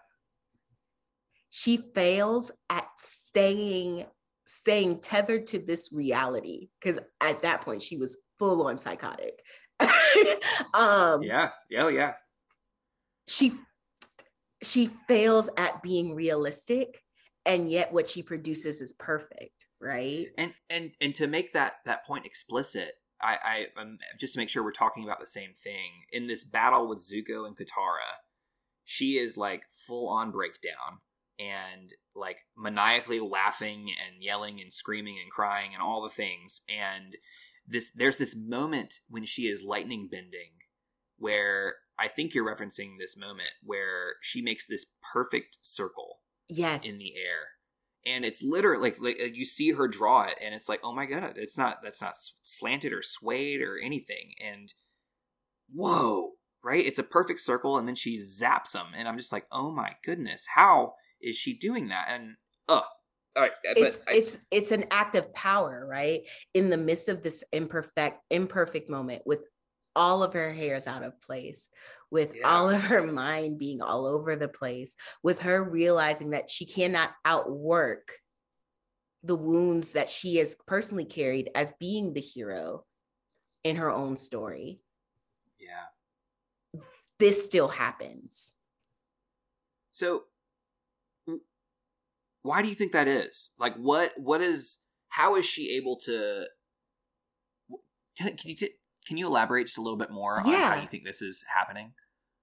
She 1.51 1.77
fails 1.95 2.51
at 2.71 2.89
staying 2.99 4.07
staying 4.51 4.99
tethered 4.99 5.47
to 5.47 5.59
this 5.59 5.91
reality 5.93 6.71
because 6.81 6.99
at 7.21 7.43
that 7.43 7.61
point 7.61 7.83
she 7.83 7.99
was 7.99 8.17
full 8.39 8.67
on 8.67 8.79
psychotic. 8.79 9.43
um 10.75 11.23
yeah, 11.23 11.51
yeah, 11.69 11.83
oh, 11.85 11.89
yeah. 11.89 12.15
She 13.27 13.53
she 14.63 14.91
fails 15.07 15.51
at 15.59 15.83
being 15.83 16.15
realistic 16.15 17.03
and 17.45 17.71
yet 17.71 17.93
what 17.93 18.09
she 18.09 18.23
produces 18.23 18.81
is 18.81 18.95
perfect 18.95 19.67
right 19.81 20.29
and 20.37 20.53
and 20.69 20.93
and 21.01 21.15
to 21.15 21.27
make 21.27 21.53
that 21.53 21.75
that 21.85 22.05
point 22.05 22.27
explicit 22.27 22.95
i 23.23 23.37
i 23.45 23.81
um, 23.81 23.99
just 24.19 24.35
to 24.35 24.41
make 24.41 24.49
sure 24.49 24.65
we're 24.65 24.73
talking 24.73 25.05
about 25.05 25.21
the 25.21 25.27
same 25.27 25.53
thing 25.63 25.91
in 26.11 26.27
this 26.27 26.43
battle 26.43 26.89
with 26.89 26.99
zuko 26.99 27.47
and 27.47 27.57
katara 27.57 28.19
she 28.85 29.19
is 29.19 29.37
like 29.37 29.63
full 29.71 30.09
on 30.09 30.33
breakdown 30.33 30.99
and 31.39 31.93
like 32.15 32.39
maniacally 32.57 33.21
laughing 33.21 33.91
and 33.91 34.23
yelling 34.23 34.61
and 34.61 34.73
screaming 34.73 35.19
and 35.23 35.31
crying 35.31 35.71
and 35.73 35.83
all 35.83 36.03
the 36.03 36.09
things 36.09 36.63
and 36.69 37.17
this 37.67 37.93
there's 37.93 38.17
this 38.17 38.37
moment 38.37 38.95
when 39.09 39.25
she 39.25 39.43
is 39.43 39.63
lightning 39.63 40.09
bending 40.11 40.53
where 41.19 41.77
I 41.99 42.09
think 42.09 42.33
you're 42.33 42.47
referencing 42.47 42.93
this 42.99 43.17
moment 43.17 43.51
where 43.63 44.15
she 44.23 44.41
makes 44.41 44.67
this 44.67 44.87
perfect 45.13 45.59
circle. 45.63 46.21
Yes. 46.49 46.85
In 46.85 46.99
the 46.99 47.15
air. 47.17 47.51
And 48.07 48.25
it's 48.25 48.43
literally 48.43 48.91
like, 48.91 49.01
like 49.01 49.37
you 49.37 49.45
see 49.45 49.73
her 49.73 49.89
draw 49.89 50.23
it 50.23 50.37
and 50.41 50.55
it's 50.55 50.69
like, 50.69 50.81
oh 50.83 50.95
my 50.95 51.05
god, 51.05 51.35
it's 51.37 51.59
not 51.59 51.83
that's 51.83 52.01
not 52.01 52.15
slanted 52.43 52.93
or 52.93 53.03
swayed 53.03 53.61
or 53.61 53.77
anything. 53.77 54.33
And 54.43 54.73
whoa, 55.71 56.33
right? 56.63 56.87
It's 56.87 56.99
a 56.99 57.03
perfect 57.03 57.41
circle 57.41 57.77
and 57.77 57.87
then 57.87 57.97
she 57.97 58.19
zaps 58.19 58.73
them 58.73 58.89
and 58.97 59.09
I'm 59.09 59.19
just 59.19 59.33
like, 59.33 59.47
"Oh 59.53 59.71
my 59.71 59.97
goodness, 60.03 60.47
how 60.55 60.95
is 61.21 61.37
she 61.37 61.55
doing 61.55 61.89
that?" 61.89 62.09
And 62.11 62.37
uh 62.69 62.83
all 63.37 63.43
right, 63.43 63.53
it's 63.63 64.03
I, 64.09 64.15
it's 64.15 64.39
it's 64.51 64.71
an 64.73 64.85
act 64.91 65.15
of 65.15 65.33
power, 65.33 65.87
right? 65.89 66.23
In 66.55 66.71
the 66.71 66.77
midst 66.77 67.09
of 67.09 67.23
this 67.23 67.45
imperfect 67.53 68.21
imperfect 68.31 68.91
moment 68.91 69.23
with 69.27 69.41
all 69.95 70.23
of 70.23 70.33
her 70.33 70.53
hairs 70.53 70.87
out 70.87 71.03
of 71.03 71.21
place, 71.21 71.69
with 72.11 72.35
yeah. 72.37 72.49
all 72.49 72.71
of 72.71 72.85
her 72.87 73.03
mind 73.03 73.59
being 73.59 73.83
all 73.83 74.07
over 74.07 74.37
the 74.37 74.49
place, 74.49 74.97
with 75.23 75.43
her 75.43 75.63
realizing 75.63 76.31
that 76.31 76.51
she 76.51 76.67
cannot 76.67 77.11
outwork 77.25 78.13
the 79.23 79.35
wounds 79.35 79.93
that 79.93 80.09
she 80.09 80.37
has 80.37 80.57
personally 80.67 81.05
carried 81.05 81.51
as 81.55 81.73
being 81.81 82.15
the 82.15 82.21
hero 82.21 82.85
in 83.65 83.77
her 83.77 83.91
own 83.91 84.17
story. 84.17 84.81
Yeah. 85.59 86.83
This 87.19 87.45
still 87.45 87.69
happens. 87.69 88.53
So 89.91 90.25
why 92.43 92.63
do 92.63 92.69
you 92.69 92.75
think 92.75 92.93
that 92.93 93.09
is? 93.09 93.51
Like 93.59 93.75
what 93.77 94.13
what 94.17 94.41
is 94.41 94.81
how 95.11 95.37
is 95.37 95.47
she 95.47 95.77
able 95.77 95.97
to 96.05 96.47
can 98.17 98.37
you 98.45 98.57
can 99.07 99.17
you 99.17 99.27
elaborate 99.27 99.67
just 99.67 99.79
a 99.79 99.83
little 99.83 99.97
bit 99.97 100.11
more 100.11 100.39
on 100.39 100.45
how 100.45 100.81
you 100.81 100.87
think 100.87 101.05
this 101.05 101.23
is 101.23 101.45
happening? 101.55 101.93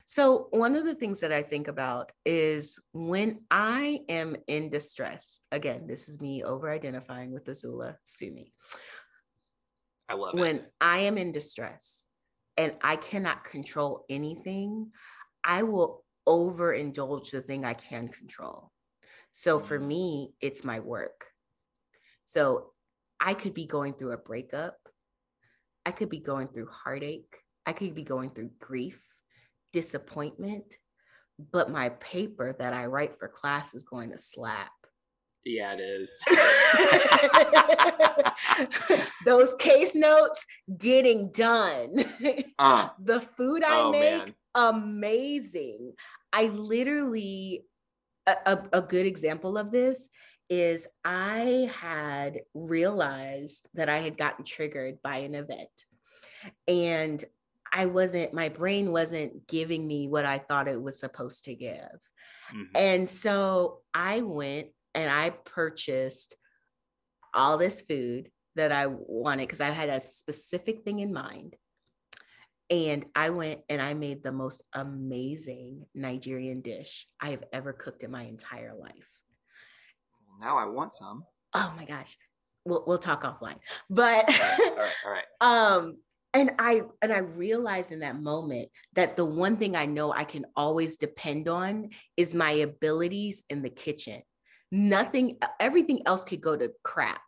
So, 0.08 0.48
one 0.52 0.76
of 0.76 0.86
the 0.86 0.94
things 0.94 1.20
that 1.22 1.32
I 1.32 1.42
think 1.42 1.68
about 1.68 2.12
is 2.26 2.80
when 2.94 3.42
I 3.50 4.02
am 4.08 4.36
in 4.48 4.70
distress, 4.70 5.42
again, 5.52 5.88
this 5.88 6.08
is 6.08 6.22
me 6.22 6.44
over 6.44 6.72
identifying 6.72 7.32
with 7.32 7.46
Azula, 7.46 7.96
sue 8.04 8.32
me. 8.32 8.54
I 10.08 10.14
love 10.14 10.36
it. 10.36 10.40
When 10.40 10.66
I 10.80 11.00
am 11.00 11.18
in 11.18 11.32
distress 11.32 12.08
and 12.56 12.74
I 12.84 12.98
cannot 12.98 13.44
control 13.44 14.06
anything, 14.08 14.92
I 15.44 15.64
will 15.64 16.06
overindulge 16.28 17.32
the 17.32 17.42
thing 17.42 17.66
I 17.66 17.74
can 17.74 18.08
control. 18.08 18.72
So, 19.38 19.60
for 19.60 19.80
me, 19.80 20.34
it's 20.40 20.64
my 20.64 20.80
work. 20.80 21.26
So, 22.24 22.72
I 23.20 23.34
could 23.34 23.54
be 23.54 23.66
going 23.66 23.94
through 23.94 24.12
a 24.12 24.18
breakup 24.18 24.78
I 25.86 25.92
could 25.92 26.10
be 26.10 26.20
going 26.20 26.48
through 26.48 26.68
heartache. 26.72 27.38
I 27.66 27.74
could 27.74 27.94
be 27.94 28.04
going 28.04 28.32
through 28.32 28.50
grief, 28.60 29.00
disappointment, 29.72 30.78
but 31.52 31.70
my 31.70 31.90
paper 31.90 32.56
that 32.58 32.74
I 32.74 32.88
write 32.88 33.20
for 33.20 33.28
class 33.28 33.76
is 33.76 33.84
going 33.84 34.12
to 34.12 34.18
slap. 34.18 34.72
Yeah, 35.46 35.76
it 35.78 35.80
is. 35.80 36.24
Those 39.26 39.54
case 39.60 39.94
notes 39.94 40.44
getting 40.78 41.32
done. 41.32 42.06
Uh, 42.58 42.88
the 43.04 43.20
food 43.20 43.66
I 43.66 43.80
oh, 43.80 43.92
make, 43.92 44.02
man. 44.02 44.34
amazing. 44.56 45.92
I 46.32 46.46
literally, 46.46 47.66
a, 48.28 48.36
a, 48.46 48.64
a 48.74 48.82
good 48.82 49.06
example 49.06 49.58
of 49.58 49.72
this 49.72 50.10
is 50.50 50.88
I 51.04 51.72
had 51.80 52.42
realized 52.54 53.68
that 53.74 53.90
I 53.90 54.00
had 54.00 54.18
gotten 54.18 54.46
triggered 54.46 55.02
by 55.02 55.18
an 55.18 55.36
event. 55.36 55.86
And 56.68 57.24
I 57.74 57.88
wasn't, 57.88 58.34
my 58.34 58.50
brain 58.50 58.92
wasn't 58.92 59.48
giving 59.48 59.88
me 59.88 60.08
what 60.08 60.26
I 60.26 60.38
thought 60.38 60.68
it 60.68 60.82
was 60.82 61.00
supposed 61.00 61.46
to 61.46 61.56
give. 61.56 62.00
Mm-hmm. 62.54 62.64
And 62.76 63.10
so 63.10 63.80
I 63.94 64.22
went 64.22 64.68
and 64.94 65.12
I 65.12 65.32
purchased 65.32 66.36
all 67.34 67.58
this 67.58 67.82
food 67.82 68.30
that 68.56 68.72
I 68.72 68.88
wanted 68.88 69.44
because 69.44 69.62
I 69.62 69.70
had 69.70 69.90
a 69.90 70.02
specific 70.02 70.84
thing 70.84 71.00
in 71.00 71.12
mind. 71.12 71.56
And 72.70 73.06
I 73.16 73.30
went 73.30 73.62
and 73.70 73.82
I 73.82 73.94
made 73.94 74.24
the 74.24 74.32
most 74.32 74.68
amazing 74.74 75.86
Nigerian 75.94 76.62
dish 76.62 77.08
I 77.22 77.30
have 77.30 77.44
ever 77.54 77.74
cooked 77.74 78.04
in 78.04 78.12
my 78.12 78.24
entire 78.24 78.74
life 78.76 79.08
now 80.40 80.58
I 80.58 80.66
want 80.66 80.94
some. 80.94 81.26
Oh 81.54 81.74
my 81.78 81.86
gosh. 81.86 82.18
We'll 82.66 82.84
we'll 82.88 82.98
talk 82.98 83.24
offline. 83.24 83.60
But 83.90 84.30
all 84.30 84.36
right, 84.36 84.60
all 84.60 84.76
right, 84.76 84.94
all 85.06 85.12
right. 85.12 85.26
um 85.78 85.98
and 86.34 86.52
I 86.60 86.82
and 87.02 87.14
I 87.14 87.20
realized 87.20 87.92
in 87.92 88.00
that 88.00 88.20
moment 88.20 88.70
that 88.94 89.16
the 89.16 89.26
one 89.26 89.56
thing 89.56 89.76
I 89.76 89.86
know 89.86 90.12
I 90.12 90.24
can 90.24 90.46
always 90.56 90.98
depend 90.98 91.48
on 91.48 91.90
is 92.18 92.36
my 92.36 92.52
abilities 92.52 93.44
in 93.50 93.62
the 93.62 93.70
kitchen. 93.70 94.22
Nothing 94.72 95.38
everything 95.60 96.02
else 96.06 96.24
could 96.24 96.42
go 96.42 96.58
to 96.58 96.72
crap 96.84 97.22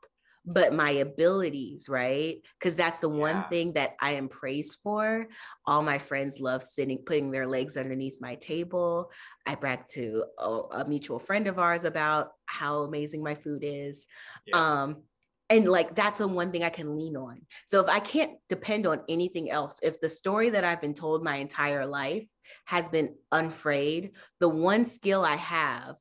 but 0.47 0.73
my 0.73 0.91
abilities, 0.91 1.89
right? 1.89 2.37
Because 2.57 2.77
that's 2.77 2.99
the 2.99 3.09
one 3.09 3.43
thing 3.49 3.73
that 3.73 3.95
I 4.01 4.11
am 4.11 4.29
praised 4.29 4.79
for. 4.81 5.27
All 5.65 5.83
my 5.83 5.99
friends 5.99 6.39
love 6.39 6.63
sitting, 6.63 6.99
putting 7.05 7.31
their 7.31 7.45
legs 7.45 7.75
underneath 7.75 8.21
my 8.21 8.35
table. 8.35 9.11
I 9.45 9.55
brag 9.55 9.85
to 9.89 10.23
a, 10.39 10.49
a 10.71 10.85
mutual 10.87 11.19
friend 11.19 11.47
of 11.47 11.59
ours 11.59 11.83
about 11.83 12.29
how 12.45 12.83
amazing 12.83 13.23
my 13.23 13.35
food 13.35 13.61
is. 13.63 14.07
Yeah. 14.45 14.57
Um, 14.57 15.03
and 15.49 15.67
like 15.67 15.95
that's 15.95 16.19
the 16.19 16.27
one 16.27 16.51
thing 16.51 16.63
I 16.63 16.69
can 16.69 16.95
lean 16.95 17.17
on. 17.17 17.41
So 17.65 17.81
if 17.81 17.89
I 17.89 17.99
can't 17.99 18.37
depend 18.47 18.87
on 18.87 19.01
anything 19.09 19.51
else, 19.51 19.79
if 19.83 19.99
the 19.99 20.09
story 20.09 20.49
that 20.51 20.63
I've 20.63 20.81
been 20.81 20.93
told 20.93 21.23
my 21.23 21.35
entire 21.35 21.85
life 21.85 22.27
has 22.65 22.87
been 22.87 23.15
unfrayed, 23.33 24.11
the 24.39 24.49
one 24.49 24.85
skill 24.85 25.25
I 25.25 25.35
have 25.35 25.95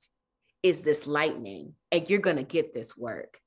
is 0.63 0.83
this 0.83 1.07
lightning, 1.07 1.75
and 1.91 2.09
you're 2.09 2.21
gonna 2.21 2.43
get 2.43 2.75
this 2.75 2.97
work. 2.97 3.39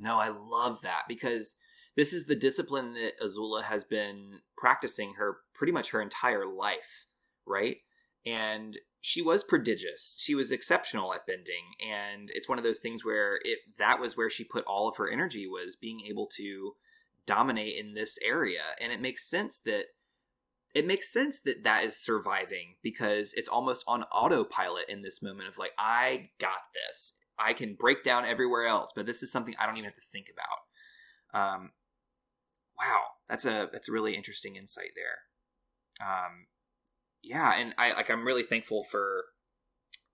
No, 0.00 0.18
I 0.18 0.28
love 0.28 0.82
that 0.82 1.02
because 1.08 1.56
this 1.96 2.12
is 2.12 2.26
the 2.26 2.36
discipline 2.36 2.94
that 2.94 3.20
Azula 3.20 3.64
has 3.64 3.84
been 3.84 4.40
practicing 4.56 5.14
her 5.14 5.38
pretty 5.54 5.72
much 5.72 5.90
her 5.90 6.00
entire 6.00 6.46
life, 6.46 7.06
right? 7.46 7.78
And 8.24 8.78
she 9.00 9.22
was 9.22 9.42
prodigious. 9.42 10.16
She 10.18 10.34
was 10.34 10.52
exceptional 10.52 11.14
at 11.14 11.26
bending, 11.26 11.74
and 11.80 12.30
it's 12.32 12.48
one 12.48 12.58
of 12.58 12.64
those 12.64 12.80
things 12.80 13.04
where 13.04 13.36
it 13.42 13.60
that 13.78 13.98
was 13.98 14.16
where 14.16 14.30
she 14.30 14.44
put 14.44 14.64
all 14.66 14.88
of 14.88 14.98
her 14.98 15.10
energy 15.10 15.46
was 15.46 15.74
being 15.74 16.02
able 16.02 16.28
to 16.36 16.72
dominate 17.26 17.78
in 17.78 17.94
this 17.94 18.18
area, 18.24 18.62
and 18.80 18.92
it 18.92 19.00
makes 19.00 19.28
sense 19.28 19.60
that 19.60 19.86
it 20.74 20.86
makes 20.86 21.12
sense 21.12 21.40
that 21.40 21.64
that 21.64 21.84
is 21.84 21.96
surviving 21.96 22.76
because 22.82 23.32
it's 23.34 23.48
almost 23.48 23.84
on 23.88 24.04
autopilot 24.04 24.88
in 24.88 25.02
this 25.02 25.22
moment 25.22 25.48
of 25.48 25.58
like 25.58 25.72
I 25.78 26.30
got 26.38 26.60
this. 26.74 27.14
I 27.40 27.54
can 27.54 27.74
break 27.74 28.04
down 28.04 28.24
everywhere 28.24 28.66
else, 28.66 28.92
but 28.94 29.06
this 29.06 29.22
is 29.22 29.32
something 29.32 29.54
I 29.58 29.66
don't 29.66 29.76
even 29.76 29.86
have 29.86 29.94
to 29.94 30.00
think 30.12 30.26
about. 30.32 30.60
Um, 31.32 31.70
wow, 32.78 33.02
that's 33.28 33.44
a 33.44 33.68
that's 33.72 33.88
a 33.88 33.92
really 33.92 34.14
interesting 34.14 34.56
insight 34.56 34.90
there. 34.94 36.06
Um, 36.06 36.46
yeah, 37.22 37.54
and 37.54 37.74
I 37.78 37.92
like 37.92 38.10
I'm 38.10 38.26
really 38.26 38.42
thankful 38.42 38.84
for. 38.84 39.24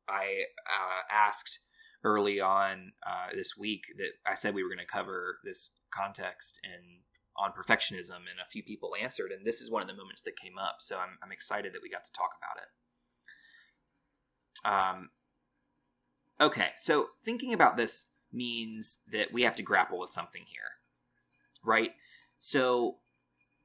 I 0.09 0.45
uh, 0.71 1.03
asked 1.13 1.59
early 2.05 2.39
on 2.41 2.93
uh, 3.05 3.35
this 3.35 3.57
week 3.59 3.83
that 3.99 4.13
I 4.25 4.37
said 4.37 4.55
we 4.55 4.63
were 4.63 4.69
going 4.69 4.79
to 4.79 4.87
cover 4.87 5.39
this 5.43 5.73
context 5.93 6.61
and 6.63 7.01
on 7.37 7.51
perfectionism, 7.51 8.31
and 8.31 8.41
a 8.41 8.49
few 8.49 8.63
people 8.63 8.93
answered, 9.01 9.33
and 9.33 9.45
this 9.45 9.61
is 9.61 9.71
one 9.71 9.83
of 9.83 9.89
the 9.89 9.95
moments 9.95 10.23
that 10.23 10.39
came 10.41 10.59
up. 10.59 10.77
So 10.79 10.99
I'm 10.99 11.19
I'm 11.23 11.33
excited 11.33 11.73
that 11.73 11.83
we 11.83 11.91
got 11.91 12.05
to 12.05 12.13
talk 12.13 12.31
about 12.39 12.63
it. 12.63 12.71
Um, 14.65 15.11
okay, 16.41 16.71
so 16.77 17.09
thinking 17.25 17.53
about 17.53 17.77
this 17.77 18.07
means 18.33 18.99
that 19.11 19.33
we 19.33 19.43
have 19.43 19.57
to 19.57 19.63
grapple 19.63 19.99
with 19.99 20.11
something 20.11 20.43
here, 20.47 20.81
right? 21.65 21.93
So 22.39 22.97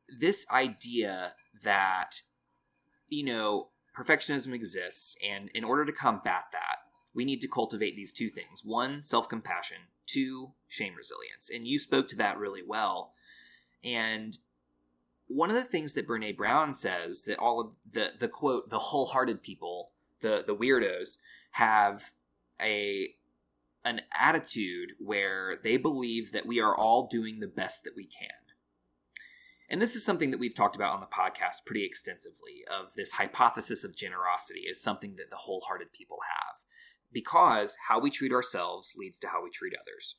this 0.08 0.46
idea 0.52 1.34
that 1.64 2.22
you 3.08 3.24
know 3.24 3.70
perfectionism 3.96 4.54
exists, 4.54 5.16
and 5.28 5.50
in 5.54 5.64
order 5.64 5.86
to 5.86 5.92
combat 5.92 6.46
that, 6.52 6.78
we 7.14 7.26
need 7.26 7.42
to 7.42 7.48
cultivate 7.48 7.96
these 7.96 8.14
two 8.14 8.30
things: 8.30 8.62
one, 8.64 9.04
self-compassion; 9.04 9.78
two, 10.06 10.52
shame 10.68 10.96
resilience. 10.96 11.50
And 11.54 11.68
you 11.68 11.80
spoke 11.80 12.08
to 12.10 12.16
that 12.18 12.38
really 12.38 12.64
well. 12.66 13.14
And 13.84 14.38
one 15.28 15.50
of 15.50 15.56
the 15.56 15.64
things 15.64 15.94
that 15.94 16.08
Brene 16.08 16.38
Brown 16.38 16.74
says 16.74 17.24
that 17.24 17.40
all 17.40 17.60
of 17.60 17.76
the 17.90 18.10
the 18.20 18.28
quote 18.28 18.70
the 18.70 18.80
wholehearted 18.80 19.44
people, 19.44 19.92
the 20.22 20.44
the 20.46 20.56
weirdos, 20.56 21.18
have 21.52 22.12
a 22.62 23.16
an 23.84 24.02
attitude 24.18 24.92
where 25.00 25.58
they 25.64 25.76
believe 25.76 26.32
that 26.32 26.46
we 26.46 26.60
are 26.60 26.76
all 26.76 27.08
doing 27.08 27.40
the 27.40 27.48
best 27.48 27.84
that 27.84 27.96
we 27.96 28.06
can. 28.06 28.30
And 29.70 29.82
this 29.82 29.96
is 29.96 30.06
something 30.06 30.32
that 30.32 30.40
we've 30.40 30.54
talked 30.54 30.76
about 30.76 30.94
on 30.94 31.00
the 31.00 31.08
podcast 31.08 31.66
pretty 31.66 31.86
extensively 31.86 32.64
of 32.70 32.94
this 32.96 33.14
hypothesis 33.14 33.84
of 33.84 33.96
generosity 33.96 34.62
is 34.70 34.84
something 34.84 35.16
that 35.16 35.30
the 35.30 35.38
wholehearted 35.38 35.94
people 35.94 36.20
have 36.30 36.66
because 37.12 37.78
how 37.88 38.00
we 38.00 38.12
treat 38.12 38.34
ourselves 38.34 38.94
leads 38.98 39.18
to 39.20 39.30
how 39.30 39.44
we 39.44 39.50
treat 39.50 39.74
others. 39.74 40.18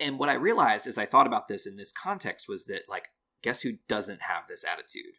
And 0.00 0.18
what 0.18 0.28
I 0.28 0.34
realized 0.34 0.86
as 0.86 0.98
I 0.98 1.06
thought 1.06 1.26
about 1.26 1.48
this 1.48 1.66
in 1.66 1.76
this 1.76 1.92
context 1.92 2.48
was 2.48 2.66
that 2.66 2.82
like 2.88 3.08
guess 3.42 3.60
who 3.60 3.72
doesn't 3.88 4.22
have 4.22 4.44
this 4.48 4.64
attitude? 4.64 5.14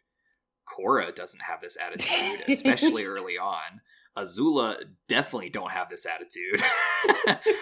Korra 0.66 1.14
doesn't 1.14 1.42
have 1.42 1.60
this 1.60 1.76
attitude, 1.80 2.44
especially 2.48 3.04
early 3.04 3.38
on. 3.38 3.80
Azula 4.16 4.76
definitely 5.08 5.50
don't 5.50 5.72
have 5.72 5.88
this 5.88 6.06
attitude, 6.06 6.62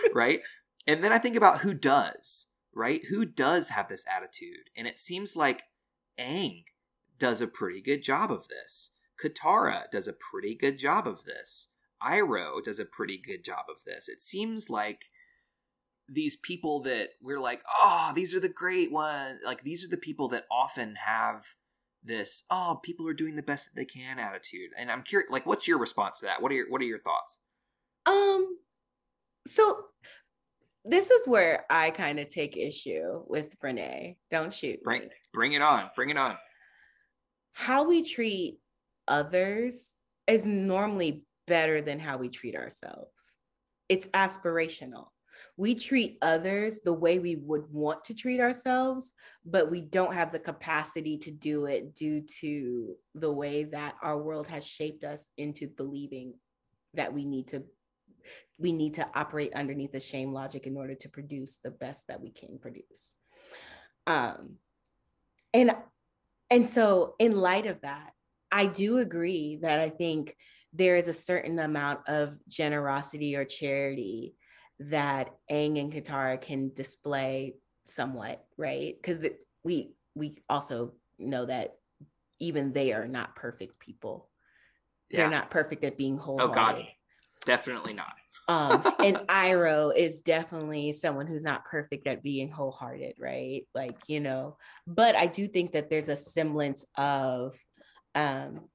right? 0.15 0.41
And 0.87 1.03
then 1.03 1.13
I 1.13 1.19
think 1.19 1.37
about 1.37 1.61
who 1.61 1.75
does, 1.75 2.47
right? 2.75 3.03
Who 3.11 3.25
does 3.25 3.71
have 3.71 3.89
this 3.89 4.05
attitude? 4.09 4.71
And 4.77 4.87
it 4.87 4.99
seems 4.99 5.37
like 5.37 5.65
Aang 6.19 6.65
does 7.19 7.41
a 7.41 7.47
pretty 7.47 7.81
good 7.81 8.03
job 8.03 8.31
of 8.31 8.49
this. 8.49 8.91
Katara 9.23 9.91
does 9.91 10.09
a 10.09 10.13
pretty 10.13 10.55
good 10.55 10.79
job 10.79 11.07
of 11.07 11.25
this. 11.25 11.69
Iroh 12.03 12.63
does 12.63 12.79
a 12.79 12.85
pretty 12.85 13.19
good 13.19 13.45
job 13.45 13.67
of 13.69 13.85
this. 13.85 14.09
It 14.09 14.21
seems 14.21 14.69
like 14.69 15.07
these 16.09 16.37
people 16.37 16.83
that 16.83 17.11
we're 17.23 17.41
like, 17.41 17.63
oh, 17.81 18.13
these 18.15 18.35
are 18.35 18.41
the 18.41 18.49
great 18.49 18.93
ones. 18.93 19.41
Like 19.45 19.63
these 19.63 19.85
are 19.85 19.89
the 19.89 19.97
people 19.97 20.29
that 20.29 20.45
often 20.51 20.97
have 20.97 21.55
this, 22.05 22.45
oh, 22.51 22.81
people 22.83 23.09
are 23.09 23.15
doing 23.15 23.37
the 23.37 23.43
best 23.43 23.67
that 23.67 23.81
they 23.81 23.85
can 23.85 24.19
attitude. 24.19 24.71
And 24.79 24.91
I'm 24.91 25.03
curious, 25.03 25.31
like, 25.31 25.47
what's 25.47 25.67
your 25.67 25.79
response 25.79 26.21
to 26.21 26.27
that? 26.27 26.43
What 26.43 26.53
are 26.53 26.55
your 26.55 26.71
What 26.71 26.81
are 26.81 26.85
your 26.85 27.01
thoughts? 27.01 27.41
Um, 28.07 28.59
so 29.47 29.79
this 30.85 31.11
is 31.11 31.27
where 31.27 31.65
I 31.71 31.91
kind 31.91 32.21
of 32.21 32.29
take 32.29 32.57
issue 32.57 33.23
with 33.27 33.59
Brene. 33.59 34.17
Don't 34.31 34.53
shoot. 34.53 34.83
Bring 34.83 35.03
me. 35.03 35.09
Bring 35.33 35.53
it 35.53 35.63
on. 35.63 35.91
Bring 35.97 36.11
it 36.11 36.19
on. 36.19 36.37
How 37.57 37.89
we 37.89 38.05
treat 38.05 38.59
others 39.09 39.95
is 40.27 40.45
normally 40.45 41.25
better 41.47 41.81
than 41.81 41.99
how 41.99 42.19
we 42.19 42.29
treat 42.29 42.57
ourselves. 42.57 43.37
It's 43.89 44.09
aspirational. 44.09 45.07
We 45.57 45.75
treat 45.77 46.19
others 46.21 46.81
the 46.81 46.93
way 46.93 47.19
we 47.21 47.37
would 47.37 47.73
want 47.73 48.05
to 48.05 48.15
treat 48.15 48.41
ourselves, 48.41 49.13
but 49.45 49.71
we 49.71 49.81
don't 49.81 50.15
have 50.15 50.33
the 50.33 50.41
capacity 50.41 51.17
to 51.19 51.31
do 51.31 51.67
it 51.67 51.95
due 51.95 52.23
to 52.41 52.97
the 53.15 53.33
way 53.33 53.65
that 53.65 53.95
our 54.03 54.21
world 54.21 54.49
has 54.49 54.67
shaped 54.67 55.05
us 55.05 55.29
into 55.37 55.69
believing 55.69 56.35
that 56.95 57.13
we 57.13 57.25
need 57.25 57.49
to 57.49 57.65
we 58.57 58.73
need 58.73 58.95
to 58.95 59.09
operate 59.15 59.53
underneath 59.55 59.91
the 59.91 59.99
shame 59.99 60.33
logic 60.33 60.67
in 60.67 60.77
order 60.77 60.95
to 60.95 61.09
produce 61.09 61.59
the 61.59 61.73
best 61.73 62.07
that 62.07 62.21
we 62.21 62.31
can 62.31 62.59
produce. 62.59 63.15
Um 64.07 64.57
and 65.53 65.75
and 66.51 66.69
so 66.69 67.15
in 67.19 67.37
light 67.37 67.67
of 67.67 67.81
that, 67.81 68.13
I 68.51 68.67
do 68.67 68.99
agree 68.99 69.59
that 69.63 69.81
I 69.81 69.89
think 69.89 70.37
there 70.73 70.97
is 70.97 71.09
a 71.09 71.13
certain 71.13 71.59
amount 71.59 72.09
of 72.09 72.37
generosity 72.49 73.37
or 73.37 73.45
charity 73.45 74.35
that 74.81 75.35
Aang 75.51 75.81
and 75.81 75.93
Katara 75.93 76.41
can 76.41 76.73
display 76.75 77.57
somewhat, 77.85 78.45
right? 78.57 78.95
Because 78.97 79.21
we 79.65 79.95
we 80.15 80.39
also 80.49 80.93
know 81.19 81.47
that 81.47 81.77
even 82.41 82.73
they 82.73 82.93
are 82.93 83.07
not 83.07 83.37
perfect 83.37 83.79
people. 83.79 84.29
Yeah. 85.11 85.19
They're 85.19 85.31
not 85.31 85.51
perfect 85.51 85.85
at 85.85 85.99
being 85.99 86.17
wholehearted. 86.17 86.51
Oh. 86.51 86.55
God, 86.55 86.87
definitely 87.47 87.95
not. 87.95 88.15
Um, 88.49 88.83
and 88.99 89.17
Iroh 89.29 89.97
is 89.97 90.23
definitely 90.23 90.93
someone 90.93 91.27
who's 91.27 91.45
not 91.45 91.65
perfect 91.65 92.07
at 92.07 92.23
being 92.23 92.51
wholehearted, 92.51 93.15
right? 93.19 93.67
Like, 93.75 93.97
you 94.09 94.21
know, 94.21 94.57
but 94.87 95.17
I 95.17 95.27
do 95.27 95.47
think 95.47 95.73
that 95.73 95.91
there's 95.91 96.09
a 96.09 96.17
semblance 96.17 96.85
of 96.97 97.57
um, 98.15 98.69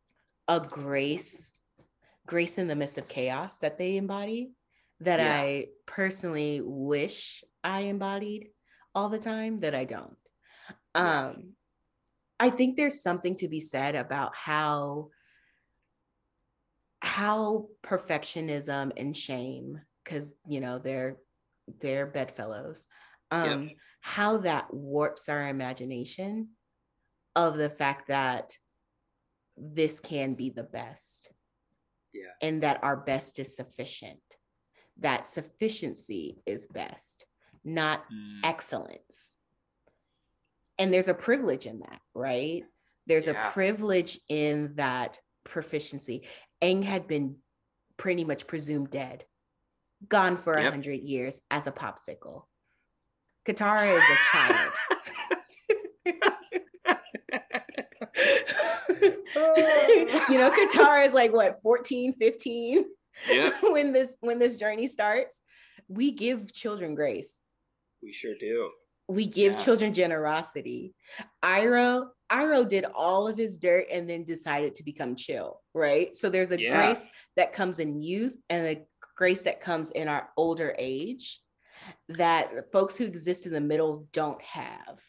a 0.47 0.59
grace, 0.59 1.51
grace 2.25 2.57
in 2.57 2.67
the 2.67 2.75
midst 2.75 2.97
of 2.97 3.07
chaos 3.07 3.57
that 3.59 3.77
they 3.77 3.97
embody 3.97 4.51
that 5.01 5.19
Yeah. 5.19 5.39
I 5.41 5.67
personally 5.85 6.61
wish 6.63 7.43
I 7.63 7.81
embodied 7.81 8.49
all 8.93 9.09
the 9.09 9.19
time 9.19 9.59
that 9.59 9.75
I 9.75 9.85
don't. 9.85 10.17
Um, 10.95 11.53
I 12.39 12.49
think 12.49 12.75
there's 12.75 13.01
something 13.01 13.35
to 13.37 13.47
be 13.47 13.59
said 13.59 13.95
about 13.95 14.35
how 14.35 15.09
how 17.01 17.67
perfectionism 17.83 18.91
and 18.97 19.15
shame 19.15 19.81
because 20.03 20.31
you 20.47 20.59
know 20.59 20.79
they're 20.79 21.17
they're 21.79 22.05
bedfellows 22.05 22.87
um 23.31 23.71
how 24.01 24.37
that 24.37 24.73
warps 24.73 25.29
our 25.29 25.47
imagination 25.47 26.49
of 27.35 27.55
the 27.55 27.69
fact 27.69 28.07
that 28.07 28.57
this 29.55 29.99
can 29.99 30.33
be 30.33 30.49
the 30.49 30.63
best 30.63 31.31
Yeah. 32.13 32.33
and 32.41 32.63
that 32.63 32.83
our 32.83 32.97
best 32.97 33.39
is 33.39 33.55
sufficient 33.55 34.19
that 35.01 35.27
sufficiency 35.27 36.41
is 36.45 36.67
best, 36.67 37.25
not 37.63 38.03
mm. 38.11 38.39
excellence. 38.43 39.35
And 40.77 40.93
there's 40.93 41.07
a 41.07 41.13
privilege 41.13 41.65
in 41.65 41.79
that, 41.79 42.01
right? 42.13 42.63
There's 43.07 43.27
yeah. 43.27 43.49
a 43.49 43.51
privilege 43.51 44.19
in 44.29 44.73
that 44.75 45.19
proficiency. 45.43 46.23
Aang 46.61 46.83
had 46.83 47.07
been 47.07 47.37
pretty 47.97 48.23
much 48.23 48.47
presumed 48.47 48.91
dead, 48.91 49.25
gone 50.07 50.37
for 50.37 50.53
a 50.53 50.63
yep. 50.63 50.71
hundred 50.71 51.01
years 51.01 51.41
as 51.51 51.67
a 51.67 51.71
popsicle. 51.71 52.43
Katara 53.45 53.95
is 53.95 54.03
a 54.03 54.17
child. 54.31 54.71
you 60.29 60.37
know, 60.37 60.51
Katara 60.51 61.07
is 61.07 61.13
like 61.13 61.33
what 61.33 61.61
14, 61.61 62.13
15 62.13 62.85
yeah. 63.29 63.51
when 63.63 63.93
this 63.93 64.17
when 64.21 64.39
this 64.39 64.57
journey 64.57 64.87
starts. 64.87 65.41
We 65.87 66.11
give 66.11 66.53
children 66.53 66.93
grace. 66.93 67.35
We 68.03 68.13
sure 68.13 68.35
do. 68.39 68.69
We 69.07 69.25
give 69.25 69.53
yeah. 69.53 69.59
children 69.59 69.93
generosity. 69.93 70.93
Iroh 71.43 72.09
Iroh 72.31 72.69
did 72.69 72.85
all 72.85 73.27
of 73.27 73.37
his 73.37 73.57
dirt 73.57 73.87
and 73.91 74.07
then 74.07 74.23
decided 74.23 74.75
to 74.75 74.83
become 74.83 75.15
chill, 75.15 75.61
right? 75.73 76.15
So 76.15 76.29
there's 76.29 76.51
a 76.51 76.61
yeah. 76.61 76.75
grace 76.75 77.07
that 77.35 77.53
comes 77.53 77.79
in 77.79 78.01
youth 78.01 78.35
and 78.49 78.67
a 78.67 78.81
grace 79.15 79.41
that 79.43 79.61
comes 79.61 79.91
in 79.91 80.07
our 80.07 80.29
older 80.37 80.75
age 80.77 81.41
that 82.09 82.71
folks 82.71 82.97
who 82.97 83.05
exist 83.05 83.45
in 83.45 83.51
the 83.51 83.61
middle 83.61 84.07
don't 84.13 84.41
have. 84.41 84.99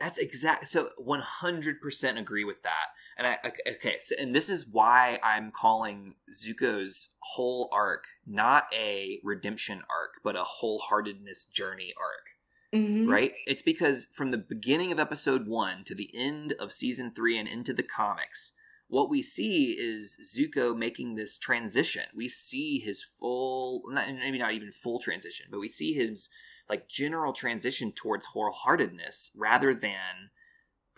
That's 0.00 0.18
exact. 0.18 0.68
So 0.68 0.90
100% 1.04 2.18
agree 2.18 2.44
with 2.44 2.62
that. 2.62 2.92
And 3.16 3.26
I 3.26 3.38
okay. 3.68 3.96
So 4.00 4.14
and 4.18 4.34
this 4.34 4.48
is 4.48 4.68
why 4.70 5.18
I'm 5.24 5.50
calling 5.50 6.14
Zuko's 6.32 7.10
whole 7.34 7.68
arc 7.72 8.04
not 8.24 8.64
a 8.72 9.20
redemption 9.24 9.82
arc, 9.90 10.20
but 10.22 10.36
a 10.36 10.44
wholeheartedness 10.62 11.50
journey 11.50 11.92
arc. 11.98 12.28
Mm-hmm. 12.74 13.10
Right? 13.10 13.32
It's 13.46 13.62
because 13.62 14.08
from 14.12 14.30
the 14.30 14.38
beginning 14.38 14.92
of 14.92 15.00
episode 15.00 15.48
one 15.48 15.82
to 15.84 15.94
the 15.94 16.10
end 16.14 16.54
of 16.60 16.70
season 16.70 17.12
three 17.14 17.38
and 17.38 17.48
into 17.48 17.72
the 17.72 17.82
comics, 17.82 18.52
what 18.88 19.10
we 19.10 19.22
see 19.22 19.76
is 19.78 20.16
Zuko 20.34 20.76
making 20.76 21.14
this 21.14 21.38
transition. 21.38 22.04
We 22.14 22.28
see 22.28 22.78
his 22.78 23.02
full, 23.02 23.82
not, 23.88 24.08
maybe 24.08 24.38
not 24.38 24.52
even 24.52 24.70
full 24.70 24.98
transition, 24.98 25.46
but 25.50 25.60
we 25.60 25.68
see 25.68 25.92
his 25.92 26.28
like 26.68 26.88
general 26.88 27.32
transition 27.32 27.92
towards 27.92 28.26
wholeheartedness 28.34 29.30
rather 29.34 29.74
than 29.74 30.30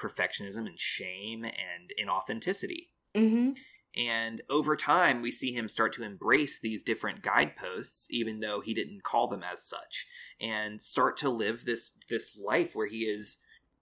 perfectionism 0.01 0.66
and 0.66 0.78
shame 0.78 1.44
and 1.44 1.92
inauthenticity. 2.02 2.88
Mm-hmm. 3.16 3.51
And 3.97 4.42
over 4.48 4.76
time, 4.76 5.20
we 5.20 5.32
see 5.32 5.52
him 5.52 5.68
start 5.68 5.92
to 5.94 6.05
embrace 6.05 6.60
these 6.60 6.82
different 6.82 7.22
guideposts, 7.22 8.06
even 8.10 8.38
though 8.38 8.60
he 8.60 8.72
didn't 8.72 9.02
call 9.02 9.26
them 9.26 9.42
as 9.42 9.64
such, 9.66 10.06
and 10.40 10.80
start 10.80 11.16
to 11.18 11.28
live 11.28 11.64
this 11.64 11.94
this 12.09 12.38
life 12.40 12.74
where 12.74 12.86
he 12.86 12.98
is 12.98 13.38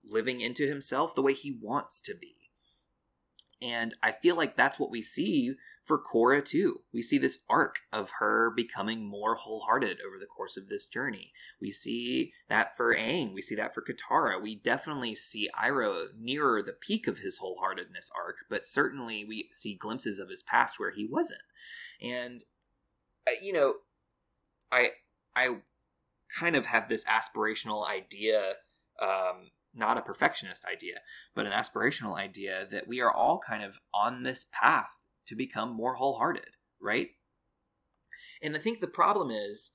living 0.08 0.40
into 0.40 0.66
himself 0.66 1.14
the 1.14 1.22
way 1.22 1.34
he 1.34 1.58
wants 1.60 2.00
to 2.02 2.14
be. 2.14 2.34
And 3.60 3.94
I 4.02 4.12
feel 4.12 4.36
like 4.36 4.56
that's 4.56 4.78
what 4.78 4.90
we 4.90 5.02
see 5.02 5.54
for 5.88 5.98
Korra 5.98 6.44
too. 6.44 6.82
We 6.92 7.00
see 7.00 7.16
this 7.16 7.38
arc 7.48 7.76
of 7.92 8.10
her 8.18 8.52
becoming 8.54 9.08
more 9.08 9.34
wholehearted 9.34 9.98
over 10.06 10.18
the 10.20 10.26
course 10.26 10.58
of 10.58 10.68
this 10.68 10.86
journey. 10.86 11.32
We 11.60 11.72
see 11.72 12.32
that 12.50 12.76
for 12.76 12.94
Aang. 12.94 13.32
We 13.32 13.40
see 13.40 13.54
that 13.54 13.74
for 13.74 13.82
Katara. 13.82 14.40
We 14.40 14.54
definitely 14.54 15.14
see 15.14 15.48
Iroh 15.58 16.08
nearer 16.16 16.62
the 16.62 16.74
peak 16.74 17.08
of 17.08 17.20
his 17.20 17.40
wholeheartedness 17.40 18.10
arc, 18.14 18.36
but 18.50 18.66
certainly 18.66 19.24
we 19.24 19.48
see 19.50 19.74
glimpses 19.74 20.18
of 20.18 20.28
his 20.28 20.42
past 20.42 20.78
where 20.78 20.92
he 20.92 21.08
wasn't. 21.10 21.40
And 22.02 22.42
uh, 23.26 23.32
you 23.42 23.54
know, 23.54 23.74
I 24.70 24.90
I 25.34 25.56
kind 26.38 26.54
of 26.54 26.66
have 26.66 26.90
this 26.90 27.06
aspirational 27.06 27.88
idea 27.88 28.56
um, 29.00 29.50
not 29.74 29.96
a 29.96 30.02
perfectionist 30.02 30.64
idea, 30.64 30.96
but 31.34 31.46
an 31.46 31.52
aspirational 31.52 32.16
idea 32.16 32.66
that 32.70 32.88
we 32.88 33.00
are 33.00 33.12
all 33.12 33.38
kind 33.38 33.62
of 33.62 33.78
on 33.94 34.22
this 34.22 34.46
path 34.52 34.90
to 35.28 35.36
become 35.36 35.74
more 35.74 35.94
wholehearted, 35.94 36.56
right? 36.80 37.08
And 38.42 38.56
I 38.56 38.58
think 38.58 38.80
the 38.80 38.86
problem 38.86 39.30
is, 39.30 39.72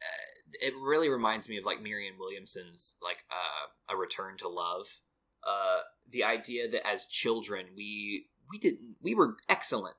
uh, 0.00 0.32
it 0.60 0.74
really 0.80 1.08
reminds 1.08 1.48
me 1.48 1.56
of 1.58 1.64
like 1.64 1.82
Marianne 1.82 2.18
Williamson's 2.18 2.96
like 3.02 3.24
uh, 3.30 3.94
a 3.94 3.96
return 3.96 4.36
to 4.38 4.48
love. 4.48 4.86
Uh, 5.46 5.80
the 6.08 6.22
idea 6.22 6.68
that 6.70 6.86
as 6.86 7.06
children 7.06 7.66
we 7.76 8.26
we 8.50 8.58
didn't 8.58 8.96
we 9.00 9.14
were 9.14 9.36
excellent 9.48 9.96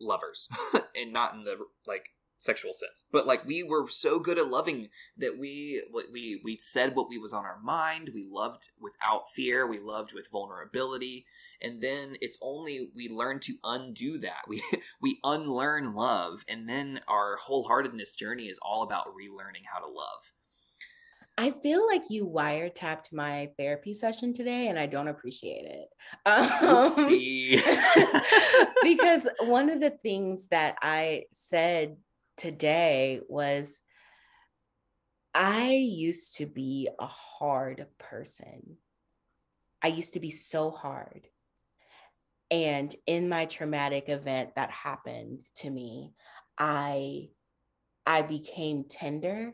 lovers, 0.00 0.48
and 0.96 1.12
not 1.12 1.34
in 1.34 1.44
the 1.44 1.56
like 1.86 2.10
sexual 2.38 2.72
sense. 2.72 3.04
But 3.10 3.26
like 3.26 3.44
we 3.44 3.62
were 3.62 3.88
so 3.88 4.20
good 4.20 4.38
at 4.38 4.48
loving 4.48 4.88
that 5.16 5.38
we 5.38 5.82
we 6.12 6.40
we 6.44 6.58
said 6.60 6.94
what 6.94 7.08
we 7.08 7.18
was 7.18 7.32
on 7.32 7.44
our 7.44 7.60
mind. 7.60 8.10
We 8.14 8.26
loved 8.30 8.70
without 8.80 9.30
fear. 9.34 9.66
We 9.66 9.80
loved 9.80 10.12
with 10.12 10.30
vulnerability. 10.30 11.26
And 11.60 11.82
then 11.82 12.16
it's 12.20 12.38
only 12.40 12.90
we 12.94 13.08
learn 13.08 13.40
to 13.40 13.56
undo 13.64 14.18
that. 14.18 14.42
We 14.48 14.62
we 15.00 15.18
unlearn 15.24 15.94
love. 15.94 16.44
And 16.48 16.68
then 16.68 17.00
our 17.08 17.36
wholeheartedness 17.48 18.14
journey 18.16 18.44
is 18.44 18.58
all 18.62 18.82
about 18.82 19.06
relearning 19.08 19.64
how 19.72 19.80
to 19.80 19.86
love. 19.86 20.32
I 21.40 21.52
feel 21.52 21.86
like 21.86 22.02
you 22.10 22.26
wiretapped 22.26 23.12
my 23.12 23.50
therapy 23.56 23.94
session 23.94 24.34
today 24.34 24.66
and 24.66 24.76
I 24.76 24.86
don't 24.86 25.06
appreciate 25.06 25.66
it. 25.66 25.88
Um, 26.26 26.88
because 28.82 29.28
one 29.42 29.70
of 29.70 29.80
the 29.80 29.90
things 30.02 30.48
that 30.48 30.74
I 30.82 31.26
said 31.30 31.96
today 32.38 33.20
was 33.28 33.80
I 35.34 35.72
used 35.72 36.38
to 36.38 36.46
be 36.46 36.88
a 36.98 37.06
hard 37.06 37.86
person. 37.98 38.78
I 39.82 39.88
used 39.88 40.14
to 40.14 40.20
be 40.20 40.30
so 40.30 40.70
hard. 40.70 41.28
And 42.50 42.94
in 43.06 43.28
my 43.28 43.44
traumatic 43.44 44.08
event 44.08 44.54
that 44.56 44.70
happened 44.70 45.44
to 45.56 45.70
me, 45.70 46.12
I 46.56 47.28
I 48.06 48.22
became 48.22 48.84
tender. 48.84 49.52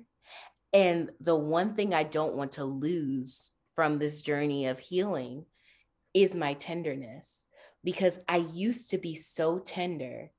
And 0.72 1.10
the 1.20 1.36
one 1.36 1.74
thing 1.74 1.92
I 1.92 2.04
don't 2.04 2.36
want 2.36 2.52
to 2.52 2.64
lose 2.64 3.50
from 3.74 3.98
this 3.98 4.22
journey 4.22 4.66
of 4.66 4.78
healing 4.78 5.46
is 6.14 6.36
my 6.36 6.54
tenderness 6.54 7.44
because 7.82 8.20
I 8.28 8.36
used 8.36 8.90
to 8.90 8.98
be 8.98 9.16
so 9.16 9.58
tender 9.58 10.30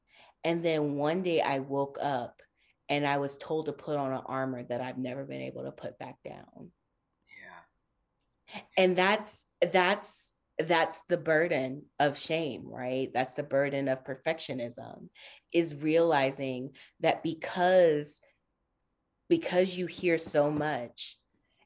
and 0.45 0.63
then 0.63 0.93
one 0.93 1.23
day 1.23 1.41
I 1.41 1.59
woke 1.59 1.97
up 2.01 2.41
and 2.87 3.05
I 3.05 3.17
was 3.17 3.37
told 3.37 3.65
to 3.65 3.73
put 3.73 3.97
on 3.97 4.13
an 4.13 4.21
armor 4.27 4.63
that 4.63 4.79
I've 4.79 4.99
never 4.99 5.25
been 5.25 5.41
able 5.41 5.63
to 5.63 5.71
put 5.71 5.97
back 5.97 6.17
down. 6.23 6.71
Yeah. 7.27 8.61
And 8.77 8.95
that's 8.95 9.47
that's 9.59 10.33
that's 10.59 11.01
the 11.09 11.17
burden 11.17 11.85
of 11.99 12.17
shame, 12.17 12.63
right? 12.67 13.09
That's 13.11 13.33
the 13.33 13.43
burden 13.43 13.87
of 13.87 14.05
perfectionism 14.05 15.09
is 15.51 15.75
realizing 15.75 16.71
that 16.99 17.23
because 17.23 18.21
because 19.27 19.75
you 19.75 19.87
hear 19.87 20.19
so 20.19 20.51
much 20.51 21.17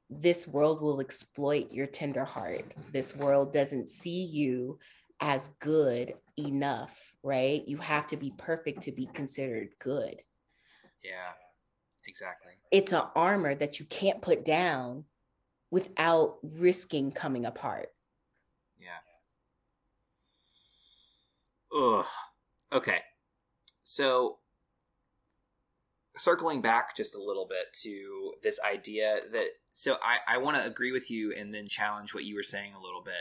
this 0.10 0.48
world 0.48 0.82
will 0.82 1.02
exploit 1.02 1.72
your 1.72 1.86
tender 1.86 2.24
heart. 2.24 2.74
This 2.92 3.16
world 3.16 3.54
doesn't 3.54 3.90
see 3.90 4.24
you 4.24 4.80
as 5.20 5.50
good 5.60 6.14
enough 6.38 7.09
right? 7.24 7.68
You 7.68 7.78
have 7.78 8.08
to 8.08 8.18
be 8.18 8.34
perfect 8.38 8.84
to 8.84 8.92
be 8.92 9.08
considered 9.14 9.70
good. 9.80 10.22
Yeah, 11.04 11.32
exactly. 12.08 12.54
It's 12.72 12.92
an 12.92 13.04
armor 13.16 13.56
that 13.56 13.80
you 13.80 13.86
can't 13.86 14.22
put 14.22 14.46
down 14.46 15.06
without 15.72 16.38
risking 16.44 17.12
coming 17.12 17.46
apart. 17.46 17.90
Yeah. 18.80 19.00
Ugh. 21.78 22.06
Okay. 22.72 23.00
So, 23.84 24.38
circling 26.18 26.62
back 26.62 26.96
just 26.96 27.16
a 27.16 27.22
little 27.22 27.48
bit 27.48 27.74
to 27.82 28.34
this 28.44 28.60
idea 28.60 29.20
that, 29.32 29.48
so 29.74 29.98
I, 30.04 30.36
I 30.36 30.38
want 30.38 30.58
to 30.58 30.66
agree 30.66 30.92
with 30.92 31.10
you 31.10 31.34
and 31.34 31.54
then 31.54 31.68
challenge 31.68 32.14
what 32.14 32.26
you 32.26 32.36
were 32.36 32.44
saying 32.44 32.74
a 32.74 32.82
little 32.82 33.02
bit. 33.04 33.14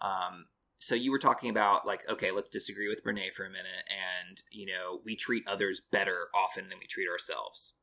Um, 0.00 0.46
so 0.82 0.96
you 0.96 1.12
were 1.12 1.18
talking 1.18 1.48
about 1.48 1.86
like 1.86 2.00
okay 2.10 2.32
let's 2.32 2.50
disagree 2.50 2.88
with 2.88 3.04
brene 3.04 3.32
for 3.32 3.46
a 3.46 3.50
minute 3.50 3.86
and 3.88 4.42
you 4.50 4.66
know 4.66 5.00
we 5.04 5.14
treat 5.14 5.46
others 5.46 5.80
better 5.92 6.26
often 6.34 6.68
than 6.68 6.78
we 6.78 6.86
treat 6.86 7.08
ourselves. 7.08 7.74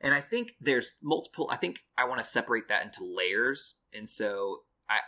And 0.00 0.14
i 0.14 0.20
think 0.20 0.52
there's 0.60 0.92
multiple 1.02 1.48
i 1.52 1.56
think 1.56 1.80
i 1.98 2.04
want 2.04 2.22
to 2.22 2.28
separate 2.28 2.68
that 2.68 2.84
into 2.84 3.04
layers 3.04 3.74
and 3.92 4.08
so 4.08 4.62
I, 4.88 5.00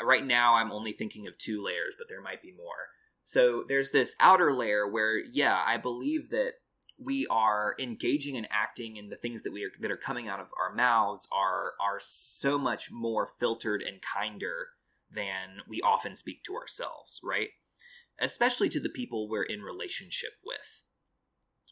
I 0.00 0.02
right 0.02 0.26
now 0.26 0.54
i'm 0.56 0.72
only 0.72 0.92
thinking 0.92 1.28
of 1.28 1.38
two 1.38 1.62
layers 1.64 1.94
but 1.96 2.08
there 2.08 2.20
might 2.20 2.42
be 2.42 2.52
more. 2.52 2.90
So 3.24 3.62
there's 3.68 3.90
this 3.90 4.16
outer 4.20 4.52
layer 4.52 4.88
where 4.88 5.18
yeah 5.18 5.62
i 5.64 5.76
believe 5.76 6.30
that 6.30 6.54
we 7.00 7.24
are 7.30 7.76
engaging 7.78 8.36
and 8.36 8.48
acting 8.50 8.98
and 8.98 9.12
the 9.12 9.16
things 9.16 9.44
that 9.44 9.52
we 9.52 9.62
are 9.64 9.70
that 9.80 9.92
are 9.92 9.96
coming 9.96 10.26
out 10.26 10.40
of 10.40 10.48
our 10.60 10.74
mouths 10.74 11.28
are 11.30 11.74
are 11.80 12.00
so 12.00 12.58
much 12.58 12.90
more 12.90 13.28
filtered 13.38 13.80
and 13.80 14.00
kinder 14.02 14.70
than 15.10 15.62
we 15.66 15.80
often 15.80 16.16
speak 16.16 16.42
to 16.44 16.54
ourselves, 16.54 17.20
right? 17.22 17.50
Especially 18.20 18.68
to 18.70 18.80
the 18.80 18.88
people 18.88 19.28
we're 19.28 19.42
in 19.42 19.62
relationship 19.62 20.32
with, 20.44 20.82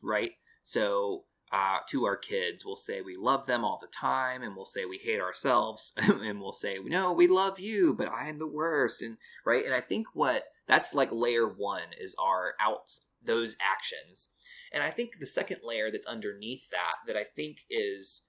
right? 0.02 0.32
So, 0.62 1.24
uh, 1.52 1.78
to 1.88 2.04
our 2.04 2.16
kids. 2.16 2.64
We'll 2.64 2.76
say 2.76 3.00
we 3.00 3.16
love 3.16 3.46
them 3.46 3.64
all 3.64 3.78
the 3.80 3.88
time, 3.88 4.42
and 4.42 4.56
we'll 4.56 4.64
say 4.64 4.84
we 4.84 4.98
hate 4.98 5.20
ourselves, 5.20 5.92
and 5.96 6.40
we'll 6.40 6.52
say 6.52 6.78
no, 6.82 7.12
we 7.12 7.26
love 7.26 7.60
you, 7.60 7.94
but 7.94 8.08
I 8.08 8.28
am 8.28 8.38
the 8.38 8.46
worst, 8.46 9.02
and 9.02 9.16
right. 9.44 9.64
And 9.64 9.74
I 9.74 9.80
think 9.80 10.08
what 10.14 10.44
that's 10.66 10.94
like 10.94 11.10
layer 11.12 11.48
one 11.48 11.94
is 11.98 12.16
our 12.20 12.54
out 12.60 12.90
those 13.24 13.56
actions, 13.60 14.30
and 14.72 14.82
I 14.82 14.90
think 14.90 15.18
the 15.18 15.26
second 15.26 15.58
layer 15.62 15.90
that's 15.90 16.06
underneath 16.06 16.68
that 16.70 16.96
that 17.06 17.16
I 17.16 17.24
think 17.24 17.58
is 17.70 18.22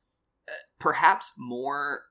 uh, 0.48 0.54
perhaps 0.80 1.34
more 1.38 2.04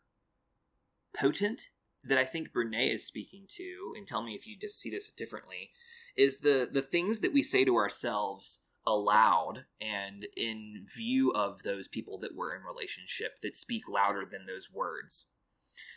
potent 1.16 1.68
that 2.08 2.18
I 2.18 2.24
think 2.24 2.52
Brene 2.52 2.92
is 2.92 3.06
speaking 3.06 3.44
to, 3.48 3.94
and 3.96 4.06
tell 4.06 4.22
me 4.22 4.34
if 4.34 4.46
you 4.46 4.56
just 4.56 4.80
see 4.80 4.90
this 4.90 5.10
differently, 5.10 5.70
is 6.16 6.38
the 6.38 6.68
the 6.70 6.82
things 6.82 7.20
that 7.20 7.32
we 7.32 7.42
say 7.42 7.64
to 7.64 7.76
ourselves 7.76 8.60
aloud 8.86 9.64
and 9.80 10.28
in 10.36 10.86
view 10.86 11.32
of 11.32 11.64
those 11.64 11.88
people 11.88 12.18
that 12.18 12.36
we're 12.36 12.54
in 12.54 12.62
relationship 12.62 13.32
that 13.42 13.56
speak 13.56 13.88
louder 13.88 14.24
than 14.30 14.46
those 14.46 14.68
words. 14.72 15.26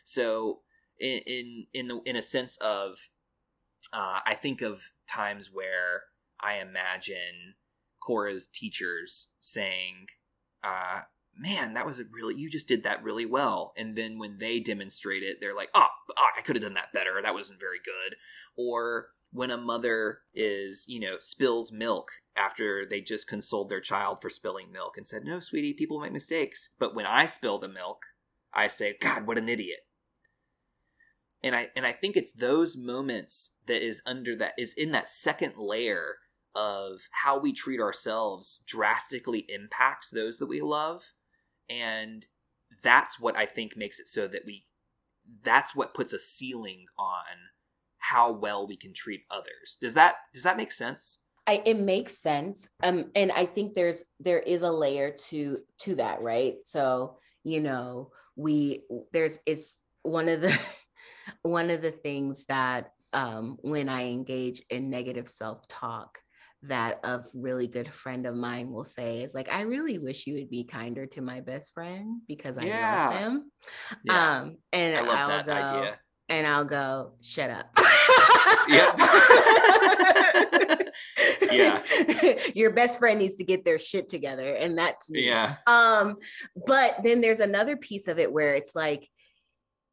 So 0.04 0.62
in 1.00 1.20
in 1.26 1.68
in, 1.74 1.88
the, 1.88 2.02
in 2.06 2.16
a 2.16 2.22
sense 2.22 2.58
of 2.58 2.98
uh, 3.94 4.20
I 4.26 4.36
think 4.36 4.62
of 4.62 4.82
times 5.10 5.50
where 5.52 6.04
I 6.40 6.56
imagine 6.56 7.56
Korra's 8.02 8.48
teachers 8.48 9.28
saying, 9.40 10.08
uh, 10.64 11.02
man, 11.40 11.74
that 11.74 11.86
was 11.86 12.00
a 12.00 12.04
really, 12.12 12.36
you 12.36 12.50
just 12.50 12.68
did 12.68 12.84
that 12.84 13.04
really 13.04 13.26
well. 13.26 13.74
And 13.78 13.96
then 13.96 14.20
when 14.20 14.38
they 14.38 14.60
demonstrate 14.60 15.24
it, 15.24 15.38
they're 15.40 15.56
like, 15.56 15.70
oh, 15.74 15.88
oh 16.18 16.26
I 16.38 16.42
could 16.42 16.56
have 16.56 16.64
done 16.64 16.74
that 16.74 16.94
better. 16.94 17.20
That 17.22 17.34
wasn't 17.34 17.60
very 17.60 17.80
good. 17.84 18.18
Or 18.58 19.08
when 19.32 19.52
a 19.52 19.58
mother 19.58 20.20
is, 20.34 20.86
you 20.88 21.00
know, 21.00 21.18
spills 21.20 21.72
milk 21.72 22.10
after 22.36 22.86
they 22.86 23.02
just 23.02 23.28
consoled 23.28 23.70
their 23.70 23.82
child 23.82 24.22
for 24.22 24.30
spilling 24.30 24.72
milk 24.72 24.98
and 24.98 25.08
said, 25.08 25.24
no, 25.24 25.40
sweetie, 25.40 25.74
people 25.74 26.00
make 26.00 26.12
mistakes. 26.12 26.72
But 26.80 26.96
when 26.96 27.06
I 27.06 27.26
spill 27.26 27.60
the 27.60 27.68
milk, 27.68 28.04
I 28.54 28.68
say, 28.68 28.96
God, 29.00 29.28
what 29.28 29.38
an 29.38 29.50
idiot. 29.50 29.80
And 31.42 31.56
I 31.56 31.70
and 31.74 31.86
I 31.86 31.94
think 31.94 32.18
it's 32.18 32.34
those 32.34 32.76
moments 32.76 33.56
that 33.68 33.82
is 33.86 34.02
under 34.06 34.36
that 34.36 34.54
is 34.58 34.74
in 34.74 34.92
that 34.92 35.08
second 35.08 35.54
layer 35.58 36.18
of 36.54 37.02
how 37.24 37.40
we 37.40 37.54
treat 37.54 37.80
ourselves 37.80 38.62
drastically 38.68 39.46
impacts 39.48 40.10
those 40.10 40.38
that 40.40 40.48
we 40.48 40.60
love 40.60 41.14
and 41.70 42.26
that's 42.84 43.20
what 43.20 43.38
I 43.38 43.46
think 43.46 43.76
makes 43.76 44.00
it 44.00 44.08
so 44.08 44.28
that 44.28 44.44
we 44.46 44.66
that's 45.44 45.76
what 45.76 45.94
puts 45.94 46.14
a 46.14 46.20
ceiling 46.20 46.86
on 46.98 47.50
how 48.00 48.32
well 48.32 48.68
we 48.68 48.76
can 48.76 48.94
treat 48.94 49.22
others. 49.30 49.78
Does 49.80 49.94
that 49.94 50.16
does 50.34 50.44
that 50.44 50.58
make 50.58 50.72
sense? 50.72 51.20
I, 51.48 51.64
it 51.66 51.80
makes 51.80 52.18
sense. 52.18 52.70
Um, 52.84 53.10
and 53.16 53.32
I 53.32 53.46
think 53.46 53.74
there's 53.74 54.04
there 54.20 54.40
is 54.40 54.62
a 54.62 54.72
layer 54.72 55.12
to 55.30 55.60
to 55.80 55.96
that, 55.96 56.22
right? 56.22 56.56
So 56.66 57.18
you 57.44 57.60
know, 57.60 58.12
we 58.36 58.84
there's 59.12 59.38
it's 59.46 59.78
one 60.04 60.30
of 60.30 60.42
the 60.42 60.58
one 61.42 61.70
of 61.70 61.82
the 61.82 61.92
things 61.92 62.46
that 62.46 62.92
um, 63.14 63.58
when 63.62 63.90
I 63.90 64.10
engage 64.10 64.62
in 64.70 64.90
negative 64.90 65.28
self 65.28 65.68
talk, 65.68 66.20
that 66.64 67.00
a 67.04 67.22
really 67.34 67.68
good 67.68 67.94
friend 67.94 68.26
of 68.26 68.36
mine 68.36 68.72
will 68.72 68.84
say 68.84 69.24
is 69.24 69.34
like, 69.34 69.50
I 69.50 69.62
really 69.62 69.98
wish 69.98 70.28
you 70.28 70.36
would 70.36 70.50
be 70.50 70.66
kinder 70.66 71.06
to 71.08 71.22
my 71.22 71.40
best 71.40 71.74
friend 71.74 72.22
because 72.28 72.58
I 72.58 72.64
yeah. 72.64 73.10
love 73.10 73.20
him. 73.20 73.52
Yeah. 74.04 74.40
Um, 74.40 74.58
and 74.74 74.98
I 74.98 75.02
will 75.02 75.44
go, 75.44 75.54
idea. 75.54 76.00
and 76.28 76.48
I'll 76.48 76.66
go, 76.66 77.14
shut 77.22 77.50
up. 77.50 77.70
yep. 78.68 79.00
yeah. 81.52 81.82
Your 82.54 82.72
best 82.72 83.00
friend 83.00 83.20
needs 83.20 83.38
to 83.38 83.46
get 83.46 83.64
their 83.64 83.80
shit 83.80 84.10
together. 84.10 84.56
And 84.56 84.78
that's 84.78 85.10
me. 85.10 85.28
Yeah. 85.28 85.56
Um, 85.66 86.18
but 86.68 86.98
then 87.04 87.22
there's 87.22 87.40
another 87.40 87.78
piece 87.78 88.10
of 88.10 88.20
it 88.20 88.32
where 88.32 88.56
it's 88.56 88.76
like 88.76 89.08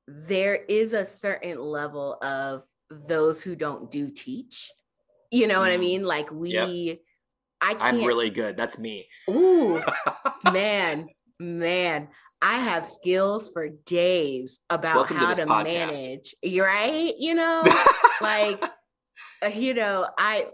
there 0.08 0.56
is 0.68 0.92
a 0.92 1.04
certain 1.04 1.60
level 1.60 2.18
of 2.22 2.64
those 2.90 3.42
who 3.42 3.54
don't 3.54 3.90
do 3.90 4.10
teach 4.10 4.70
you 5.30 5.46
know 5.46 5.56
mm. 5.56 5.60
what 5.60 5.70
I 5.70 5.76
mm. 5.76 5.80
mean? 5.80 6.04
Like 6.04 6.30
we 6.30 6.50
yep. 6.50 6.98
I 7.60 7.74
can't 7.74 7.82
I'm 7.82 8.04
really 8.04 8.30
good. 8.30 8.56
That's 8.56 8.78
me. 8.78 9.08
Ooh, 9.30 9.82
man, 10.52 11.08
man. 11.40 12.08
I 12.42 12.58
have 12.58 12.86
skills 12.86 13.50
for 13.52 13.68
days 13.86 14.60
about 14.68 14.96
Welcome 14.96 15.16
how 15.16 15.32
to, 15.32 15.46
to 15.46 15.46
manage. 15.46 16.34
You're 16.42 16.66
right, 16.66 17.14
you 17.18 17.34
know, 17.34 17.62
like 18.20 18.62
uh, 19.42 19.48
you 19.48 19.74
know, 19.74 20.06
I 20.18 20.48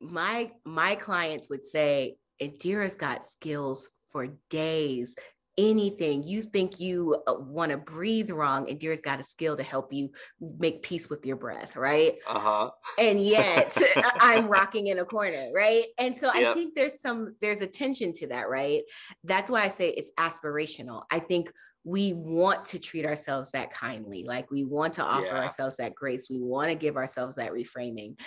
my 0.00 0.50
my 0.64 0.94
clients 0.94 1.48
would 1.50 1.64
say, 1.64 2.16
Indira's 2.40 2.94
got 2.94 3.24
skills 3.24 3.90
for 4.10 4.28
days 4.48 5.14
anything. 5.58 6.22
You 6.22 6.42
think 6.42 6.78
you 6.80 7.22
uh, 7.26 7.34
want 7.38 7.70
to 7.70 7.78
breathe 7.78 8.30
wrong 8.30 8.68
and 8.68 8.78
dear's 8.78 9.00
got 9.00 9.20
a 9.20 9.24
skill 9.24 9.56
to 9.56 9.62
help 9.62 9.92
you 9.92 10.10
make 10.40 10.82
peace 10.82 11.08
with 11.08 11.24
your 11.24 11.36
breath 11.36 11.76
right? 11.76 12.16
Uh-huh. 12.26 12.70
And 12.98 13.20
yet 13.20 13.76
i'm 14.20 14.48
rocking 14.48 14.88
in 14.88 14.98
a 14.98 15.04
corner 15.04 15.48
right? 15.54 15.84
And 15.98 16.16
so 16.16 16.32
yep. 16.34 16.50
i 16.50 16.54
think 16.54 16.74
there's 16.74 17.00
some 17.00 17.36
there's 17.40 17.60
a 17.60 17.66
tension 17.66 18.12
to 18.14 18.26
that 18.28 18.48
right? 18.48 18.82
That's 19.24 19.50
why 19.50 19.62
i 19.62 19.68
say 19.68 19.88
it's 19.90 20.10
aspirational. 20.18 21.04
I 21.10 21.18
think 21.18 21.50
we 21.84 22.12
want 22.12 22.64
to 22.66 22.80
treat 22.80 23.06
ourselves 23.06 23.52
that 23.52 23.72
kindly. 23.72 24.24
Like 24.24 24.50
we 24.50 24.64
want 24.64 24.94
to 24.94 25.04
offer 25.04 25.26
yeah. 25.26 25.36
ourselves 25.36 25.76
that 25.76 25.94
grace. 25.94 26.28
We 26.28 26.40
want 26.40 26.68
to 26.68 26.74
give 26.74 26.96
ourselves 26.96 27.36
that 27.36 27.52
reframing. 27.52 28.18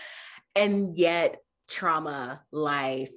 And 0.56 0.97
yet 0.97 1.38
trauma 1.68 2.41
life 2.51 3.11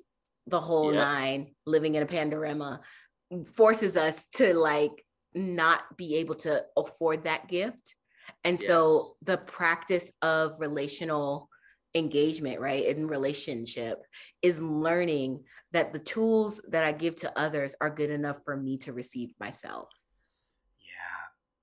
the 0.49 0.61
whole 0.61 0.93
yep. 0.93 1.05
nine 1.05 1.55
living 1.65 1.95
in 1.95 2.03
a 2.03 2.07
panorama 2.07 2.81
forces 3.55 3.97
us 3.97 4.27
to 4.27 4.55
like 4.55 5.05
not 5.35 5.97
be 5.97 6.17
able 6.17 6.35
to 6.35 6.65
afford 6.77 7.25
that 7.25 7.49
gift. 7.49 7.95
And 8.45 8.59
yes. 8.59 8.67
so 8.67 9.17
the 9.23 9.39
practice 9.39 10.13
of 10.23 10.55
relational 10.59 11.49
engagement, 11.95 12.61
right, 12.61 12.87
in 12.87 13.07
relationship 13.07 14.03
is 14.41 14.63
learning 14.63 15.45
that 15.73 15.93
the 15.93 15.99
tools 15.99 16.61
that 16.69 16.85
I 16.85 16.93
give 16.93 17.17
to 17.17 17.39
others 17.39 17.75
are 17.81 17.91
good 17.91 18.11
enough 18.11 18.39
for 18.45 18.57
me 18.57 18.79
to 18.79 18.93
receive 18.93 19.31
myself. 19.39 19.89
Yeah. 20.81 20.89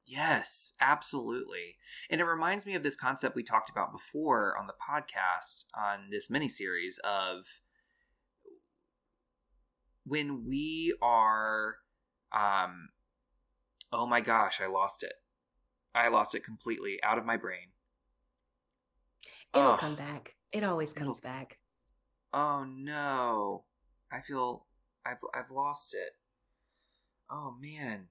Yes, 0.06 0.74
absolutely. 0.80 1.78
And 2.10 2.22
it 2.22 2.26
reminds 2.26 2.66
me 2.66 2.76
of 2.76 2.84
this 2.84 2.96
concept 2.96 3.36
we 3.36 3.44
talked 3.44 3.70
about 3.70 3.92
before 3.92 4.58
on 4.58 4.68
the 4.68 4.74
podcast 4.74 5.66
on 5.76 6.10
this 6.12 6.30
mini 6.30 6.50
series 6.50 7.00
of 7.00 7.46
when 10.10 10.44
we 10.46 10.94
are 11.02 11.76
um 12.36 12.90
oh 13.94 14.06
my 14.06 14.22
gosh 14.22 14.60
i 14.62 14.68
lost 14.68 15.04
it. 15.04 15.14
I 15.96 16.08
lost 16.10 16.36
it 16.36 16.44
completely 16.44 17.00
out 17.04 17.18
of 17.18 17.26
my 17.26 17.38
brain. 17.38 17.70
It'll 19.56 19.78
come 19.78 19.96
back. 19.96 20.36
It 20.52 20.64
always 20.64 20.94
comes 20.94 21.18
it'll... 21.18 21.30
back. 21.30 21.58
Oh 22.32 22.64
no. 22.68 23.64
I 24.12 24.22
feel 24.22 24.66
i've 25.06 25.18
i've 25.34 25.52
lost 25.52 25.94
it. 25.94 26.12
Oh 27.30 27.56
man. 27.60 28.08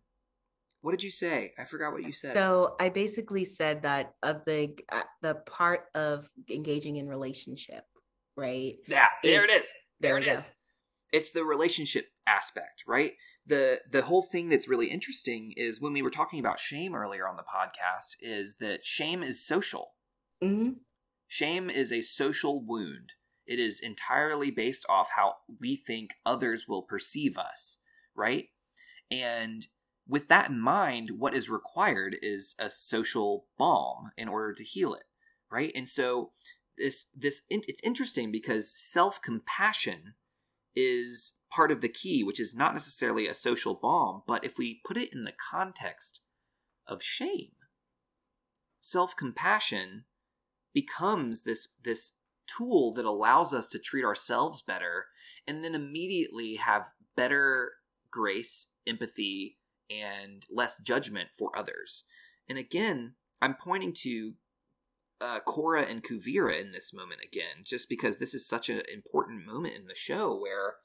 What 0.80 0.92
did 0.92 1.02
you 1.02 1.10
say? 1.10 1.52
I 1.58 1.64
forgot 1.64 1.92
what 1.92 2.04
you 2.04 2.12
said. 2.12 2.32
So 2.32 2.76
i 2.80 2.88
basically 2.88 3.44
said 3.44 3.82
that 3.82 4.14
of 4.22 4.44
the 4.44 4.76
uh, 4.92 5.02
the 5.22 5.34
part 5.34 5.86
of 5.94 6.28
engaging 6.50 6.96
in 6.96 7.08
relationship 7.08 7.84
right 8.36 8.76
yeah 8.86 9.08
there 9.24 9.44
is, 9.44 9.50
it 9.50 9.52
is. 9.52 9.72
There, 10.00 10.10
there 10.12 10.18
it 10.18 10.26
is 10.28 10.52
it's 11.12 11.30
the 11.30 11.44
relationship 11.44 12.08
aspect, 12.26 12.82
right? 12.86 13.12
The 13.46 13.80
the 13.90 14.02
whole 14.02 14.22
thing 14.22 14.48
that's 14.48 14.68
really 14.68 14.90
interesting 14.90 15.52
is 15.56 15.80
when 15.80 15.92
we 15.92 16.02
were 16.02 16.10
talking 16.10 16.38
about 16.38 16.60
shame 16.60 16.94
earlier 16.94 17.26
on 17.26 17.36
the 17.36 17.42
podcast 17.42 18.16
is 18.20 18.56
that 18.56 18.84
shame 18.84 19.22
is 19.22 19.46
social. 19.46 19.94
Mm-hmm. 20.42 20.72
Shame 21.26 21.70
is 21.70 21.92
a 21.92 22.00
social 22.02 22.62
wound. 22.64 23.12
It 23.46 23.58
is 23.58 23.80
entirely 23.80 24.50
based 24.50 24.84
off 24.88 25.08
how 25.16 25.36
we 25.58 25.76
think 25.76 26.14
others 26.26 26.66
will 26.68 26.82
perceive 26.82 27.38
us, 27.38 27.78
right? 28.14 28.48
And 29.10 29.66
with 30.06 30.28
that 30.28 30.50
in 30.50 30.60
mind, 30.60 31.12
what 31.18 31.34
is 31.34 31.48
required 31.48 32.16
is 32.22 32.54
a 32.58 32.68
social 32.68 33.46
balm 33.58 34.10
in 34.16 34.28
order 34.28 34.52
to 34.54 34.64
heal 34.64 34.94
it, 34.94 35.04
right? 35.50 35.72
And 35.74 35.88
so 35.88 36.32
this 36.76 37.06
this 37.16 37.42
it's 37.50 37.82
interesting 37.82 38.30
because 38.30 38.70
self-compassion 38.70 40.14
is 40.78 41.32
part 41.50 41.72
of 41.72 41.80
the 41.80 41.88
key, 41.88 42.22
which 42.22 42.38
is 42.38 42.54
not 42.54 42.72
necessarily 42.72 43.26
a 43.26 43.34
social 43.34 43.74
balm, 43.74 44.22
but 44.28 44.44
if 44.44 44.58
we 44.58 44.80
put 44.86 44.96
it 44.96 45.12
in 45.12 45.24
the 45.24 45.32
context 45.50 46.20
of 46.86 47.02
shame, 47.02 47.50
self 48.80 49.16
compassion 49.16 50.04
becomes 50.72 51.42
this, 51.42 51.68
this 51.82 52.18
tool 52.46 52.92
that 52.94 53.04
allows 53.04 53.52
us 53.52 53.68
to 53.68 53.78
treat 53.78 54.04
ourselves 54.04 54.62
better 54.62 55.06
and 55.46 55.64
then 55.64 55.74
immediately 55.74 56.56
have 56.56 56.92
better 57.16 57.72
grace, 58.10 58.68
empathy, 58.86 59.58
and 59.90 60.46
less 60.48 60.80
judgment 60.80 61.30
for 61.36 61.50
others. 61.58 62.04
And 62.48 62.56
again, 62.56 63.14
I'm 63.42 63.54
pointing 63.54 63.94
to 64.02 64.34
uh, 65.20 65.40
Korra 65.46 65.88
and 65.90 66.02
Kuvira 66.02 66.60
in 66.60 66.72
this 66.72 66.92
moment 66.92 67.20
again, 67.24 67.64
just 67.64 67.88
because 67.88 68.18
this 68.18 68.34
is 68.34 68.46
such 68.46 68.68
an 68.68 68.82
important 68.92 69.44
moment 69.46 69.74
in 69.74 69.86
the 69.86 69.94
show 69.94 70.36
where 70.38 70.76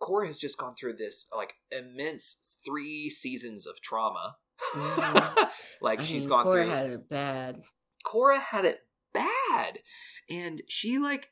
Korra 0.00 0.26
has 0.26 0.38
just 0.38 0.58
gone 0.58 0.74
through 0.74 0.94
this 0.94 1.26
like 1.34 1.54
immense 1.70 2.58
three 2.64 3.10
seasons 3.10 3.66
of 3.66 3.80
trauma. 3.80 4.36
Like 5.80 6.00
I 6.00 6.02
she's 6.02 6.22
mean, 6.22 6.30
gone 6.30 6.46
Korra 6.46 6.52
through. 6.52 6.68
had 6.70 6.86
it 6.90 7.08
bad. 7.08 7.62
Korra 8.04 8.40
had 8.40 8.64
it 8.64 8.80
bad, 9.12 9.78
and 10.28 10.62
she 10.68 10.98
like 10.98 11.30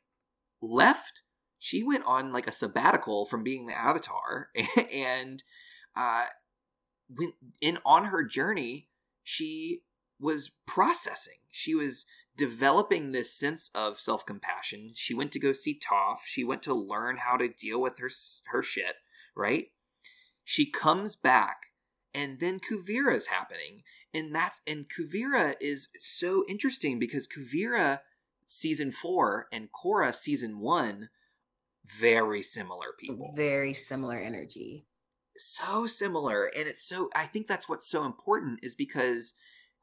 left. 0.63 1.23
She 1.59 1.83
went 1.83 2.05
on 2.07 2.33
like 2.33 2.47
a 2.47 2.53
sabbatical 2.53 3.27
from 3.27 3.43
being 3.43 3.67
the 3.67 3.77
Avatar, 3.77 4.51
and 4.93 5.43
uh, 5.97 6.27
went 7.09 7.35
in 7.61 7.79
on 7.85 8.07
her 8.07 8.25
journey. 8.25 8.89
She 9.25 9.83
was 10.21 10.53
processing. 10.67 11.39
She 11.51 11.75
was 11.75 12.07
developing 12.37 13.13
this 13.13 13.33
sense 13.33 13.71
of 13.75 13.99
self 13.99 14.25
compassion. 14.27 14.93
She 14.95 15.15
went 15.15 15.33
to 15.33 15.41
go 15.41 15.53
see 15.53 15.79
Toph. 15.79 16.21
She 16.27 16.45
went 16.45 16.63
to 16.65 16.75
learn 16.75 17.19
how 17.19 17.37
to 17.37 17.49
deal 17.49 17.81
with 17.81 17.99
her 17.99 18.11
her 18.47 18.63
shit. 18.63 18.97
Right. 19.35 19.67
She 20.45 20.71
comes 20.71 21.17
back, 21.17 21.57
and 22.15 22.39
then 22.39 22.61
Kuvira 22.61 23.15
is 23.17 23.27
happening, 23.27 23.83
and 24.15 24.35
that's 24.35 24.61
and 24.67 24.87
Kuvira 24.89 25.55
is 25.61 25.89
so 26.01 26.45
interesting 26.49 26.99
because 26.99 27.27
Kuvira 27.27 28.01
season 28.47 28.93
four 28.93 29.49
and 29.53 29.69
Korra 29.73 30.15
season 30.15 30.61
one 30.61 31.09
very 31.85 32.43
similar 32.43 32.89
people 32.99 33.33
Very 33.37 33.73
similar 33.73 34.17
energy. 34.19 34.87
so 35.37 35.87
similar 35.87 36.47
and 36.47 36.67
it's 36.69 36.83
so 36.89 37.09
i 37.15 37.27
think 37.27 37.47
that's 37.47 37.69
what's 37.69 37.89
so 37.89 38.05
important 38.05 38.59
is 38.63 38.75
because 38.75 39.35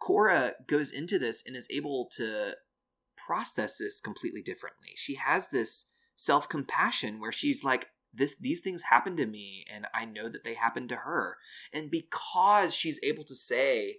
Korra 0.01 0.53
goes 0.67 0.91
into 0.91 1.17
this 1.17 1.43
and 1.45 1.55
is 1.55 1.67
able 1.71 2.09
to 2.17 2.53
process 3.17 3.77
this 3.77 3.99
completely 3.99 4.41
differently. 4.41 4.93
She 4.95 5.15
has 5.15 5.49
this 5.49 5.85
self-compassion 6.15 7.19
where 7.19 7.31
she's 7.31 7.63
like 7.63 7.87
this 8.13 8.37
these 8.37 8.61
things 8.61 8.83
happened 8.83 9.17
to 9.17 9.25
me 9.25 9.65
and 9.73 9.87
i 9.91 10.05
know 10.05 10.29
that 10.29 10.43
they 10.43 10.53
happened 10.53 10.89
to 10.89 10.97
her. 10.97 11.37
And 11.73 11.89
because 11.89 12.75
she's 12.75 12.99
able 13.03 13.23
to 13.25 13.35
say 13.35 13.97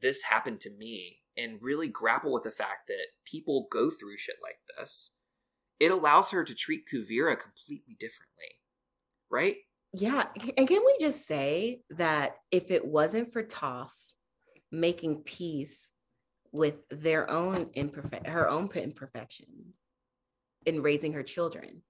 this 0.00 0.24
happened 0.24 0.60
to 0.60 0.70
me 0.70 1.20
and 1.36 1.58
really 1.60 1.88
grapple 1.88 2.32
with 2.32 2.44
the 2.44 2.50
fact 2.50 2.86
that 2.86 3.08
people 3.24 3.66
go 3.70 3.90
through 3.90 4.16
shit 4.18 4.36
like 4.42 4.58
this 4.78 5.10
it 5.80 5.90
allows 5.90 6.30
her 6.30 6.44
to 6.44 6.54
treat 6.54 6.84
kuvira 6.92 7.36
completely 7.38 7.96
differently. 7.98 8.60
Right? 9.30 9.56
Yeah. 9.92 10.24
And 10.56 10.68
can 10.68 10.82
we 10.84 10.96
just 11.00 11.26
say 11.26 11.82
that 11.90 12.36
if 12.50 12.70
it 12.70 12.86
wasn't 12.86 13.32
for 13.32 13.42
Toph 13.42 13.90
making 14.80 15.22
peace 15.22 15.90
with 16.52 16.76
their 16.88 17.28
own 17.30 17.70
imperfect 17.74 18.26
her 18.28 18.48
own 18.48 18.68
imperfection 18.74 19.74
in 20.66 20.82
raising 20.82 21.12
her 21.12 21.22
children. 21.22 21.82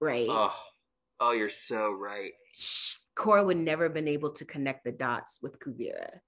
Right. 0.00 0.26
Oh, 0.28 0.54
oh, 1.20 1.32
you're 1.32 1.48
so 1.48 1.92
right. 1.92 2.32
Korra 3.16 3.46
would 3.46 3.56
never 3.56 3.84
have 3.84 3.94
been 3.94 4.08
able 4.08 4.30
to 4.32 4.44
connect 4.44 4.84
the 4.84 4.92
dots 4.92 5.38
with 5.40 5.58
Kuvira. 5.60 6.18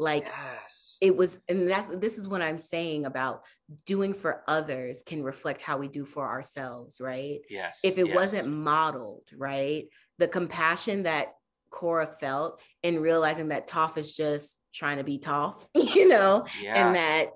Like 0.00 0.26
Yes. 0.26 0.96
it 1.00 1.16
was, 1.16 1.40
and 1.48 1.68
that's 1.68 1.88
this 1.88 2.18
is 2.18 2.28
what 2.28 2.40
I'm 2.40 2.58
saying 2.58 3.04
about 3.04 3.42
doing 3.84 4.14
for 4.14 4.44
others 4.46 5.02
can 5.02 5.24
reflect 5.24 5.60
how 5.60 5.76
we 5.78 5.88
do 5.88 6.04
for 6.04 6.24
ourselves, 6.24 7.00
right? 7.00 7.40
yes. 7.50 7.80
if 7.82 7.98
it 7.98 8.06
yes. 8.06 8.14
wasn't 8.14 8.48
modeled, 8.48 9.28
right? 9.36 9.88
The 10.18 10.28
compassion 10.28 11.02
that 11.02 11.34
Korra 11.70 12.18
felt 12.18 12.60
in 12.82 13.00
realizing 13.00 13.48
that 13.48 13.68
Toph 13.68 13.96
is 13.96 14.14
just 14.14 14.58
trying 14.74 14.98
to 14.98 15.04
be 15.04 15.18
Toph, 15.18 15.64
you 15.74 16.08
know, 16.08 16.46
yeah. 16.62 16.86
and 16.86 16.96
that 16.96 17.30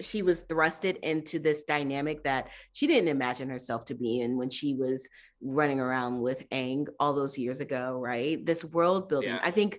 she 0.00 0.22
was 0.22 0.42
thrusted 0.42 0.98
into 0.98 1.38
this 1.38 1.62
dynamic 1.64 2.24
that 2.24 2.48
she 2.72 2.86
didn't 2.86 3.08
imagine 3.08 3.48
herself 3.48 3.84
to 3.86 3.94
be 3.94 4.20
in 4.20 4.36
when 4.36 4.50
she 4.50 4.74
was 4.74 5.08
running 5.40 5.78
around 5.78 6.20
with 6.20 6.48
Aang 6.50 6.86
all 6.98 7.12
those 7.12 7.38
years 7.38 7.60
ago, 7.60 7.98
right? 8.00 8.44
This 8.44 8.64
world 8.64 9.08
building. 9.08 9.30
Yeah. 9.30 9.40
I 9.42 9.50
think 9.50 9.78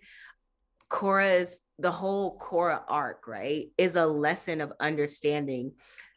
Korra's 0.90 1.61
the 1.80 1.91
whole 1.91 2.38
Korra 2.38 2.82
arc, 2.88 3.27
right, 3.27 3.68
is 3.77 3.95
a 3.95 4.06
lesson 4.06 4.61
of 4.61 4.72
understanding 4.80 5.73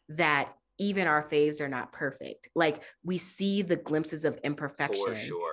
that 0.09 0.53
even 0.77 1.07
our 1.07 1.27
faves 1.27 1.59
are 1.59 1.67
not 1.67 1.91
perfect. 1.91 2.47
Like 2.55 2.81
we 3.03 3.17
see 3.17 3.61
the 3.61 3.75
glimpses 3.75 4.23
of 4.23 4.39
imperfection, 4.43 5.05
for 5.05 5.15
sure. 5.15 5.48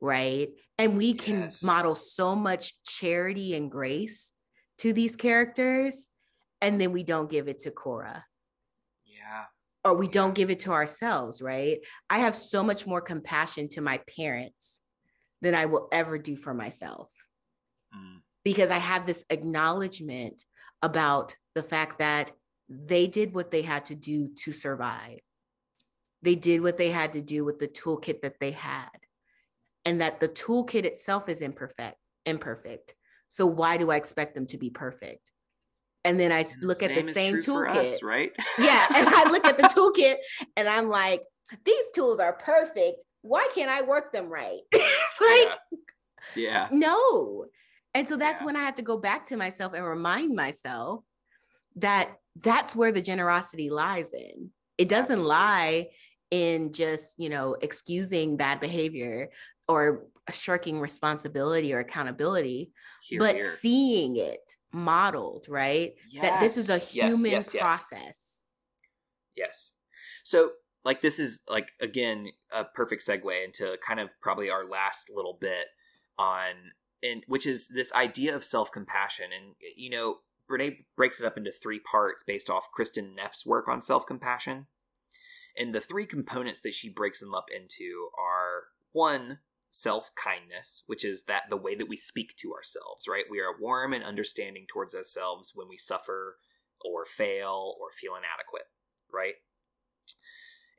Right? 0.00 0.48
And 0.78 0.96
we 0.96 1.14
can 1.14 1.40
Yes. 1.40 1.62
model 1.62 1.94
so 1.94 2.34
much 2.36 2.82
charity 2.84 3.54
and 3.54 3.70
grace 3.70 4.32
to 4.78 4.92
these 4.92 5.16
characters, 5.16 6.08
and 6.60 6.80
then 6.80 6.92
we 6.92 7.02
don't 7.02 7.30
give 7.30 7.48
it 7.48 7.60
to 7.60 7.70
Korra 7.70 8.24
Yeah. 9.04 9.46
or 9.84 9.94
we 9.94 10.06
Yeah. 10.06 10.12
don't 10.12 10.34
give 10.34 10.50
it 10.50 10.60
to 10.60 10.72
ourselves, 10.72 11.40
right? 11.40 11.80
I 12.10 12.18
have 12.18 12.34
so 12.34 12.62
much 12.62 12.86
more 12.86 13.00
compassion 13.00 13.68
to 13.70 13.80
my 13.80 13.98
parents 13.98 14.80
than 15.40 15.54
I 15.54 15.66
will 15.66 15.88
ever 15.92 16.18
do 16.18 16.36
for 16.36 16.52
myself 16.52 17.10
Mm. 17.94 18.22
because 18.42 18.70
I 18.70 18.78
have 18.78 19.06
this 19.06 19.24
acknowledgement 19.30 20.44
about 20.82 21.36
the 21.54 21.62
fact 21.62 21.98
that 22.00 22.32
they 22.68 23.06
did 23.06 23.32
what 23.32 23.50
they 23.50 23.62
had 23.62 23.86
to 23.86 23.94
do 23.94 24.28
to 24.34 24.52
survive. 24.52 25.20
They 26.22 26.34
did 26.34 26.60
what 26.62 26.76
they 26.76 26.90
had 26.90 27.12
to 27.14 27.22
do 27.22 27.44
with 27.44 27.58
the 27.58 27.68
toolkit 27.68 28.20
that 28.22 28.40
they 28.40 28.50
had. 28.50 29.05
And 29.86 30.00
that 30.02 30.20
the 30.20 30.28
toolkit 30.28 30.84
itself 30.84 31.28
is 31.30 31.40
imperfect, 31.40 31.96
imperfect. 32.26 32.94
So 33.28 33.46
why 33.46 33.78
do 33.78 33.90
I 33.90 33.96
expect 33.96 34.34
them 34.34 34.46
to 34.48 34.58
be 34.58 34.68
perfect? 34.68 35.30
And 36.04 36.20
then 36.20 36.30
i 36.30 36.40
And 36.40 36.48
the 36.60 36.66
look 36.66 36.82
at 36.82 36.94
the 36.94 37.02
same 37.12 37.36
toolkit. 37.36 37.76
us, 37.76 38.02
right? 38.02 38.32
Yeah. 38.58 38.86
And 38.94 39.08
I 39.08 39.30
look 39.30 39.44
at 39.44 39.56
the 39.56 39.62
toolkit 39.74 40.16
and 40.56 40.68
I'm 40.68 40.88
like, 40.90 41.22
these 41.64 41.84
tools 41.94 42.20
are 42.20 42.32
perfect. 42.34 43.02
Why 43.22 43.48
can't 43.54 43.70
I 43.70 43.82
work 43.82 44.12
them 44.12 44.28
right? 44.28 44.58
it's 44.72 45.20
like, 45.20 45.58
yeah. 46.34 46.68
no. 46.70 47.46
And 47.94 48.06
so 48.06 48.16
that's 48.16 48.42
Yeah. 48.42 48.46
when 48.46 48.56
I 48.56 48.60
have 48.60 48.74
to 48.76 48.82
go 48.82 48.98
back 48.98 49.26
to 49.26 49.36
myself 49.36 49.72
and 49.72 49.84
remind 49.84 50.34
myself 50.36 51.02
that 51.76 52.10
that's 52.40 52.76
where 52.76 52.92
the 52.92 53.02
generosity 53.02 53.70
lies 53.70 54.12
in. 54.12 54.50
It 54.78 54.88
doesn't 54.88 55.12
Absolutely. 55.12 55.28
lie 55.30 55.88
in 56.30 56.72
just, 56.72 57.14
you 57.18 57.28
know, 57.30 57.56
excusing 57.60 58.36
bad 58.36 58.60
behavior 58.60 59.30
or 59.68 60.06
shirking 60.32 60.80
responsibility 60.80 61.72
or 61.72 61.80
accountability, 61.80 62.72
Here, 63.02 63.18
but 63.18 63.36
here. 63.36 63.54
seeing 63.56 64.16
it 64.16 64.56
modeled, 64.72 65.46
right? 65.48 65.94
That 66.20 66.40
this 66.40 66.56
is 66.56 66.68
a 66.70 66.74
Yes, 66.74 66.94
yes, 66.94 67.14
human 67.14 67.30
yes, 67.30 67.50
yes. 67.54 67.62
process. 67.62 68.40
Yes. 69.36 69.72
So, 70.22 70.52
like, 70.84 71.02
this 71.02 71.18
is 71.18 71.42
like 71.48 71.68
again 71.80 72.28
a 72.52 72.64
perfect 72.64 73.06
segue 73.06 73.44
into 73.44 73.76
kind 73.86 74.00
of 74.00 74.10
probably 74.20 74.50
our 74.50 74.68
last 74.68 75.10
little 75.14 75.36
bit 75.40 75.66
on, 76.18 76.52
and 77.02 77.22
which 77.26 77.46
is 77.46 77.68
this 77.68 77.92
idea 77.92 78.34
of 78.34 78.44
self 78.44 78.70
compassion, 78.72 79.26
and 79.36 79.54
you 79.76 79.90
know, 79.90 80.18
Brene 80.50 80.84
breaks 80.96 81.20
it 81.20 81.26
up 81.26 81.36
into 81.36 81.52
three 81.52 81.80
parts 81.80 82.22
based 82.26 82.48
off 82.50 82.68
Kristin 82.76 83.14
Neff's 83.14 83.44
work 83.46 83.68
on 83.68 83.80
self 83.80 84.06
compassion, 84.06 84.66
and 85.56 85.74
the 85.74 85.80
three 85.80 86.06
components 86.06 86.62
that 86.62 86.74
she 86.74 86.88
breaks 86.88 87.20
them 87.20 87.34
up 87.34 87.46
into 87.54 88.08
are 88.18 88.64
one 88.92 89.38
self 89.76 90.10
kindness, 90.14 90.82
which 90.86 91.04
is 91.04 91.24
that 91.24 91.44
the 91.50 91.56
way 91.56 91.74
that 91.74 91.88
we 91.88 91.96
speak 91.96 92.34
to 92.38 92.54
ourselves, 92.54 93.06
right? 93.08 93.24
We 93.30 93.40
are 93.40 93.60
warm 93.60 93.92
and 93.92 94.02
understanding 94.02 94.64
towards 94.66 94.94
ourselves 94.94 95.52
when 95.54 95.68
we 95.68 95.76
suffer 95.76 96.38
or 96.82 97.04
fail 97.04 97.74
or 97.78 97.88
feel 97.92 98.12
inadequate, 98.12 98.68
right? 99.12 99.34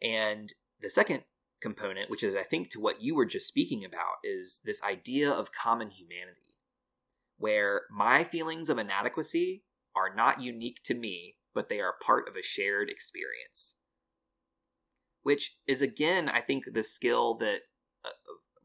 And 0.01 0.53
the 0.81 0.89
second 0.89 1.23
component, 1.61 2.09
which 2.09 2.23
is 2.23 2.35
I 2.35 2.41
think 2.41 2.71
to 2.71 2.79
what 2.79 3.01
you 3.01 3.15
were 3.15 3.25
just 3.25 3.47
speaking 3.47 3.85
about, 3.85 4.17
is 4.23 4.61
this 4.65 4.81
idea 4.81 5.29
of 5.29 5.51
common 5.51 5.91
humanity, 5.91 6.55
where 7.37 7.83
my 7.91 8.23
feelings 8.23 8.67
of 8.67 8.79
inadequacy 8.79 9.63
are 9.95 10.13
not 10.13 10.41
unique 10.41 10.81
to 10.85 10.95
me, 10.95 11.35
but 11.53 11.69
they 11.69 11.79
are 11.79 11.93
part 12.03 12.27
of 12.27 12.35
a 12.35 12.41
shared 12.41 12.89
experience. 12.89 13.75
Which 15.21 15.57
is 15.67 15.83
again, 15.83 16.29
I 16.29 16.41
think, 16.41 16.65
the 16.73 16.83
skill 16.83 17.35
that 17.35 17.61
uh, 18.03 18.09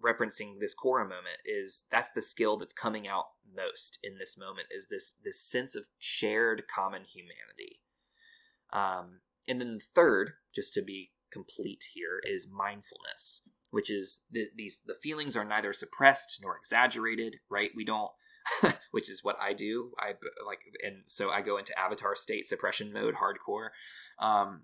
referencing 0.04 0.60
this 0.60 0.74
Korra 0.74 1.04
moment 1.04 1.38
is 1.44 1.84
that's 1.90 2.10
the 2.12 2.22
skill 2.22 2.56
that's 2.56 2.72
coming 2.72 3.06
out 3.06 3.26
most 3.54 3.98
in 4.02 4.18
this 4.18 4.36
moment 4.38 4.68
is 4.70 4.88
this 4.88 5.14
this 5.24 5.40
sense 5.40 5.74
of 5.74 5.88
shared 5.98 6.64
common 6.72 7.02
humanity. 7.04 7.80
Um, 8.72 9.20
and 9.46 9.60
then 9.60 9.74
the 9.74 9.84
third, 9.94 10.32
just 10.54 10.74
to 10.74 10.82
be 10.82 11.12
complete 11.30 11.84
here, 11.94 12.20
is 12.24 12.48
mindfulness, 12.50 13.42
which 13.70 13.90
is 13.90 14.22
the, 14.30 14.46
these 14.56 14.82
the 14.84 14.94
feelings 14.94 15.36
are 15.36 15.44
neither 15.44 15.72
suppressed 15.72 16.38
nor 16.42 16.56
exaggerated. 16.56 17.36
Right? 17.50 17.70
We 17.74 17.84
don't. 17.84 18.10
which 18.90 19.08
is 19.08 19.22
what 19.22 19.36
I 19.40 19.52
do. 19.52 19.92
I 20.00 20.14
like, 20.44 20.62
and 20.84 21.02
so 21.06 21.30
I 21.30 21.42
go 21.42 21.58
into 21.58 21.78
avatar 21.78 22.16
state 22.16 22.44
suppression 22.44 22.92
mode, 22.92 23.14
hardcore. 23.14 23.68
Um, 24.18 24.62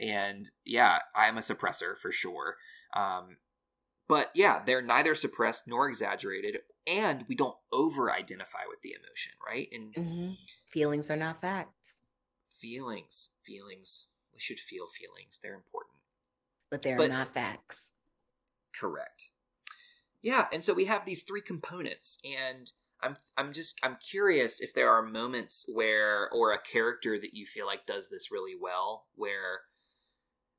and 0.00 0.50
yeah, 0.64 1.00
I'm 1.16 1.36
a 1.36 1.40
suppressor 1.40 1.96
for 1.96 2.12
sure. 2.12 2.56
Um, 2.94 3.38
but 4.08 4.30
yeah, 4.34 4.62
they're 4.64 4.82
neither 4.82 5.14
suppressed 5.14 5.66
nor 5.68 5.88
exaggerated, 5.88 6.60
and 6.86 7.24
we 7.28 7.34
don't 7.34 7.56
over 7.70 8.10
identify 8.10 8.60
with 8.68 8.80
the 8.82 8.92
emotion, 8.94 9.32
right? 9.46 9.68
And 9.72 9.94
Mhm. 9.94 10.36
Feelings 10.66 11.10
are 11.10 11.16
not 11.16 11.40
facts, 11.40 11.96
feelings, 12.60 13.30
feelings, 13.42 14.06
we 14.32 14.40
should 14.40 14.58
feel 14.60 14.86
feelings. 14.88 15.38
They're 15.42 15.54
important. 15.54 15.94
but 16.70 16.82
they're 16.82 16.98
But- 16.98 17.08
not 17.10 17.32
facts. 17.32 17.92
Correct. 18.74 19.30
Yeah, 20.20 20.48
and 20.52 20.62
so 20.62 20.74
we 20.74 20.84
have 20.84 21.06
these 21.06 21.22
three 21.24 21.40
components, 21.40 22.18
and 22.22 22.70
I'm 23.00 23.16
I'm 23.38 23.52
just 23.54 23.78
I'm 23.82 23.96
curious 23.96 24.60
if 24.60 24.74
there 24.74 24.90
are 24.92 25.00
moments 25.02 25.64
where 25.68 26.28
or 26.30 26.52
a 26.52 26.60
character 26.60 27.18
that 27.18 27.32
you 27.32 27.46
feel 27.46 27.64
like 27.64 27.86
does 27.86 28.10
this 28.10 28.30
really 28.30 28.54
well, 28.54 29.08
where 29.14 29.62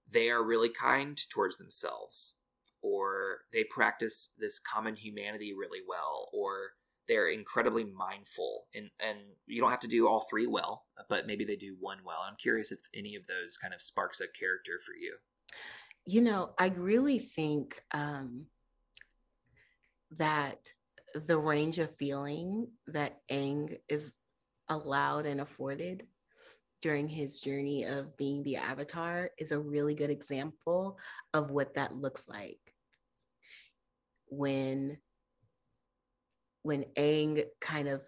they 0.07 0.31
are 0.31 0.41
really 0.43 0.69
kind 0.69 1.15
towards 1.29 1.57
themselves, 1.57 2.38
or 2.81 3.41
they 3.51 3.63
practice 3.65 4.29
this 4.37 4.59
common 4.59 4.95
humanity 4.95 5.53
really 5.53 5.81
well, 5.87 6.29
or 6.33 6.71
they're 7.07 7.29
incredibly 7.29 7.83
mindful 7.83 8.67
and 8.75 8.89
and 8.99 9.17
you 9.47 9.59
don't 9.59 9.71
have 9.71 9.79
to 9.79 9.87
do 9.87 10.07
all 10.07 10.27
three 10.29 10.45
well 10.45 10.85
but 11.09 11.25
maybe 11.25 11.43
they 11.43 11.55
do 11.55 11.75
one 11.79 11.97
well. 12.05 12.19
I'm 12.25 12.35
curious 12.35 12.71
if 12.71 12.79
any 12.93 13.15
of 13.15 13.25
those 13.25 13.57
kind 13.57 13.73
of 13.73 13.81
sparks 13.81 14.21
a 14.21 14.27
character 14.27 14.73
for 14.85 14.93
you. 14.93 15.15
You 16.05 16.21
know 16.21 16.51
i 16.57 16.67
really 16.67 17.19
think 17.19 17.81
um 17.91 18.45
that 20.17 20.71
the 21.13 21.37
range 21.37 21.79
of 21.79 21.95
feeling 21.97 22.67
that 22.87 23.21
Aang 23.31 23.77
is 23.87 24.13
allowed 24.69 25.25
and 25.25 25.41
afforded 25.41 26.03
during 26.81 27.07
his 27.07 27.39
journey 27.39 27.83
of 27.83 28.15
being 28.17 28.43
the 28.43 28.55
avatar 28.55 29.31
is 29.37 29.51
a 29.51 29.59
really 29.59 29.93
good 29.93 30.09
example 30.09 30.97
of 31.33 31.51
what 31.51 31.73
that 31.75 31.93
looks 31.93 32.27
like 32.27 32.59
when 34.29 34.97
when 36.63 36.85
Aang 36.97 37.43
kind 37.61 37.87
of 37.87 38.01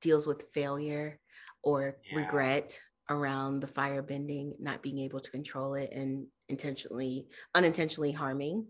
deals 0.00 0.26
with 0.26 0.52
failure 0.54 1.18
or 1.62 1.96
yeah. 2.10 2.18
regret 2.20 2.78
around 3.10 3.60
the 3.60 3.66
fire 3.66 4.02
bending 4.02 4.54
not 4.58 4.82
being 4.82 4.98
able 4.98 5.20
to 5.20 5.30
control 5.30 5.74
it 5.74 5.90
and 5.92 6.26
intentionally 6.48 7.26
unintentionally 7.54 8.12
harming 8.12 8.66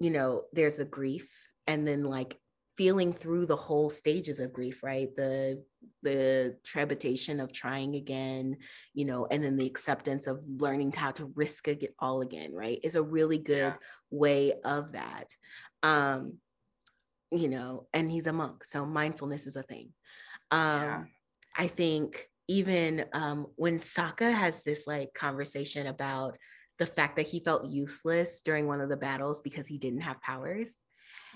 you 0.00 0.10
know 0.10 0.42
there's 0.52 0.78
a 0.78 0.84
grief 0.84 1.28
and 1.66 1.86
then 1.86 2.04
like 2.04 2.38
feeling 2.76 3.12
through 3.12 3.44
the 3.46 3.56
whole 3.56 3.90
stages 3.90 4.38
of 4.38 4.52
grief 4.52 4.82
right 4.82 5.14
the 5.16 5.62
the 6.02 6.56
trepidation 6.64 7.40
of 7.40 7.52
trying 7.52 7.94
again 7.94 8.56
you 8.94 9.04
know 9.04 9.26
and 9.30 9.42
then 9.42 9.56
the 9.56 9.66
acceptance 9.66 10.26
of 10.26 10.44
learning 10.46 10.92
how 10.92 11.10
to 11.10 11.32
risk 11.34 11.68
it 11.68 11.94
all 11.98 12.20
again 12.20 12.52
right 12.52 12.80
is 12.82 12.94
a 12.94 13.02
really 13.02 13.38
good 13.38 13.56
yeah. 13.58 13.74
way 14.10 14.52
of 14.64 14.92
that 14.92 15.28
um 15.82 16.34
you 17.30 17.48
know 17.48 17.86
and 17.92 18.10
he's 18.10 18.26
a 18.26 18.32
monk 18.32 18.64
so 18.64 18.86
mindfulness 18.86 19.46
is 19.46 19.56
a 19.56 19.62
thing 19.62 19.88
um 20.50 20.82
yeah. 20.82 21.04
i 21.56 21.66
think 21.66 22.28
even 22.50 23.04
um 23.12 23.46
when 23.56 23.78
Sokka 23.78 24.32
has 24.32 24.62
this 24.62 24.86
like 24.86 25.12
conversation 25.12 25.86
about 25.88 26.38
the 26.78 26.86
fact 26.86 27.16
that 27.16 27.26
he 27.26 27.40
felt 27.40 27.68
useless 27.68 28.40
during 28.40 28.66
one 28.66 28.80
of 28.80 28.88
the 28.88 28.96
battles 28.96 29.42
because 29.42 29.66
he 29.66 29.76
didn't 29.76 30.00
have 30.00 30.22
powers 30.22 30.74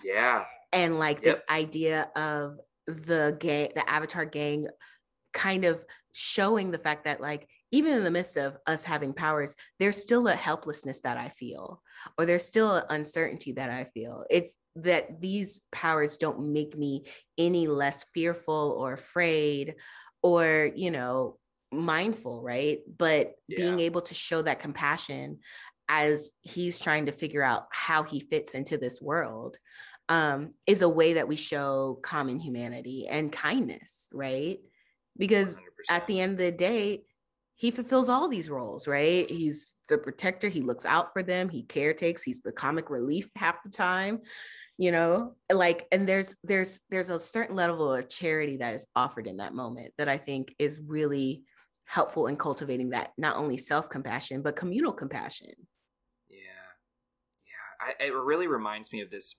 yeah. 0.04 0.44
And 0.72 0.98
like 0.98 1.22
yep. 1.22 1.34
this 1.34 1.42
idea 1.50 2.08
of 2.16 2.58
the 2.86 3.36
gang, 3.38 3.70
the 3.74 3.88
Avatar 3.88 4.24
gang 4.24 4.68
kind 5.32 5.64
of 5.64 5.82
showing 6.12 6.70
the 6.70 6.78
fact 6.78 7.04
that 7.04 7.20
like 7.20 7.48
even 7.70 7.94
in 7.94 8.04
the 8.04 8.10
midst 8.10 8.36
of 8.36 8.56
us 8.66 8.84
having 8.84 9.14
powers 9.14 9.56
there's 9.80 10.00
still 10.00 10.28
a 10.28 10.34
helplessness 10.34 11.00
that 11.00 11.16
i 11.16 11.30
feel 11.30 11.82
or 12.18 12.26
there's 12.26 12.44
still 12.44 12.76
an 12.76 12.84
uncertainty 12.90 13.52
that 13.52 13.70
i 13.70 13.84
feel 13.94 14.24
it's 14.28 14.56
that 14.76 15.20
these 15.22 15.62
powers 15.72 16.18
don't 16.18 16.52
make 16.52 16.76
me 16.76 17.04
any 17.38 17.66
less 17.66 18.04
fearful 18.12 18.76
or 18.78 18.92
afraid 18.92 19.74
or 20.22 20.70
you 20.74 20.90
know 20.90 21.38
mindful 21.72 22.42
right 22.42 22.80
but 22.98 23.32
yeah. 23.48 23.58
being 23.58 23.80
able 23.80 24.02
to 24.02 24.12
show 24.12 24.42
that 24.42 24.60
compassion 24.60 25.38
as 25.88 26.30
he's 26.42 26.78
trying 26.78 27.06
to 27.06 27.12
figure 27.12 27.42
out 27.42 27.66
how 27.70 28.02
he 28.02 28.20
fits 28.20 28.52
into 28.52 28.76
this 28.76 29.00
world 29.00 29.56
um, 30.12 30.52
is 30.66 30.82
a 30.82 30.88
way 30.88 31.14
that 31.14 31.26
we 31.26 31.36
show 31.36 31.98
common 32.02 32.38
humanity 32.38 33.08
and 33.08 33.32
kindness, 33.32 34.10
right? 34.12 34.58
Because 35.16 35.56
100%. 35.56 35.60
at 35.88 36.06
the 36.06 36.20
end 36.20 36.32
of 36.32 36.38
the 36.38 36.52
day, 36.52 37.04
he 37.54 37.70
fulfills 37.70 38.10
all 38.10 38.28
these 38.28 38.50
roles, 38.50 38.86
right? 38.86 39.28
He's 39.30 39.72
the 39.88 39.96
protector, 39.96 40.50
he 40.50 40.60
looks 40.60 40.84
out 40.84 41.14
for 41.14 41.22
them, 41.22 41.48
he 41.48 41.62
caretakes, 41.62 42.22
he's 42.22 42.42
the 42.42 42.52
comic 42.52 42.90
relief 42.90 43.30
half 43.36 43.62
the 43.62 43.70
time, 43.70 44.20
you 44.76 44.92
know, 44.92 45.34
like, 45.50 45.86
and 45.90 46.06
there's 46.06 46.36
there's 46.44 46.80
there's 46.90 47.08
a 47.08 47.18
certain 47.18 47.56
level 47.56 47.90
of 47.90 48.10
charity 48.10 48.58
that 48.58 48.74
is 48.74 48.86
offered 48.94 49.26
in 49.26 49.38
that 49.38 49.54
moment 49.54 49.94
that 49.96 50.10
I 50.10 50.18
think 50.18 50.54
is 50.58 50.78
really 50.86 51.44
helpful 51.86 52.26
in 52.26 52.36
cultivating 52.36 52.90
that 52.90 53.12
not 53.16 53.36
only 53.36 53.56
self-compassion 53.56 54.42
but 54.42 54.56
communal 54.56 54.92
compassion. 54.92 55.52
Yeah. 56.28 56.36
Yeah. 57.46 57.94
I, 57.98 58.04
it 58.08 58.14
really 58.14 58.46
reminds 58.46 58.92
me 58.92 59.00
of 59.00 59.10
this 59.10 59.36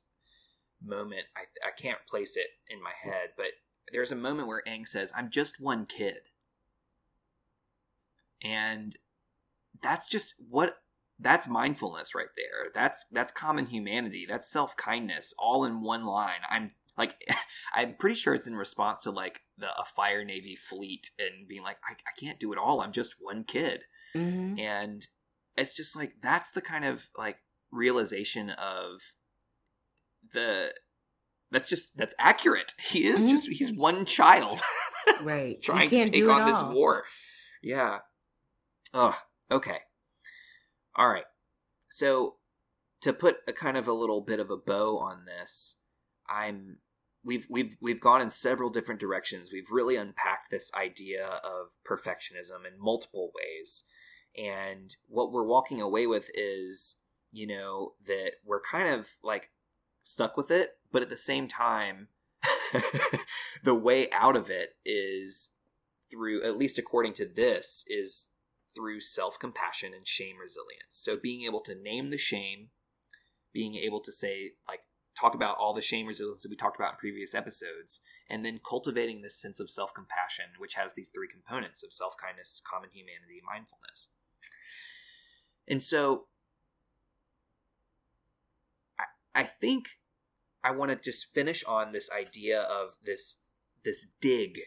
moment. 0.84 1.26
I, 1.36 1.42
I 1.68 1.72
can't 1.72 2.00
place 2.10 2.38
it 2.38 2.48
in 2.70 2.82
my 2.82 2.92
head, 3.04 3.30
but 3.38 3.48
there's 3.92 4.12
a 4.12 4.16
moment 4.16 4.48
where 4.48 4.64
Aang 4.68 4.88
says, 4.88 5.14
I'm 5.16 5.30
just 5.30 5.60
one 5.60 5.86
kid. 5.86 6.30
And 8.44 8.96
that's 9.82 10.08
just 10.08 10.36
what 10.50 10.78
that's 11.20 11.48
mindfulness 11.48 12.14
right 12.14 12.28
there. 12.36 12.70
That's 12.74 13.06
that's 13.12 13.32
common 13.32 13.68
humanity. 13.68 14.26
That's 14.28 14.52
self-kindness 14.52 15.34
all 15.40 15.64
in 15.64 15.82
one 15.82 16.06
line. 16.06 16.42
I'm 16.50 16.72
like 16.98 17.16
I'm 17.74 17.96
pretty 17.98 18.16
sure 18.16 18.34
it's 18.34 18.48
in 18.48 18.56
response 18.56 19.02
to 19.04 19.12
like 19.12 19.42
the 19.58 19.68
a 19.80 19.86
fire 19.86 20.24
navy 20.26 20.56
fleet 20.56 21.12
and 21.18 21.48
being 21.48 21.64
like 21.64 21.78
I, 21.88 21.94
I 21.94 22.20
can't 22.20 22.40
do 22.40 22.52
it 22.52 22.60
all. 22.60 22.82
I'm 22.82 22.92
just 22.92 23.16
one 23.20 23.44
kid. 23.46 23.84
Mm-hmm. 24.16 24.60
And 24.60 25.08
it's 25.56 25.76
just 25.76 25.96
like 25.96 26.16
that's 26.22 26.52
the 26.52 26.62
kind 26.62 26.86
of 26.86 27.10
like 27.18 27.38
realization 27.72 28.50
of 28.50 29.02
the 30.34 30.74
that's 31.52 31.70
just 31.70 31.96
that's 31.96 32.16
accurate. 32.20 32.74
He 32.90 33.06
is 33.06 33.20
mm-hmm. 33.20 33.30
just 33.30 33.48
he's 33.48 33.72
one 33.72 34.06
child, 34.06 34.62
right? 35.22 35.62
trying 35.62 35.90
to 35.90 36.06
take 36.08 36.28
on 36.28 36.46
this 36.46 36.62
war. 36.64 37.04
Yeah. 37.62 38.00
Oh, 38.94 39.18
okay. 39.52 39.78
All 40.96 41.08
right. 41.08 41.26
So 41.90 42.36
to 43.02 43.14
put 43.14 43.38
a 43.48 43.54
kind 43.54 43.78
of 43.78 43.88
a 43.88 43.94
little 43.94 44.22
bit 44.22 44.40
of 44.40 44.50
a 44.50 44.58
bow 44.58 44.98
on 44.98 45.26
this, 45.26 45.78
I'm 46.28 46.78
we've 47.24 47.48
we've 47.50 47.78
we've 47.82 48.02
gone 48.02 48.22
in 48.22 48.30
several 48.30 48.70
different 48.70 49.00
directions. 49.00 49.50
We've 49.52 49.72
really 49.72 49.96
unpacked 49.96 50.50
this 50.52 50.72
idea 50.74 51.26
of 51.26 51.72
perfectionism 51.88 52.66
in 52.68 52.80
multiple 52.80 53.32
ways. 53.36 53.84
And 54.36 54.96
what 55.08 55.32
we're 55.32 55.46
walking 55.46 55.80
away 55.80 56.08
with 56.08 56.30
is, 56.34 56.96
you 57.32 57.46
know, 57.46 57.94
that 58.08 58.34
we're 58.44 58.62
kind 58.62 58.90
of 58.90 59.10
like 59.24 59.52
stuck 60.04 60.38
with 60.38 60.52
it, 60.52 60.78
but 60.92 61.02
at 61.02 61.10
the 61.10 61.18
same 61.18 61.48
time, 61.48 62.10
the 63.64 63.74
way 63.74 64.10
out 64.12 64.36
of 64.36 64.50
it 64.50 64.76
is 64.86 65.52
through, 66.12 66.44
at 66.44 66.58
least 66.58 66.78
according 66.78 67.14
to 67.14 67.26
this, 67.26 67.84
is 67.88 68.28
through 68.76 69.00
self 69.00 69.40
compassion 69.40 69.94
and 69.96 70.08
shame 70.08 70.36
resilience. 70.40 70.90
So 70.90 71.18
being 71.18 71.44
able 71.44 71.62
to 71.62 71.74
name 71.74 72.12
the 72.12 72.18
shame, 72.18 72.70
being 73.54 73.76
able 73.76 74.02
to 74.02 74.12
say, 74.12 74.52
like, 74.68 74.82
talk 75.20 75.36
about 75.36 75.58
all 75.60 75.74
the 75.74 75.82
shame 75.82 76.08
resilience 76.08 76.42
that 76.42 76.50
we 76.50 76.56
talked 76.56 76.78
about 76.78 76.94
in 76.94 76.98
previous 76.98 77.34
episodes, 77.34 78.02
and 78.30 78.44
then 78.44 78.60
cultivating 78.68 79.22
this 79.22 79.40
sense 79.40 79.60
of 79.60 79.70
self 79.70 79.94
compassion, 79.94 80.46
which 80.58 80.74
has 80.74 80.94
these 80.94 81.10
three 81.10 81.28
components 81.32 81.84
of 81.84 81.94
self 81.94 82.16
kindness, 82.22 82.62
common 82.70 82.90
humanity, 82.92 83.42
mindfulness. 83.46 84.10
And 85.68 85.82
so 85.82 86.26
I 89.36 89.44
think 89.44 90.00
I 90.64 90.72
want 90.72 90.92
to 90.92 90.98
just 90.98 91.34
finish 91.34 91.64
on 91.66 91.92
this 91.92 92.10
idea 92.12 92.62
of 92.62 92.96
this 93.04 93.38
this 93.84 94.08
dig 94.22 94.60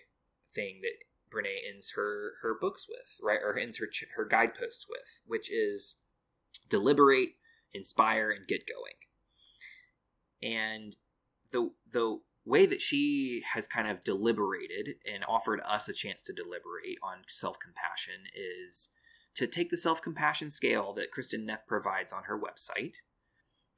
thing 0.55 0.81
that 0.83 1.35
Brene 1.35 1.57
ends 1.69 1.93
her 1.97 2.35
her 2.43 2.57
books 2.59 2.87
with, 2.89 3.19
right, 3.23 3.41
or 3.43 3.59
ends 3.59 3.79
her 3.79 3.89
her 4.17 4.25
guideposts 4.25 4.87
with, 4.89 5.21
which 5.27 5.51
is 5.51 5.97
deliberate, 6.69 7.31
inspire, 7.73 8.31
and 8.31 8.47
get 8.47 8.63
going. 8.67 8.95
And 10.43 10.97
the 11.53 11.71
the 11.91 12.21
way 12.45 12.65
that 12.67 12.81
she 12.81 13.43
has 13.55 13.67
kind 13.67 13.89
of 13.89 14.05
deliberated 14.05 14.97
and 15.11 15.25
offered 15.29 15.61
us 15.67 15.89
a 15.89 15.93
chance 15.93 16.23
to 16.23 16.33
deliberate 16.33 16.99
on 17.03 17.25
self 17.29 17.59
compassion 17.59 18.25
is 18.35 18.91
to 19.35 19.47
take 19.47 19.71
the 19.71 19.77
self 19.77 20.03
compassion 20.03 20.51
scale 20.51 20.93
that 20.95 21.13
Kristin 21.17 21.45
Neff 21.45 21.67
provides 21.67 22.13
on 22.13 22.25
her 22.25 22.39
website 22.39 22.99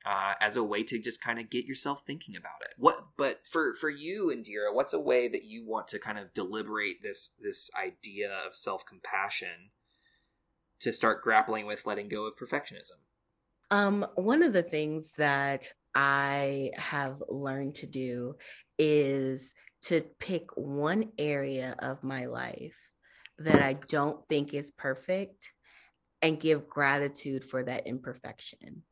uh, 0.06 0.34
as 0.40 0.56
a 0.56 0.62
way 0.62 0.82
to 0.84 0.98
just 0.98 1.20
kind 1.20 1.38
of 1.38 1.50
get 1.50 1.64
yourself 1.64 2.02
thinking 2.06 2.36
about 2.36 2.62
it. 2.62 2.74
What, 2.76 3.08
but 3.16 3.46
for 3.46 3.74
for 3.74 3.90
you, 3.90 4.32
Indira, 4.34 4.72
what's 4.72 4.92
a 4.92 5.00
way 5.00 5.28
that 5.28 5.44
you 5.44 5.66
want 5.66 5.88
to 5.88 5.98
kind 5.98 6.18
of 6.18 6.32
deliberate 6.34 7.02
this 7.02 7.30
this 7.40 7.70
idea 7.76 8.30
of 8.30 8.54
self 8.54 8.84
compassion 8.86 9.70
to 10.80 10.92
start 10.92 11.22
grappling 11.22 11.66
with 11.66 11.86
letting 11.86 12.08
go 12.08 12.26
of 12.26 12.36
perfectionism? 12.36 12.98
Um, 13.70 14.06
one 14.14 14.42
of 14.42 14.52
the 14.52 14.62
things 14.62 15.14
that 15.14 15.72
I 15.94 16.70
have 16.76 17.22
learned 17.28 17.74
to 17.76 17.86
do 17.86 18.36
is 18.78 19.54
to 19.82 20.00
pick 20.18 20.46
one 20.56 21.10
area 21.18 21.74
of 21.80 22.02
my 22.02 22.26
life 22.26 22.76
that 23.38 23.62
I 23.62 23.74
don't 23.88 24.26
think 24.28 24.54
is 24.54 24.70
perfect 24.70 25.52
and 26.22 26.40
give 26.40 26.68
gratitude 26.68 27.44
for 27.44 27.62
that 27.64 27.86
imperfection. 27.86 28.82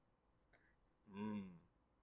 Mm. 1.19 1.43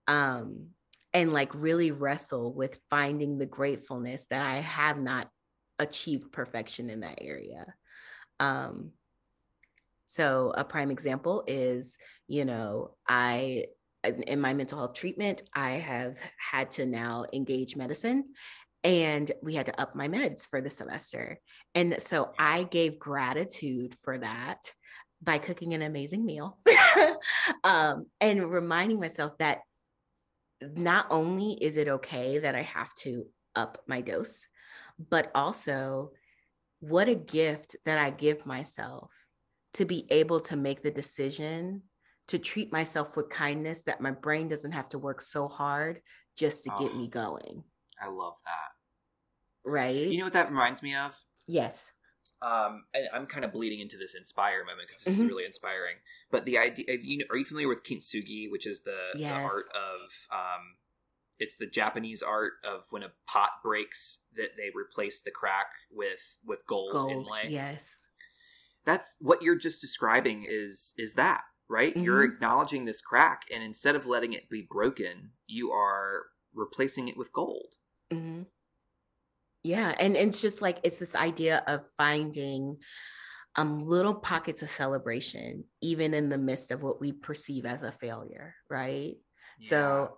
um, 0.07 0.68
and 1.14 1.31
like 1.31 1.53
really 1.53 1.91
wrestle 1.91 2.53
with 2.53 2.80
finding 2.90 3.38
the 3.38 3.45
gratefulness 3.45 4.26
that 4.30 4.41
I 4.41 4.56
have 4.56 4.99
not 4.99 5.30
achieved 5.77 6.31
perfection 6.31 6.90
in 6.90 7.02
that 7.02 7.19
area. 7.22 7.73
Um, 8.40 8.91
so 10.07 10.53
a 10.56 10.64
prime 10.64 10.91
example 10.91 11.44
is, 11.48 11.98
you 12.27 12.45
know, 12.45 12.95
I 13.07 13.65
in 14.03 14.41
my 14.41 14.53
mental 14.53 14.80
health 14.80 14.95
treatment, 14.95 15.44
I 15.53 15.72
have 15.72 16.18
had 16.38 16.72
to 16.72 16.85
now 16.85 17.26
engage 17.31 17.77
medicine 17.77 18.34
and 18.84 19.31
we 19.41 19.56
had 19.56 19.68
to 19.68 19.81
up 19.81 19.95
my 19.95 20.10
meds 20.10 20.45
for 20.45 20.60
the 20.60 20.69
semester. 20.69 21.40
And 21.73 21.95
so 21.99 22.31
I 22.38 22.64
gave 22.64 22.99
gratitude 22.99 23.95
for 24.03 24.18
that 24.18 24.73
by 25.22 25.38
cooking 25.38 25.73
an 25.73 25.81
amazing 25.81 26.26
meal 26.26 26.57
um, 27.64 28.06
and 28.22 28.52
reminding 28.52 28.99
myself 28.99 29.38
that 29.40 29.60
not 30.61 31.07
only 31.10 31.53
is 31.53 31.78
it 31.78 31.88
okay 31.88 32.40
that 32.40 32.56
I 32.56 32.61
have 32.61 32.94
to 32.95 33.26
up 33.56 33.80
my 33.88 34.02
dose, 34.02 34.48
but 35.10 35.32
also 35.36 36.11
what 36.80 37.07
a 37.07 37.15
gift 37.15 37.76
that 37.86 37.98
I 37.98 38.10
give 38.10 38.45
myself 38.45 39.11
to 39.76 39.86
be 39.86 40.06
able 40.10 40.40
to 40.41 40.56
make 40.56 40.84
the 40.84 40.91
decision 40.91 41.84
to 42.28 42.38
treat 42.38 42.72
myself 42.72 43.15
with 43.15 43.30
kindness 43.30 43.84
that 43.84 44.02
my 44.02 44.11
brain 44.11 44.48
doesn't 44.48 44.72
have 44.72 44.90
to 44.90 44.99
work 44.99 45.22
so 45.22 45.48
hard 45.48 46.02
just 46.38 46.64
to 46.64 46.74
oh, 46.74 46.80
get 46.80 46.95
me 46.95 47.07
going. 47.07 47.64
I 48.02 48.10
love 48.10 48.36
that. 48.45 49.70
Right. 49.70 50.07
You 50.07 50.18
know 50.18 50.26
what 50.26 50.34
that 50.34 50.49
reminds 50.49 50.84
me 50.84 50.95
of? 50.95 51.18
Yes. 51.48 51.91
Um, 52.44 52.84
and 52.94 53.07
I'm 53.14 53.26
kind 53.26 53.45
of 53.45 53.53
bleeding 53.53 53.80
into 53.80 53.98
this 53.98 54.15
inspire 54.15 54.65
moment 54.65 54.90
because 54.90 55.03
this 55.03 55.18
mm-hmm. 55.18 55.28
really 55.28 55.45
inspiring. 55.45 55.95
But 56.30 56.44
the 56.44 56.57
idea, 56.57 56.86
you 57.02 57.20
know, 57.20 57.26
are 57.30 57.38
you 57.38 57.45
familiar 57.45 57.70
with 57.70 57.86
kintsugi, 57.86 58.52
which 58.52 58.68
is 58.68 58.82
the, 58.82 58.98
yes. 59.15 59.32
the 59.32 59.44
art 59.44 59.65
of, 59.74 60.28
um, 60.30 60.76
it's 61.40 61.57
the 61.57 61.68
Japanese 61.68 62.22
art 62.22 62.53
of 62.64 62.86
when 62.90 63.03
a 63.03 63.11
pot 63.28 63.49
breaks 63.64 64.20
that 64.36 64.52
they 64.57 64.70
replace 64.74 65.22
the 65.22 65.32
crack 65.32 65.68
with 65.91 66.38
with 66.45 66.65
gold, 66.68 66.94
gold 66.94 67.11
inlay. 67.11 67.48
Yes, 67.49 67.98
that's 68.86 69.18
what 69.20 69.41
you're 69.41 69.57
just 69.57 69.82
describing. 69.82 70.45
Is 70.48 70.94
is 70.98 71.15
that 71.15 71.41
right? 71.70 71.94
Mm-hmm. 71.94 72.03
You're 72.03 72.24
acknowledging 72.24 72.86
this 72.86 73.02
crack, 73.02 73.41
and 73.53 73.64
instead 73.64 73.95
of 73.95 74.06
letting 74.06 74.34
it 74.34 74.49
be 74.49 74.65
broken, 74.70 75.32
you 75.48 75.72
are 75.72 76.28
replacing 76.53 77.07
it 77.07 77.18
with 77.18 77.34
gold. 77.34 77.76
Mm-hmm. 78.11 78.44
Yeah, 79.64 79.94
and, 79.98 80.15
and 80.18 80.30
it's 80.30 80.41
just 80.41 80.61
like 80.61 80.80
it's 80.84 80.98
this 80.99 81.15
idea 81.15 81.64
of 81.68 81.88
finding 81.98 82.77
um, 83.56 83.80
little 83.80 84.15
pockets 84.15 84.61
of 84.61 84.69
celebration, 84.69 85.64
even 85.81 86.14
in 86.14 86.30
the 86.30 86.38
midst 86.38 86.72
of 86.72 86.84
what 86.84 86.99
we 86.99 87.11
perceive 87.11 87.65
as 87.65 87.84
a 87.84 87.91
failure, 87.91 88.56
right? 88.69 89.15
Yeah. 89.60 89.69
So 89.69 90.18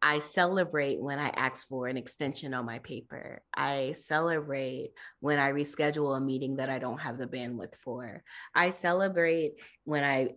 I 0.00 0.20
celebrate 0.20 1.00
when 1.00 1.18
I 1.18 1.28
ask 1.30 1.66
for 1.68 1.88
an 1.88 1.96
extension 1.96 2.54
on 2.54 2.64
my 2.64 2.78
paper. 2.78 3.42
I 3.54 3.92
celebrate 3.96 4.90
when 5.20 5.38
I 5.38 5.50
reschedule 5.50 6.16
a 6.16 6.20
meeting 6.20 6.56
that 6.56 6.70
I 6.70 6.78
don't 6.78 7.00
have 7.00 7.18
the 7.18 7.26
bandwidth 7.26 7.74
for. 7.82 8.22
I 8.54 8.70
celebrate 8.70 9.52
when 9.84 10.04
I 10.04 10.30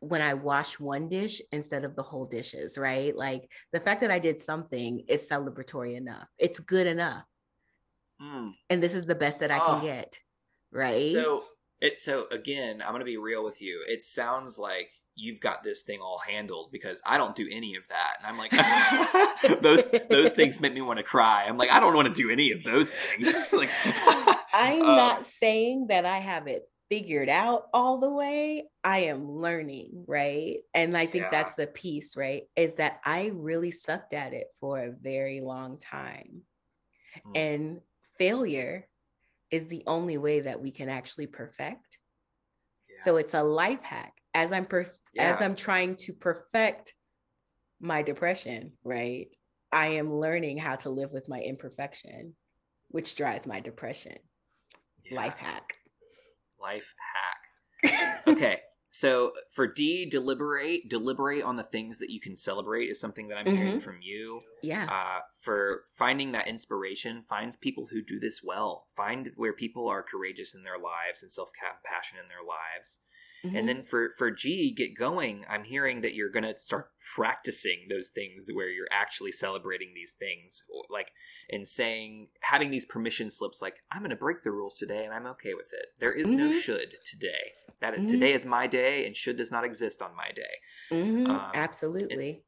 when 0.00 0.22
I 0.22 0.34
wash 0.34 0.78
one 0.78 1.08
dish 1.08 1.42
instead 1.50 1.84
of 1.84 1.96
the 1.96 2.04
whole 2.04 2.24
dishes, 2.24 2.78
right? 2.78 3.14
Like 3.16 3.42
the 3.72 3.80
fact 3.80 4.00
that 4.02 4.12
I 4.12 4.20
did 4.20 4.40
something 4.40 5.04
is 5.08 5.28
celebratory 5.28 5.96
enough. 5.96 6.28
It's 6.38 6.60
good 6.60 6.86
enough. 6.86 7.24
Mm. 8.22 8.52
And 8.70 8.82
this 8.82 8.94
is 8.94 9.06
the 9.06 9.14
best 9.14 9.40
that 9.40 9.50
I 9.50 9.58
oh. 9.58 9.78
can 9.80 9.84
get, 9.84 10.18
right? 10.72 11.04
So 11.04 11.44
it's 11.80 12.02
so 12.02 12.26
again, 12.30 12.82
I'm 12.82 12.90
going 12.90 13.00
to 13.00 13.04
be 13.06 13.16
real 13.16 13.44
with 13.44 13.62
you. 13.62 13.84
It 13.86 14.02
sounds 14.02 14.58
like 14.58 14.90
you've 15.18 15.40
got 15.40 15.64
this 15.64 15.82
thing 15.82 16.00
all 16.00 16.18
handled 16.18 16.70
because 16.70 17.02
I 17.04 17.18
don't 17.18 17.34
do 17.34 17.48
any 17.50 17.76
of 17.76 17.86
that. 17.88 18.14
And 18.18 18.26
I'm 18.26 18.38
like, 18.38 19.60
those 19.62 19.88
those 20.08 20.32
things 20.32 20.60
make 20.60 20.74
me 20.74 20.80
want 20.80 20.98
to 20.98 21.02
cry. 21.02 21.44
I'm 21.44 21.56
like, 21.56 21.70
I 21.70 21.80
don't 21.80 21.94
want 21.94 22.08
to 22.08 22.14
do 22.14 22.30
any 22.30 22.52
of 22.52 22.62
those 22.64 22.90
things. 22.90 23.52
like, 23.52 23.70
I'm 24.52 24.80
um, 24.80 24.96
not 24.96 25.26
saying 25.26 25.88
that 25.88 26.06
I 26.06 26.18
have 26.18 26.46
it 26.46 26.68
figured 26.88 27.28
out 27.28 27.66
all 27.74 27.98
the 27.98 28.10
way. 28.10 28.64
I 28.82 29.00
am 29.00 29.30
learning, 29.30 30.04
right? 30.06 30.58
And 30.72 30.96
I 30.96 31.06
think 31.06 31.24
yeah. 31.24 31.30
that's 31.30 31.54
the 31.54 31.66
piece, 31.66 32.16
right? 32.16 32.44
Is 32.56 32.76
that 32.76 33.00
I 33.04 33.32
really 33.34 33.70
sucked 33.70 34.14
at 34.14 34.32
it 34.32 34.46
for 34.60 34.78
a 34.78 34.92
very 34.92 35.40
long 35.40 35.78
time. 35.78 36.42
Mm. 37.26 37.36
And 37.36 37.80
failure 38.18 38.86
is 39.50 39.66
the 39.66 39.82
only 39.86 40.18
way 40.18 40.40
that 40.40 40.60
we 40.60 40.70
can 40.70 40.88
actually 40.88 41.26
perfect. 41.26 41.98
Yeah. 42.88 43.04
So 43.04 43.16
it's 43.16 43.34
a 43.34 43.42
life 43.42 43.82
hack 43.82 44.12
as 44.34 44.52
I'm 44.52 44.64
per- 44.64 44.86
yeah. 45.14 45.32
as 45.32 45.40
I'm 45.40 45.54
trying 45.56 45.96
to 45.96 46.12
perfect 46.12 46.94
my 47.80 48.02
depression, 48.02 48.72
right? 48.84 49.28
I 49.72 49.88
am 49.88 50.12
learning 50.12 50.58
how 50.58 50.76
to 50.76 50.90
live 50.90 51.12
with 51.12 51.28
my 51.28 51.40
imperfection, 51.40 52.34
which 52.88 53.16
drives 53.16 53.46
my 53.46 53.60
depression. 53.60 54.16
Yeah. 55.04 55.16
Life 55.16 55.36
hack. 55.36 55.74
Life 56.60 56.94
hack. 57.82 58.22
okay. 58.26 58.60
So 58.98 59.30
for 59.48 59.68
D, 59.68 60.06
deliberate, 60.06 60.88
deliberate 60.88 61.44
on 61.44 61.54
the 61.54 61.62
things 61.62 61.98
that 61.98 62.10
you 62.10 62.18
can 62.20 62.34
celebrate 62.34 62.86
is 62.86 62.98
something 62.98 63.28
that 63.28 63.38
I'm 63.38 63.46
mm-hmm. 63.46 63.56
hearing 63.56 63.80
from 63.80 64.00
you. 64.02 64.40
Yeah. 64.60 64.88
Uh, 64.90 65.20
for 65.40 65.84
finding 65.94 66.32
that 66.32 66.48
inspiration, 66.48 67.22
finds 67.22 67.54
people 67.54 67.86
who 67.92 68.02
do 68.02 68.18
this 68.18 68.42
well. 68.42 68.86
Find 68.96 69.30
where 69.36 69.52
people 69.52 69.86
are 69.86 70.02
courageous 70.02 70.52
in 70.52 70.64
their 70.64 70.78
lives 70.78 71.22
and 71.22 71.30
self 71.30 71.50
compassion 71.52 72.18
in 72.20 72.26
their 72.26 72.42
lives. 72.42 72.98
Mm-hmm. 73.44 73.56
And 73.56 73.68
then 73.68 73.82
for 73.82 74.10
for 74.16 74.30
G, 74.30 74.72
get 74.76 74.96
going. 74.96 75.44
I'm 75.48 75.64
hearing 75.64 76.00
that 76.00 76.14
you're 76.14 76.30
gonna 76.30 76.56
start 76.58 76.90
practicing 77.14 77.86
those 77.88 78.08
things 78.08 78.48
where 78.52 78.68
you're 78.68 78.88
actually 78.90 79.32
celebrating 79.32 79.92
these 79.94 80.14
things, 80.18 80.62
like 80.90 81.12
and 81.48 81.66
saying 81.66 82.28
having 82.42 82.70
these 82.70 82.84
permission 82.84 83.30
slips, 83.30 83.62
like 83.62 83.76
I'm 83.90 84.02
gonna 84.02 84.16
break 84.16 84.42
the 84.42 84.50
rules 84.50 84.76
today 84.76 85.04
and 85.04 85.14
I'm 85.14 85.26
okay 85.26 85.54
with 85.54 85.72
it. 85.72 85.86
There 86.00 86.12
is 86.12 86.28
mm-hmm. 86.28 86.50
no 86.50 86.52
should 86.52 86.96
today. 87.04 87.52
That 87.80 87.94
mm-hmm. 87.94 88.06
today 88.08 88.32
is 88.32 88.44
my 88.44 88.66
day, 88.66 89.06
and 89.06 89.14
should 89.14 89.36
does 89.36 89.52
not 89.52 89.64
exist 89.64 90.02
on 90.02 90.16
my 90.16 90.30
day. 90.34 90.96
Mm-hmm. 90.96 91.30
Um, 91.30 91.50
Absolutely. 91.54 92.42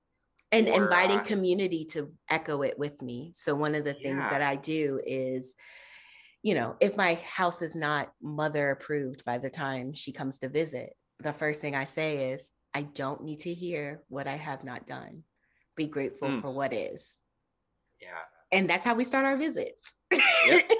And, 0.53 0.67
and 0.67 0.77
or, 0.77 0.85
inviting 0.85 1.21
uh, 1.21 1.25
community 1.25 1.85
to 1.93 2.11
echo 2.29 2.63
it 2.63 2.77
with 2.77 3.01
me. 3.01 3.31
So 3.37 3.55
one 3.55 3.77
of 3.77 3.85
the 3.85 3.95
things 3.95 4.19
yeah. 4.19 4.31
that 4.31 4.43
I 4.43 4.57
do 4.57 5.01
is 5.07 5.55
you 6.43 6.55
know, 6.55 6.77
if 6.81 6.97
my 6.97 7.15
house 7.15 7.63
is 7.63 7.77
not 7.77 8.13
mother 8.23 8.71
approved 8.71 9.25
by 9.25 9.39
the 9.39 9.51
time 9.51 9.93
she 9.93 10.13
comes 10.13 10.39
to 10.39 10.49
visit, 10.49 10.95
the 11.19 11.33
first 11.33 11.61
thing 11.61 11.75
I 11.75 11.85
say 11.85 12.33
is, 12.33 12.51
I 12.73 12.83
don't 12.83 13.25
need 13.25 13.41
to 13.41 13.53
hear 13.53 14.03
what 14.09 14.27
I 14.27 14.37
have 14.37 14.65
not 14.65 14.87
done. 14.87 15.25
Be 15.77 15.87
grateful 15.87 16.29
mm. 16.29 16.43
for 16.43 16.51
what 16.51 16.73
is. 16.73 17.19
Yeah. 18.01 18.09
And 18.53 18.69
that's 18.69 18.85
how 18.85 18.95
we 18.95 19.05
start 19.05 19.27
our 19.27 19.37
visits. 19.37 19.95
Yep. 20.47 20.71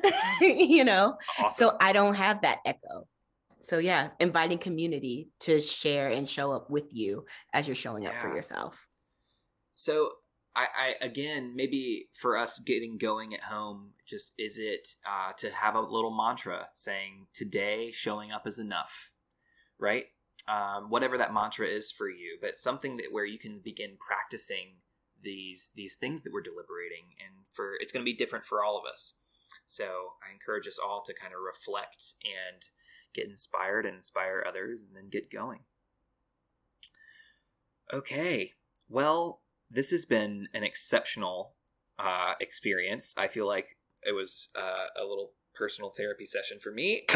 you 0.40 0.84
know, 0.84 1.16
awesome. 1.38 1.50
so 1.50 1.76
I 1.80 1.92
don't 1.92 2.14
have 2.14 2.42
that 2.42 2.58
echo. 2.64 3.06
So, 3.60 3.78
yeah, 3.78 4.10
inviting 4.20 4.58
community 4.58 5.30
to 5.40 5.60
share 5.60 6.10
and 6.10 6.28
show 6.28 6.52
up 6.52 6.70
with 6.70 6.86
you 6.92 7.26
as 7.52 7.66
you're 7.66 7.74
showing 7.74 8.04
yeah. 8.04 8.10
up 8.10 8.16
for 8.16 8.34
yourself. 8.34 8.86
So, 9.74 10.12
I, 10.58 10.66
I, 10.76 10.94
again 11.06 11.54
maybe 11.54 12.08
for 12.12 12.36
us 12.36 12.58
getting 12.58 12.98
going 12.98 13.32
at 13.32 13.44
home 13.44 13.92
just 14.08 14.32
is 14.36 14.58
it 14.58 14.96
uh, 15.06 15.32
to 15.38 15.50
have 15.50 15.76
a 15.76 15.80
little 15.80 16.10
mantra 16.10 16.68
saying 16.72 17.28
today 17.32 17.92
showing 17.92 18.32
up 18.32 18.46
is 18.46 18.58
enough 18.58 19.12
right? 19.78 20.06
Um, 20.48 20.88
whatever 20.88 21.16
that 21.18 21.32
mantra 21.32 21.66
is 21.66 21.92
for 21.92 22.08
you 22.08 22.38
but 22.40 22.58
something 22.58 22.96
that 22.96 23.12
where 23.12 23.24
you 23.24 23.38
can 23.38 23.60
begin 23.60 23.92
practicing 24.00 24.78
these 25.22 25.70
these 25.76 25.94
things 25.94 26.22
that 26.22 26.32
we're 26.32 26.40
deliberating 26.40 27.14
and 27.24 27.46
for 27.52 27.74
it's 27.78 27.92
going 27.92 28.04
to 28.04 28.10
be 28.10 28.16
different 28.16 28.44
for 28.44 28.64
all 28.64 28.76
of 28.76 28.84
us. 28.90 29.14
So 29.66 29.84
i 30.28 30.32
encourage 30.32 30.66
us 30.66 30.78
all 30.78 31.02
to 31.02 31.14
kind 31.14 31.34
of 31.34 31.40
reflect 31.40 32.14
and 32.24 32.64
get 33.14 33.28
inspired 33.28 33.86
and 33.86 33.96
inspire 33.96 34.44
others 34.46 34.82
and 34.82 34.96
then 34.96 35.08
get 35.08 35.30
going. 35.30 35.60
Okay 37.92 38.54
well 38.88 39.42
this 39.70 39.90
has 39.90 40.04
been 40.04 40.48
an 40.54 40.64
exceptional 40.64 41.54
uh, 41.98 42.34
experience. 42.40 43.14
I 43.16 43.28
feel 43.28 43.46
like 43.46 43.76
it 44.02 44.14
was 44.14 44.48
uh, 44.56 44.86
a 45.00 45.04
little 45.04 45.32
personal 45.54 45.90
therapy 45.90 46.24
session 46.24 46.58
for 46.60 46.72
me. 46.72 47.02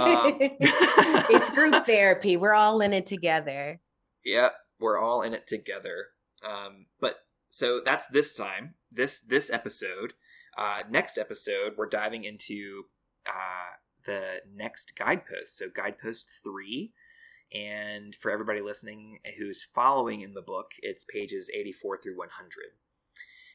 um, 0.00 0.36
it's 0.40 1.50
group 1.50 1.84
therapy. 1.84 2.36
We're 2.36 2.54
all 2.54 2.80
in 2.80 2.92
it 2.92 3.06
together. 3.06 3.80
Yeah, 4.24 4.50
we're 4.78 4.98
all 4.98 5.22
in 5.22 5.34
it 5.34 5.46
together. 5.46 6.08
Um, 6.48 6.86
but 7.00 7.16
so 7.50 7.80
that's 7.84 8.06
this 8.06 8.34
time. 8.34 8.74
This 8.90 9.20
this 9.20 9.50
episode. 9.50 10.14
Uh, 10.56 10.82
next 10.90 11.18
episode, 11.18 11.74
we're 11.76 11.88
diving 11.88 12.24
into 12.24 12.84
uh, 13.26 13.76
the 14.04 14.42
next 14.54 14.92
guidepost. 14.96 15.56
So 15.56 15.66
guidepost 15.74 16.26
three 16.44 16.92
and 17.52 18.14
for 18.14 18.30
everybody 18.30 18.60
listening 18.60 19.18
who's 19.38 19.66
following 19.74 20.22
in 20.22 20.34
the 20.34 20.42
book, 20.42 20.72
it's 20.80 21.04
pages 21.04 21.50
84 21.54 21.98
through 22.02 22.16
100. 22.16 22.62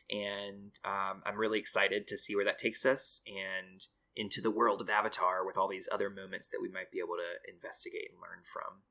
And 0.09 0.71
um, 0.85 1.21
I'm 1.25 1.37
really 1.37 1.59
excited 1.59 2.07
to 2.07 2.17
see 2.17 2.35
where 2.35 2.45
that 2.45 2.59
takes 2.59 2.85
us 2.85 3.21
and 3.27 3.85
into 4.15 4.41
the 4.41 4.51
world 4.51 4.81
of 4.81 4.89
Avatar 4.89 5.45
with 5.45 5.57
all 5.57 5.67
these 5.67 5.89
other 5.91 6.09
moments 6.09 6.47
that 6.49 6.59
we 6.61 6.69
might 6.69 6.91
be 6.91 6.99
able 6.99 7.15
to 7.17 7.51
investigate 7.51 8.09
and 8.11 8.21
learn 8.21 8.43
from. 8.43 8.83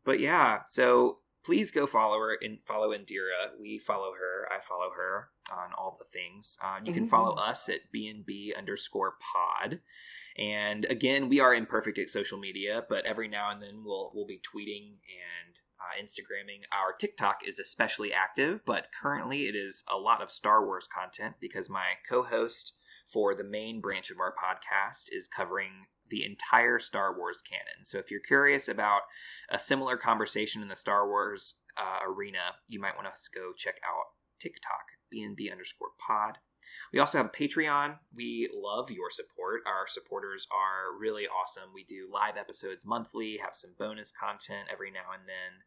But 0.04 0.20
yeah, 0.20 0.60
so 0.66 1.18
please 1.44 1.70
go 1.70 1.86
follow 1.86 2.18
her 2.18 2.38
and 2.40 2.58
follow 2.64 2.90
Indira. 2.90 3.58
We 3.60 3.78
follow 3.78 4.12
her. 4.12 4.48
I 4.50 4.60
follow 4.60 4.90
her 4.96 5.30
on 5.52 5.72
all 5.76 5.96
the 5.98 6.04
things. 6.04 6.58
Uh, 6.62 6.78
you 6.84 6.92
can 6.92 7.06
follow 7.06 7.32
mm-hmm. 7.32 7.50
us 7.50 7.68
at 7.68 7.92
BNB 7.94 8.56
underscore 8.56 9.14
pod. 9.32 9.80
And 10.36 10.84
again, 10.86 11.28
we 11.28 11.40
are 11.40 11.54
imperfect 11.54 11.98
at 11.98 12.10
social 12.10 12.38
media, 12.38 12.84
but 12.88 13.06
every 13.06 13.28
now 13.28 13.50
and 13.50 13.62
then 13.62 13.82
we'll 13.84 14.10
we'll 14.14 14.26
be 14.26 14.40
tweeting 14.40 14.98
and 15.06 15.60
uh, 15.84 16.02
Instagramming. 16.02 16.62
Our 16.72 16.92
TikTok 16.92 17.40
is 17.46 17.58
especially 17.58 18.12
active, 18.12 18.60
but 18.64 18.88
currently 19.00 19.42
it 19.42 19.54
is 19.54 19.84
a 19.92 19.98
lot 19.98 20.22
of 20.22 20.30
Star 20.30 20.64
Wars 20.64 20.88
content 20.92 21.36
because 21.40 21.68
my 21.68 21.94
co-host 22.08 22.74
for 23.06 23.34
the 23.34 23.44
main 23.44 23.80
branch 23.80 24.10
of 24.10 24.18
our 24.18 24.34
podcast 24.34 25.04
is 25.10 25.28
covering 25.28 25.86
the 26.08 26.24
entire 26.24 26.78
Star 26.78 27.16
Wars 27.16 27.42
canon. 27.48 27.84
So 27.84 27.98
if 27.98 28.10
you're 28.10 28.20
curious 28.20 28.68
about 28.68 29.02
a 29.50 29.58
similar 29.58 29.96
conversation 29.96 30.62
in 30.62 30.68
the 30.68 30.76
Star 30.76 31.06
Wars 31.08 31.56
uh, 31.76 32.06
arena, 32.06 32.56
you 32.68 32.80
might 32.80 32.96
want 32.96 33.08
to 33.08 33.38
go 33.38 33.52
check 33.56 33.76
out 33.86 34.12
TikTok, 34.40 34.86
BNB 35.12 35.50
underscore 35.50 35.88
pod. 36.06 36.38
We 36.92 36.98
also 36.98 37.18
have 37.18 37.26
a 37.26 37.30
Patreon. 37.30 37.98
We 38.14 38.48
love 38.54 38.90
your 38.90 39.10
support. 39.10 39.62
Our 39.66 39.86
supporters 39.86 40.46
are 40.50 40.98
really 40.98 41.26
awesome. 41.26 41.70
We 41.74 41.84
do 41.84 42.08
live 42.12 42.36
episodes 42.36 42.86
monthly, 42.86 43.38
have 43.38 43.54
some 43.54 43.74
bonus 43.78 44.12
content 44.12 44.68
every 44.72 44.90
now 44.90 45.12
and 45.12 45.28
then. 45.28 45.62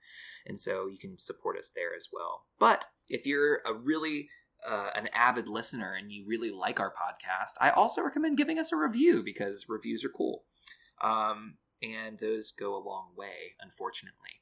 And 0.45 0.59
so 0.59 0.87
you 0.87 0.97
can 0.97 1.17
support 1.17 1.57
us 1.57 1.71
there 1.73 1.95
as 1.95 2.07
well. 2.11 2.43
But 2.59 2.85
if 3.09 3.25
you're 3.25 3.61
a 3.65 3.73
really 3.73 4.29
uh, 4.67 4.89
an 4.95 5.07
avid 5.13 5.47
listener 5.47 5.93
and 5.93 6.11
you 6.11 6.25
really 6.25 6.51
like 6.51 6.79
our 6.79 6.91
podcast, 6.91 7.53
I 7.61 7.69
also 7.69 8.01
recommend 8.01 8.37
giving 8.37 8.57
us 8.57 8.71
a 8.71 8.77
review 8.77 9.21
because 9.23 9.67
reviews 9.69 10.03
are 10.03 10.09
cool. 10.09 10.43
Um, 11.01 11.57
and 11.81 12.19
those 12.19 12.51
go 12.51 12.75
a 12.75 12.81
long 12.83 13.09
way, 13.15 13.55
unfortunately. 13.61 14.41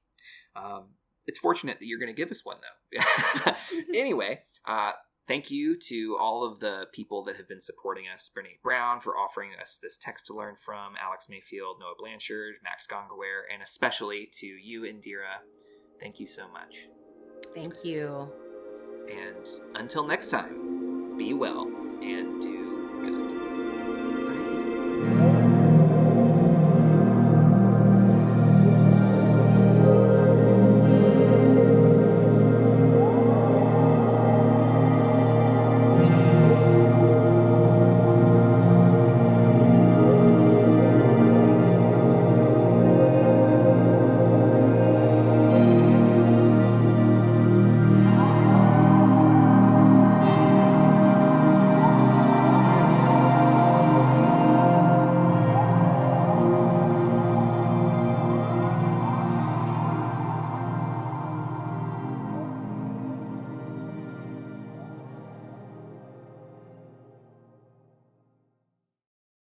Um, 0.55 0.95
it's 1.27 1.39
fortunate 1.39 1.79
that 1.79 1.87
you're 1.87 1.99
going 1.99 2.13
to 2.13 2.19
give 2.19 2.31
us 2.31 2.45
one, 2.45 2.57
though. 2.61 3.53
anyway, 3.93 4.41
uh, 4.65 4.91
Thank 5.27 5.49
you 5.49 5.75
to 5.87 6.17
all 6.19 6.45
of 6.45 6.59
the 6.59 6.85
people 6.93 7.23
that 7.23 7.37
have 7.37 7.47
been 7.47 7.61
supporting 7.61 8.05
us. 8.13 8.29
Brene 8.35 8.61
Brown 8.61 8.99
for 8.99 9.17
offering 9.17 9.51
us 9.59 9.79
this 9.81 9.97
text 9.97 10.27
to 10.27 10.35
learn 10.35 10.55
from, 10.55 10.93
Alex 11.01 11.27
Mayfield, 11.27 11.77
Noah 11.79 11.95
Blanchard, 11.97 12.55
Max 12.63 12.85
Gongaware, 12.85 13.41
and 13.51 13.63
especially 13.63 14.29
to 14.39 14.45
you, 14.45 14.81
Indira. 14.83 15.41
Thank 15.99 16.19
you 16.19 16.27
so 16.27 16.47
much. 16.47 16.87
Thank 17.55 17.73
you. 17.83 18.31
And 19.09 19.47
until 19.75 20.05
next 20.05 20.29
time, 20.29 21.17
be 21.17 21.33
well 21.33 21.63
and 22.01 22.39
do 22.41 22.54